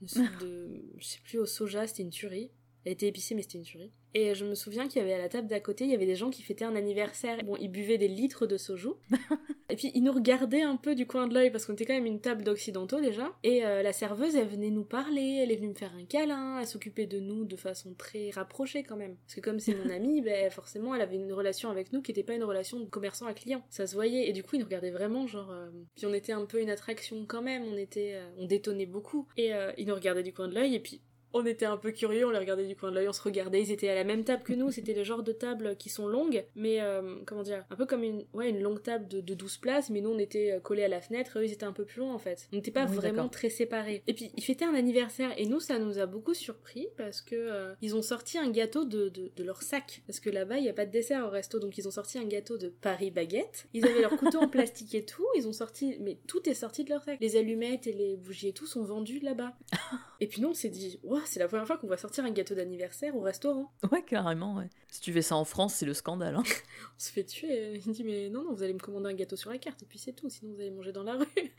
Une 0.00 0.08
soupe 0.08 0.36
de. 0.40 0.82
Je 0.98 1.04
sais 1.04 1.20
plus, 1.24 1.38
au 1.38 1.46
soja, 1.46 1.86
c'était 1.86 2.02
une 2.02 2.10
tuerie. 2.10 2.50
Elle 2.84 2.92
était 2.92 3.06
épicée, 3.06 3.34
mais 3.34 3.42
c'était 3.42 3.58
une 3.58 3.64
tuerie. 3.64 3.92
Et 4.14 4.34
je 4.34 4.44
me 4.44 4.54
souviens 4.54 4.88
qu'il 4.88 5.00
y 5.00 5.04
avait 5.04 5.14
à 5.14 5.18
la 5.18 5.28
table 5.28 5.48
d'à 5.48 5.60
côté, 5.60 5.84
il 5.84 5.90
y 5.90 5.94
avait 5.94 6.04
des 6.06 6.16
gens 6.16 6.28
qui 6.30 6.42
fêtaient 6.42 6.64
un 6.66 6.76
anniversaire. 6.76 7.38
Bon, 7.44 7.56
ils 7.58 7.70
buvaient 7.70 7.96
des 7.96 8.08
litres 8.08 8.46
de 8.46 8.58
soju. 8.58 8.88
et 9.70 9.76
puis 9.76 9.90
ils 9.94 10.02
nous 10.02 10.12
regardaient 10.12 10.60
un 10.62 10.76
peu 10.76 10.94
du 10.94 11.06
coin 11.06 11.26
de 11.26 11.32
l'œil 11.34 11.50
parce 11.50 11.64
qu'on 11.64 11.72
était 11.72 11.86
quand 11.86 11.94
même 11.94 12.04
une 12.06 12.20
table 12.20 12.44
d'occidentaux 12.44 13.00
déjà. 13.00 13.32
Et 13.42 13.64
euh, 13.64 13.82
la 13.82 13.92
serveuse, 13.94 14.36
elle 14.36 14.48
venait 14.48 14.68
nous 14.70 14.84
parler, 14.84 15.40
elle 15.42 15.50
est 15.50 15.56
venue 15.56 15.68
me 15.70 15.74
faire 15.74 15.94
un 15.94 16.04
câlin, 16.04 16.58
elle 16.60 16.66
s'occupait 16.66 17.06
de 17.06 17.20
nous 17.20 17.44
de 17.46 17.56
façon 17.56 17.94
très 17.94 18.30
rapprochée 18.30 18.82
quand 18.82 18.96
même. 18.96 19.16
Parce 19.24 19.36
que 19.36 19.40
comme 19.40 19.60
c'est 19.60 19.74
mon 19.74 19.88
amie, 19.94 20.20
ben 20.20 20.50
forcément, 20.50 20.94
elle 20.94 21.00
avait 21.02 21.16
une 21.16 21.32
relation 21.32 21.70
avec 21.70 21.92
nous 21.92 22.02
qui 22.02 22.10
n'était 22.10 22.24
pas 22.24 22.34
une 22.34 22.44
relation 22.44 22.80
de 22.80 22.86
commerçant 22.86 23.26
à 23.26 23.32
client. 23.32 23.62
Ça 23.70 23.86
se 23.86 23.94
voyait. 23.94 24.28
Et 24.28 24.32
du 24.32 24.42
coup, 24.42 24.56
ils 24.56 24.58
nous 24.58 24.66
regardaient 24.66 24.90
vraiment 24.90 25.26
genre. 25.26 25.50
euh, 25.52 25.70
Puis 25.96 26.04
on 26.04 26.12
était 26.12 26.32
un 26.32 26.44
peu 26.44 26.60
une 26.60 26.70
attraction 26.70 27.24
quand 27.26 27.42
même. 27.42 27.62
On 27.64 27.76
était, 27.78 28.14
euh, 28.16 28.28
on 28.36 28.44
détonnait 28.46 28.86
beaucoup. 28.86 29.26
Et 29.38 29.52
ils 29.78 29.86
nous 29.86 29.94
regardaient 29.94 30.22
du 30.22 30.32
coin 30.34 30.48
de 30.48 30.54
l'œil 30.54 30.74
et 30.74 30.80
puis 30.80 31.00
on 31.34 31.44
était 31.46 31.64
un 31.66 31.76
peu 31.76 31.92
curieux, 31.92 32.26
on 32.26 32.30
les 32.30 32.38
regardait 32.38 32.66
du 32.66 32.76
coin 32.76 32.90
de 32.90 32.96
l'œil, 32.96 33.08
on 33.08 33.12
se 33.12 33.22
regardait, 33.22 33.62
ils 33.62 33.70
étaient 33.70 33.88
à 33.88 33.94
la 33.94 34.04
même 34.04 34.24
table 34.24 34.42
que 34.42 34.52
nous, 34.52 34.70
c'était 34.70 34.94
le 34.94 35.04
genre 35.04 35.22
de 35.22 35.32
table 35.32 35.76
qui 35.76 35.88
sont 35.88 36.06
longues, 36.06 36.44
mais 36.54 36.80
euh, 36.80 37.16
comment 37.26 37.42
dire, 37.42 37.64
un 37.70 37.76
peu 37.76 37.86
comme 37.86 38.02
une, 38.02 38.24
ouais, 38.32 38.50
une 38.50 38.60
longue 38.62 38.82
table 38.82 39.08
de, 39.08 39.20
de 39.20 39.34
12 39.34 39.58
places, 39.58 39.90
mais 39.90 40.00
nous 40.00 40.10
on 40.10 40.18
était 40.18 40.52
euh, 40.52 40.60
collés 40.60 40.84
à 40.84 40.88
la 40.88 41.00
fenêtre, 41.00 41.38
eux 41.38 41.44
ils 41.44 41.52
étaient 41.52 41.64
un 41.64 41.72
peu 41.72 41.84
plus 41.84 42.00
loin 42.00 42.12
en 42.14 42.18
fait. 42.18 42.48
On 42.52 42.56
n'était 42.56 42.70
pas 42.70 42.86
Oui, 42.86 42.96
vraiment 42.96 43.28
très 43.28 43.50
séparés. 43.50 44.02
Et 44.06 44.14
puis 44.14 44.30
ils 44.36 44.42
fêtaient 44.42 44.64
un 44.64 44.74
anniversaire, 44.74 45.32
et 45.36 45.46
nous 45.46 45.60
ça 45.60 45.78
nous 45.78 45.98
a 45.98 46.06
beaucoup 46.06 46.34
surpris 46.34 46.88
parce 46.96 47.20
que 47.20 47.36
euh, 47.36 47.74
ils 47.82 47.94
ont 47.96 48.02
sorti 48.02 48.38
un 48.38 48.50
gâteau 48.50 48.84
de, 48.84 49.08
de, 49.08 49.30
de 49.34 49.44
leur 49.44 49.62
sac. 49.62 50.02
Parce 50.06 50.20
que 50.20 50.30
là-bas 50.30 50.58
il 50.58 50.62
n'y 50.62 50.68
a 50.70 50.74
pas 50.74 50.86
de 50.86 50.90
dessert 50.90 51.24
au 51.26 51.30
resto, 51.30 51.58
donc 51.58 51.78
ils 51.78 51.86
ont 51.88 51.92
sorti 51.92 52.18
un 52.18 52.24
gâteau 52.24 52.58
de 52.58 52.68
Paris 52.68 53.10
Baguette. 53.10 53.66
Ils 53.74 53.86
avaient 53.86 54.00
leur 54.00 54.16
couteau 54.16 54.38
en 54.40 54.48
plastique 54.52 54.94
et 54.94 55.04
tout, 55.04 55.26
ils 55.36 55.48
ont 55.48 55.52
sorti, 55.52 55.96
mais 56.00 56.18
tout 56.26 56.48
est 56.48 56.54
sorti 56.54 56.84
de 56.84 56.90
leur 56.90 57.02
sac. 57.04 57.18
Les 57.20 57.36
allumettes 57.36 57.86
et 57.86 57.92
les 57.92 58.16
bougies 58.16 58.48
et 58.48 58.52
tout 58.52 58.66
sont 58.66 58.82
vendus 58.82 59.20
là-bas. 59.20 59.54
Et 60.20 60.28
puis 60.28 60.40
nous, 60.40 60.50
on 60.50 60.54
s'est 60.54 60.68
dit, 60.68 61.00
Ouah, 61.02 61.21
c'est 61.26 61.40
la 61.40 61.48
première 61.48 61.66
fois 61.66 61.78
qu'on 61.78 61.86
va 61.86 61.96
sortir 61.96 62.24
un 62.24 62.30
gâteau 62.30 62.54
d'anniversaire 62.54 63.16
au 63.16 63.20
restaurant. 63.20 63.72
Ouais, 63.90 64.02
carrément, 64.02 64.56
ouais. 64.56 64.68
Si 64.88 65.00
tu 65.00 65.12
fais 65.12 65.22
ça 65.22 65.36
en 65.36 65.44
France, 65.44 65.74
c'est 65.74 65.86
le 65.86 65.94
scandale. 65.94 66.36
Hein. 66.36 66.42
On 66.96 66.98
se 66.98 67.10
fait 67.10 67.24
tuer. 67.24 67.80
Il 67.86 67.92
dit, 67.92 68.04
mais 68.04 68.28
non, 68.28 68.44
non, 68.44 68.54
vous 68.54 68.62
allez 68.62 68.74
me 68.74 68.78
commander 68.78 69.10
un 69.10 69.14
gâteau 69.14 69.36
sur 69.36 69.50
la 69.50 69.58
carte, 69.58 69.82
et 69.82 69.86
puis 69.86 69.98
c'est 69.98 70.12
tout, 70.12 70.28
sinon 70.28 70.52
vous 70.54 70.60
allez 70.60 70.70
manger 70.70 70.92
dans 70.92 71.04
la 71.04 71.14
rue. 71.14 71.26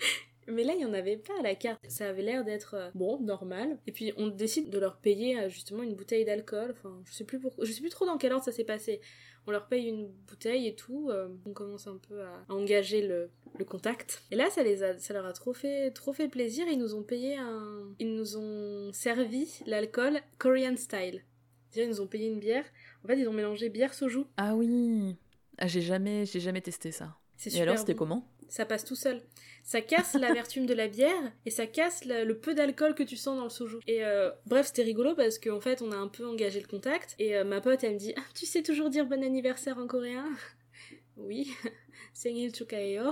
Mais 0.47 0.63
là, 0.63 0.73
il 0.73 0.79
n'y 0.79 0.85
en 0.85 0.93
avait 0.93 1.17
pas 1.17 1.33
à 1.39 1.41
la 1.41 1.55
carte. 1.55 1.79
Ça 1.87 2.09
avait 2.09 2.21
l'air 2.21 2.43
d'être, 2.43 2.73
euh, 2.73 2.89
bon, 2.95 3.19
normal. 3.21 3.77
Et 3.87 3.91
puis, 3.91 4.13
on 4.17 4.27
décide 4.27 4.69
de 4.69 4.77
leur 4.77 4.97
payer, 4.97 5.39
euh, 5.39 5.49
justement, 5.49 5.83
une 5.83 5.95
bouteille 5.95 6.25
d'alcool. 6.25 6.71
Enfin, 6.71 7.01
je 7.05 7.13
sais 7.13 7.23
plus 7.23 7.39
pourquoi, 7.39 7.65
je 7.65 7.71
sais 7.71 7.81
plus 7.81 7.89
trop 7.89 8.05
dans 8.05 8.17
quel 8.17 8.33
ordre 8.33 8.43
ça 8.43 8.51
s'est 8.51 8.65
passé. 8.65 8.99
On 9.47 9.51
leur 9.51 9.67
paye 9.67 9.87
une 9.87 10.07
bouteille 10.27 10.67
et 10.67 10.75
tout. 10.75 11.09
euh, 11.09 11.27
on 11.45 11.53
commence 11.53 11.87
un 11.87 11.97
peu 11.97 12.21
à, 12.21 12.45
à 12.49 12.53
engager 12.53 13.05
le, 13.05 13.29
le 13.59 13.65
contact. 13.65 14.23
Et 14.31 14.35
là, 14.35 14.49
ça, 14.49 14.63
les 14.63 14.83
a, 14.83 14.97
ça 14.99 15.13
leur 15.13 15.25
a 15.25 15.33
trop 15.33 15.53
fait, 15.53 15.91
trop 15.91 16.13
fait 16.13 16.27
plaisir. 16.29 16.65
Ils 16.71 16.79
nous 16.79 16.95
ont 16.95 17.03
payé 17.03 17.35
un. 17.37 17.93
Ils 17.99 18.13
nous 18.15 18.37
ont 18.37 18.91
servi 18.93 19.59
l'alcool 19.65 20.19
Korean 20.37 20.75
style. 20.77 21.23
C'est-à-dire, 21.69 21.89
ils 21.91 21.95
nous 21.95 22.01
ont 22.01 22.07
payé 22.07 22.27
une 22.29 22.39
bière. 22.39 22.65
En 23.03 23.07
fait, 23.07 23.19
ils 23.19 23.27
ont 23.27 23.33
mélangé 23.33 23.69
bière 23.69 23.93
soju. 23.93 24.21
Ah 24.37 24.55
oui. 24.55 25.15
Ah, 25.57 25.67
j'ai 25.67 25.81
jamais, 25.81 26.25
j'ai 26.25 26.39
jamais 26.39 26.61
testé 26.61 26.91
ça. 26.91 27.17
C'est 27.35 27.49
Et 27.49 27.53
super 27.53 27.63
alors, 27.63 27.77
c'était 27.79 27.93
bon. 27.93 27.99
comment? 27.99 28.27
Ça 28.53 28.67
passe 28.67 28.85
tout 28.85 28.95
seul. 28.95 29.19
Ça 29.63 29.81
casse 29.81 30.13
l'amertume 30.13 30.67
de 30.67 30.75
la 30.75 30.87
bière 30.87 31.33
et 31.43 31.49
ça 31.49 31.65
casse 31.65 32.05
le 32.05 32.33
peu 32.33 32.53
d'alcool 32.53 32.93
que 32.93 33.01
tu 33.01 33.17
sens 33.17 33.35
dans 33.35 33.45
le 33.45 33.49
soju. 33.49 33.77
Et 33.87 34.05
euh, 34.05 34.29
bref, 34.45 34.67
c'était 34.67 34.83
rigolo 34.83 35.15
parce 35.15 35.39
qu'en 35.39 35.59
fait, 35.59 35.81
on 35.81 35.91
a 35.91 35.95
un 35.95 36.07
peu 36.07 36.27
engagé 36.27 36.59
le 36.59 36.67
contact. 36.67 37.15
Et 37.17 37.35
euh, 37.35 37.45
ma 37.45 37.61
pote, 37.61 37.83
elle 37.83 37.93
me 37.93 37.97
dit 37.97 38.13
ah, 38.15 38.21
Tu 38.35 38.45
sais 38.45 38.61
toujours 38.61 38.91
dire 38.91 39.07
bon 39.07 39.23
anniversaire 39.23 39.79
en 39.79 39.87
coréen? 39.87 40.27
Oui. 41.17 41.51
Sengil 42.13 42.53
chukaeo. 42.53 43.11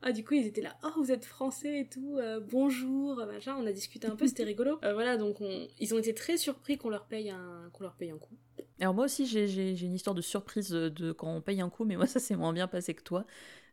Ah, 0.00 0.12
du 0.12 0.24
coup, 0.24 0.34
ils 0.34 0.46
étaient 0.46 0.62
là, 0.62 0.76
oh, 0.84 0.90
vous 0.96 1.10
êtes 1.10 1.24
français 1.24 1.80
et 1.80 1.88
tout, 1.88 2.18
euh, 2.18 2.38
bonjour, 2.40 3.16
machin. 3.16 3.56
On 3.58 3.66
a 3.66 3.72
discuté 3.72 4.06
un 4.06 4.14
peu, 4.14 4.28
c'était 4.28 4.44
rigolo. 4.44 4.78
Voilà, 4.82 5.16
donc 5.16 5.40
on... 5.40 5.66
ils 5.80 5.92
ont 5.94 5.98
été 5.98 6.14
très 6.14 6.36
surpris 6.36 6.78
qu'on 6.78 6.88
leur 6.88 7.06
paye 7.06 7.30
un, 7.30 7.68
qu'on 7.72 7.82
leur 7.82 7.94
paye 7.94 8.10
un 8.10 8.18
coup. 8.18 8.36
Alors 8.80 8.94
moi 8.94 9.04
aussi, 9.04 9.26
j'ai 9.26 9.70
une 9.84 9.94
histoire 9.94 10.14
de 10.14 10.20
surprise 10.20 10.70
de 10.70 11.12
quand 11.12 11.34
on 11.34 11.40
paye 11.40 11.60
un 11.60 11.70
coup, 11.70 11.84
mais 11.84 11.96
moi 11.96 12.06
ça 12.06 12.18
s'est 12.18 12.36
moins 12.36 12.52
bien 12.52 12.66
passé 12.68 12.94
que 12.94 13.02
toi. 13.02 13.24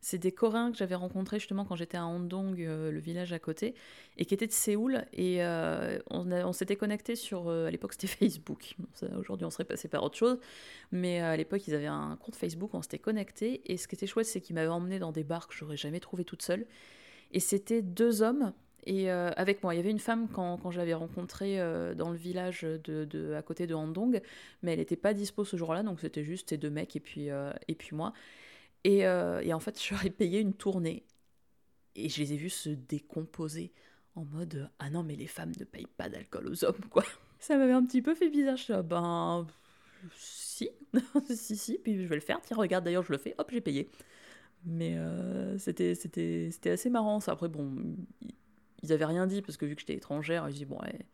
C'est 0.01 0.17
des 0.17 0.31
Coréens 0.31 0.71
que 0.71 0.77
j'avais 0.77 0.95
rencontrés 0.95 1.39
justement 1.39 1.65
quand 1.65 1.75
j'étais 1.75 1.97
à 1.97 2.05
Handong, 2.05 2.59
euh, 2.61 2.91
le 2.91 2.99
village 2.99 3.33
à 3.33 3.39
côté, 3.39 3.75
et 4.17 4.25
qui 4.25 4.33
étaient 4.33 4.47
de 4.47 4.51
Séoul. 4.51 5.03
Et 5.13 5.43
euh, 5.43 5.99
on, 6.09 6.53
s'était 6.53 6.77
connectés 6.77 7.15
sur, 7.15 7.49
euh, 7.49 7.67
à 7.67 7.71
l'époque 7.71 7.93
c'était 7.93 8.07
Facebook. 8.27 8.75
Aujourd'hui 9.17 9.45
on 9.45 9.49
serait 9.49 9.65
passé 9.65 9.87
par 9.89 10.03
autre 10.03 10.15
chose, 10.17 10.39
mais 10.91 11.19
à 11.19 11.35
l'époque 11.35 11.67
ils 11.67 11.75
avaient 11.75 11.87
un 11.87 12.17
compte 12.21 12.35
Facebook, 12.35 12.73
on 12.73 12.81
s'était 12.81 12.99
connectés. 12.99 13.61
Et 13.65 13.77
ce 13.77 13.87
qui 13.87 13.95
était 13.95 14.07
chouette, 14.07 14.27
c'est 14.27 14.39
qu'ils 14.39 14.55
m'avaient 14.55 14.67
emmené 14.69 14.99
dans 14.99 15.11
des 15.11 15.23
bars 15.23 15.47
que 15.47 15.53
j'aurais 15.53 15.77
jamais 15.77 15.99
trouvé 15.99 16.23
toute 16.23 16.41
seule. 16.41 16.65
Et 17.31 17.39
c'était 17.39 17.81
deux 17.81 18.21
hommes. 18.21 18.53
Et 18.85 19.11
avec 19.11 19.61
moi, 19.61 19.75
il 19.75 19.77
y 19.77 19.79
avait 19.81 19.91
une 19.91 19.99
femme 19.99 20.29
quand, 20.29 20.57
quand 20.57 20.71
je 20.71 20.79
l'avais 20.79 20.93
rencontrée 20.93 21.57
dans 21.95 22.09
le 22.09 22.15
village 22.15 22.61
de, 22.61 23.05
de- 23.05 23.33
à 23.33 23.41
côté 23.43 23.67
de 23.67 23.75
Handong, 23.75 24.21
mais 24.63 24.71
elle 24.71 24.79
n'était 24.79 24.95
pas 24.95 25.13
dispo 25.13 25.43
ce 25.43 25.57
jour-là, 25.57 25.83
donc 25.83 25.99
c'était 25.99 26.23
juste 26.23 26.49
ces 26.49 26.57
deux 26.57 26.69
mecs 26.71 26.95
et 26.95 26.99
puis, 27.01 27.27
et 27.67 27.75
puis 27.75 27.95
moi. 27.95 28.13
Et, 28.83 29.05
euh, 29.05 29.41
et 29.41 29.53
en 29.53 29.59
fait, 29.59 29.81
je 29.83 29.93
leur 29.93 30.05
ai 30.05 30.09
payé 30.09 30.39
une 30.39 30.53
tournée 30.53 31.05
et 31.95 32.09
je 32.09 32.19
les 32.21 32.33
ai 32.33 32.37
vus 32.37 32.49
se 32.51 32.69
décomposer 32.69 33.73
en 34.15 34.25
mode 34.25 34.69
Ah 34.79 34.89
non, 34.89 35.03
mais 35.03 35.15
les 35.15 35.27
femmes 35.27 35.53
ne 35.59 35.65
payent 35.65 35.87
pas 35.97 36.09
d'alcool 36.09 36.47
aux 36.49 36.65
hommes, 36.65 36.85
quoi. 36.89 37.05
Ça 37.39 37.57
m'avait 37.57 37.73
un 37.73 37.85
petit 37.85 38.01
peu 38.01 38.15
fait 38.15 38.29
bizarre. 38.29 38.57
Je 38.57 38.63
suis 38.63 38.73
là, 38.73 38.83
ben. 38.83 39.47
Si, 40.15 40.69
si, 41.35 41.57
si, 41.57 41.77
puis 41.79 42.01
je 42.03 42.07
vais 42.07 42.15
le 42.15 42.21
faire. 42.21 42.41
Tiens, 42.41 42.57
regarde, 42.57 42.85
d'ailleurs, 42.85 43.03
je 43.03 43.11
le 43.11 43.17
fais, 43.17 43.35
hop, 43.37 43.49
j'ai 43.51 43.61
payé. 43.61 43.89
Mais 44.65 44.95
euh, 44.97 45.57
c'était 45.57 46.71
assez 46.71 46.89
marrant, 46.89 47.19
ça. 47.19 47.33
Après, 47.33 47.49
bon, 47.49 47.75
ils- 48.83 48.93
avaient 48.93 49.05
rien 49.05 49.27
dit 49.27 49.41
parce 49.41 49.57
que 49.57 49.65
vu 49.65 49.75
que 49.75 49.81
j'étais 49.81 49.95
étrangère, 49.95 50.47
ils 50.49 50.53
disaient 50.53 50.65
Bon, 50.65 50.79
elle, 50.85 51.05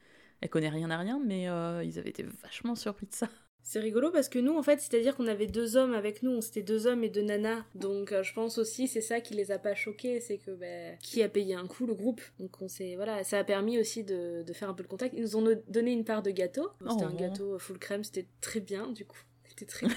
elle 0.41 0.49
connaît 0.49 0.69
rien 0.69 0.89
à 0.91 0.97
rien, 0.97 1.19
mais 1.23 1.49
euh, 1.49 1.83
ils 1.83 1.99
avaient 1.99 2.09
été 2.09 2.23
vachement 2.23 2.75
surpris 2.75 3.07
de 3.07 3.13
ça. 3.15 3.29
C'est 3.67 3.79
rigolo 3.79 4.11
parce 4.11 4.29
que 4.29 4.37
nous, 4.37 4.55
en 4.55 4.61
fait, 4.61 4.79
c'est-à-dire 4.79 5.15
qu'on 5.15 5.25
avait 5.25 5.47
deux 5.47 5.75
hommes 5.75 5.95
avec 5.95 6.21
nous, 6.21 6.39
c'était 6.39 6.61
deux 6.61 6.85
hommes 6.85 7.03
et 7.03 7.09
deux 7.09 7.23
nanas. 7.23 7.63
Donc, 7.73 8.11
euh, 8.11 8.21
je 8.21 8.31
pense 8.31 8.59
aussi, 8.59 8.87
c'est 8.87 9.01
ça 9.01 9.21
qui 9.21 9.33
les 9.33 9.51
a 9.51 9.57
pas 9.57 9.73
choqués, 9.73 10.19
c'est 10.19 10.37
que, 10.37 10.51
ben, 10.51 10.95
qui 11.01 11.23
a 11.23 11.29
payé 11.29 11.55
un 11.55 11.65
coup 11.65 11.87
Le 11.87 11.95
groupe. 11.95 12.21
Donc, 12.37 12.61
on 12.61 12.67
s'est, 12.67 12.95
voilà, 12.95 13.23
ça 13.23 13.39
a 13.39 13.43
permis 13.43 13.79
aussi 13.79 14.03
de, 14.03 14.43
de 14.43 14.53
faire 14.53 14.69
un 14.69 14.75
peu 14.75 14.83
le 14.83 14.87
contact. 14.87 15.15
Ils 15.17 15.23
nous 15.23 15.35
ont 15.35 15.61
donné 15.67 15.91
une 15.93 16.05
part 16.05 16.21
de 16.21 16.29
gâteau. 16.29 16.69
C'était 16.79 17.05
Oh. 17.05 17.07
un 17.07 17.15
gâteau 17.15 17.57
full 17.57 17.79
crème, 17.79 18.03
c'était 18.03 18.27
très 18.39 18.59
bien, 18.59 18.91
du 18.91 19.03
coup. 19.03 19.17
C'était 19.57 19.65
très 19.65 19.87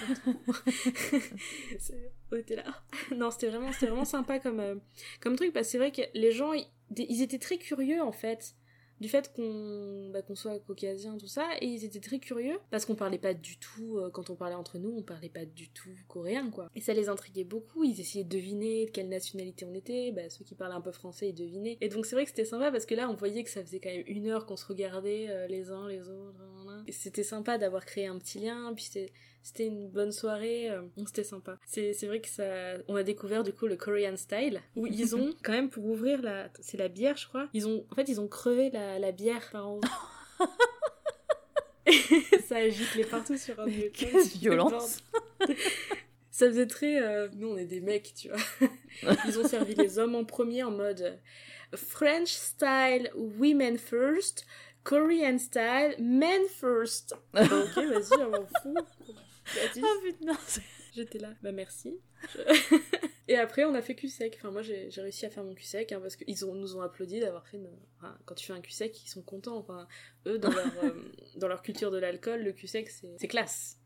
on 2.31 2.35
était 2.37 2.55
là. 2.55 2.63
Non, 3.15 3.29
c'était 3.29 3.49
vraiment, 3.49 3.71
c'était 3.71 3.85
vraiment 3.87 4.05
sympa 4.05 4.39
comme, 4.39 4.59
euh, 4.59 4.75
comme 5.21 5.35
truc, 5.35 5.53
parce 5.53 5.67
que 5.67 5.71
c'est 5.73 5.77
vrai 5.77 5.91
que 5.91 6.01
les 6.15 6.31
gens, 6.31 6.53
ils, 6.53 6.65
ils 6.97 7.21
étaient 7.21 7.37
très 7.39 7.57
curieux, 7.57 8.01
en 8.01 8.11
fait 8.11 8.55
du 8.99 9.09
fait 9.09 9.31
qu'on 9.33 10.09
bah, 10.11 10.21
qu'on 10.21 10.35
soit 10.35 10.59
caucasien 10.59 11.17
tout 11.17 11.27
ça 11.27 11.47
et 11.61 11.67
ils 11.67 11.85
étaient 11.85 11.99
très 11.99 12.19
curieux 12.19 12.59
parce 12.69 12.85
qu'on 12.85 12.95
parlait 12.95 13.17
pas 13.17 13.33
du 13.33 13.57
tout 13.57 13.97
euh, 13.97 14.09
quand 14.09 14.29
on 14.29 14.35
parlait 14.35 14.55
entre 14.55 14.77
nous 14.77 14.93
on 14.97 15.03
parlait 15.03 15.29
pas 15.29 15.45
du 15.45 15.69
tout 15.69 15.89
coréen 16.07 16.49
quoi. 16.49 16.69
Et 16.75 16.81
ça 16.81 16.93
les 16.93 17.09
intriguait 17.09 17.43
beaucoup 17.43 17.83
ils 17.83 17.99
essayaient 17.99 18.23
de 18.23 18.29
deviner 18.29 18.85
de 18.85 18.91
quelle 18.91 19.09
nationalité 19.09 19.65
on 19.65 19.73
était 19.73 20.11
bah, 20.11 20.29
ceux 20.29 20.43
qui 20.43 20.55
parlaient 20.55 20.75
un 20.75 20.81
peu 20.81 20.91
français 20.91 21.29
ils 21.29 21.35
devinaient. 21.35 21.77
Et 21.81 21.89
donc 21.89 22.05
c'est 22.05 22.15
vrai 22.15 22.23
que 22.23 22.29
c'était 22.29 22.45
sympa 22.45 22.71
parce 22.71 22.85
que 22.85 22.95
là 22.95 23.09
on 23.09 23.15
voyait 23.15 23.43
que 23.43 23.49
ça 23.49 23.61
faisait 23.61 23.79
quand 23.79 23.89
même 23.89 24.03
une 24.07 24.27
heure 24.27 24.45
qu'on 24.45 24.57
se 24.57 24.65
regardait 24.65 25.27
euh, 25.29 25.47
les 25.47 25.71
uns 25.71 25.87
les 25.87 26.09
autres 26.09 26.35
c'était 26.91 27.23
sympa 27.23 27.57
d'avoir 27.57 27.85
créé 27.85 28.07
un 28.07 28.17
petit 28.17 28.39
lien 28.39 28.73
puis 28.75 28.89
c'était 29.41 29.65
une 29.65 29.89
bonne 29.89 30.11
soirée, 30.11 30.69
euh, 30.69 30.81
c'était 31.05 31.23
sympa. 31.23 31.57
C'est 31.65 32.05
vrai 32.05 32.19
que 32.19 32.29
ça, 32.29 32.43
on 32.87 32.95
a 32.95 33.03
découvert 33.03 33.43
du 33.43 33.53
coup 33.53 33.67
le 33.67 33.75
Korean 33.75 34.17
style 34.17 34.61
où 34.75 34.85
ils 34.87 35.15
ont 35.15 35.33
quand 35.43 35.53
même 35.53 35.69
pour 35.69 35.85
ouvrir 35.85 36.21
la, 36.21 36.49
c'est 36.59 36.77
la 36.77 36.87
bière 36.87 37.17
je 37.17 37.27
crois. 37.27 37.47
Ils 37.53 37.67
ont, 37.67 37.85
en 37.89 37.95
fait 37.95 38.09
ils 38.09 38.19
ont 38.19 38.27
crevé 38.27 38.69
la, 38.69 38.99
la 38.99 39.11
bière 39.11 39.49
par 39.51 39.67
en 39.67 39.75
haut. 39.75 39.81
ça 42.47 42.57
a 42.57 42.69
giclé 42.69 43.03
partout 43.03 43.37
sur 43.37 43.59
un 43.59 43.65
vieux 43.65 43.91
Quelle 43.93 44.21
violence. 44.23 44.99
Ça 46.31 46.47
faisait 46.47 46.67
très, 46.67 47.01
euh, 47.01 47.27
nous 47.35 47.49
on 47.49 47.57
est 47.57 47.65
des 47.65 47.81
mecs 47.81 48.13
tu 48.15 48.29
vois. 48.29 48.37
Ils 49.27 49.39
ont 49.39 49.47
servi 49.47 49.75
les 49.75 49.99
hommes 49.99 50.15
en 50.15 50.23
premier 50.23 50.63
en 50.63 50.71
mode 50.71 51.19
French 51.75 52.29
style 52.29 53.11
women 53.15 53.77
first. 53.77 54.45
Korean 54.85 55.37
style, 55.37 55.95
men 55.99 56.47
first. 56.47 57.13
Bah, 57.33 57.41
ok, 57.43 57.75
vas-y, 57.75 58.23
on 58.23 58.29
m'en 58.29 58.47
fout. 58.61 58.85
Vas-y. 59.55 59.81
Ah 59.83 59.93
putain, 60.03 60.37
J'étais 60.95 61.19
là, 61.19 61.33
bah 61.41 61.51
merci. 61.51 61.97
Je- 62.33 62.77
Et 63.27 63.35
après, 63.37 63.63
on 63.63 63.75
a 63.75 63.81
fait 63.83 63.93
cul 63.93 64.09
sec. 64.09 64.35
Enfin, 64.39 64.49
moi, 64.49 64.63
j'ai 64.63 64.89
réussi 64.97 65.25
à 65.25 65.29
faire 65.29 65.43
mon 65.43 65.53
cul 65.53 65.63
sec 65.63 65.91
hein, 65.91 65.99
parce 66.01 66.15
qu'ils 66.15 66.45
ont, 66.45 66.55
nous 66.55 66.75
ont 66.75 66.81
applaudi 66.81 67.19
d'avoir 67.19 67.47
fait. 67.47 67.57
Une... 67.57 67.69
enfin, 67.97 68.17
quand 68.25 68.33
tu 68.33 68.45
fais 68.47 68.53
un 68.53 68.61
cul 68.61 68.71
sec, 68.71 68.99
ils 69.05 69.07
sont 69.07 69.21
contents. 69.21 69.57
Enfin, 69.57 69.87
eux, 70.25 70.39
dans 70.39 70.49
leur, 70.49 70.65
euh, 70.83 70.91
dans 71.35 71.47
leur 71.47 71.61
culture 71.61 71.91
de 71.91 71.99
l'alcool, 71.99 72.41
le 72.41 72.51
cul 72.53 72.65
sec, 72.67 72.89
c'est 72.89 73.15
c'est 73.19 73.27
classe. 73.27 73.77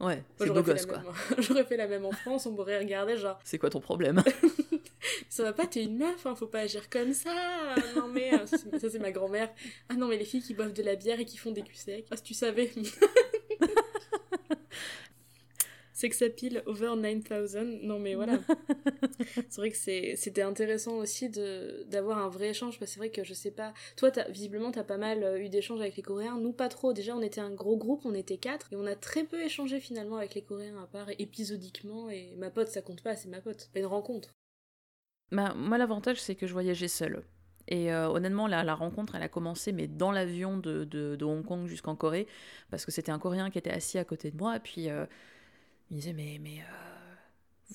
Ouais, 0.00 0.24
c'est 0.36 0.48
beau 0.48 0.62
gosse 0.64 0.84
quoi. 0.86 0.98
même- 0.98 1.12
J'aurais 1.38 1.64
fait 1.64 1.76
la 1.76 1.86
même 1.86 2.04
en 2.04 2.10
France, 2.10 2.46
on 2.46 2.50
m'aurait 2.50 2.78
regardé 2.80 3.16
genre, 3.16 3.38
C'est 3.44 3.58
quoi 3.58 3.70
ton 3.70 3.78
problème? 3.80 4.20
Ça 5.28 5.44
va 5.44 5.52
pas, 5.52 5.66
t'es 5.66 5.84
une 5.84 5.96
meuf, 5.98 6.26
hein, 6.26 6.34
faut 6.34 6.48
pas 6.48 6.60
agir 6.60 6.90
comme 6.90 7.12
ça. 7.14 7.76
Non 7.94 8.08
mais, 8.08 8.34
euh, 8.34 8.44
ça, 8.46 8.58
c'est- 8.90 8.98
ma 8.98 9.12
grand-mère. 9.12 9.48
Ah 9.88 9.94
non 9.94 10.08
mais 10.08 10.16
les 10.18 10.24
filles 10.24 10.42
qui 10.42 10.54
boivent 10.54 10.72
de 10.72 10.82
la 10.82 10.96
bière 10.96 11.20
et 11.20 11.24
qui 11.24 11.36
font 11.36 11.52
des 11.52 11.62
culs 11.62 11.76
secs. 11.76 12.04
Ah 12.10 12.16
si 12.16 12.22
tu 12.24 12.34
savais. 12.34 12.72
c'est 15.92 16.08
que 16.08 16.16
ça 16.16 16.28
pile 16.28 16.62
over 16.66 16.96
9000. 16.96 17.80
Non 17.82 17.98
mais 17.98 18.14
voilà. 18.14 18.38
c'est 19.48 19.56
vrai 19.56 19.70
que 19.70 19.76
c'était 19.76 20.42
intéressant 20.42 20.96
aussi 20.96 21.28
de 21.28 21.84
d'avoir 21.88 22.18
un 22.18 22.28
vrai 22.28 22.50
échange 22.50 22.78
parce 22.78 22.90
que 22.90 22.94
c'est 22.94 22.98
vrai 22.98 23.10
que 23.10 23.24
je 23.24 23.34
sais 23.34 23.50
pas. 23.50 23.72
Toi, 23.96 24.10
visiblement, 24.28 24.72
t'as 24.72 24.84
pas 24.84 24.96
mal 24.96 25.22
euh, 25.22 25.38
eu 25.40 25.48
d'échanges 25.48 25.80
avec 25.80 25.96
les 25.96 26.02
Coréens. 26.02 26.38
Nous, 26.38 26.52
pas 26.52 26.68
trop. 26.68 26.92
Déjà, 26.92 27.16
on 27.16 27.22
était 27.22 27.40
un 27.40 27.52
gros 27.52 27.76
groupe, 27.76 28.02
on 28.04 28.14
était 28.14 28.38
quatre 28.38 28.72
et 28.72 28.76
on 28.76 28.86
a 28.86 28.96
très 28.96 29.24
peu 29.24 29.40
échangé 29.42 29.80
finalement 29.80 30.16
avec 30.16 30.34
les 30.34 30.42
Coréens 30.42 30.82
à 30.82 30.86
part 30.86 31.08
épisodiquement. 31.18 32.10
Et 32.10 32.34
ma 32.36 32.50
pote, 32.50 32.68
ça 32.68 32.82
compte 32.82 33.02
pas, 33.02 33.16
c'est 33.16 33.28
ma 33.28 33.40
pote. 33.40 33.70
Pas 33.72 33.80
une 33.80 33.86
rencontre. 33.86 34.34
Bah, 35.30 35.54
moi, 35.54 35.78
l'avantage, 35.78 36.20
c'est 36.20 36.34
que 36.34 36.46
je 36.46 36.52
voyageais 36.52 36.88
seule. 36.88 37.22
Et 37.68 37.92
euh, 37.92 38.08
honnêtement, 38.08 38.46
la, 38.46 38.74
rencontre, 38.74 39.14
elle 39.14 39.22
a 39.22 39.28
commencé, 39.28 39.72
mais 39.72 39.86
dans 39.86 40.12
l'avion 40.12 40.56
de, 40.56 40.84
de, 40.84 41.24
Hong 41.24 41.44
Kong 41.44 41.66
jusqu'en 41.66 41.96
Corée, 41.96 42.26
parce 42.70 42.84
que 42.84 42.90
c'était 42.90 43.12
un 43.12 43.18
Coréen 43.18 43.50
qui 43.50 43.58
était 43.58 43.70
assis 43.70 43.98
à 43.98 44.04
côté 44.04 44.30
de 44.30 44.36
moi, 44.36 44.56
et 44.56 44.60
puis 44.60 44.88
euh, 44.88 45.06
il 45.90 45.96
me 45.96 46.00
disait, 46.00 46.12
mais, 46.12 46.38
mais 46.40 46.58
euh, 46.60 47.14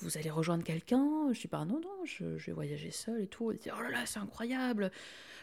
vous 0.01 0.17
allez 0.17 0.29
rejoindre 0.29 0.63
quelqu'un? 0.63 1.31
Je 1.31 1.39
dis, 1.39 1.47
bah 1.47 1.65
non, 1.65 1.79
non, 1.79 2.05
je, 2.05 2.25
vais 2.25 2.51
voyager 2.51 2.91
seule 2.91 3.21
et 3.21 3.27
tout. 3.27 3.51
Elle 3.51 3.57
dit, 3.57 3.69
oh 3.75 3.81
là 3.81 3.89
là, 3.89 4.05
c'est 4.05 4.19
incroyable 4.19 4.91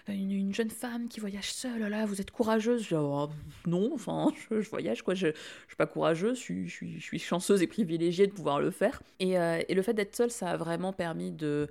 une, 0.08 0.32
une, 0.32 0.54
jeune 0.54 0.68
femme 0.68 1.08
qui 1.08 1.18
voyage 1.18 1.50
seule, 1.50 1.82
oh 1.82 1.88
là, 1.88 2.04
vous 2.04 2.20
êtes 2.20 2.30
courageuse 2.30 2.82
je 2.82 2.88
dis, 2.88 2.94
oh, 2.94 3.30
Non, 3.66 3.90
enfin, 3.94 4.30
je, 4.50 4.68
voyage, 4.68 5.02
quoi, 5.02 5.14
je, 5.14 5.28
je 5.28 5.66
suis 5.68 5.76
pas 5.78 5.86
courageuse, 5.86 6.36
je 6.36 6.42
suis, 6.42 6.68
je, 6.68 6.84
je 6.84 7.00
suis 7.02 7.18
chanceuse 7.18 7.62
et 7.62 7.66
privilégiée 7.66 8.26
de 8.26 8.32
pouvoir 8.32 8.60
le 8.60 8.70
faire. 8.70 9.02
Et, 9.18 9.32
et 9.32 9.74
le 9.74 9.82
fait 9.82 9.94
d'être 9.94 10.14
seule, 10.14 10.30
ça 10.30 10.50
a 10.50 10.56
vraiment 10.58 10.92
permis 10.92 11.32
de, 11.32 11.68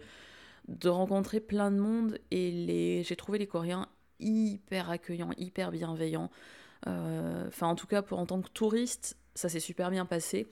de 0.68 0.90
rencontrer 0.90 1.40
plein 1.40 1.72
de 1.72 1.78
monde, 1.78 2.20
et 2.32 2.52
les, 2.52 3.04
j'ai 3.04 3.16
trouvé 3.16 3.38
les 3.38 3.48
Coréens 3.48 3.88
hyper 4.20 4.90
accueillants, 4.90 5.32
hyper 5.38 5.72
bienveillants. 5.72 6.30
Euh, 6.88 7.48
enfin, 7.48 7.68
en 7.68 7.76
tout 7.76 7.88
cas, 7.88 8.02
pour, 8.02 8.20
en 8.20 8.26
tant 8.26 8.42
que 8.42 8.50
touriste, 8.50 9.18
ça 9.36 9.50
s'est 9.50 9.60
super 9.60 9.90
bien 9.92 10.06
passé. 10.06 10.48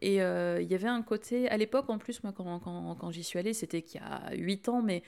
Et 0.00 0.16
il 0.16 0.20
euh, 0.20 0.60
y 0.62 0.74
avait 0.74 0.88
un 0.88 1.02
côté, 1.02 1.48
à 1.48 1.56
l'époque 1.56 1.88
en 1.88 1.98
plus, 1.98 2.24
moi 2.24 2.32
quand, 2.32 2.58
quand, 2.58 2.96
quand 2.96 3.10
j'y 3.12 3.22
suis 3.22 3.38
allée, 3.38 3.52
c'était 3.54 3.82
qu'il 3.82 4.00
y 4.00 4.04
a 4.04 4.34
8 4.34 4.68
ans, 4.68 4.82
mais 4.82 5.04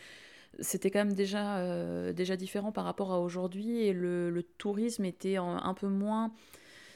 c'était 0.60 0.90
quand 0.90 1.00
même 1.00 1.14
déjà, 1.14 1.58
euh, 1.58 2.12
déjà 2.12 2.36
différent 2.36 2.70
par 2.70 2.84
rapport 2.84 3.12
à 3.12 3.18
aujourd'hui 3.18 3.80
et 3.80 3.92
le, 3.92 4.30
le 4.30 4.42
tourisme 4.44 5.04
était 5.04 5.36
un 5.36 5.74
peu 5.74 5.88
moins 5.88 6.32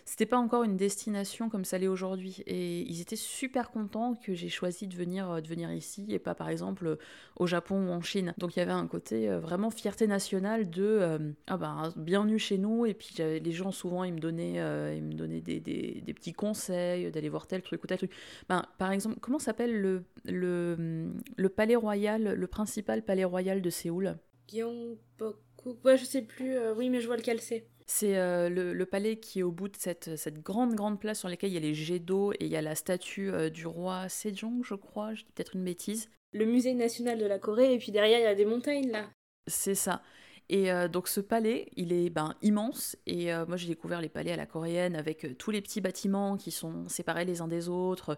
c'était 0.09 0.25
pas 0.25 0.39
encore 0.39 0.63
une 0.63 0.79
destination 0.79 1.51
comme 1.51 1.67
ça 1.67 1.77
l'est 1.77 1.87
aujourd'hui. 1.87 2.43
Et 2.47 2.81
ils 2.81 3.03
étaient 3.03 3.15
super 3.15 3.71
contents 3.71 4.15
que 4.15 4.33
j'ai 4.33 4.49
choisi 4.49 4.87
de 4.87 4.97
venir, 4.97 5.31
euh, 5.31 5.41
de 5.43 5.47
venir 5.47 5.71
ici 5.71 6.07
et 6.09 6.19
pas 6.19 6.35
par 6.35 6.49
exemple 6.49 6.97
au 7.37 7.47
Japon 7.47 7.89
ou 7.89 7.91
en 7.91 8.01
Chine. 8.01 8.33
Donc 8.39 8.57
il 8.57 8.61
y 8.61 8.63
avait 8.63 8.73
un 8.73 8.87
côté 8.87 9.29
euh, 9.29 9.39
vraiment 9.39 9.69
fierté 9.71 10.07
nationale 10.07 10.71
de 10.71 10.83
euh, 10.83 11.19
ah 11.47 11.59
ben 11.59 11.93
bienvenue 11.97 12.39
chez 12.39 12.57
nous. 12.57 12.87
Et 12.87 12.95
puis 12.95 13.17
les 13.19 13.53
gens 13.53 13.71
souvent 13.71 14.03
ils 14.03 14.15
me 14.15 14.19
donnaient, 14.19 14.61
euh, 14.61 14.95
ils 14.97 15.03
me 15.05 15.13
donnaient 15.13 15.43
des, 15.43 15.61
des, 15.61 16.01
des 16.03 16.15
petits 16.15 16.33
conseils 16.33 17.11
d'aller 17.11 17.29
voir 17.29 17.47
tel 17.47 17.61
truc 17.61 17.85
ou 17.85 17.87
tel 17.87 17.99
truc. 17.99 18.13
Ben, 18.49 18.63
par 18.79 18.93
exemple, 18.93 19.19
comment 19.21 19.39
s'appelle 19.39 19.79
le, 19.79 20.05
le, 20.25 21.13
le 21.37 21.49
palais 21.51 21.77
royal, 21.77 22.33
le 22.33 22.47
principal 22.47 23.05
palais 23.05 23.25
royal 23.25 23.61
de 23.61 23.69
Séoul? 23.69 24.17
Gyeongbokgung. 24.49 25.77
Ouais, 25.85 25.99
je 25.99 26.07
sais 26.07 26.23
plus. 26.23 26.57
oui, 26.79 26.89
mais 26.89 27.03
je 27.03 27.07
vois 27.07 27.19
lequel 27.19 27.41
c'est. 27.41 27.67
C'est 27.91 28.19
euh, 28.19 28.49
le, 28.49 28.75
le, 28.75 28.87
palais 28.87 29.17
qui 29.17 29.41
est 29.41 29.43
au 29.43 29.51
bout 29.51 29.69
de 29.69 29.77
cette, 29.77 30.17
cette, 30.17 30.43
grande, 30.43 30.75
grande 30.75 31.01
place 31.01 31.21
sur 31.21 31.29
laquelle 31.29 31.51
il 31.51 31.55
y 31.55 31.57
a 31.57 31.61
les 31.61 31.75
jets 31.75 31.99
d'eau 31.99 32.33
et 32.33 32.45
il 32.45 32.49
y 32.49 32.57
a 32.57 32.63
la 32.63 32.75
statue 32.75 33.33
euh, 33.33 33.49
du 33.49 33.67
roi 33.67 34.09
Sejong, 34.09 34.63
je 34.63 34.75
crois, 34.75 35.15
je 35.15 35.25
dis 35.25 35.33
peut-être 35.33 35.57
une 35.57 35.65
bêtise. 35.65 36.11
Le 36.33 36.45
musée 36.45 36.75
national 36.75 37.19
de 37.19 37.25
la 37.25 37.39
Corée, 37.39 37.73
et 37.73 37.79
puis 37.79 37.91
derrière, 37.91 38.19
il 38.19 38.25
y 38.25 38.27
a 38.27 38.35
des 38.35 38.45
montagnes, 38.45 38.91
là. 38.91 39.09
C'est 39.47 39.75
ça. 39.75 40.03
Et 40.51 40.73
euh, 40.73 40.89
donc 40.89 41.09
ce 41.09 41.21
palais, 41.21 41.69
il 41.77 41.93
est 41.93 42.09
ben, 42.09 42.35
immense. 42.43 42.97
Et 43.07 43.33
euh, 43.33 43.45
moi 43.47 43.57
j'ai 43.57 43.69
découvert 43.69 44.01
les 44.01 44.09
palais 44.09 44.33
à 44.33 44.37
la 44.37 44.47
coréenne 44.47 44.97
avec 44.97 45.25
euh, 45.25 45.35
tous 45.35 45.51
les 45.51 45.61
petits 45.61 45.81
bâtiments 45.81 46.37
qui 46.37 46.51
sont 46.51 46.89
séparés 46.89 47.27
les 47.27 47.43
uns 47.43 47.49
des 47.49 47.69
autres 47.69 48.17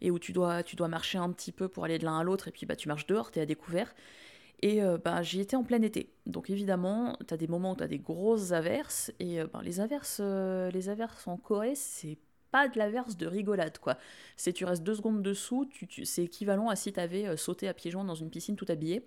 et 0.00 0.10
où 0.10 0.18
tu 0.18 0.32
dois, 0.32 0.62
tu 0.62 0.76
dois 0.76 0.88
marcher 0.88 1.18
un 1.18 1.30
petit 1.32 1.50
peu 1.50 1.68
pour 1.68 1.84
aller 1.84 1.98
de 1.98 2.04
l'un 2.04 2.18
à 2.18 2.24
l'autre. 2.24 2.48
Et 2.48 2.52
puis 2.52 2.66
bah, 2.66 2.76
tu 2.76 2.88
marches 2.88 3.06
dehors, 3.06 3.32
tu 3.32 3.40
es 3.40 3.42
à 3.42 3.46
découvert. 3.46 3.94
Et 4.62 4.80
euh, 4.82 4.96
bah, 4.96 5.22
j'y 5.22 5.40
étais 5.40 5.56
en 5.56 5.64
plein 5.64 5.82
été. 5.82 6.14
Donc 6.26 6.48
évidemment, 6.48 7.16
tu 7.26 7.34
as 7.34 7.36
des 7.36 7.48
moments 7.48 7.72
où 7.72 7.76
tu 7.76 7.82
as 7.82 7.88
des 7.88 7.98
grosses 7.98 8.52
averses. 8.52 9.12
Et 9.18 9.40
euh, 9.40 9.46
bah, 9.52 9.60
les, 9.62 9.80
averses, 9.80 10.18
euh, 10.20 10.70
les 10.70 10.88
averses 10.88 11.26
en 11.26 11.36
Corée, 11.36 11.74
c'est 11.74 12.16
pas 12.52 12.68
de 12.68 12.78
l'averse 12.78 13.16
de 13.16 13.26
rigolade, 13.26 13.78
quoi. 13.78 13.98
C'est 14.36 14.52
tu 14.52 14.64
restes 14.64 14.84
deux 14.84 14.94
secondes 14.94 15.22
dessous, 15.22 15.66
tu, 15.66 16.04
c'est 16.04 16.24
équivalent 16.24 16.68
à 16.68 16.76
si 16.76 16.92
tu 16.92 17.00
avais 17.00 17.36
sauté 17.36 17.66
à 17.66 17.74
pieds 17.74 17.90
joints 17.90 18.04
dans 18.04 18.14
une 18.14 18.30
piscine 18.30 18.56
tout 18.56 18.66
habillé. 18.68 19.02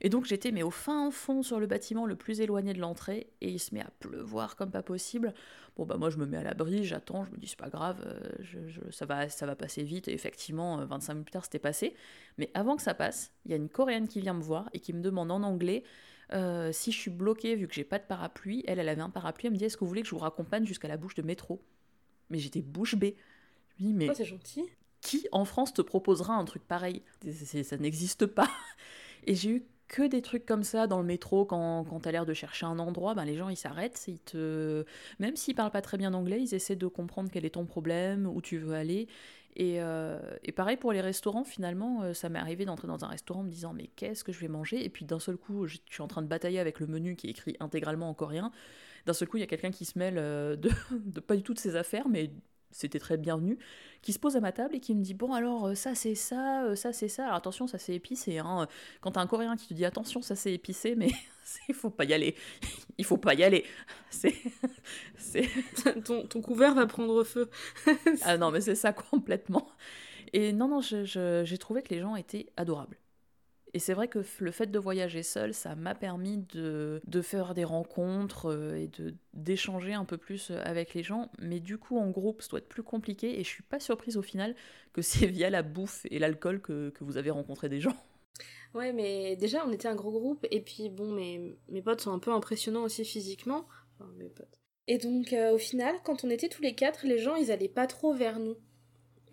Et 0.00 0.08
donc 0.08 0.24
j'étais 0.24 0.50
mais 0.50 0.62
au 0.62 0.70
fin 0.70 1.10
fond 1.10 1.42
sur 1.42 1.60
le 1.60 1.66
bâtiment 1.66 2.06
le 2.06 2.16
plus 2.16 2.40
éloigné 2.40 2.72
de 2.72 2.80
l'entrée 2.80 3.28
et 3.40 3.48
il 3.48 3.58
se 3.58 3.74
met 3.74 3.80
à 3.80 3.90
pleuvoir 4.00 4.56
comme 4.56 4.70
pas 4.70 4.82
possible. 4.82 5.34
Bon 5.76 5.86
bah 5.86 5.96
moi 5.96 6.10
je 6.10 6.18
me 6.18 6.26
mets 6.26 6.36
à 6.36 6.42
l'abri, 6.42 6.84
j'attends, 6.84 7.24
je 7.24 7.30
me 7.30 7.36
dis 7.36 7.48
c'est 7.48 7.58
pas 7.58 7.68
grave, 7.68 8.02
euh, 8.06 8.20
je, 8.40 8.58
je, 8.68 8.80
ça, 8.90 9.06
va, 9.06 9.28
ça 9.28 9.46
va 9.46 9.56
passer 9.56 9.82
vite 9.82 10.08
et 10.08 10.12
effectivement 10.12 10.84
25 10.84 11.12
euh, 11.12 11.14
minutes 11.14 11.26
plus 11.26 11.32
tard 11.32 11.44
c'était 11.44 11.58
passé. 11.58 11.94
Mais 12.38 12.50
avant 12.54 12.76
que 12.76 12.82
ça 12.82 12.94
passe, 12.94 13.32
il 13.44 13.50
y 13.50 13.54
a 13.54 13.56
une 13.56 13.68
coréenne 13.68 14.08
qui 14.08 14.20
vient 14.20 14.34
me 14.34 14.42
voir 14.42 14.68
et 14.72 14.80
qui 14.80 14.92
me 14.92 15.00
demande 15.00 15.30
en 15.30 15.42
anglais 15.42 15.84
euh, 16.32 16.72
si 16.72 16.90
je 16.90 16.98
suis 16.98 17.10
bloquée 17.10 17.54
vu 17.54 17.68
que 17.68 17.74
j'ai 17.74 17.84
pas 17.84 17.98
de 17.98 18.04
parapluie. 18.04 18.64
Elle, 18.66 18.78
elle 18.78 18.88
avait 18.88 19.02
un 19.02 19.10
parapluie, 19.10 19.46
elle 19.46 19.52
me 19.52 19.58
dit 19.58 19.64
est-ce 19.64 19.76
que 19.76 19.84
vous 19.84 19.88
voulez 19.88 20.02
que 20.02 20.08
je 20.08 20.14
vous 20.14 20.20
raccompagne 20.20 20.66
jusqu'à 20.66 20.88
la 20.88 20.96
bouche 20.96 21.14
de 21.14 21.22
métro? 21.22 21.62
Mais 22.30 22.38
j'étais 22.38 22.62
bouche 22.62 22.94
bée. 22.94 23.16
Je 23.78 23.84
me 23.84 23.88
dis 23.88 23.94
mais... 23.94 24.08
Oh, 24.10 24.14
c'est 24.14 24.24
gentil 24.24 24.64
qui 25.04 25.28
en 25.32 25.44
France 25.44 25.74
te 25.74 25.82
proposera 25.82 26.34
un 26.34 26.44
truc 26.44 26.66
pareil? 26.66 27.02
Ça 27.62 27.76
n'existe 27.76 28.26
pas. 28.26 28.48
Et 29.26 29.34
j'ai 29.34 29.50
eu 29.50 29.66
que 29.94 30.02
des 30.02 30.22
trucs 30.22 30.44
comme 30.44 30.64
ça 30.64 30.88
dans 30.88 30.98
le 30.98 31.06
métro 31.06 31.44
quand, 31.44 31.84
quand 31.84 32.00
t'as 32.00 32.10
l'air 32.10 32.26
de 32.26 32.34
chercher 32.34 32.66
un 32.66 32.80
endroit, 32.80 33.14
ben 33.14 33.24
les 33.24 33.36
gens 33.36 33.48
ils 33.48 33.56
s'arrêtent, 33.56 34.02
ils 34.08 34.18
te... 34.18 34.84
même 35.20 35.36
s'ils 35.36 35.54
parlent 35.54 35.70
pas 35.70 35.82
très 35.82 35.96
bien 35.98 36.14
anglais, 36.14 36.42
ils 36.42 36.52
essaient 36.52 36.74
de 36.74 36.88
comprendre 36.88 37.30
quel 37.32 37.44
est 37.44 37.50
ton 37.50 37.64
problème, 37.64 38.26
où 38.26 38.42
tu 38.42 38.58
veux 38.58 38.74
aller. 38.74 39.06
Et, 39.54 39.80
euh, 39.80 40.18
pareil 40.56 40.76
pour 40.76 40.92
les 40.92 41.00
restaurants, 41.00 41.44
finalement, 41.44 42.02
euh, 42.02 42.12
ça 42.12 42.28
m'est 42.28 42.40
arrivé 42.40 42.64
d'entrer 42.64 42.88
dans 42.88 43.04
un 43.04 43.08
restaurant 43.08 43.44
me 43.44 43.50
disant 43.50 43.72
mais 43.72 43.86
qu'est-ce 43.94 44.24
que 44.24 44.32
je 44.32 44.40
vais 44.40 44.48
manger? 44.48 44.84
Et 44.84 44.88
puis 44.88 45.04
d'un 45.04 45.20
seul 45.20 45.36
coup, 45.36 45.68
je, 45.68 45.78
suis 45.88 46.02
en 46.02 46.08
train 46.08 46.22
de 46.22 46.26
batailler 46.26 46.58
avec 46.58 46.80
le 46.80 46.88
menu 46.88 47.14
qui 47.14 47.28
est 47.28 47.30
écrit 47.30 47.56
intégralement 47.60 48.08
en 48.10 48.14
coréen. 48.14 48.50
D'un 49.06 49.12
seul 49.12 49.28
coup, 49.28 49.36
il 49.36 49.40
y 49.40 49.44
a 49.44 49.46
quelqu'un 49.46 49.70
qui 49.70 49.84
se 49.84 49.96
mêle 49.96 50.18
euh, 50.18 50.56
de, 50.56 50.70
de 50.90 51.20
pas 51.20 51.36
du 51.36 51.44
tout 51.44 51.54
de 51.54 51.60
ses 51.60 51.76
affaires, 51.76 52.08
mais 52.08 52.32
c'était 52.74 52.98
très 52.98 53.16
bienvenu, 53.16 53.58
qui 54.02 54.12
se 54.12 54.18
pose 54.18 54.36
à 54.36 54.40
ma 54.40 54.52
table 54.52 54.74
et 54.74 54.80
qui 54.80 54.94
me 54.94 55.02
dit 55.02 55.14
bon 55.14 55.32
alors 55.32 55.68
euh, 55.68 55.74
ça 55.74 55.94
c'est 55.94 56.14
ça, 56.14 56.64
euh, 56.64 56.74
ça 56.74 56.92
c'est 56.92 57.08
ça, 57.08 57.24
alors 57.24 57.36
attention 57.36 57.66
ça 57.66 57.78
c'est 57.78 57.94
épicé, 57.94 58.38
hein. 58.38 58.66
quand 59.00 59.12
t'as 59.12 59.20
un 59.20 59.26
coréen 59.26 59.56
qui 59.56 59.68
te 59.68 59.74
dit 59.74 59.84
attention 59.84 60.20
ça 60.20 60.34
c'est 60.34 60.52
épicé, 60.52 60.94
mais 60.96 61.08
il 61.68 61.74
faut 61.74 61.90
pas 61.90 62.04
y 62.04 62.12
aller, 62.12 62.34
il 62.98 63.04
faut 63.04 63.16
pas 63.16 63.34
y 63.34 63.44
aller, 63.44 63.64
c'est... 64.10 64.34
ton, 66.04 66.26
ton 66.26 66.40
couvert 66.40 66.74
va 66.74 66.86
prendre 66.86 67.22
feu. 67.22 67.48
ah 68.22 68.36
non 68.36 68.50
mais 68.50 68.60
c'est 68.60 68.74
ça 68.74 68.92
complètement. 68.92 69.68
Et 70.32 70.52
non 70.52 70.68
non 70.68 70.80
j'ai 70.80 71.04
je, 71.06 71.44
je, 71.44 71.56
trouvé 71.56 71.82
que 71.82 71.94
les 71.94 72.00
gens 72.00 72.16
étaient 72.16 72.46
adorables. 72.56 72.98
Et 73.74 73.80
c'est 73.80 73.92
vrai 73.92 74.06
que 74.06 74.20
le 74.38 74.50
fait 74.52 74.70
de 74.70 74.78
voyager 74.78 75.24
seul, 75.24 75.52
ça 75.52 75.74
m'a 75.74 75.96
permis 75.96 76.38
de, 76.52 77.02
de, 77.04 77.22
faire 77.22 77.54
des 77.54 77.64
rencontres 77.64 78.46
euh, 78.50 78.76
et 78.76 78.88
d'échanger 79.32 79.94
un 79.94 80.04
peu 80.04 80.16
plus 80.16 80.52
euh, 80.52 80.60
avec 80.64 80.94
les 80.94 81.02
gens. 81.02 81.28
Mais 81.40 81.58
du 81.58 81.76
coup, 81.76 81.98
en 81.98 82.08
groupe, 82.10 82.40
ça 82.40 82.50
doit 82.50 82.60
être 82.60 82.68
plus 82.68 82.84
compliqué. 82.84 83.40
Et 83.40 83.42
je 83.42 83.48
suis 83.48 83.64
pas 83.64 83.80
surprise 83.80 84.16
au 84.16 84.22
final 84.22 84.54
que 84.92 85.02
c'est 85.02 85.26
via 85.26 85.50
la 85.50 85.62
bouffe 85.62 86.06
et 86.10 86.20
l'alcool 86.20 86.62
que, 86.62 86.92
vous 87.00 87.16
avez 87.16 87.30
rencontré 87.30 87.68
des 87.68 87.80
gens. 87.80 87.96
Ouais, 88.74 88.92
mais 88.92 89.34
déjà, 89.34 89.66
on 89.66 89.72
était 89.72 89.88
un 89.88 89.96
gros 89.96 90.12
groupe. 90.12 90.46
Et 90.52 90.60
puis, 90.60 90.88
bon, 90.88 91.12
mes, 91.12 91.56
mes 91.68 91.82
potes 91.82 92.00
sont 92.00 92.12
un 92.12 92.20
peu 92.20 92.32
impressionnants 92.32 92.84
aussi 92.84 93.04
physiquement. 93.04 93.66
Mes 94.16 94.28
potes. 94.28 94.60
Et 94.86 94.98
donc, 94.98 95.32
euh, 95.32 95.52
au 95.52 95.58
final, 95.58 95.96
quand 96.04 96.24
on 96.24 96.30
était 96.30 96.48
tous 96.48 96.62
les 96.62 96.74
quatre, 96.74 97.06
les 97.06 97.18
gens, 97.18 97.36
ils 97.36 97.50
allaient 97.50 97.68
pas 97.68 97.86
trop 97.86 98.12
vers 98.12 98.38
nous. 98.38 98.56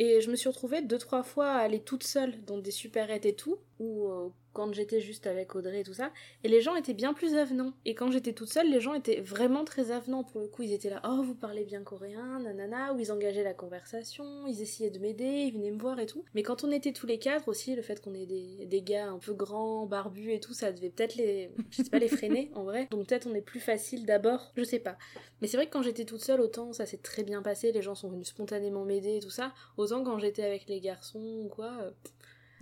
Et 0.04 0.20
je 0.20 0.32
me 0.32 0.36
suis 0.36 0.50
retrouvée 0.50 0.82
deux, 0.82 0.98
trois 0.98 1.22
fois 1.22 1.52
à 1.52 1.60
aller 1.60 1.80
toute 1.80 2.02
seule 2.02 2.44
dans 2.46 2.58
des 2.58 2.72
supérettes 2.72 3.28
et 3.28 3.36
tout, 3.36 3.60
ou 3.78 4.10
euh, 4.10 4.30
quand 4.54 4.74
j'étais 4.74 5.02
juste 5.02 5.28
avec 5.28 5.56
Audrey 5.56 5.82
et 5.82 5.84
tout 5.84 5.94
ça, 5.94 6.12
et 6.44 6.48
les 6.48 6.62
gens 6.62 6.76
étaient 6.76 6.94
bien 6.94 7.14
plus 7.14 7.36
avenants. 7.36 7.74
Et 7.86 7.96
quand 7.96 8.12
j'étais 8.12 8.34
toute 8.34 8.52
seule, 8.52 8.70
les 8.70 8.82
gens 8.82 8.94
étaient 8.94 9.22
vraiment 9.22 9.64
très 9.64 9.92
avenants. 9.92 10.24
Pour 10.24 10.42
le 10.42 10.48
coup, 10.48 10.64
ils 10.64 10.74
étaient 10.74 10.90
là, 10.90 11.02
oh, 11.08 11.22
vous 11.24 11.36
parlez 11.36 11.64
bien 11.64 11.84
coréen, 11.84 12.40
nanana, 12.40 12.94
ou 12.94 13.00
ils 13.00 13.12
engageaient 13.12 13.44
la 13.44 13.54
conversation, 13.54 14.48
ils 14.48 14.62
essayaient 14.62 14.90
de 14.90 15.00
m'aider, 15.00 15.46
ils 15.48 15.54
venaient 15.54 15.72
me 15.72 15.80
voir 15.80 16.00
et 16.00 16.06
tout. 16.06 16.24
Mais 16.34 16.44
quand 16.44 16.64
on 16.64 16.72
était 16.72 16.94
tous 16.94 17.08
les 17.08 17.20
quatre 17.20 17.48
aussi, 17.48 17.76
le 17.76 17.82
fait 17.82 18.02
qu'on 18.02 18.14
ait 18.14 18.26
des, 18.26 18.66
des 18.66 18.82
gars 18.82 19.08
un 19.08 19.20
peu 19.20 19.34
grands, 19.34 19.86
barbus 19.86 20.32
et 20.32 20.40
tout, 20.40 20.54
ça 20.54 20.72
devait 20.72 20.90
peut-être 20.90 21.16
les, 21.16 21.52
je 21.70 21.84
sais 21.84 21.90
pas, 21.90 22.00
les 22.00 22.08
freiner 22.08 22.52
en 22.56 22.64
vrai. 22.64 22.88
Donc 22.92 23.08
peut-être 23.08 23.28
on 23.28 23.36
est 23.36 23.42
plus 23.42 23.60
facile 23.60 24.06
d'abord, 24.06 24.52
je 24.56 24.64
sais 24.64 24.80
pas. 24.80 24.98
Mais 25.42 25.48
c'est 25.48 25.58
vrai 25.58 25.68
que 25.68 25.72
quand 25.72 25.84
j'étais 25.84 26.06
toute 26.06 26.24
seule, 26.24 26.42
autant 26.42 26.74
ça 26.74 26.86
s'est 26.86 26.98
très 26.98 27.24
bien 27.24 27.42
passé, 27.42 27.72
les 27.72 27.82
gens 27.82 27.96
sont 27.96 28.10
venus 28.10 28.28
spontanément 28.28 28.86
m'aider 28.86 29.18
et 29.18 29.20
tout 29.20 29.30
ça. 29.30 29.54
Autant 29.78 30.04
quand 30.04 30.20
j'étais 30.20 30.44
avec 30.44 30.68
les 30.68 30.80
garçons 30.80 31.42
ou 31.46 31.48
quoi. 31.48 31.72
Euh, 31.82 31.92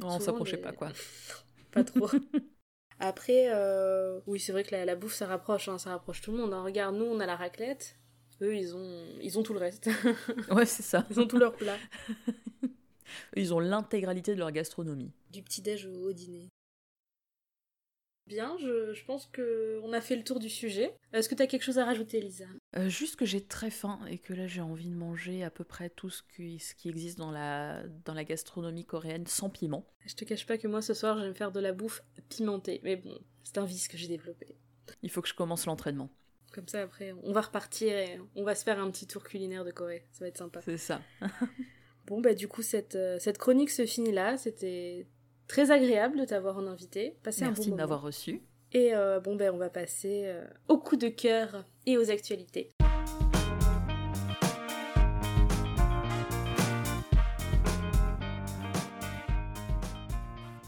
on 0.01 0.19
s'approchait 0.19 0.57
les... 0.57 0.61
pas 0.61 0.71
quoi. 0.71 0.89
pas 1.72 1.84
trop. 1.84 2.07
Après, 2.99 3.47
euh, 3.49 4.20
oui, 4.28 4.39
c'est 4.39 4.51
vrai 4.51 4.63
que 4.63 4.72
la, 4.72 4.84
la, 4.84 4.95
bouffe, 4.95 5.13
ça 5.13 5.26
rapproche, 5.26 5.70
hein, 5.70 5.78
ça 5.78 5.91
rapproche 5.91 6.22
tout 6.22 6.32
le 6.32 6.38
monde. 6.38 6.53
Hein. 6.53 6.63
Regarde, 6.63 6.95
nous, 6.95 7.05
on 7.05 7.20
a 7.20 7.26
la 7.26 7.36
raclette. 7.36 7.95
Eux, 8.41 8.55
ils 8.55 8.76
ont, 8.76 9.05
ils 9.22 9.39
ont 9.39 9.43
tout 9.43 9.53
le 9.53 9.59
reste. 9.59 9.89
ouais, 10.51 10.65
c'est 10.65 10.84
ça. 10.84 11.05
Ils 11.09 11.20
ont 11.20 11.28
tout 11.28 11.38
leur 11.38 11.55
plat. 11.55 11.78
ils 13.36 13.53
ont 13.53 13.59
l'intégralité 13.59 14.34
de 14.34 14.39
leur 14.39 14.51
gastronomie. 14.51 15.11
Du 15.32 15.43
petit-déj 15.43 15.86
au, 15.86 16.09
au 16.09 16.13
dîner. 16.13 16.48
Bien, 18.30 18.55
je, 18.59 18.93
je 18.93 19.05
pense 19.05 19.25
qu'on 19.25 19.91
a 19.91 20.01
fait 20.01 20.15
le 20.15 20.23
tour 20.23 20.39
du 20.39 20.49
sujet. 20.49 20.93
Est-ce 21.13 21.27
que 21.27 21.34
tu 21.34 21.41
as 21.41 21.47
quelque 21.47 21.63
chose 21.63 21.80
à 21.80 21.86
rajouter, 21.86 22.21
Lisa? 22.21 22.45
Euh, 22.77 22.88
Juste 22.88 23.15
que 23.15 23.25
j'ai 23.25 23.43
très 23.43 23.71
faim 23.71 23.99
et 24.07 24.19
que 24.19 24.34
là 24.34 24.45
j'ai 24.45 24.61
envie 24.61 24.88
de 24.88 24.95
manger 24.95 25.43
à 25.43 25.49
peu 25.49 25.63
près 25.63 25.89
tout 25.89 26.11
ce 26.11 26.21
qui, 26.21 26.59
ce 26.59 26.75
qui 26.75 26.89
existe 26.89 27.17
dans 27.17 27.32
la, 27.32 27.82
dans 28.05 28.13
la 28.13 28.23
gastronomie 28.23 28.86
coréenne 28.86 29.25
sans 29.25 29.49
piment. 29.49 29.84
Je 30.05 30.13
te 30.13 30.25
cache 30.25 30.45
pas 30.45 30.59
que 30.59 30.67
moi 30.67 30.84
ce 30.84 30.93
soir 30.93 31.17
je 31.17 31.23
vais 31.23 31.30
me 31.30 31.34
faire 31.34 31.51
de 31.51 31.59
la 31.59 31.73
bouffe 31.73 32.03
pimentée, 32.30 32.82
mais 32.84 32.97
bon, 32.97 33.17
c'est 33.43 33.57
un 33.57 33.65
vice 33.65 33.88
que 33.88 33.97
j'ai 33.97 34.07
développé. 34.07 34.55
Il 35.01 35.09
faut 35.09 35.23
que 35.23 35.27
je 35.27 35.34
commence 35.34 35.65
l'entraînement. 35.65 36.11
Comme 36.53 36.67
ça 36.67 36.84
après, 36.84 37.14
on 37.23 37.31
va 37.34 37.41
repartir 37.41 37.95
et 37.95 38.19
on 38.35 38.43
va 38.43 38.53
se 38.53 38.64
faire 38.64 38.80
un 38.80 38.91
petit 38.91 39.07
tour 39.07 39.23
culinaire 39.23 39.65
de 39.65 39.72
Corée. 39.72 40.06
Ça 40.11 40.26
va 40.26 40.27
être 40.27 40.38
sympa. 40.38 40.61
C'est 40.61 40.77
ça. 40.77 41.01
bon, 42.06 42.22
bah 42.22 42.35
du 42.35 42.47
coup, 42.47 42.61
cette, 42.61 42.97
cette 43.19 43.39
chronique 43.39 43.69
se 43.72 43.85
finit 43.88 44.11
là. 44.11 44.38
C'était 44.38 45.07
très 45.49 45.71
agréable 45.71 46.19
de 46.19 46.26
t'avoir 46.26 46.57
en 46.57 46.67
invité. 46.67 47.17
Passer 47.23 47.43
Merci 47.43 47.61
un 47.61 47.65
bon 47.65 47.71
de 47.71 47.76
m'avoir 47.76 48.01
reçu. 48.01 48.41
Et 48.71 48.93
euh, 48.93 49.19
bon, 49.19 49.35
ben, 49.35 49.51
on 49.53 49.57
va 49.57 49.69
passer 49.69 50.26
euh, 50.26 50.45
au 50.69 50.77
coup 50.77 50.95
de 50.95 51.09
cœur 51.09 51.65
et 51.88 51.97
aux 51.97 52.11
actualités. 52.11 52.69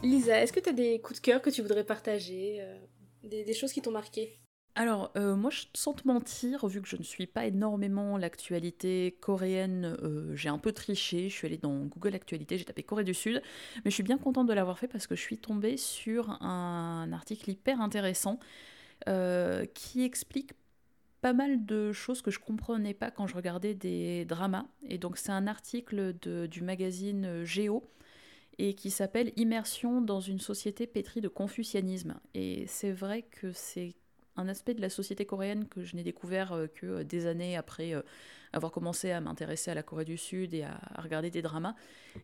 Lisa, 0.03 0.41
est-ce 0.41 0.51
que 0.51 0.59
tu 0.59 0.69
as 0.69 0.73
des 0.73 0.99
coups 0.99 1.21
de 1.21 1.25
cœur 1.25 1.43
que 1.43 1.51
tu 1.51 1.61
voudrais 1.61 1.83
partager 1.83 2.57
euh, 2.59 2.75
des, 3.23 3.43
des 3.43 3.53
choses 3.53 3.71
qui 3.71 3.83
t'ont 3.83 3.91
marqué? 3.91 4.41
Alors, 4.75 5.11
euh, 5.17 5.35
moi, 5.35 5.49
je, 5.51 5.63
sans 5.73 5.93
te 5.93 6.07
mentir, 6.07 6.65
vu 6.67 6.81
que 6.81 6.87
je 6.87 6.95
ne 6.95 7.03
suis 7.03 7.27
pas 7.27 7.45
énormément 7.45 8.17
l'actualité 8.17 9.17
coréenne, 9.19 9.97
euh, 10.01 10.33
j'ai 10.35 10.47
un 10.47 10.57
peu 10.57 10.71
triché. 10.71 11.27
Je 11.29 11.33
suis 11.35 11.45
allée 11.45 11.57
dans 11.57 11.75
Google 11.85 12.15
Actualité, 12.15 12.57
j'ai 12.57 12.63
tapé 12.63 12.81
Corée 12.81 13.03
du 13.03 13.13
Sud, 13.13 13.41
mais 13.83 13.91
je 13.91 13.95
suis 13.95 14.03
bien 14.03 14.17
contente 14.17 14.47
de 14.47 14.53
l'avoir 14.53 14.79
fait 14.79 14.87
parce 14.87 15.07
que 15.07 15.15
je 15.15 15.21
suis 15.21 15.37
tombée 15.37 15.75
sur 15.75 16.41
un 16.41 17.11
article 17.11 17.49
hyper 17.49 17.81
intéressant 17.81 18.39
euh, 19.09 19.65
qui 19.73 20.03
explique 20.03 20.53
pas 21.21 21.33
mal 21.33 21.65
de 21.65 21.91
choses 21.93 22.21
que 22.21 22.31
je 22.31 22.39
comprenais 22.39 22.93
pas 22.93 23.11
quand 23.11 23.27
je 23.27 23.35
regardais 23.35 23.75
des 23.75 24.25
dramas. 24.25 24.65
Et 24.89 24.97
donc, 24.97 25.17
c'est 25.17 25.31
un 25.31 25.47
article 25.47 26.15
de- 26.21 26.47
du 26.47 26.61
magazine 26.63 27.43
Géo 27.45 27.83
et 28.57 28.75
qui 28.75 28.91
s'appelle 28.91 29.31
Immersion 29.37 30.01
dans 30.01 30.19
une 30.19 30.39
société 30.39 30.87
pétrie 30.87 31.21
de 31.21 31.27
confucianisme. 31.27 32.15
Et 32.33 32.65
c'est 32.67 32.91
vrai 32.91 33.23
que 33.23 33.51
c'est 33.53 33.95
un 34.35 34.47
aspect 34.47 34.73
de 34.73 34.81
la 34.81 34.89
société 34.89 35.25
coréenne 35.25 35.67
que 35.67 35.83
je 35.83 35.95
n'ai 35.95 36.03
découvert 36.03 36.53
euh, 36.53 36.67
que 36.67 36.85
euh, 36.85 37.03
des 37.03 37.27
années 37.27 37.57
après 37.57 37.93
euh, 37.93 38.01
avoir 38.53 38.71
commencé 38.71 39.11
à 39.11 39.21
m'intéresser 39.21 39.71
à 39.71 39.73
la 39.73 39.83
Corée 39.83 40.05
du 40.05 40.17
Sud 40.17 40.53
et 40.53 40.63
à, 40.63 40.79
regarder 40.97 41.29
des 41.29 41.41
dramas. 41.41 41.75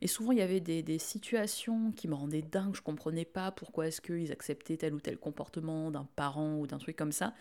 Et 0.02 0.08
souvent, 0.08 0.32
il 0.32 0.40
y 0.40 0.42
avait 0.42 0.60
des, 0.60 0.84
des 0.84 1.00
situations 1.00 1.92
qui 1.92 2.08
me 2.08 2.16
rendaient 2.16 2.42
dingue. 2.42 2.76
Je 2.76 2.82
comprenais 2.82 3.26
pas 3.26 3.52
pourquoi 3.52 3.88
est-ce 3.88 4.02
qu'ils 4.02 4.32
acceptaient 4.32 4.78
tel 4.78 4.94
ou 4.94 5.00
tel 5.00 5.18
comportement 5.18 5.92
d'un 5.92 6.08
parent 6.16 6.58
ou 6.58 6.68
d'un 6.68 6.78
truc 6.78 6.96
comme 6.96 7.14
ça. 7.14 7.34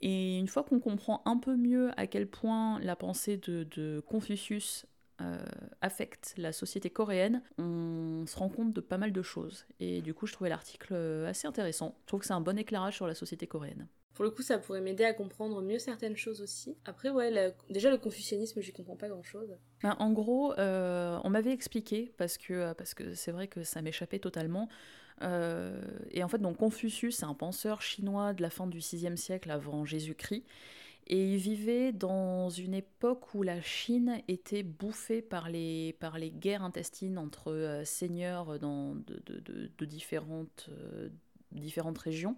Et 0.00 0.38
une 0.38 0.48
fois 0.48 0.64
qu'on 0.64 0.80
comprend 0.80 1.20
un 1.26 1.36
peu 1.36 1.56
mieux 1.56 1.90
à 1.98 2.06
quel 2.06 2.26
point 2.26 2.80
la 2.80 2.96
pensée 2.96 3.36
de, 3.36 3.64
de 3.64 4.00
Confucius 4.06 4.86
euh, 5.20 5.38
affecte 5.80 6.34
la 6.38 6.52
société 6.52 6.90
coréenne, 6.90 7.42
on 7.58 8.24
se 8.26 8.36
rend 8.36 8.48
compte 8.48 8.72
de 8.72 8.80
pas 8.80 8.98
mal 8.98 9.12
de 9.12 9.22
choses. 9.22 9.66
Et 9.78 10.00
du 10.02 10.14
coup, 10.14 10.26
je 10.26 10.32
trouvais 10.32 10.50
l'article 10.50 10.92
euh, 10.94 11.28
assez 11.28 11.46
intéressant. 11.46 11.94
Je 12.02 12.06
trouve 12.06 12.20
que 12.20 12.26
c'est 12.26 12.32
un 12.32 12.40
bon 12.40 12.58
éclairage 12.58 12.96
sur 12.96 13.06
la 13.06 13.14
société 13.14 13.46
coréenne. 13.46 13.86
Pour 14.14 14.24
le 14.24 14.30
coup, 14.32 14.42
ça 14.42 14.58
pourrait 14.58 14.80
m'aider 14.82 15.04
à 15.04 15.14
comprendre 15.14 15.62
mieux 15.62 15.78
certaines 15.78 16.16
choses 16.16 16.42
aussi. 16.42 16.76
Après, 16.84 17.08
ouais, 17.10 17.30
la- 17.30 17.52
déjà 17.70 17.90
le 17.90 17.96
confucianisme, 17.96 18.60
j'y 18.60 18.72
comprends 18.72 18.96
pas 18.96 19.08
grand-chose. 19.08 19.56
Ben, 19.82 19.96
en 19.98 20.12
gros, 20.12 20.52
euh, 20.58 21.18
on 21.24 21.30
m'avait 21.30 21.52
expliqué, 21.52 22.12
parce 22.18 22.36
que 22.36 22.72
parce 22.74 22.92
que 22.92 23.14
c'est 23.14 23.30
vrai 23.32 23.48
que 23.48 23.62
ça 23.62 23.80
m'échappait 23.82 24.18
totalement. 24.18 24.68
euh, 25.22 25.80
et 26.10 26.22
en 26.24 26.28
fait, 26.28 26.38
donc 26.38 26.56
Confucius, 26.58 27.16
c'est 27.18 27.24
un 27.26 27.34
penseur 27.34 27.82
chinois 27.82 28.32
de 28.34 28.42
la 28.42 28.50
fin 28.50 28.66
du 28.66 28.80
6e 28.80 29.16
siècle 29.16 29.50
avant 29.50 29.84
Jésus-Christ. 29.84 30.44
Et 31.12 31.32
il 31.34 31.38
vivait 31.38 31.92
dans 31.92 32.50
une 32.50 32.72
époque 32.72 33.34
où 33.34 33.42
la 33.42 33.60
Chine 33.62 34.22
était 34.28 34.62
bouffée 34.62 35.22
par 35.22 35.48
les, 35.50 35.96
par 35.98 36.18
les 36.18 36.30
guerres 36.30 36.62
intestines 36.62 37.18
entre 37.18 37.50
euh, 37.52 37.84
seigneurs 37.84 38.60
dans, 38.60 38.94
de, 38.94 39.20
de- 39.76 39.84
différentes, 39.86 40.70
euh, 40.70 41.08
différentes 41.50 41.98
régions. 41.98 42.36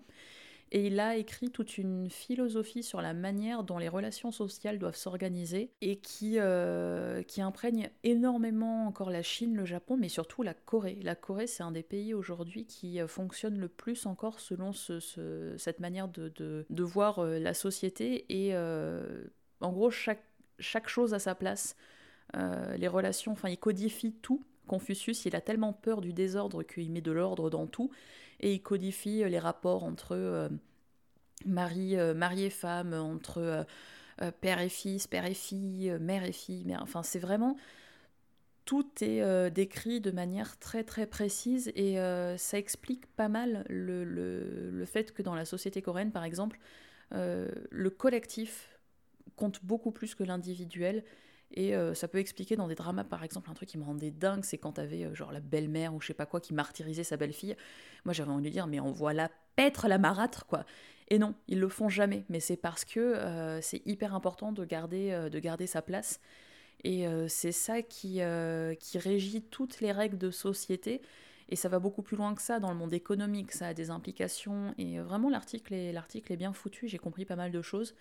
Et 0.75 0.87
il 0.87 1.01
a 1.01 1.17
écrit 1.17 1.51
toute 1.51 1.77
une 1.77 2.09
philosophie 2.09 2.83
sur 2.83 3.03
la 3.03 3.13
manière 3.13 3.63
dont 3.63 3.77
les 3.77 3.91
relations 3.91 4.31
sociales 4.31 4.79
doivent 4.79 4.97
s'organiser 4.97 5.71
et 5.83 5.97
qui, 5.97 6.37
euh, 6.39 7.23
qui 7.23 7.43
imprègne 7.43 7.91
énormément 8.05 8.87
encore 8.87 9.11
la 9.11 9.23
Chine, 9.23 9.55
le 9.55 9.67
Japon, 9.67 9.99
mais 9.99 10.09
surtout 10.09 10.43
la 10.43 10.55
Corée. 10.55 10.99
La 11.03 11.15
Corée, 11.15 11.47
c'est 11.47 11.63
un 11.63 11.73
des 11.73 11.83
pays 11.83 12.15
aujourd'hui 12.15 12.65
qui 12.65 13.01
euh, 13.03 13.07
fonctionne 13.07 13.59
le 13.59 13.69
plus 13.69 14.07
encore 14.07 14.41
selon 14.41 14.73
ce- 14.73 14.99
ce- 14.99 15.55
cette 15.59 15.79
manière 15.81 16.09
de, 16.09 16.31
de- 16.37 16.83
voir 16.83 17.19
euh, 17.19 17.39
la 17.39 17.53
société. 17.53 18.25
Et 18.31 18.57
en 19.61 19.73
gros, 19.73 19.91
chaque, 19.91 20.25
chaque 20.59 20.89
chose 20.89 21.13
a 21.13 21.19
sa 21.19 21.35
place. 21.35 21.77
Les 22.79 22.89
relations, 22.89 23.33
enfin, 23.33 23.51
il 23.51 23.59
codifie 23.59 24.13
tout. 24.15 24.43
Confucius, 24.67 25.25
il 25.27 25.37
a 25.37 25.41
tellement 25.41 25.73
peur 25.73 26.01
du 26.01 26.13
désordre 26.13 26.63
qu'il 26.63 26.91
met 26.93 27.01
de 27.01 27.13
l'ordre 27.13 27.51
dans 27.51 27.67
tout 27.67 27.91
et 28.41 28.53
il 28.55 28.63
codifie 28.63 29.23
euh, 29.25 29.29
les 29.29 29.39
rapports 29.39 29.85
entre 29.85 30.13
euh, 30.13 30.49
mari, 31.47 31.97
euh, 31.97 32.15
mari 32.15 32.45
et 32.45 32.51
femme, 32.51 32.95
entre 32.95 33.67
père 34.41 34.61
et 34.61 34.69
fils, 34.69 35.09
père 35.09 35.27
et 35.27 35.35
fille, 35.35 35.97
mère 36.01 36.25
et 36.25 36.33
fille. 36.33 36.65
mère- 36.65 36.83
Enfin, 36.83 37.03
c'est 37.03 37.19
vraiment 37.19 37.57
tout 38.65 38.87
est 39.01 39.51
décrit 39.51 40.01
de 40.01 40.11
manière 40.11 40.59
très 40.59 40.85
très 40.85 41.07
précise 41.07 41.73
et 41.75 41.97
ça 42.39 42.59
explique 42.59 43.07
pas 43.17 43.29
mal 43.29 43.65
le, 43.69 44.05
le- 44.05 44.85
fait 44.87 45.13
que 45.13 45.23
dans 45.23 45.35
la 45.35 45.45
société 45.45 45.83
coréenne, 45.83 46.13
par 46.13 46.25
exemple, 46.25 46.59
le 47.11 47.91
collectif 47.91 48.69
compte 49.37 49.65
beaucoup 49.65 49.93
plus 49.93 50.15
que 50.15 50.25
l'individuel. 50.25 51.05
Et 51.55 51.77
euh, 51.77 51.95
ça 51.95 52.09
peut 52.09 52.19
expliquer 52.19 52.57
dans 52.57 52.67
des 52.67 52.75
dramas, 52.75 53.05
par 53.05 53.25
exemple, 53.25 53.51
un 53.51 53.55
truc 53.55 53.69
qui 53.69 53.79
me 53.79 53.85
rendait 53.85 54.11
dingue, 54.11 54.45
c'est 54.45 54.59
quand 54.59 54.73
t'avais 54.73 55.05
euh, 55.05 55.15
genre 55.15 55.33
la 55.33 55.41
belle-mère 55.41 55.95
ou 55.95 56.01
je 56.01 56.07
sais 56.07 56.15
pas 56.15 56.27
quoi 56.27 56.41
qui 56.41 56.55
martyrisait 56.55 57.05
sa 57.05 57.17
belle-fille. 57.17 57.57
Moi 58.05 58.15
j'avais 58.15 58.31
envie 58.31 58.45
de 58.45 58.49
dire, 58.49 58.67
mais 58.67 58.81
on 58.81 58.91
voit 58.91 59.13
la 59.13 59.31
pêtre 59.57 59.87
la 59.87 59.99
marâtre, 59.99 60.47
quoi. 60.47 60.65
Et 61.09 61.19
non, 61.19 61.35
ils 61.49 61.61
le 61.61 61.69
font 61.69 61.91
jamais, 61.91 62.25
mais 62.31 62.41
c'est 62.41 62.57
parce 62.57 62.87
que 62.87 63.01
euh, 63.01 63.61
c'est 63.61 63.83
hyper 63.87 64.15
important 64.15 64.53
de 64.53 64.65
garder, 64.65 65.11
euh, 65.11 65.29
de 65.29 65.39
garder 65.39 65.67
sa 65.67 65.83
place. 65.83 66.21
Et 66.85 67.07
c'est 67.29 67.53
ça 67.53 67.81
qui, 67.81 68.21
qui 68.81 68.99
régit 68.99 69.43
toutes 69.43 69.81
les 69.81 69.93
règles 69.93 70.19
de 70.19 70.33
société. 70.33 71.01
Et 71.49 71.55
ça 71.55 71.69
va 71.69 71.79
beaucoup 71.79 72.03
plus 72.03 72.17
loin 72.17 72.35
que 72.35 72.43
ça 72.43 72.59
dans 72.59 72.73
le 72.73 72.77
monde 72.77 72.93
économique, 72.93 73.53
ça 73.53 73.69
a 73.69 73.75
des 73.75 73.91
implications. 73.91 74.75
Et 74.79 74.99
vraiment, 74.99 75.31
l'article 75.31 75.77
l'article 75.93 76.33
est 76.33 76.37
bien 76.37 76.53
foutu, 76.53 76.89
j'ai 76.89 76.99
compris 76.99 77.25
pas 77.25 77.37
mal 77.37 77.53
de 77.53 77.63
choses. 77.63 77.95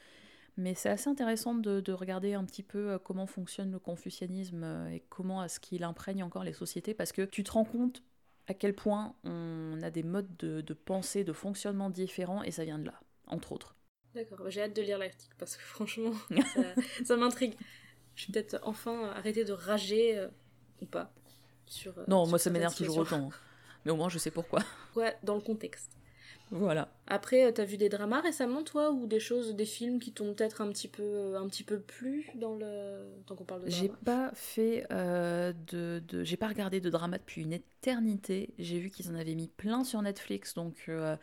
Mais 0.57 0.75
c'est 0.75 0.89
assez 0.89 1.09
intéressant 1.09 1.55
de, 1.55 1.79
de 1.79 1.93
regarder 1.93 2.33
un 2.33 2.43
petit 2.43 2.63
peu 2.63 2.91
euh, 2.91 2.99
comment 2.99 3.25
fonctionne 3.25 3.71
le 3.71 3.79
confucianisme 3.79 4.63
euh, 4.63 4.89
et 4.89 4.99
comment 5.09 5.43
est-ce 5.43 5.59
qu'il 5.59 5.83
imprègne 5.83 6.23
encore 6.23 6.43
les 6.43 6.53
sociétés, 6.53 6.93
parce 6.93 7.11
que 7.11 7.21
tu 7.23 7.43
te 7.43 7.51
rends 7.51 7.63
compte 7.63 8.03
à 8.47 8.53
quel 8.53 8.75
point 8.75 9.15
on 9.23 9.79
a 9.81 9.89
des 9.91 10.03
modes 10.03 10.35
de, 10.37 10.61
de 10.61 10.73
pensée, 10.73 11.23
de 11.23 11.31
fonctionnement 11.31 11.89
différents, 11.89 12.43
et 12.43 12.51
ça 12.51 12.65
vient 12.65 12.79
de 12.79 12.85
là, 12.85 12.99
entre 13.27 13.53
autres. 13.53 13.75
D'accord, 14.13 14.49
j'ai 14.49 14.61
hâte 14.61 14.75
de 14.75 14.81
lire 14.81 14.97
l'article 14.97 15.33
parce 15.37 15.55
que 15.55 15.63
franchement, 15.63 16.11
ça, 16.53 16.61
ça 17.05 17.17
m'intrigue. 17.17 17.55
Je 18.15 18.27
vais 18.27 18.33
peut-être 18.33 18.59
enfin 18.63 19.09
arrêter 19.11 19.45
de 19.45 19.53
rager 19.53 20.17
euh, 20.17 20.27
ou 20.81 20.85
pas. 20.85 21.13
Sur, 21.65 21.93
Non, 22.09 22.25
sur 22.25 22.29
moi 22.31 22.39
ça 22.39 22.49
m'énerve 22.49 22.75
toujours 22.75 22.97
autant. 22.97 23.29
Mais 23.85 23.91
au 23.91 23.95
moins 23.95 24.09
je 24.09 24.17
sais 24.17 24.31
pourquoi. 24.31 24.59
Ouais, 24.95 25.17
dans 25.23 25.35
le 25.35 25.41
contexte. 25.41 25.97
Voilà. 26.51 26.89
Après, 27.07 27.45
euh, 27.45 27.51
t'as 27.51 27.65
vu 27.65 27.77
des 27.77 27.89
dramas 27.89 28.21
récemment, 28.21 28.63
toi, 28.63 28.91
ou 28.91 29.05
des 29.05 29.19
choses, 29.19 29.53
des 29.55 29.65
films 29.65 29.99
qui 29.99 30.13
t'ont 30.13 30.33
peut-être 30.33 30.61
un 30.61 30.69
petit 30.71 30.87
peu, 30.87 31.03
euh, 31.03 31.39
un 31.39 31.47
petit 31.47 31.63
peu 31.63 31.79
plu 31.79 32.29
dans 32.35 32.55
le, 32.55 33.05
tant 33.27 33.35
qu'on 33.35 33.45
parle 33.45 33.63
de 33.63 33.67
J'ai 33.67 33.89
pas 33.89 34.31
fait 34.33 34.87
euh, 34.91 35.53
de, 35.67 36.01
de- 36.07 36.23
j'ai 36.23 36.35
pas 36.37 36.47
regardé 36.47 36.81
de 36.81 36.89
drama 36.89 37.19
depuis 37.19 37.43
une 37.43 37.53
éternité. 37.53 38.53
J'ai 38.57 38.79
vu 38.79 38.89
qu'ils 38.89 39.11
en 39.11 39.15
avaient 39.15 39.35
mis 39.35 39.47
plein 39.49 39.83
sur 39.83 40.01
Netflix, 40.01 40.55
donc 40.55 40.85
euh, 40.89 41.15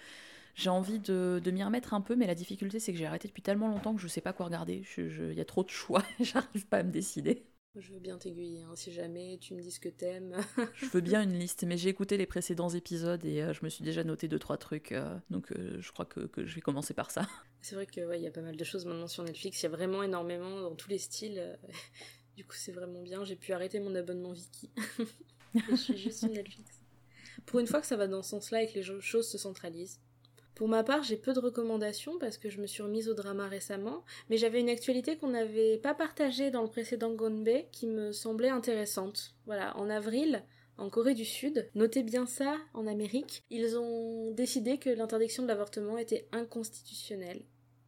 j'ai 0.54 0.70
envie 0.70 1.00
de, 1.00 1.40
de 1.44 1.50
m'y 1.52 1.64
remettre 1.64 1.94
un 1.94 2.00
peu. 2.02 2.16
Mais 2.16 2.26
la 2.26 2.34
difficulté, 2.36 2.80
c'est 2.80 2.92
que 2.92 2.98
j'ai 2.98 3.06
arrêté 3.06 3.28
depuis 3.28 3.42
tellement 3.42 3.68
longtemps 3.68 3.94
que 3.94 4.00
je 4.02 4.08
sais 4.08 4.22
pas 4.22 4.32
quoi 4.34 4.46
regarder. 4.46 4.82
Je- 4.84 5.08
je- 5.10 5.24
Il 5.32 5.38
y 5.38 5.40
a 5.42 5.44
trop 5.46 5.64
de 5.64 5.70
choix, 5.70 6.04
j'arrive 6.20 6.66
pas 6.68 6.78
à 6.78 6.82
me 6.84 6.92
décider. 6.92 7.46
Je 7.76 7.92
veux 7.92 8.00
bien 8.00 8.18
t'aiguiller, 8.18 8.62
hein, 8.62 8.74
si 8.74 8.92
jamais 8.92 9.38
tu 9.40 9.54
me 9.54 9.60
dis 9.60 9.70
ce 9.70 9.78
que 9.78 9.88
t'aimes. 9.88 10.36
Je 10.74 10.86
veux 10.86 11.00
bien 11.00 11.22
une 11.22 11.38
liste, 11.38 11.64
mais 11.64 11.76
j'ai 11.76 11.90
écouté 11.90 12.16
les 12.16 12.26
précédents 12.26 12.70
épisodes 12.70 13.24
et 13.24 13.42
euh, 13.42 13.52
je 13.52 13.64
me 13.64 13.68
suis 13.68 13.84
déjà 13.84 14.02
noté 14.02 14.26
deux 14.26 14.38
trois 14.38 14.56
trucs, 14.56 14.92
euh, 14.92 15.16
donc 15.30 15.52
euh, 15.52 15.76
je 15.80 15.92
crois 15.92 16.04
que, 16.04 16.20
que 16.20 16.44
je 16.44 16.54
vais 16.54 16.60
commencer 16.60 16.92
par 16.94 17.10
ça. 17.10 17.28
C'est 17.60 17.76
vrai 17.76 17.86
que 17.86 18.00
ouais, 18.00 18.18
il 18.18 18.24
y 18.24 18.26
a 18.26 18.32
pas 18.32 18.40
mal 18.40 18.56
de 18.56 18.64
choses 18.64 18.84
maintenant 18.84 19.06
sur 19.06 19.22
Netflix. 19.22 19.60
Il 19.60 19.64
y 19.64 19.66
a 19.66 19.70
vraiment 19.70 20.02
énormément 20.02 20.60
dans 20.60 20.74
tous 20.74 20.88
les 20.88 20.98
styles. 20.98 21.58
Du 22.36 22.44
coup, 22.44 22.54
c'est 22.54 22.70
vraiment 22.70 23.02
bien. 23.02 23.24
J'ai 23.24 23.34
pu 23.34 23.52
arrêter 23.52 23.80
mon 23.80 23.92
abonnement 23.96 24.30
Viki. 24.30 24.70
Et 25.56 25.60
je 25.70 25.74
suis 25.74 25.98
juste 25.98 26.20
sur 26.20 26.28
Netflix. 26.28 26.80
Pour 27.46 27.58
une 27.58 27.66
fois 27.66 27.80
que 27.80 27.86
ça 27.88 27.96
va 27.96 28.06
dans 28.06 28.22
ce 28.22 28.30
sens-là 28.30 28.62
et 28.62 28.68
que 28.68 28.74
les 28.74 29.00
choses 29.00 29.28
se 29.28 29.38
centralisent. 29.38 29.98
Pour 30.58 30.66
ma 30.66 30.82
part, 30.82 31.04
j'ai 31.04 31.16
peu 31.16 31.32
de 31.32 31.38
recommandations 31.38 32.18
parce 32.18 32.36
que 32.36 32.50
je 32.50 32.60
me 32.60 32.66
suis 32.66 32.82
remise 32.82 33.08
au 33.08 33.14
drama 33.14 33.46
récemment, 33.46 34.04
mais 34.28 34.38
j'avais 34.38 34.58
une 34.58 34.68
actualité 34.68 35.16
qu'on 35.16 35.28
n'avait 35.28 35.78
pas 35.78 35.94
partagée 35.94 36.50
dans 36.50 36.62
le 36.62 36.68
précédent 36.68 37.14
Gonbe 37.14 37.48
qui 37.70 37.86
me 37.86 38.10
semblait 38.10 38.48
intéressante. 38.48 39.36
Voilà, 39.46 39.76
en 39.76 39.88
avril, 39.88 40.42
en 40.76 40.90
Corée 40.90 41.14
du 41.14 41.24
Sud, 41.24 41.70
notez 41.76 42.02
bien 42.02 42.26
ça 42.26 42.56
en 42.74 42.88
Amérique, 42.88 43.44
ils 43.50 43.78
ont 43.78 44.32
décidé 44.32 44.78
que 44.78 44.90
l'interdiction 44.90 45.44
de 45.44 45.48
l'avortement 45.48 45.96
était 45.96 46.26
inconstitutionnelle. 46.32 47.44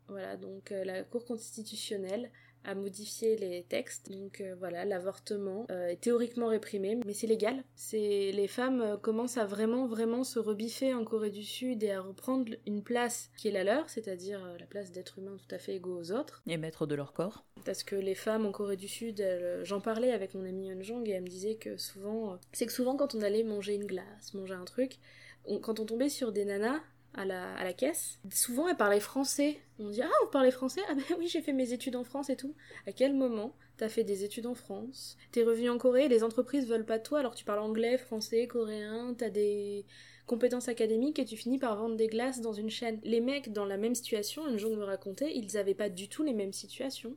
Voilà, 0.07 0.37
donc 0.37 0.71
euh, 0.71 0.85
la 0.85 1.03
Cour 1.03 1.25
constitutionnelle 1.25 2.31
a 2.65 2.75
modifié 2.75 3.37
les 3.37 3.63
textes. 3.65 4.11
Donc 4.11 4.41
euh, 4.41 4.55
voilà, 4.59 4.85
l'avortement 4.85 5.67
euh, 5.71 5.89
est 5.89 6.01
théoriquement 6.01 6.49
réprimé, 6.49 6.99
mais 7.07 7.13
c'est 7.15 7.27
légal. 7.27 7.63
C'est 7.75 8.33
les 8.33 8.49
femmes 8.49 8.81
euh, 8.81 8.97
commencent 8.97 9.39
à 9.39 9.47
vraiment 9.47 9.87
vraiment 9.87 10.25
se 10.25 10.39
rebiffer 10.39 10.95
en 10.95 11.05
Corée 11.05 11.31
du 11.31 11.45
Sud 11.45 11.83
et 11.83 11.91
à 11.93 12.01
reprendre 12.01 12.53
une 12.67 12.83
place 12.83 13.31
qui 13.37 13.49
est 13.49 13.53
la 13.53 13.65
leur, 13.65 13.89
c'est-à-dire 13.89 14.41
la 14.59 14.67
place 14.67 14.93
d'être 14.93 15.19
humain 15.19 15.37
tout 15.37 15.55
à 15.55 15.59
fait 15.59 15.77
égaux 15.77 15.99
aux 15.99 16.13
autres. 16.13 16.43
Et 16.47 16.57
maître 16.57 16.87
de 16.87 16.95
leur 16.95 17.13
corps. 17.13 17.45
Parce 17.65 17.83
que 17.83 17.97
les 17.97 18.15
femmes 18.15 18.47
en 18.47 18.53
Corée 18.53 18.77
du 18.77 18.89
Sud, 18.89 19.25
j'en 19.65 19.81
parlais 19.81 20.13
avec 20.13 20.35
mon 20.35 20.45
amie 20.45 20.69
Yeon 20.69 20.83
Jong 20.83 21.09
et 21.09 21.13
elle 21.13 21.23
me 21.23 21.29
disait 21.29 21.57
que 21.57 21.77
souvent, 21.77 22.39
c'est 22.53 22.67
que 22.67 22.73
souvent 22.73 22.97
quand 22.97 23.15
on 23.15 23.23
allait 23.23 23.43
manger 23.43 23.75
une 23.75 23.87
glace, 23.87 24.35
manger 24.35 24.55
un 24.55 24.65
truc, 24.65 24.99
on- 25.45 25.59
quand 25.59 25.81
on 25.81 25.87
tombait 25.87 26.09
sur 26.09 26.33
des 26.33 26.45
nanas 26.45 26.81
à 27.15 27.25
la, 27.25 27.55
à 27.55 27.65
la 27.65 27.73
caisse. 27.73 28.19
Souvent, 28.33 28.69
elle 28.69 28.77
parlait 28.77 29.01
français. 29.01 29.59
On 29.79 29.89
dit 29.89 30.03
Ah, 30.03 30.11
vous 30.23 30.31
parlez 30.31 30.51
français? 30.51 30.81
Ah, 30.89 30.95
ben 30.95 31.03
oui, 31.19 31.29
j'ai 31.29 31.43
fait 31.43 31.53
mes 31.53 31.73
études 31.73 31.97
en 31.97 32.05
France 32.05 32.31
et 32.31 32.37
tout. 32.37 32.55
À 32.87 32.93
quel 32.93 33.15
moment 33.15 33.55
t'as 33.77 33.89
fait 33.89 34.05
des 34.05 34.25
études 34.25 34.47
en 34.47 34.55
France? 34.55 35.17
T'es 35.33 35.43
revenu 35.43 35.71
en 35.71 35.79
Corée, 35.79 36.09
les 36.09 36.23
entreprises 36.23 36.67
veulent 36.67 36.87
pas 36.87 36.99
de 36.99 37.03
toi, 37.03 37.21
alors 37.21 37.35
tu 37.35 37.45
parles 37.45 37.61
anglais, 37.61 37.99
français, 37.99 38.47
coréen, 38.47 39.15
t'as 39.17 39.31
des 39.31 39.87
compétences 40.27 40.69
académiques 40.69 41.19
et 41.19 41.25
tu 41.25 41.37
finis 41.37 41.59
par 41.59 41.77
vendre 41.77 41.97
des 41.97 42.07
glaces 42.07 42.41
dans 42.41 42.53
une 42.53 42.71
chaîne. 42.71 43.01
Les 43.03 43.21
mecs 43.21 43.53
dans 43.53 43.65
la 43.65 43.77
même 43.77 43.95
situation, 43.95 44.45
un 44.45 44.57
jour 44.59 44.77
me 44.77 44.85
racontait, 44.85 45.35
ils 45.35 45.57
avaient 45.57 45.75
pas 45.75 45.89
du 45.89 46.09
tout 46.09 46.23
les 46.23 46.35
mêmes 46.35 46.53
situations. 46.53 47.17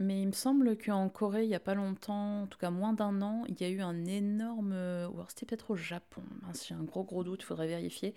Mais 0.00 0.22
il 0.22 0.28
me 0.28 0.32
semble 0.32 0.78
qu'en 0.78 1.10
Corée, 1.10 1.44
il 1.44 1.48
n'y 1.48 1.54
a 1.54 1.60
pas 1.60 1.74
longtemps, 1.74 2.44
en 2.44 2.46
tout 2.46 2.58
cas 2.58 2.70
moins 2.70 2.94
d'un 2.94 3.20
an, 3.20 3.44
il 3.48 3.60
y 3.60 3.64
a 3.64 3.68
eu 3.68 3.82
un 3.82 4.06
énorme. 4.06 4.72
Ou 4.72 5.14
alors 5.14 5.26
c'était 5.28 5.44
peut-être 5.44 5.72
au 5.72 5.76
Japon, 5.76 6.22
mince, 6.40 6.66
j'ai 6.66 6.74
un 6.74 6.82
gros 6.82 7.04
gros 7.04 7.22
doute, 7.22 7.42
il 7.42 7.44
faudrait 7.44 7.68
vérifier. 7.68 8.14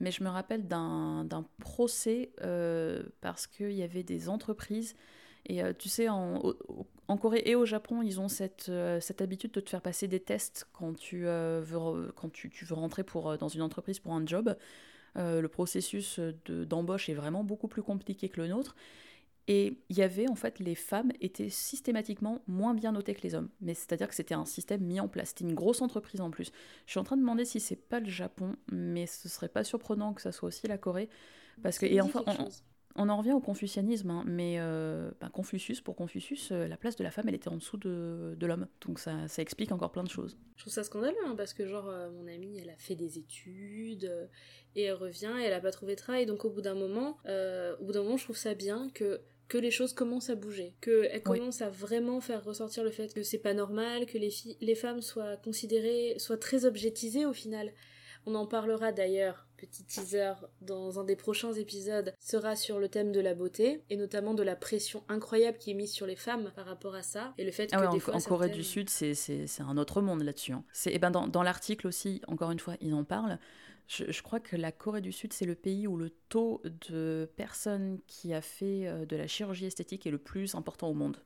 Mais 0.00 0.10
je 0.10 0.24
me 0.24 0.28
rappelle 0.28 0.66
d'un 0.66 1.44
procès 1.58 2.32
euh, 2.42 3.02
parce 3.20 3.46
qu'il 3.46 3.72
y 3.72 3.82
avait 3.82 4.02
des 4.02 4.28
entreprises. 4.28 4.94
Et 5.46 5.62
euh, 5.62 5.72
tu 5.78 5.88
sais, 5.88 6.08
en, 6.08 6.42
en 7.08 7.16
Corée 7.16 7.42
et 7.44 7.54
au 7.54 7.64
Japon, 7.66 8.02
ils 8.02 8.20
ont 8.20 8.28
cette, 8.28 8.68
euh, 8.68 9.00
cette 9.00 9.20
habitude 9.20 9.52
de 9.52 9.60
te 9.60 9.70
faire 9.70 9.82
passer 9.82 10.08
des 10.08 10.20
tests 10.20 10.66
quand 10.72 10.94
tu, 10.94 11.24
veux, 11.24 12.12
quand 12.16 12.32
tu, 12.32 12.50
tu 12.50 12.64
veux 12.64 12.74
rentrer 12.74 13.04
pour, 13.04 13.36
dans 13.38 13.48
une 13.48 13.62
entreprise 13.62 13.98
pour 13.98 14.14
un 14.14 14.26
job. 14.26 14.54
Le 15.16 15.46
processus 15.48 16.18
de- 16.18 16.64
d'embauche 16.64 17.08
est 17.08 17.14
vraiment 17.14 17.42
beaucoup 17.42 17.68
plus 17.68 17.82
compliqué 17.82 18.28
que 18.28 18.40
le 18.40 18.46
nôtre. 18.48 18.76
Et 19.48 19.78
il 19.88 19.96
y 19.96 20.02
avait, 20.02 20.28
en 20.28 20.34
fait, 20.34 20.58
les 20.60 20.74
femmes 20.74 21.10
étaient 21.20 21.48
systématiquement 21.48 22.40
moins 22.46 22.74
bien 22.74 22.92
notées 22.92 23.14
que 23.14 23.22
les 23.22 23.34
hommes. 23.34 23.48
Mais 23.60 23.74
c'est-à-dire 23.74 24.08
que 24.08 24.14
c'était 24.14 24.34
un 24.34 24.44
système 24.44 24.82
mis 24.82 25.00
en 25.00 25.08
place. 25.08 25.30
C'était 25.30 25.44
une 25.44 25.54
grosse 25.54 25.82
entreprise 25.82 26.20
en 26.20 26.30
plus. 26.30 26.52
Je 26.86 26.92
suis 26.92 27.00
en 27.00 27.04
train 27.04 27.16
de 27.16 27.22
demander 27.22 27.44
si 27.44 27.58
c'est 27.58 27.76
pas 27.76 28.00
le 28.00 28.08
Japon, 28.08 28.54
mais 28.70 29.06
ce 29.06 29.28
serait 29.28 29.48
pas 29.48 29.64
surprenant 29.64 30.14
que 30.14 30.22
ça 30.22 30.30
soit 30.30 30.48
aussi 30.48 30.66
la 30.68 30.78
Corée. 30.78 31.08
Parce 31.62 31.78
que, 31.78 31.86
et 31.86 32.00
enfin, 32.00 32.22
on, 32.96 33.08
en 33.08 33.16
revient 33.16 33.32
au 33.32 33.40
confucianisme, 33.40 34.10
hein, 34.10 34.24
mais 34.26 34.56
euh, 34.58 35.10
ben, 35.20 35.28
Confucius, 35.30 35.80
pour 35.80 35.96
Confucius, 35.96 36.50
euh, 36.52 36.66
la 36.66 36.76
place 36.76 36.96
de 36.96 37.04
la 37.04 37.10
femme, 37.10 37.26
elle 37.28 37.34
était 37.34 37.48
en 37.48 37.56
dessous 37.56 37.76
de, 37.76 38.34
de 38.38 38.46
l'homme. 38.46 38.66
Donc 38.86 38.98
ça, 38.98 39.28
ça 39.28 39.42
explique 39.42 39.72
encore 39.72 39.92
plein 39.92 40.04
de 40.04 40.10
choses. 40.10 40.36
Je 40.56 40.62
trouve 40.62 40.72
ça 40.72 40.84
scandaleux, 40.84 41.16
hein, 41.26 41.34
parce 41.36 41.54
que 41.54 41.66
genre, 41.66 41.88
euh, 41.88 42.10
mon 42.10 42.26
amie, 42.26 42.58
elle 42.58 42.70
a 42.70 42.76
fait 42.76 42.94
des 42.94 43.18
études, 43.18 44.28
et 44.76 44.84
elle 44.84 44.94
revient, 44.94 45.32
et 45.40 45.44
elle 45.44 45.52
a 45.52 45.60
pas 45.60 45.72
trouvé 45.72 45.94
de 45.94 46.00
travail, 46.00 46.26
donc 46.26 46.44
au 46.44 46.50
bout 46.50 46.62
d'un 46.62 46.74
moment, 46.74 47.16
au 47.26 47.84
bout 47.84 47.92
d'un 47.92 48.02
moment, 48.02 48.16
je 48.16 48.24
trouve 48.24 48.36
ça 48.36 48.54
bien 48.54 48.88
que 48.90 49.20
que 49.50 49.58
les 49.58 49.72
choses 49.72 49.92
commencent 49.92 50.30
à 50.30 50.36
bouger, 50.36 50.76
qu'elles 50.80 51.22
Oui. 51.26 51.38
commencent 51.38 51.60
à 51.60 51.68
vraiment 51.68 52.20
faire 52.20 52.44
ressortir 52.44 52.84
le 52.84 52.90
fait 52.90 53.12
que 53.12 53.24
c'est 53.24 53.40
pas 53.40 53.52
normal, 53.52 54.06
que 54.06 54.16
les, 54.16 54.30
filles, 54.30 54.56
les 54.60 54.76
femmes 54.76 55.02
soient 55.02 55.36
considérées, 55.38 56.14
soient 56.18 56.38
très 56.38 56.64
objetisées 56.64 57.26
au 57.26 57.32
final. 57.32 57.72
On 58.26 58.36
en 58.36 58.46
parlera 58.46 58.92
d'ailleurs, 58.92 59.48
petit 59.60 59.84
teaser, 59.84 60.32
dans 60.62 60.98
un 60.98 61.04
des 61.04 61.16
prochains 61.16 61.52
épisodes, 61.52 62.12
sera 62.18 62.56
sur 62.56 62.78
le 62.78 62.88
thème 62.88 63.12
de 63.12 63.20
la 63.20 63.34
beauté, 63.34 63.82
et 63.90 63.96
notamment 63.96 64.34
de 64.34 64.42
la 64.42 64.56
pression 64.56 65.02
incroyable 65.08 65.58
qui 65.58 65.70
est 65.70 65.74
mise 65.74 65.92
sur 65.92 66.06
les 66.06 66.16
femmes 66.16 66.50
par 66.56 66.66
rapport 66.66 66.94
à 66.94 67.02
ça, 67.02 67.34
et 67.38 67.44
le 67.44 67.50
fait 67.52 67.68
Ah 67.72 67.76
que 67.78 67.82
ouais, 67.84 67.90
des 67.90 67.96
en, 67.96 68.00
fois... 68.00 68.14
en 68.16 68.20
Corée 68.20 68.46
certaines- 68.46 68.62
du 68.62 68.64
Sud, 68.64 68.90
c'est- 68.90 69.60
un 69.60 69.76
autre 69.76 70.00
monde 70.02 70.22
là-dessus. 70.22 70.52
hein. 70.52 70.64
C'est- 70.72 70.90
eh 70.92 70.98
ben 70.98 71.10
dans 71.10 71.28
dans 71.28 71.42
l'article 71.42 71.86
aussi, 71.86 72.20
encore 72.26 72.50
une 72.50 72.58
fois, 72.60 72.74
ils 72.80 72.94
en 72.94 73.04
parlent. 73.04 73.38
Je, 73.88 74.04
je 74.10 74.22
crois 74.22 74.38
que 74.40 74.54
la 74.56 74.70
Corée 74.72 75.00
du 75.00 75.10
Sud, 75.12 75.32
c'est 75.32 75.44
le 75.46 75.56
pays 75.56 75.86
où 75.88 75.96
le 75.96 76.10
taux 76.28 76.62
de 76.90 77.28
personnes 77.36 77.98
qui 78.06 78.32
a 78.32 78.40
fait 78.40 78.86
euh, 78.86 79.04
de 79.04 79.16
la 79.16 79.26
chirurgie 79.26 79.66
esthétique 79.66 80.06
est 80.06 80.10
le 80.12 80.18
plus 80.18 80.54
important 80.54 80.88
au 80.88 80.94
monde. 80.94 81.16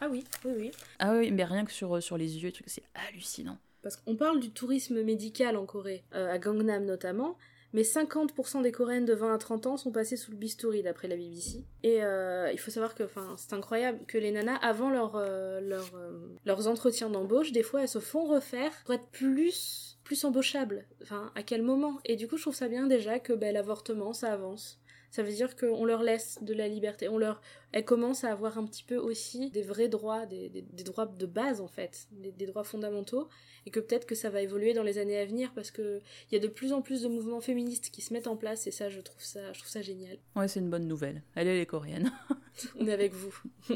Ah 0.00 0.08
oui, 0.10 0.24
oui, 0.44 0.52
oui. 0.56 0.70
Ah 0.98 1.14
oui, 1.16 1.30
mais 1.30 1.44
rien 1.44 1.64
que 1.64 1.72
sur, 1.72 2.02
sur 2.02 2.16
les 2.18 2.38
yeux 2.42 2.48
et 2.50 2.54
c'est 2.66 2.82
hallucinant. 3.08 3.58
Parce 3.82 3.96
qu'on 3.96 4.16
parle 4.16 4.40
du 4.40 4.50
tourisme 4.50 5.00
médical 5.02 5.56
en 5.56 5.64
Corée, 5.64 6.04
euh, 6.14 6.32
à 6.32 6.38
Gangnam 6.38 6.84
notamment, 6.84 7.36
mais 7.72 7.82
50% 7.82 8.62
des 8.62 8.72
Coréennes 8.72 9.04
de 9.04 9.14
20 9.14 9.34
à 9.34 9.38
30 9.38 9.66
ans 9.66 9.76
sont 9.76 9.92
passées 9.92 10.16
sous 10.16 10.30
le 10.30 10.36
bistouri 10.36 10.82
d'après 10.82 11.08
la 11.08 11.16
BBC. 11.16 11.64
Et 11.82 12.02
euh, 12.02 12.50
il 12.52 12.58
faut 12.58 12.70
savoir 12.70 12.94
que 12.94 13.04
c'est 13.36 13.52
incroyable 13.52 13.98
que 14.06 14.18
les 14.18 14.30
nanas, 14.30 14.56
avant 14.56 14.90
leur, 14.90 15.16
euh, 15.16 15.60
leur, 15.60 15.90
euh, 15.94 16.18
leurs 16.46 16.68
entretiens 16.68 17.10
d'embauche, 17.10 17.52
des 17.52 17.62
fois 17.62 17.82
elles 17.82 17.88
se 17.88 17.98
font 17.98 18.24
refaire 18.24 18.72
pour 18.84 18.94
être 18.94 19.08
plus, 19.12 19.98
plus 20.04 20.24
embauchables. 20.24 20.86
Enfin, 21.02 21.30
à 21.34 21.42
quel 21.42 21.62
moment? 21.62 21.98
Et 22.04 22.16
du 22.16 22.26
coup, 22.26 22.36
je 22.36 22.42
trouve 22.42 22.54
ça 22.54 22.68
bien 22.68 22.86
déjà 22.86 23.18
que 23.18 23.32
ben, 23.32 23.52
l'avortement, 23.52 24.12
ça 24.12 24.32
avance. 24.32 24.80
Ça 25.10 25.22
veut 25.22 25.32
dire 25.32 25.56
qu'on 25.56 25.84
leur 25.86 26.02
laisse 26.02 26.38
de 26.42 26.52
la 26.52 26.68
liberté. 26.68 27.08
On 27.08 27.16
leur, 27.16 27.40
elles 27.72 27.84
commencent 27.84 28.24
à 28.24 28.30
avoir 28.32 28.58
un 28.58 28.66
petit 28.66 28.84
peu 28.84 28.96
aussi 28.96 29.50
des 29.50 29.62
vrais 29.62 29.88
droits, 29.88 30.26
des, 30.26 30.50
des- 30.50 30.62
des 30.62 30.84
droits 30.84 31.06
de 31.06 31.24
base 31.26 31.60
en 31.62 31.66
fait, 31.68 32.06
des, 32.12 32.30
des 32.30 32.44
droits 32.46 32.62
fondamentaux, 32.64 33.26
et 33.64 33.70
que 33.70 33.80
peut-être 33.80 34.06
que 34.06 34.14
ça 34.14 34.28
va 34.28 34.42
évoluer 34.42 34.74
dans 34.74 34.82
les 34.82 34.98
années 34.98 35.18
à 35.18 35.24
venir 35.24 35.52
parce 35.54 35.70
que 35.70 36.00
il 36.30 36.34
y 36.34 36.36
a 36.36 36.40
de 36.40 36.46
plus 36.48 36.72
en 36.74 36.82
plus 36.82 37.02
de 37.02 37.08
mouvements 37.08 37.40
féministes 37.40 37.90
qui 37.90 38.02
se 38.02 38.12
mettent 38.12 38.26
en 38.26 38.36
place 38.36 38.66
et 38.66 38.70
ça, 38.70 38.90
je 38.90 39.00
trouve 39.00 39.22
ça, 39.22 39.52
je 39.54 39.58
trouve 39.60 39.70
ça 39.70 39.80
génial. 39.80 40.18
Ouais, 40.36 40.46
c'est 40.46 40.60
une 40.60 40.68
bonne 40.70 40.86
nouvelle. 40.86 41.22
Elle 41.34 41.46
est 41.48 41.56
les 41.58 41.66
Coréennes. 41.66 42.12
On 42.78 42.86
est 42.88 42.92
avec 42.92 43.12
vous, 43.14 43.32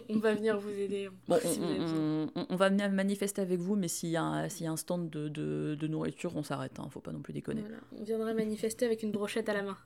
on 0.09 0.19
va 0.19 0.35
venir 0.35 0.59
vous 0.59 0.69
aider. 0.71 1.09
Bon, 1.29 1.39
si 1.41 1.61
on, 1.61 2.27
vous 2.51 2.57
va 2.57 2.69
venir 2.69 2.91
manifester 2.91 3.41
avec 3.41 3.61
vous, 3.61 3.77
mais 3.77 3.87
s'il 3.87 4.09
y, 4.11 4.17
a 4.17 4.23
un- 4.25 4.49
s'il 4.49 4.65
y 4.65 4.67
a 4.67 4.73
un 4.73 4.77
stand 4.77 5.09
de, 5.09 5.29
de- 5.29 5.77
de 5.79 5.87
nourriture, 5.87 6.35
on 6.35 6.43
s'arrête. 6.43 6.81
Hein, 6.81 6.89
faut 6.91 6.99
pas 7.01 7.13
non 7.13 7.23
plus 7.23 7.33
déconner. 7.33 7.61
Voilà, 7.61 7.77
on 7.97 8.03
viendra 8.03 8.35
manifester 8.35 8.85
avec 8.85 9.05
une 9.05 9.13
brochette 9.13 9.49
à 9.49 9.55
la 9.55 9.63
main. 9.63 9.79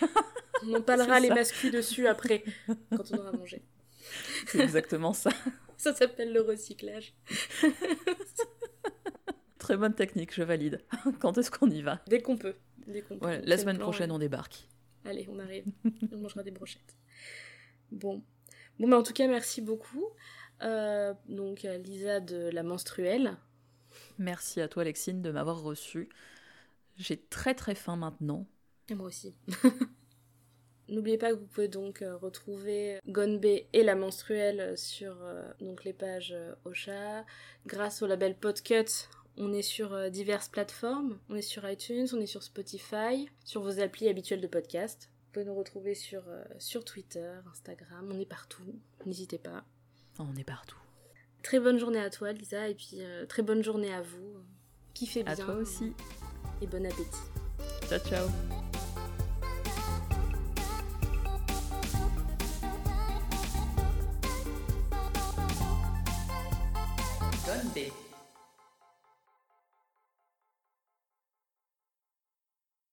On 0.66 0.74
empalera 0.74 1.14
C'est 1.16 1.20
les 1.22 1.28
ça. 1.28 1.34
bascules 1.34 1.72
dessus 1.72 2.06
après, 2.06 2.44
quand 2.90 3.12
on 3.12 3.18
aura 3.18 3.32
mangé. 3.32 3.62
C'est 4.46 4.60
exactement 4.60 5.12
ça. 5.12 5.30
Ça 5.76 5.94
s'appelle 5.94 6.32
le 6.32 6.40
recyclage. 6.40 7.14
Très 9.58 9.76
bonne 9.76 9.94
technique, 9.94 10.34
je 10.34 10.42
valide. 10.42 10.82
Quand 11.20 11.36
est-ce 11.38 11.50
qu'on 11.50 11.70
y 11.70 11.82
va? 11.82 12.00
Dès 12.06 12.20
qu'on 12.22 12.36
peut. 12.36 12.54
Dès 12.86 13.02
qu'on 13.02 13.18
peut. 13.18 13.26
Ouais, 13.26 13.42
La 13.44 13.58
semaine 13.58 13.76
plan, 13.76 13.86
prochaine, 13.86 14.10
et- 14.10 14.12
on 14.12 14.18
débarque. 14.18 14.66
Allez, 15.04 15.28
on 15.30 15.38
arrive. 15.38 15.64
on 16.12 16.16
mangera 16.18 16.42
des 16.42 16.50
brochettes. 16.50 16.96
Bon. 17.92 18.22
Bon, 18.78 18.88
bah 18.88 18.98
en 18.98 19.02
tout 19.02 19.12
cas, 19.12 19.26
merci 19.28 19.60
beaucoup. 19.60 20.04
Euh, 20.62 21.14
donc, 21.28 21.62
Lisa 21.84 22.20
de 22.20 22.48
la 22.50 22.62
menstruelle. 22.62 23.36
Merci 24.18 24.60
à 24.60 24.68
toi, 24.68 24.82
Alexine, 24.82 25.22
de 25.22 25.30
m'avoir 25.30 25.60
reçu. 25.62 26.08
J'ai 26.96 27.16
très 27.16 27.54
très 27.54 27.74
faim 27.74 27.96
maintenant. 27.96 28.46
Et 28.88 28.94
moi 28.94 29.06
aussi. 29.08 29.36
N'oubliez 30.88 31.18
pas 31.18 31.30
que 31.30 31.36
vous 31.36 31.46
pouvez 31.46 31.68
donc 31.68 32.02
euh, 32.02 32.16
retrouver 32.16 32.98
Gonbe 33.06 33.44
et 33.44 33.82
la 33.82 33.94
menstruelle 33.94 34.76
sur 34.76 35.16
euh, 35.22 35.42
donc 35.60 35.84
les 35.84 35.92
pages 35.92 36.32
euh, 36.32 36.54
Ocha. 36.64 37.24
Grâce 37.66 38.02
au 38.02 38.06
label 38.06 38.34
Podcut, 38.34 38.86
on 39.36 39.52
est 39.52 39.62
sur 39.62 39.94
euh, 39.94 40.08
diverses 40.08 40.48
plateformes. 40.48 41.18
On 41.28 41.36
est 41.36 41.42
sur 41.42 41.68
iTunes, 41.68 42.06
on 42.12 42.20
est 42.20 42.26
sur 42.26 42.42
Spotify, 42.42 43.28
sur 43.44 43.62
vos 43.62 43.80
applis 43.80 44.08
habituelles 44.08 44.40
de 44.40 44.46
podcast. 44.46 45.10
Vous 45.26 45.32
pouvez 45.32 45.44
nous 45.44 45.54
retrouver 45.54 45.94
sur, 45.94 46.22
euh, 46.28 46.42
sur 46.58 46.84
Twitter, 46.84 47.30
Instagram, 47.50 48.10
on 48.12 48.18
est 48.18 48.26
partout. 48.28 48.74
N'hésitez 49.06 49.38
pas. 49.38 49.64
On 50.18 50.34
est 50.36 50.44
partout. 50.44 50.78
Très 51.42 51.60
bonne 51.60 51.78
journée 51.78 52.00
à 52.00 52.10
toi, 52.10 52.32
Lisa, 52.32 52.68
et 52.68 52.74
puis 52.74 52.96
euh, 53.00 53.26
très 53.26 53.42
bonne 53.42 53.62
journée 53.62 53.92
à 53.92 54.02
vous. 54.02 54.42
Kiffez 54.94 55.22
bien. 55.22 55.32
À 55.32 55.36
toi 55.36 55.54
aussi. 55.54 55.92
Et 56.60 56.66
bon 56.66 56.84
appétit. 56.84 57.20
Ciao, 57.88 58.00
ciao. 58.00 58.57
Bonne 67.78 68.07